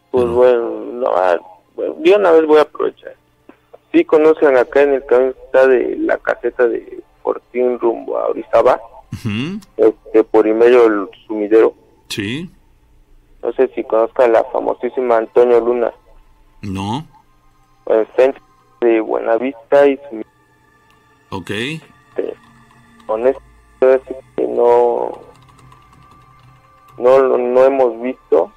Pues 0.09 0.25
bueno, 0.27 0.85
no, 0.93 1.07
ah, 1.15 1.37
yo 2.03 2.15
una 2.15 2.31
vez 2.31 2.47
voy 2.47 2.57
a 2.57 2.63
aprovechar. 2.63 3.15
Sí 3.93 4.03
conocen 4.05 4.57
acá 4.57 4.81
en 4.81 4.95
el 4.95 5.05
camino 5.05 5.35
está 5.45 5.67
de 5.67 5.97
la 5.99 6.17
caseta 6.17 6.67
de 6.67 7.03
Fortín 7.21 7.77
rumbo 7.77 8.17
a 8.17 8.27
Orizaba, 8.29 8.79
Ujú, 9.25 9.59
este, 9.77 10.23
por 10.23 10.47
y 10.47 10.53
medio 10.53 10.83
del 10.89 11.09
sumidero. 11.27 11.73
Sí, 12.09 12.49
No 13.43 13.51
sé 13.53 13.67
si 13.75 13.83
conozcan 13.83 14.31
la 14.33 14.43
famosísima 14.45 15.17
Antonio 15.17 15.59
Luna. 15.59 15.91
no, 16.61 17.05
Bueno, 17.85 18.01
está 18.03 18.23
entre 18.25 18.41
de 18.81 18.99
Buenavista 19.01 19.87
y 19.87 19.97
Sumidero. 19.97 20.29
ok. 21.29 21.49
este, 21.51 22.33
honesto 23.07 23.41
es 23.81 24.01
que 24.35 24.47
no, 24.47 25.11
no 26.97 27.37
no 27.37 27.63
hemos 27.63 28.01
visto 28.01 28.51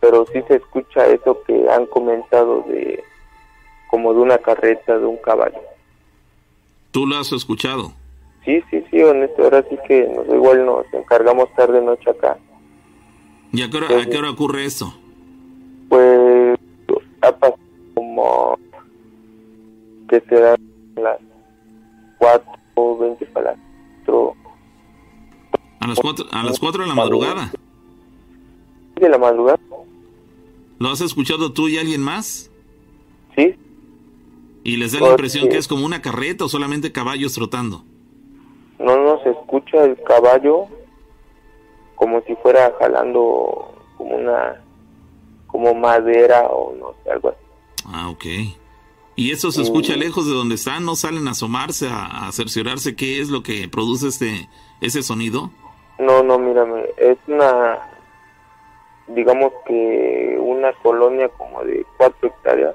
pero 0.00 0.24
sí 0.32 0.40
se 0.46 0.54
escucha 0.56 1.06
eso 1.06 1.38
que 1.46 1.68
han 1.70 1.86
comentado 1.86 2.62
de 2.68 3.02
como 3.90 4.12
de 4.14 4.20
una 4.20 4.38
carreta 4.38 4.96
de 4.98 5.04
un 5.06 5.16
caballo 5.18 5.58
¿Tú 6.90 7.06
lo 7.06 7.16
has 7.18 7.32
escuchado? 7.32 7.92
Sí 8.48 8.62
Sí, 8.70 8.84
sí, 8.90 9.02
honesto, 9.02 9.44
ahora 9.44 9.64
sí 9.68 9.76
que 9.86 10.06
nos, 10.08 10.26
igual 10.28 10.64
nos 10.64 10.86
encargamos 10.94 11.52
tarde 11.54 11.82
noche 11.82 12.10
acá. 12.10 12.38
¿Y 13.52 13.62
a 13.62 13.68
qué, 13.70 13.76
hora, 13.76 14.00
a 14.00 14.06
qué 14.06 14.16
hora 14.18 14.30
ocurre 14.30 14.64
esto? 14.64 14.92
Pues 15.88 16.58
ha 17.22 17.32
pasado 17.32 17.58
como 17.94 18.58
que 20.08 20.20
serán 20.28 20.56
las 20.96 21.18
4, 22.18 22.98
20 22.98 23.26
para 23.26 23.50
las 23.52 23.58
4 24.06 24.34
A 25.80 25.86
las 25.86 25.98
4, 26.00 26.26
a 26.30 26.42
las 26.42 26.58
4 26.58 26.82
de 26.82 26.88
la 26.88 26.94
madrugada. 26.94 27.50
de 28.96 29.08
la 29.08 29.18
madrugada. 29.18 29.58
¿Lo 30.78 30.88
has 30.90 31.00
escuchado 31.00 31.52
tú 31.52 31.68
y 31.68 31.76
alguien 31.78 32.02
más? 32.02 32.50
Sí, 33.36 33.54
¿Y 34.64 34.76
les 34.76 34.92
da 34.92 34.98
la 34.98 35.06
Pues, 35.06 35.12
impresión 35.12 35.44
sí. 35.44 35.50
que 35.50 35.56
es 35.58 35.68
como 35.68 35.84
una 35.86 36.02
carreta 36.02 36.44
o 36.44 36.48
solamente 36.48 36.92
caballos 36.92 37.32
trotando? 37.34 37.84
No 38.78 38.96
nos 38.96 39.26
escucha 39.26 39.84
el 39.84 40.00
caballo 40.02 40.66
como 41.96 42.20
si 42.22 42.34
fuera 42.36 42.72
jalando 42.78 43.74
como 43.96 44.16
una 44.16 44.62
como 45.46 45.74
madera 45.74 46.46
o 46.48 46.74
no 46.74 46.94
sé, 47.02 47.10
algo 47.10 47.30
así. 47.30 47.38
Ah, 47.86 48.10
ok. 48.10 48.24
¿Y 49.16 49.32
eso 49.32 49.50
se 49.50 49.62
escucha 49.62 49.96
lejos 49.96 50.28
de 50.28 50.34
donde 50.34 50.54
están? 50.54 50.84
¿No 50.84 50.94
salen 50.94 51.26
a 51.26 51.32
asomarse, 51.32 51.88
a, 51.88 52.28
a 52.28 52.32
cerciorarse 52.32 52.94
qué 52.94 53.20
es 53.20 53.30
lo 53.30 53.42
que 53.42 53.68
produce 53.68 54.08
este 54.08 54.48
ese 54.80 55.02
sonido? 55.02 55.50
No, 55.98 56.22
no, 56.22 56.38
mírame, 56.38 56.84
es 56.96 57.18
una, 57.26 57.78
digamos 59.08 59.52
que 59.66 60.36
una 60.40 60.72
colonia 60.74 61.28
como 61.30 61.64
de 61.64 61.84
cuatro 61.96 62.28
hectáreas, 62.28 62.74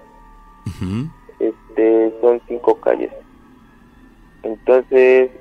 este, 1.39 2.13
son 2.19 2.41
cinco 2.47 2.75
calles. 2.81 3.11
Entonces, 4.43 5.31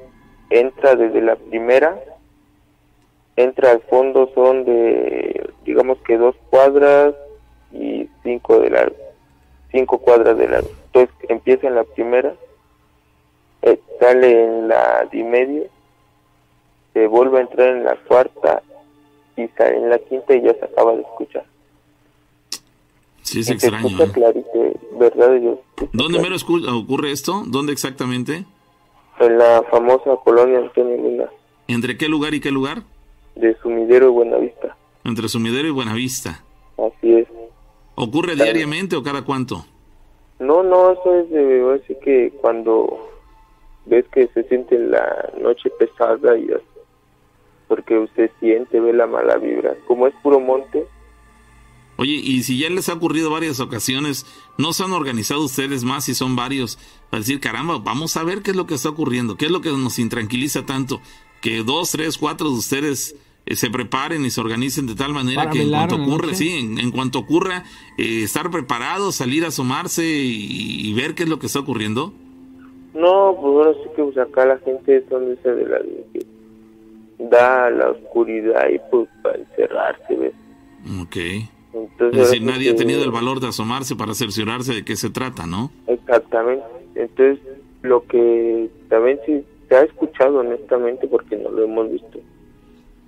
entra 0.60 0.94
desde 0.94 1.20
la 1.20 1.36
primera, 1.36 1.98
entra 3.36 3.70
al 3.72 3.80
fondo, 3.82 4.30
son 4.34 4.64
de, 4.64 5.50
digamos 5.64 5.98
que 6.06 6.16
dos 6.18 6.34
cuadras 6.50 7.14
y 7.72 8.08
cinco 8.22 8.58
de 8.60 8.70
largo, 8.70 8.96
cinco 9.70 9.98
cuadras 9.98 10.36
de 10.36 10.48
largo. 10.48 10.70
Entonces, 10.86 11.14
empieza 11.28 11.66
en 11.68 11.74
la 11.74 11.84
primera, 11.84 12.34
eh, 13.62 13.80
sale 13.98 14.44
en 14.44 14.68
la 14.68 15.08
de 15.10 15.24
medio, 15.24 15.64
se 16.92 17.06
vuelve 17.06 17.38
a 17.38 17.42
entrar 17.42 17.68
en 17.68 17.84
la 17.84 17.96
cuarta 17.96 18.62
y 19.36 19.48
sale 19.56 19.76
en 19.78 19.88
la 19.88 19.98
quinta 19.98 20.34
y 20.34 20.42
ya 20.42 20.52
se 20.54 20.64
acaba 20.66 20.94
de 20.94 21.02
escuchar. 21.02 21.44
Sí, 23.22 23.40
es 23.40 23.48
Y 23.48 23.48
se 23.48 23.52
extraño. 23.54 23.86
escucha 23.86 24.04
¿eh? 24.04 24.12
clarito, 24.12 24.72
¿verdad? 24.98 25.34
Yo 25.36 25.62
¿Dónde 25.92 26.20
mero 26.20 26.36
ocurre 26.76 27.12
esto? 27.12 27.44
¿Dónde 27.46 27.72
exactamente? 27.72 28.44
En 29.22 29.38
la 29.38 29.62
famosa 29.70 30.16
colonia 30.24 30.58
Antonio 30.58 30.96
Luna, 30.96 31.30
¿Entre 31.68 31.96
qué 31.96 32.08
lugar 32.08 32.34
y 32.34 32.40
qué 32.40 32.50
lugar? 32.50 32.82
de 33.36 33.56
Sumidero 33.62 34.08
y 34.08 34.10
Buenavista. 34.10 34.76
Entre 35.04 35.28
Sumidero 35.28 35.68
y 35.68 35.70
Buenavista. 35.70 36.42
Así 36.76 37.14
es. 37.14 37.28
¿Ocurre 37.94 38.34
diariamente 38.34 38.96
o 38.96 39.02
cada 39.02 39.24
cuánto? 39.24 39.64
No, 40.38 40.62
no, 40.62 40.92
eso 40.92 41.14
es 41.20 41.30
de, 41.30 41.80
así 41.80 41.96
que 42.04 42.32
cuando 42.40 43.10
ves 43.86 44.04
que 44.12 44.26
se 44.28 44.42
siente 44.44 44.78
la 44.78 45.30
noche 45.40 45.70
pesada 45.78 46.36
y 46.36 46.50
así, 46.52 46.64
porque 47.68 47.98
usted 47.98 48.30
siente, 48.40 48.80
ve 48.80 48.92
la 48.92 49.06
mala 49.06 49.36
vibra. 49.36 49.74
Como 49.86 50.06
es 50.08 50.14
puro 50.22 50.40
monte, 50.40 50.84
Oye, 51.96 52.12
y 52.14 52.42
si 52.42 52.58
ya 52.58 52.70
les 52.70 52.88
ha 52.88 52.94
ocurrido 52.94 53.30
varias 53.30 53.60
ocasiones, 53.60 54.26
¿no 54.58 54.72
se 54.72 54.82
han 54.82 54.92
organizado 54.92 55.44
ustedes 55.44 55.84
más 55.84 56.04
si 56.06 56.14
son 56.14 56.34
varios 56.36 56.78
para 57.10 57.20
decir, 57.20 57.38
caramba, 57.38 57.78
vamos 57.78 58.16
a 58.16 58.24
ver 58.24 58.42
qué 58.42 58.50
es 58.52 58.56
lo 58.56 58.66
que 58.66 58.74
está 58.74 58.88
ocurriendo, 58.88 59.36
qué 59.36 59.46
es 59.46 59.50
lo 59.50 59.60
que 59.60 59.70
nos 59.70 59.98
intranquiliza 59.98 60.64
tanto? 60.64 61.00
Que 61.40 61.62
dos, 61.62 61.90
tres, 61.90 62.16
cuatro 62.18 62.48
de 62.48 62.56
ustedes 62.56 63.14
eh, 63.44 63.56
se 63.56 63.68
preparen 63.70 64.24
y 64.24 64.30
se 64.30 64.40
organicen 64.40 64.86
de 64.86 64.94
tal 64.94 65.12
manera 65.12 65.42
Para 65.42 65.50
que 65.52 65.62
en 65.62 65.70
cuanto 65.70 65.98
noche. 65.98 66.34
sí, 66.34 66.50
en, 66.58 66.78
en 66.78 66.90
cuanto 66.92 67.18
ocurra, 67.18 67.64
eh, 67.98 68.22
estar 68.22 68.50
preparados, 68.50 69.16
salir 69.16 69.44
a 69.44 69.48
asomarse 69.48 70.04
y, 70.04 70.88
y 70.88 70.94
ver 70.94 71.14
qué 71.14 71.24
es 71.24 71.28
lo 71.28 71.38
que 71.38 71.46
está 71.46 71.58
ocurriendo. 71.60 72.14
no, 72.94 73.36
pues 73.40 73.66
ahora 73.66 73.74
sí 73.82 73.90
que 73.96 74.02
pues 74.02 74.18
acá 74.18 74.46
la 74.46 74.58
gente 74.58 75.04
son 75.10 75.26
de 75.26 75.34
esa 75.34 75.50
de 75.50 75.66
la 75.68 75.78
que 76.12 76.26
da 77.30 77.70
la 77.70 77.90
oscuridad 77.90 78.68
y 78.70 78.78
pues 78.90 79.08
para 79.22 79.38
encerrarse, 79.38 80.16
¿ves? 80.16 80.32
Ok. 81.00 81.16
Entonces, 81.74 82.20
Es 82.20 82.30
decir, 82.30 82.42
nadie 82.42 82.70
ha 82.70 82.72
que- 82.72 82.78
tenido 82.78 83.02
el 83.04 83.10
valor 83.10 83.40
de 83.40 83.48
asomarse 83.48 83.96
para 83.96 84.14
cerciorarse 84.14 84.74
de 84.74 84.84
qué 84.84 84.96
se 84.96 85.10
trata, 85.10 85.46
¿no? 85.46 85.70
Exactamente. 85.86 86.64
Entonces, 86.94 87.38
lo 87.82 88.04
que 88.06 88.68
también 88.88 89.18
sí 89.26 89.42
se 89.68 89.76
ha 89.76 89.82
escuchado 89.82 90.40
honestamente, 90.40 91.06
porque 91.08 91.36
no 91.36 91.50
lo 91.50 91.64
hemos 91.64 91.90
visto, 91.90 92.18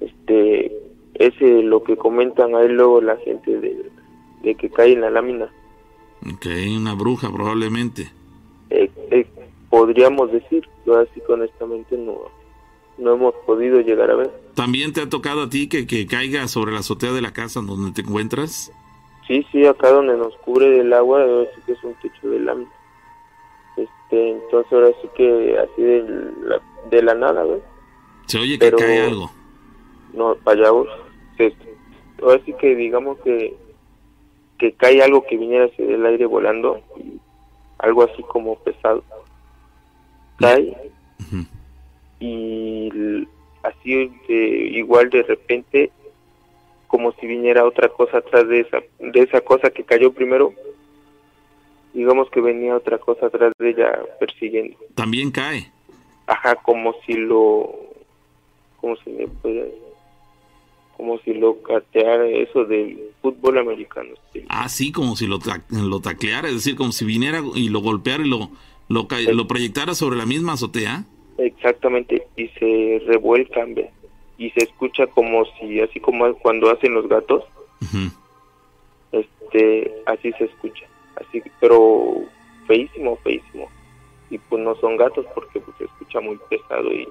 este, 0.01 0.67
es 1.15 1.33
eh, 1.41 1.63
lo 1.63 1.83
que 1.85 1.97
comentan 1.97 2.55
ahí 2.55 2.69
luego 2.69 3.01
la 3.01 3.17
gente 3.19 3.59
de, 3.61 3.91
de 4.43 4.55
que 4.55 4.71
cae 4.71 4.93
en 4.93 5.03
la 5.03 5.11
lámina. 5.11 5.49
Ok, 6.27 6.47
una 6.77 6.95
bruja 6.95 7.31
probablemente. 7.31 8.11
Eh, 8.71 8.91
eh, 9.11 9.27
podríamos 9.71 10.33
decir, 10.33 10.67
yo 10.87 10.99
así 10.99 11.21
que 11.27 11.33
honestamente 11.33 11.97
no, 11.99 12.17
no 12.99 13.15
hemos 13.15 13.35
podido 13.47 13.81
llegar 13.81 14.11
a 14.11 14.17
ver. 14.17 14.31
¿También 14.55 14.93
te 14.93 15.01
ha 15.03 15.09
tocado 15.09 15.43
a 15.43 15.49
ti 15.51 15.69
que, 15.69 15.87
que 15.87 16.07
caiga 16.07 16.47
sobre 16.49 16.73
la 16.73 16.81
azotea 16.81 17.13
de 17.13 17.21
la 17.23 17.33
casa 17.33 17.61
donde 17.61 17.93
te 17.93 18.03
encuentras? 18.09 18.73
Sí, 19.27 19.45
sí, 19.51 19.67
acá 19.67 19.91
donde 19.91 20.17
nos 20.17 20.37
cubre 20.39 20.81
el 20.81 20.93
agua, 20.93 21.23
ahora 21.23 21.49
sí 21.55 21.61
que 21.67 21.73
es 21.73 21.83
un 21.85 21.95
techo 21.95 22.29
de 22.29 22.41
lámina. 22.41 22.71
Este, 23.77 24.31
entonces 24.31 24.73
ahora 24.73 24.89
sí 25.03 25.09
que 25.17 25.59
así 25.59 25.83
de 25.83 26.03
la, 26.43 26.61
de 26.91 27.03
la 27.03 27.15
nada, 27.15 27.43
¿ves? 27.45 27.63
Se 28.27 28.39
oye 28.39 28.59
que 28.59 28.71
cae 28.73 29.07
algo. 29.07 29.31
no 30.13 30.35
para 30.37 30.61
allá. 30.69 30.71
Se- 31.37 31.57
ahora 32.23 32.41
sí 32.45 32.55
que 32.61 32.75
digamos 32.77 33.19
que 33.25 33.57
que 34.59 34.73
cae 34.75 35.03
algo 35.03 35.25
que 35.27 35.37
viniera 35.37 35.65
hacia 35.67 35.85
el 35.85 36.07
aire 36.07 36.27
volando 36.27 36.81
y 36.97 37.19
algo 37.79 38.05
así 38.05 38.23
como 38.23 38.57
pesado 38.61 39.03
cae 40.39 40.93
y 42.21 43.27
así 43.65 44.11
de, 44.29 44.35
igual 44.75 45.11
de 45.11 45.23
repente 45.23 45.91
como 46.87 47.13
si 47.15 47.27
viniera 47.27 47.65
otra 47.65 47.89
cosa 47.89 48.19
atrás 48.19 48.47
de 48.49 48.61
esa 48.61 48.79
de 49.01 49.21
esa 49.21 49.41
cosa 49.41 49.71
que 49.71 49.83
cayó 49.85 50.13
primero 50.13 50.53
digamos 51.93 52.29
que 52.31 52.41
venía 52.41 52.77
otra 52.77 52.99
cosa 52.99 53.27
atrás 53.27 53.53
de 53.59 53.71
ella 53.71 53.99
persiguiendo 54.21 54.77
También 54.95 55.31
cae. 55.31 55.71
ajá 56.27 56.57
como 56.57 56.95
si 57.07 57.15
lo 57.15 57.73
como 58.81 58.97
si 58.97 59.11
pudiera 59.43 59.67
como 60.97 61.19
si 61.19 61.35
lo 61.35 61.61
cateara 61.63 62.27
eso 62.29 62.65
del 62.65 63.01
fútbol 63.21 63.59
americano 63.59 64.11
sí. 64.33 64.45
Ah, 64.49 64.69
sí, 64.69 64.93
como 64.93 65.17
si 65.17 65.27
lo, 65.27 65.39
lo 65.71 66.01
tacleara, 66.01 66.49
es 66.49 66.55
decir, 66.55 66.77
como 66.77 66.93
si 66.93 67.05
viniera 67.05 67.43
y 67.57 67.69
lo 67.69 67.81
golpeara 67.81 68.25
y 68.25 68.29
lo, 68.29 68.51
lo, 68.89 69.09
lo 69.33 69.47
proyectara 69.49 69.95
sobre 69.97 70.17
la 70.17 70.25
misma 70.25 70.53
azotea. 70.53 71.05
Exactamente 71.39 72.27
y 72.37 72.49
se 72.49 73.03
revuelcan 73.07 73.75
¿ves? 73.75 73.91
y 74.39 74.51
se 74.51 74.65
escucha 74.65 75.07
como 75.07 75.45
si 75.59 75.81
así 75.81 76.01
como 76.01 76.33
cuando 76.35 76.71
hacen 76.71 76.95
los 76.95 77.09
gatos 77.09 77.45
este 79.13 79.95
así 80.07 80.33
se 80.33 80.45
escucha 80.45 80.87
así 81.17 81.43
pero 81.61 82.23
feísimo 82.67 83.17
feísimo 83.23 83.69
y 84.31 84.39
pues 84.39 84.63
no 84.63 84.75
son 84.77 84.97
gatos 84.97 85.27
porque 85.35 85.61
pues 85.61 85.77
se 85.79 85.85
escucha 85.85 86.21
muy 86.21 86.39
pesado 86.49 86.93
y 86.93 87.07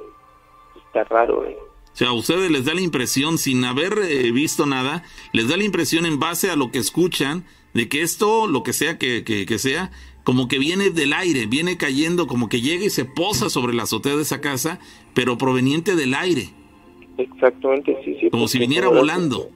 está 0.88 1.04
raro 1.06 1.46
¿eh? 1.46 1.58
O 1.94 1.96
sea, 1.96 2.08
a 2.08 2.14
ustedes 2.14 2.50
les 2.50 2.66
da 2.66 2.74
la 2.74 2.82
impresión, 2.82 3.38
sin 3.38 3.64
haber 3.66 4.00
eh, 4.00 4.32
visto 4.32 4.66
nada, 4.66 5.04
les 5.32 5.48
da 5.48 5.58
la 5.58 5.64
impresión 5.64 6.08
en 6.08 6.20
base 6.20 6.50
a 6.50 6.56
lo 6.56 6.72
que 6.72 6.80
escuchan, 6.80 7.46
de 7.76 7.88
que 7.88 8.02
esto, 8.02 8.48
lo 8.48 8.64
que 8.64 8.74
sea 8.74 8.98
que, 8.98 9.24
que, 9.24 9.46
que 9.46 9.60
sea, 9.60 9.92
como 10.24 10.48
que 10.48 10.60
viene 10.60 10.90
del 10.90 11.14
aire, 11.14 11.46
viene 11.46 11.78
cayendo, 11.78 12.28
como 12.28 12.50
que 12.50 12.62
llega 12.62 12.86
y 12.86 12.90
se 12.90 13.06
posa 13.06 13.50
sobre 13.50 13.74
la 13.74 13.84
azotea 13.84 14.16
de 14.16 14.22
esa 14.22 14.42
casa, 14.42 14.80
pero 15.14 15.38
proveniente 15.38 15.96
del 15.96 16.14
aire, 16.14 16.50
exactamente 17.18 17.96
sí 18.04 18.18
sí 18.20 18.30
como 18.30 18.48
si 18.48 18.60
viniera 18.60 18.88
volando. 18.88 19.50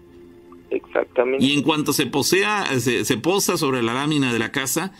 exactamente 0.69 1.43
Y 1.43 1.53
en 1.53 1.63
cuanto 1.63 1.93
se 1.93 2.05
posea, 2.05 2.65
se, 2.79 3.05
se 3.05 3.17
posa 3.17 3.57
sobre 3.57 3.81
la 3.81 3.93
lámina 3.93 4.33
de 4.33 4.39
la 4.39 4.51
casa, 4.51 4.93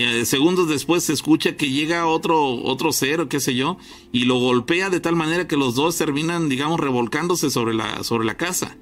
eh, 0.00 0.24
segundos 0.26 0.68
después 0.68 1.02
se 1.02 1.12
escucha 1.12 1.56
que 1.56 1.70
llega 1.70 2.06
otro, 2.06 2.54
otro 2.62 2.92
ser 2.92 3.20
o 3.20 3.28
qué 3.28 3.40
sé 3.40 3.56
yo, 3.56 3.78
y 4.12 4.26
lo 4.26 4.38
golpea 4.38 4.90
de 4.90 5.00
tal 5.00 5.16
manera 5.16 5.48
que 5.48 5.56
los 5.56 5.74
dos 5.74 5.98
terminan, 5.98 6.48
digamos, 6.48 6.78
revolcándose 6.78 7.50
sobre 7.50 7.74
la, 7.74 8.04
sobre 8.04 8.24
la 8.24 8.36
casa. 8.36 8.76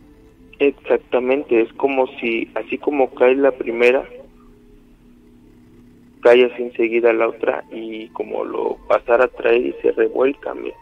Exactamente, 0.58 1.62
es 1.62 1.72
como 1.72 2.06
si, 2.20 2.48
así 2.54 2.76
como 2.76 3.14
cae 3.14 3.34
la 3.34 3.52
primera, 3.52 4.06
cae 6.26 6.44
así 6.46 6.60
enseguida 6.60 7.12
la 7.12 7.28
otra 7.28 7.64
y 7.70 8.08
como 8.08 8.44
lo 8.44 8.78
pasara 8.88 9.26
a 9.26 9.28
traer 9.28 9.64
y 9.64 9.72
se 9.80 9.92
revuelca. 9.92 10.54
mira. 10.54 10.74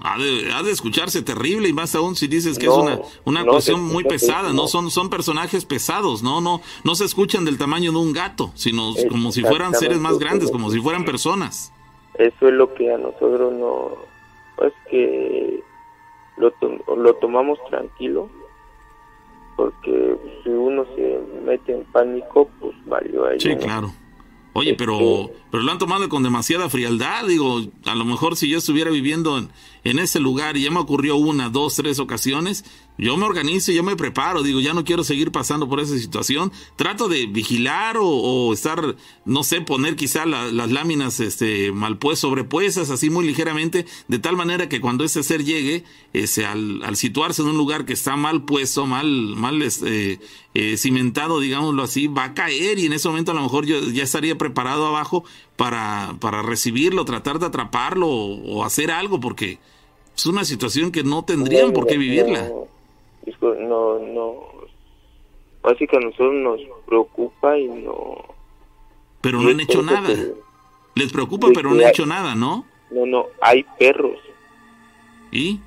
Ha 0.00 0.18
de, 0.18 0.52
ha 0.52 0.64
de 0.64 0.72
escucharse 0.72 1.22
terrible 1.22 1.68
y 1.68 1.72
más 1.72 1.94
aún 1.94 2.16
si 2.16 2.26
dices 2.26 2.58
que 2.58 2.66
No, 2.66 2.72
es 2.72 2.82
una, 2.82 3.00
una 3.24 3.44
no, 3.44 3.52
cuestión 3.52 3.84
muy 3.84 4.02
pesada. 4.02 4.52
¿no? 4.52 4.66
Son, 4.66 4.90
son 4.90 5.08
personajes 5.10 5.64
pesados, 5.64 6.24
¿no? 6.24 6.40
No, 6.40 6.60
no 6.82 6.94
se 6.96 7.04
escuchan 7.04 7.44
del 7.44 7.56
tamaño 7.56 7.92
de 7.92 7.98
un 7.98 8.12
gato, 8.12 8.50
sino 8.56 8.94
como 9.08 9.30
si 9.30 9.42
fueran 9.42 9.74
seres 9.74 9.98
más 9.98 10.18
grandes, 10.18 10.50
como 10.50 10.70
si 10.70 10.80
fueran 10.80 11.04
personas. 11.04 11.72
Eso 12.18 12.48
es 12.48 12.54
lo 12.54 12.74
que 12.74 12.92
a 12.92 12.98
nosotros 12.98 13.52
no, 13.52 13.92
pues 14.56 14.72
que 14.90 15.62
lo, 16.36 16.52
lo 16.96 17.14
tomamos 17.14 17.58
tranquilo 17.70 18.28
porque 19.56 20.16
si 20.42 20.48
uno 20.50 20.84
se 20.96 21.20
mete 21.44 21.72
en 21.72 21.84
pánico, 21.84 22.50
pues 22.60 22.74
valió 22.86 23.26
ahí. 23.26 23.38
Sí, 23.38 23.54
claro. 23.56 23.92
Oye, 24.54 24.74
pero, 24.74 25.32
pero 25.50 25.64
lo 25.64 25.72
han 25.72 25.78
tomado 25.78 26.08
con 26.08 26.22
demasiada 26.22 26.70
frialdad. 26.70 27.26
Digo, 27.26 27.60
a 27.86 27.94
lo 27.96 28.04
mejor 28.04 28.36
si 28.36 28.48
yo 28.48 28.58
estuviera 28.58 28.90
viviendo 28.90 29.36
en, 29.36 29.50
en 29.84 29.98
ese 29.98 30.18
lugar 30.18 30.56
y 30.56 30.62
ya 30.62 30.70
me 30.70 30.80
ocurrió 30.80 31.16
una, 31.16 31.50
dos, 31.50 31.76
tres 31.76 31.98
ocasiones, 31.98 32.64
yo 32.96 33.16
me 33.16 33.26
organizo, 33.26 33.72
yo 33.72 33.82
me 33.82 33.96
preparo, 33.96 34.42
digo, 34.42 34.60
ya 34.60 34.72
no 34.72 34.84
quiero 34.84 35.04
seguir 35.04 35.32
pasando 35.32 35.68
por 35.68 35.80
esa 35.80 35.98
situación, 35.98 36.52
trato 36.76 37.08
de 37.08 37.26
vigilar 37.26 37.96
o, 38.00 38.52
estar, 38.52 38.96
no 39.24 39.42
sé, 39.42 39.60
poner 39.60 39.96
quizá 39.96 40.24
las 40.26 40.70
láminas 40.70 41.20
este, 41.20 41.72
mal 41.72 41.98
pues, 41.98 42.20
sobrepuestas, 42.20 42.90
así 42.90 43.10
muy 43.10 43.26
ligeramente, 43.26 43.84
de 44.08 44.18
tal 44.18 44.36
manera 44.36 44.68
que 44.68 44.80
cuando 44.80 45.04
ese 45.04 45.22
ser 45.22 45.44
llegue, 45.44 45.84
ese, 46.12 46.46
al, 46.46 46.96
situarse 46.96 47.42
en 47.42 47.48
un 47.48 47.56
lugar 47.56 47.84
que 47.84 47.92
está 47.92 48.16
mal 48.16 48.44
puesto, 48.44 48.86
mal, 48.86 49.06
mal 49.06 49.60
este, 49.60 50.20
eh, 50.54 50.76
cimentado, 50.76 51.40
digámoslo 51.40 51.82
así, 51.82 52.06
va 52.06 52.24
a 52.24 52.34
caer 52.34 52.78
y 52.78 52.86
en 52.86 52.92
ese 52.92 53.08
momento 53.08 53.32
a 53.32 53.34
lo 53.34 53.42
mejor 53.42 53.66
yo 53.66 53.80
ya 53.90 54.04
estaría 54.04 54.38
preparado 54.38 54.86
abajo 54.86 55.24
para, 55.56 56.16
para 56.20 56.42
recibirlo, 56.42 57.04
tratar 57.04 57.40
de 57.40 57.46
atraparlo 57.46 58.06
o, 58.08 58.58
o 58.58 58.64
hacer 58.64 58.92
algo, 58.92 59.18
porque 59.18 59.58
es 60.16 60.26
una 60.26 60.44
situación 60.44 60.92
que 60.92 61.02
no 61.02 61.24
tendrían 61.24 61.72
por 61.72 61.86
qué 61.86 61.96
vivirla 61.96 62.50
no, 63.40 63.98
no, 63.98 64.40
así 65.62 65.86
que 65.86 65.96
a 65.96 66.00
nosotros 66.00 66.34
nos 66.34 66.60
preocupa 66.86 67.58
y 67.58 67.68
no... 67.68 68.16
Pero 69.20 69.40
no 69.40 69.48
han 69.48 69.60
hecho 69.60 69.82
nada. 69.82 70.10
Les 70.94 71.12
preocupa, 71.12 71.48
pero 71.54 71.70
no 71.70 71.76
han 71.76 71.88
hecho 71.88 72.04
nada, 72.04 72.34
¿no? 72.34 72.66
No, 72.90 73.06
no, 73.06 73.26
hay 73.40 73.64
perros. 73.78 74.18
¿Y? 75.32 75.60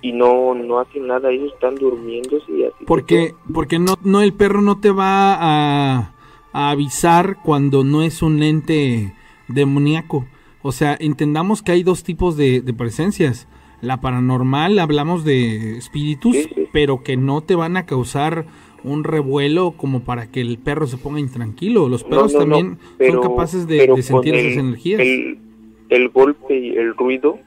Y 0.00 0.12
no, 0.12 0.54
no 0.54 0.80
hacen 0.80 1.06
nada, 1.06 1.30
ellos 1.30 1.52
están 1.52 1.74
durmiendo 1.74 2.38
y 2.48 2.64
así. 2.64 2.84
Porque, 2.86 3.34
porque 3.52 3.78
no, 3.78 3.98
no, 4.02 4.22
el 4.22 4.32
perro 4.32 4.62
no 4.62 4.80
te 4.80 4.90
va 4.90 5.34
a, 5.34 6.14
a 6.52 6.70
avisar 6.70 7.36
cuando 7.44 7.84
no 7.84 8.02
es 8.02 8.22
un 8.22 8.42
ente 8.42 9.14
demoníaco. 9.48 10.26
O 10.62 10.72
sea, 10.72 10.96
entendamos 10.98 11.62
que 11.62 11.72
hay 11.72 11.82
dos 11.82 12.02
tipos 12.02 12.36
de, 12.36 12.62
de 12.62 12.72
presencias 12.72 13.46
la 13.82 14.00
paranormal, 14.00 14.78
hablamos 14.78 15.24
de 15.24 15.76
espíritus, 15.76 16.36
pero 16.72 17.02
que 17.02 17.16
no 17.16 17.42
te 17.42 17.56
van 17.56 17.76
a 17.76 17.84
causar 17.84 18.46
un 18.84 19.04
revuelo 19.04 19.72
como 19.72 20.04
para 20.04 20.30
que 20.30 20.40
el 20.40 20.58
perro 20.58 20.86
se 20.86 20.96
ponga 20.96 21.20
intranquilo. 21.20 21.88
Los 21.88 22.04
perros 22.04 22.32
también 22.32 22.78
son 22.98 23.20
capaces 23.20 23.66
de, 23.66 24.02
sentir 24.02 24.34
esas 24.34 24.58
energías. 24.58 25.00
El, 25.00 26.08
golpe 26.08 26.56
y 26.56 26.70
el 26.70 26.96
ruido 26.96 27.38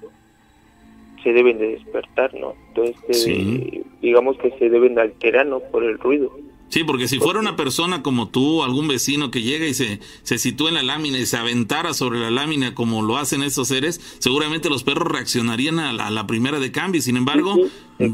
se 1.23 1.33
deben 1.33 1.57
de 1.57 1.69
despertar, 1.69 2.33
¿no? 2.35 2.53
Entonces, 2.67 3.27
eh, 3.27 3.83
digamos 4.01 4.37
que 4.37 4.51
se 4.59 4.69
deben 4.69 4.95
de 4.95 5.01
alterar, 5.01 5.47
¿no? 5.47 5.59
Por 5.59 5.83
el 5.83 5.97
ruido. 5.97 6.37
Sí, 6.75 6.83
porque 6.83 7.07
si 7.07 7.19
fuera 7.19 7.39
una 7.39 7.55
persona 7.55 8.03
como 8.03 8.27
tú, 8.27 8.61
algún 8.61 8.89
vecino 8.89 9.31
que 9.31 9.41
llega 9.41 9.65
y 9.65 9.73
se, 9.73 10.01
se 10.23 10.37
sitúa 10.37 10.67
en 10.67 10.75
la 10.75 10.83
lámina 10.83 11.17
y 11.17 11.25
se 11.25 11.37
aventara 11.37 11.93
sobre 11.93 12.19
la 12.19 12.29
lámina 12.29 12.75
como 12.75 13.01
lo 13.01 13.15
hacen 13.15 13.43
estos 13.43 13.69
seres, 13.69 14.17
seguramente 14.19 14.69
los 14.69 14.83
perros 14.83 15.09
reaccionarían 15.09 15.79
a 15.79 15.93
la, 15.93 16.27
primera 16.27 16.59
de 16.59 16.73
cambio. 16.73 17.01
Sin 17.01 17.15
embargo, 17.15 17.55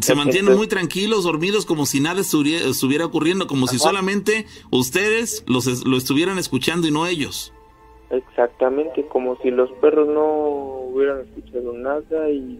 se 0.01 0.13
mantienen 0.13 0.55
muy 0.55 0.67
tranquilos, 0.67 1.23
dormidos, 1.23 1.65
como 1.65 1.87
si 1.87 2.01
nada 2.01 2.21
estuviera, 2.21 3.03
ocurriendo, 3.03 3.47
como 3.47 3.65
si 3.65 3.79
solamente 3.79 4.45
ustedes 4.69 5.43
los, 5.47 5.83
lo 5.83 5.97
estuvieran 5.97 6.37
escuchando 6.37 6.87
y 6.87 6.91
no 6.91 7.07
ellos. 7.07 7.51
Exactamente, 8.11 9.07
como 9.07 9.37
si 9.41 9.49
los 9.49 9.71
perros 9.81 10.07
no 10.07 10.23
hubieran 10.91 11.21
escuchado 11.21 11.73
nada 11.73 12.29
y 12.29 12.59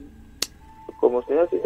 como 0.99 1.23
se 1.27 1.39
hace. 1.39 1.61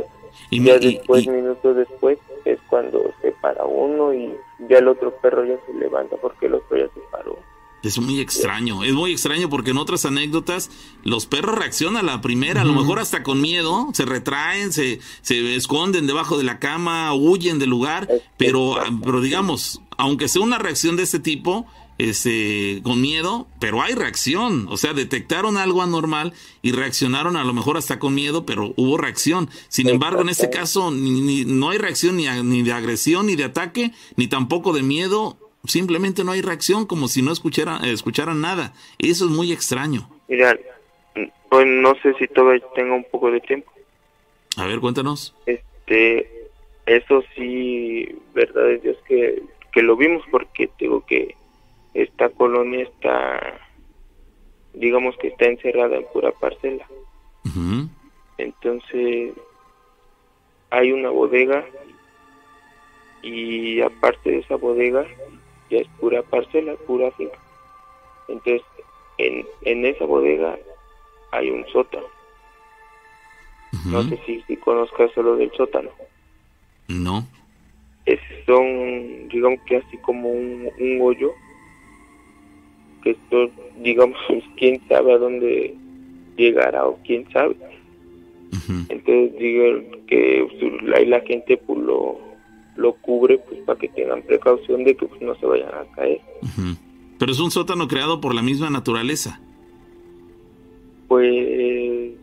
Y 0.50 0.62
ya 0.62 0.78
después, 0.78 1.26
minutos 1.26 1.78
después, 1.78 2.18
es 2.46 2.60
cuando 2.70 3.14
se 3.22 3.32
para 3.34 3.66
uno 3.66 4.14
y 4.14 4.34
ya 4.70 4.78
el 4.78 4.88
otro 4.88 5.16
perro 5.18 5.44
ya 5.46 5.58
se 5.66 5.74
levanta 5.74 6.16
porque 6.18 6.46
el 6.46 6.56
otro 6.56 6.78
ya 6.78 6.88
se 6.94 7.00
paró. 7.12 7.38
Es 7.84 8.00
muy 8.00 8.20
extraño, 8.20 8.84
es 8.84 8.94
muy 8.94 9.12
extraño 9.12 9.48
porque 9.48 9.70
en 9.70 9.78
otras 9.78 10.06
anécdotas 10.06 10.72
los 11.04 11.28
perros 11.28 11.56
reaccionan 11.56 12.10
a 12.10 12.14
la 12.14 12.22
primera, 12.22 12.62
a 12.62 12.66
lo 12.66 12.74
mejor 12.74 12.98
hasta 12.98 13.22
con 13.22 13.42
miedo, 13.42 13.90
se 13.94 14.06
retraen, 14.06 14.74
se, 14.74 15.00
se 15.22 15.56
esconden 15.56 16.08
debajo 16.08 16.38
de 16.40 16.46
la 16.46 16.58
cama, 16.58 17.14
huyen 17.14 17.60
del 17.60 17.70
lugar, 17.70 18.08
pero, 18.38 18.78
pero 19.04 19.22
digamos, 19.22 19.82
aunque 19.98 20.28
sea 20.28 20.42
una 20.42 20.58
reacción 20.58 20.96
de 20.96 21.04
este 21.04 21.20
tipo, 21.20 21.68
este, 21.98 22.82
con 22.84 23.02
miedo, 23.02 23.48
pero 23.60 23.82
hay 23.82 23.94
reacción. 23.94 24.68
O 24.70 24.78
sea, 24.78 24.94
detectaron 24.94 25.58
algo 25.58 25.82
anormal 25.82 26.34
y 26.62 26.72
reaccionaron 26.72 27.38
a 27.38 27.44
lo 27.44 27.54
mejor 27.54 27.78
hasta 27.78 28.00
con 28.00 28.16
miedo, 28.16 28.46
pero 28.46 28.74
hubo 28.76 28.98
reacción. 28.98 29.50
Sin 29.70 29.88
embargo, 29.88 30.22
en 30.22 30.30
este 30.30 30.50
caso 30.50 30.92
ni, 30.92 31.46
no 31.46 31.70
hay 31.70 31.78
reacción 31.78 32.18
ni, 32.18 32.28
ni, 32.44 32.64
de 32.64 32.74
agresión, 32.74 33.28
ni 33.28 33.36
de 33.36 33.46
ataque, 33.46 33.92
ni 34.18 34.28
tampoco 34.28 34.74
de 34.74 34.84
miedo. 34.84 35.38
Simplemente 35.66 36.24
no 36.24 36.32
hay 36.32 36.42
reacción, 36.42 36.86
como 36.86 37.08
si 37.08 37.22
no 37.22 37.32
escucharan, 37.32 37.84
escucharan 37.86 38.42
nada. 38.42 38.74
Eso 39.00 39.26
es 39.26 39.32
muy 39.32 39.52
extraño. 39.52 40.10
Mira, 40.28 40.58
pues 41.50 41.66
no 41.66 41.96
sé 42.04 42.14
si 42.20 42.28
todavía 42.28 42.64
tengo 42.76 42.96
un 42.96 43.06
poco 43.10 43.32
de 43.32 43.40
tiempo. 43.40 43.72
A 44.58 44.66
ver, 44.66 44.80
cuéntanos. 44.80 45.36
Este, 45.46 46.50
eso 46.86 47.24
sí, 47.36 48.08
verdad 48.34 48.72
es 48.72 48.84
Dios 48.84 48.98
que, 49.08 49.42
que 49.72 49.82
lo 49.82 49.96
vimos 49.96 50.24
porque 50.30 50.70
tengo 50.78 51.04
que 51.06 51.36
esta 51.96 52.30
colonia 52.30 52.84
está, 52.84 53.58
digamos 54.74 55.16
que 55.18 55.30
está 55.30 55.46
encerrada 55.46 55.96
en 55.96 56.06
pura 56.14 56.32
parcela. 56.32 56.86
Entonces, 58.38 59.34
hay 60.70 60.92
una 60.92 61.10
bodega 61.10 61.66
y 63.22 63.80
aparte 63.82 64.30
de 64.30 64.40
esa 64.40 64.58
bodega 64.58 65.06
ya 65.70 65.78
es 65.78 65.88
pura 66.00 66.22
parcela, 66.22 66.76
pura 66.86 67.12
finca. 67.12 67.40
Entonces, 68.28 68.62
en, 69.18 69.46
en 69.62 69.86
esa 69.86 70.04
bodega 70.06 70.58
hay 71.32 71.50
un 71.50 71.66
sótano. 71.68 72.08
No 73.86 74.04
sé 74.04 74.20
si, 74.26 74.42
si 74.44 74.58
conozcas 74.58 75.12
solo 75.14 75.38
del 75.38 75.52
sótano. 75.52 75.92
No. 76.90 77.26
Es, 78.06 78.20
son, 78.46 79.30
digamos 79.30 79.60
que 79.66 79.78
así 79.78 79.98
como 80.00 80.30
un, 80.30 80.70
un 80.78 81.02
hoyo 81.02 81.34
que 83.06 83.12
esto, 83.12 83.50
digamos, 83.82 84.18
quién 84.58 84.82
sabe 84.90 85.14
a 85.14 85.18
dónde 85.18 85.76
llegará 86.36 86.86
o 86.86 87.00
quién 87.06 87.26
sabe. 87.32 87.56
Entonces 88.90 89.38
digo 89.38 89.64
que 90.08 90.48
ahí 90.96 91.06
la 91.06 91.20
gente 91.22 91.58
pues 91.58 91.80
lo, 91.80 92.20
lo 92.78 92.94
cubre 92.94 93.38
pues 93.38 93.60
para 93.62 93.78
que 93.78 93.90
tengan 93.90 94.24
precaución 94.24 94.84
de 94.84 94.96
que 94.96 95.06
pues, 95.06 95.22
no 95.22 95.36
se 95.36 95.46
vayan 95.46 95.70
a 95.70 95.86
caer. 95.96 96.20
Pero 97.20 97.32
es 97.32 97.40
un 97.40 97.52
sótano 97.52 97.88
creado 97.88 98.20
por 98.20 98.34
la 98.34 98.42
misma 98.42 98.70
naturaleza. 98.70 99.40
Pues 101.08 102.14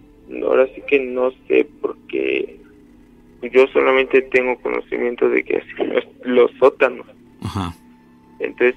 ahora 0.44 0.66
sí 0.74 0.82
que 0.88 0.98
no 0.98 1.30
sé 1.46 1.68
porque 1.80 2.58
yo 3.42 3.66
solamente 3.68 4.22
tengo 4.22 4.58
conocimiento 4.60 5.28
de 5.28 5.44
que 5.44 5.58
así 5.58 5.84
los, 5.84 6.04
los 6.24 6.50
sótanos. 6.58 7.06
Entonces 8.40 8.74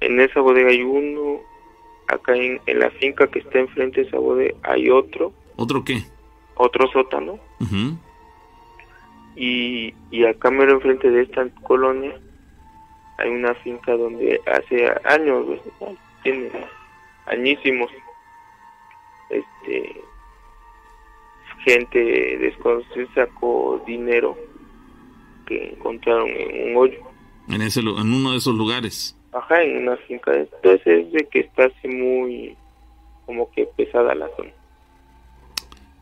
en 0.00 0.20
esa 0.20 0.40
bodega 0.40 0.70
hay 0.70 0.82
uno, 0.82 1.40
acá 2.08 2.34
en, 2.34 2.60
la 2.66 2.90
finca 2.90 3.26
que 3.28 3.40
está 3.40 3.58
enfrente 3.60 4.02
de 4.02 4.08
esa 4.08 4.18
bodega 4.18 4.54
hay 4.62 4.90
otro. 4.90 5.32
¿Otro 5.56 5.84
qué? 5.84 6.02
Otro 6.54 6.90
sótano. 6.90 7.38
y, 9.36 9.94
y 10.10 10.24
acá 10.24 10.50
mero 10.50 10.72
enfrente 10.72 11.10
de 11.10 11.22
esta 11.22 11.48
colonia 11.62 12.18
hay 13.18 13.30
una 13.30 13.54
finca 13.56 13.96
donde 13.96 14.40
hace 14.46 14.88
años, 15.04 15.60
tiene 16.22 16.50
añísimos, 17.26 17.90
este, 19.28 20.00
gente 21.64 22.38
desconocida 22.38 23.06
sacó 23.14 23.82
dinero 23.86 24.36
que 25.46 25.74
encontraron 25.74 26.28
en 26.28 26.70
un 26.70 26.76
hoyo. 26.76 26.98
En, 27.48 27.62
ese, 27.62 27.80
en 27.80 27.88
uno 28.14 28.32
de 28.32 28.38
esos 28.38 28.54
lugares. 28.54 29.17
Ajá, 29.38 29.62
en 29.62 29.78
una 29.78 29.96
finca. 29.96 30.34
Entonces 30.34 30.86
es 30.86 31.12
de 31.12 31.28
que 31.28 31.40
está 31.40 31.66
así 31.66 31.88
muy, 31.88 32.56
como 33.26 33.50
que 33.52 33.66
pesada 33.66 34.14
la 34.14 34.28
zona. 34.36 34.50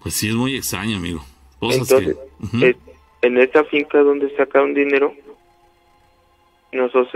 Pues 0.02 0.14
sí, 0.14 0.28
es 0.28 0.34
muy 0.34 0.56
extraño, 0.56 0.96
amigo. 0.96 1.20
Entonces, 1.60 2.16
en 3.22 3.38
esta 3.38 3.64
finca 3.64 3.98
donde 3.98 4.34
sacaron 4.36 4.74
dinero, 4.74 5.14
nosotros 6.72 7.08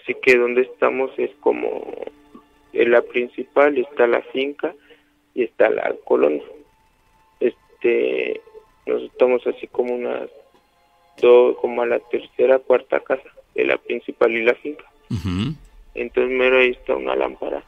así 0.00 0.14
que 0.22 0.36
donde 0.36 0.62
estamos 0.62 1.10
es 1.18 1.30
como 1.40 1.82
en 2.72 2.90
la 2.90 3.02
principal 3.02 3.76
está 3.76 4.06
la 4.06 4.22
finca 4.22 4.74
y 5.34 5.44
está 5.44 5.68
la 5.68 5.94
colonia. 6.04 6.44
Este, 7.40 8.40
nosotros 8.86 9.12
estamos 9.12 9.46
así 9.46 9.66
como 9.66 9.94
una, 9.94 10.26
todo, 11.20 11.56
como 11.56 11.82
a 11.82 11.86
la 11.86 11.98
tercera, 11.98 12.58
cuarta 12.58 13.00
casa 13.00 13.28
de 13.54 13.64
la 13.64 13.76
principal 13.78 14.32
y 14.32 14.44
la 14.44 14.54
finca. 14.54 14.84
Entonces 15.94 16.36
mero 16.38 16.58
ahí 16.58 16.70
está 16.70 16.96
una 16.96 17.14
lámpara. 17.16 17.62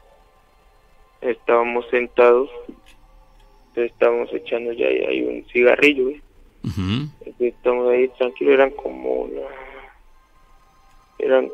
Estábamos 1.21 1.85
sentados 1.89 2.49
Entonces 3.69 3.91
estábamos 3.91 4.31
echando 4.33 4.71
ya 4.73 4.87
ahí 4.87 5.21
un 5.23 5.45
cigarrillo. 5.51 6.09
Entonces 6.63 7.53
estamos 7.53 7.91
ahí 7.91 8.07
tranquilos, 8.17 8.53
eran 8.53 8.71
como 8.71 9.27
la- 9.31 9.49
eran 11.19 11.51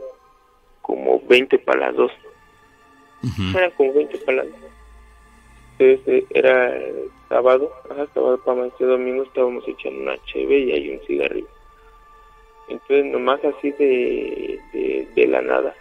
como 0.81 1.19
20 1.27 1.57
para 1.59 1.87
las 1.87 1.95
dos. 1.95 2.11
Ujú. 3.23 3.57
Eran 3.57 3.71
como 3.71 3.93
20 3.93 4.17
para 4.19 4.43
las 4.43 4.47
dos. 4.51 4.71
Entonces 5.79 6.07
eh, 6.07 6.25
era 6.31 6.73
sábado, 7.29 7.71
ajá, 7.89 8.05
sábado 8.13 8.37
para 8.43 8.59
amanecer 8.61 8.87
domingo 8.87 9.23
estábamos 9.23 9.67
echando 9.67 10.01
una 10.01 10.17
cheve 10.25 10.59
y 10.59 10.71
hay 10.73 10.89
un 10.91 10.99
cigarrillo. 11.07 11.47
Entonces 12.67 13.05
nomás 13.05 13.43
así 13.43 13.71
de, 13.71 14.59
de, 14.73 15.07
de 15.15 15.27
la 15.27 15.41
nada, 15.41 15.75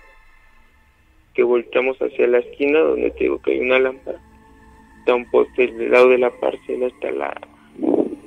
que 1.41 1.45
volteamos 1.45 1.97
hacia 2.03 2.27
la 2.27 2.41
esquina 2.41 2.81
donde 2.81 3.11
te 3.13 3.25
digo 3.25 3.41
que 3.41 3.53
hay 3.53 3.61
una 3.61 3.79
lámpara, 3.79 4.21
está 4.99 5.15
un 5.15 5.25
poste 5.31 5.69
del 5.69 5.91
lado 5.91 6.11
de 6.11 6.19
la 6.19 6.31
parcela, 6.39 6.87
está 6.89 7.11
la 7.13 7.35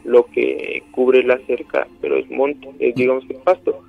lo 0.04 0.26
que 0.26 0.82
cubre 0.90 1.22
la 1.24 1.38
cerca, 1.46 1.88
pero 2.02 2.18
es 2.18 2.28
monte, 2.32 2.72
es 2.80 2.96
digamos 2.96 3.24
que 3.28 3.36
pasto. 3.36 3.84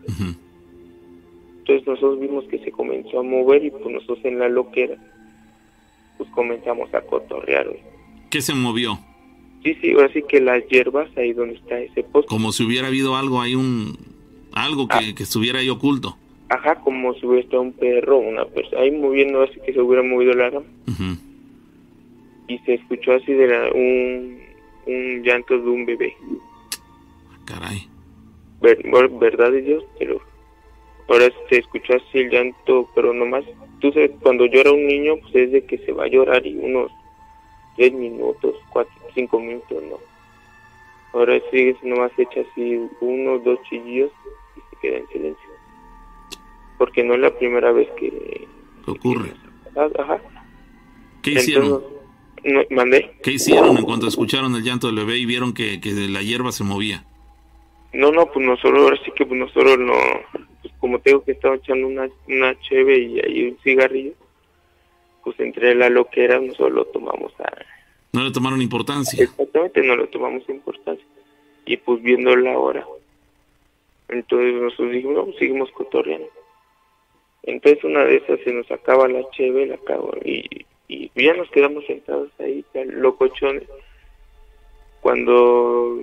Entonces 1.61 1.87
nosotros 1.87 2.21
vimos 2.21 2.45
que 2.49 2.59
se 2.59 2.71
comenzó 2.71 3.21
a 3.21 3.23
mover 3.23 3.65
y 3.65 3.71
pues 3.71 3.87
nosotros 3.87 4.19
en 4.25 4.39
la 4.39 4.51
loquera 4.51 4.95
pues 6.19 6.29
comenzamos 6.33 6.93
a 6.93 7.01
cotorrear. 7.01 7.67
güey. 7.67 7.81
¿Qué 8.29 8.43
se 8.43 8.55
movió? 8.55 8.99
Sí, 9.63 9.75
sí, 9.81 9.93
ahora 9.93 10.13
sí 10.13 10.23
que 10.29 10.39
las 10.43 10.63
hierbas 10.69 11.09
ahí 11.17 11.33
donde 11.33 11.55
está 11.55 11.79
ese 11.81 12.03
poste, 12.03 12.29
Como 12.29 12.53
si 12.53 12.63
hubiera 12.65 12.89
habido 12.89 13.17
algo 13.17 13.41
ahí, 13.41 13.55
un 13.55 13.97
algo 14.53 14.87
que, 14.87 14.97
Ah. 14.99 15.15
que 15.17 15.23
estuviera 15.23 15.61
ahí 15.61 15.71
oculto. 15.71 16.19
Ajá, 16.49 16.77
como 16.81 17.15
si 17.15 17.27
hubiera 17.27 17.45
estado 17.45 17.63
un 17.63 17.73
perro, 17.73 18.19
una 18.19 18.45
persona, 18.47 18.83
ahí 18.83 18.91
moviendo 18.91 19.43
así 19.43 19.59
que 19.65 19.73
se 19.73 19.81
hubiera 19.81 20.03
movido 20.03 20.33
la 20.35 20.51
rama 20.51 20.67
y 22.49 22.59
se 22.59 22.75
escuchó 22.75 23.13
así 23.13 23.33
de 23.33 23.47
la- 23.47 23.71
un, 23.73 24.39
un 24.87 25.23
llanto 25.23 25.59
de 25.59 25.69
un 25.69 25.87
bebé. 25.87 26.15
Caray. 27.47 27.89
Ver, 28.61 28.83
ver- 28.91 29.09
verdad 29.11 29.51
de 29.53 29.63
Dios, 29.63 29.85
pero 29.99 30.21
ahora 31.09 31.27
se 31.49 31.59
escuchó 31.59 31.95
así 31.95 32.19
el 32.19 32.31
llanto, 32.31 32.89
pero 32.95 33.13
nomás, 33.13 33.45
tú 33.81 33.93
sabes, 33.93 34.11
cuando 34.23 34.47
llora 34.47 34.73
un 34.73 34.87
niño, 34.87 35.17
pues 35.23 35.35
es 35.35 35.53
de 35.53 35.65
que 35.65 35.79
se 35.79 35.93
va 35.93 36.05
a 36.05 36.09
llorar 36.09 36.47
y 36.47 36.55
unos 36.57 36.91
tres 37.77 37.93
minutos, 37.93 38.57
cuatro, 38.71 38.93
cinco 39.15 39.39
minutos, 39.41 39.83
no. 39.91 39.99
Ahora 41.13 41.39
sigue, 41.51 41.77
nomás 41.83 42.11
echa 42.19 42.41
así 42.41 42.81
uno, 43.01 43.39
dos 43.39 43.59
chillidos 43.69 44.11
y 44.57 44.61
se 44.71 44.81
queda 44.81 44.99
en 44.99 45.09
silencio. 45.09 45.49
Porque 46.85 47.03
no 47.03 47.15
es 47.15 47.21
la 47.21 47.35
primera 47.35 47.73
vez 47.73 47.89
que... 47.99 48.47
¿Qué 48.85 48.91
ocurre? 48.91 49.33
Ajá. 49.75 50.21
¿Qué 51.23 51.31
hicieron? 51.31 51.65
Entonces, 51.65 52.69
no, 52.69 52.77
mandé. 52.77 53.17
¿Qué 53.23 53.33
hicieron 53.33 53.79
en 53.79 53.85
cuanto 53.85 54.07
escucharon 54.07 54.55
el 54.55 54.63
llanto 54.63 54.89
del 54.89 54.97
bebé 54.97 55.17
y 55.17 55.25
vieron 55.25 55.55
que, 55.55 55.81
que 55.81 55.93
la 55.93 56.21
hierba 56.21 56.53
se 56.53 56.63
movía? 56.63 57.03
No, 57.95 58.13
no, 58.13 58.27
pues 58.27 58.45
nosotros, 58.45 58.83
ahora 58.83 58.99
sí 59.03 59.13
que 59.17 59.25
pues 59.25 59.41
nosotros 59.41 59.79
no, 59.79 59.95
pues 60.61 60.75
como 60.79 60.99
te 60.99 61.09
digo 61.09 61.25
que 61.25 61.33
estaba 61.33 61.55
echando 61.55 61.87
una, 61.87 62.07
una 62.29 62.55
cheve 62.61 62.99
y 62.99 63.19
ahí 63.21 63.49
un 63.49 63.59
cigarrillo, 63.65 64.13
pues 65.23 65.41
entre 65.41 65.75
la 65.75 65.89
loquera 65.89 66.39
nosotros 66.39 66.73
lo 66.73 66.85
tomamos 66.85 67.33
a... 67.41 67.51
No 68.13 68.25
le 68.25 68.31
tomaron 68.31 68.61
importancia. 68.61 69.25
Exactamente, 69.25 69.81
no 69.81 69.97
lo 69.97 70.07
tomamos 70.09 70.47
importancia. 70.51 71.07
Y 71.65 71.79
pues 71.79 72.03
viendo 72.03 72.37
la 72.37 72.59
hora, 72.59 72.87
entonces 74.09 74.61
nosotros 74.61 74.93
dijimos, 74.93 75.15
no, 75.15 75.25
pues 75.25 75.39
seguimos 75.39 75.71
cotorreando. 75.71 76.29
Entonces 77.47 77.85
una 77.85 78.05
de 78.05 78.17
esas 78.17 78.41
se 78.41 78.53
nos 78.53 78.71
acaba 78.71 79.07
la 79.09 79.29
cheve, 79.31 79.67
la 79.67 79.75
acabo, 79.75 80.15
y, 80.25 80.65
y 80.89 81.11
ya 81.15 81.35
nos 81.35 81.51
quedamos 81.51 81.85
sentados 81.87 82.31
ahí, 82.39 82.65
locochones. 82.75 83.69
Cuando 85.01 85.99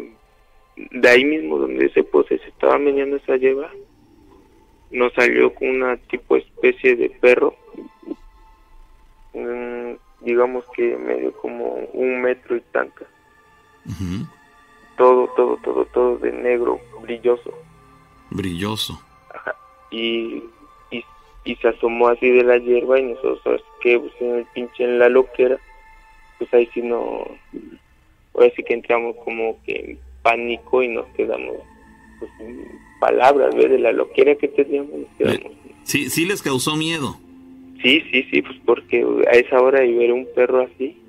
de 0.76 1.10
ahí 1.10 1.26
mismo 1.26 1.58
donde 1.58 1.86
ese 1.88 2.04
pose 2.04 2.38
se 2.38 2.48
estaba 2.50 2.78
meneando 2.78 3.18
esa 3.18 3.38
lleva, 3.38 3.72
nos 4.92 5.14
salió 5.14 5.54
con 5.54 5.70
una 5.70 5.98
tipo 5.98 6.36
especie 6.38 6.96
de 6.96 7.10
perro, 7.10 7.56
digamos 10.22 10.64
que 10.76 10.96
medio 10.98 11.32
como 11.34 11.74
un 11.94 12.22
metro 12.22 12.56
y 12.56 12.62
tanto, 12.72 13.06
Ujú. 13.86 14.28
todo, 14.98 15.28
todo, 15.36 15.58
todo, 15.64 15.86
todo 15.86 16.18
de 16.20 16.32
negro, 16.32 16.80
brilloso, 17.02 17.52
Brilloso. 18.30 19.02
Ajá. 19.34 19.56
y, 19.92 20.44
y, 21.44 21.56
se 21.56 21.68
asomó 21.68 22.08
así 22.08 22.30
de 22.30 22.44
la 22.44 22.58
hierba 22.58 23.00
y 23.00 23.04
nosotros, 23.04 23.62
que 23.82 24.00
pues 24.00 24.14
en 24.20 24.36
el 24.36 24.46
pinche 24.54 24.84
en 24.84 25.00
la 25.00 25.10
loquera, 25.10 25.58
pues 26.38 26.54
ahí 26.54 26.70
sí 26.74 26.82
no, 26.82 27.26
ahora 28.34 28.52
sí 28.56 28.64
que 28.64 28.74
entramos 28.74 29.16
como 29.24 29.62
que 29.64 29.76
en 29.76 30.00
pánico 30.22 30.84
y 30.84 30.88
nos 30.88 31.06
quedamos 31.16 31.58
pues 32.20 32.32
sin 32.38 32.66
palabras, 33.00 33.56
¿ves? 33.56 33.70
De 33.70 33.80
la 33.80 33.92
loquera 33.92 34.36
que 34.36 34.48
teníamos, 34.48 34.92
nos 34.92 35.10
quedamos. 35.18 35.54
Sí, 35.84 36.10
sí 36.10 36.26
les 36.26 36.42
causó 36.42 36.76
miedo. 36.76 37.18
Sí, 37.82 38.04
sí, 38.12 38.24
sí, 38.30 38.42
pues 38.44 38.58
porque 38.64 39.04
a 39.28 39.32
esa 39.32 39.60
hora 39.60 39.84
y 39.84 39.94
ver 39.96 40.14
un 40.14 40.28
perro 40.36 40.62
así, 40.62 41.02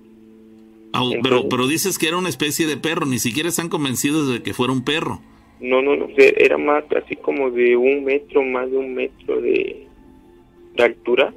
Ah, 0.92 1.08
pero, 1.22 1.48
pero 1.48 1.66
dices 1.66 1.98
que 1.98 2.08
era 2.08 2.18
una 2.18 2.28
especie 2.28 2.66
de 2.66 2.76
perro, 2.76 3.06
ni 3.06 3.18
siquiera 3.18 3.48
están 3.48 3.70
convencidos 3.70 4.30
de 4.30 4.42
que 4.42 4.52
fuera 4.52 4.72
un 4.72 4.84
perro. 4.84 5.20
no, 5.60 5.80
no, 5.80 5.96
no, 5.96 6.08
era 6.16 6.58
más 6.58 6.84
así 7.02 7.16
como 7.16 7.50
de 7.50 7.76
un 7.76 8.04
metro, 8.04 8.42
más 8.42 8.70
de 8.70 8.76
un 8.76 8.94
metro 8.94 9.40
de, 9.40 9.86
de. 10.76 11.32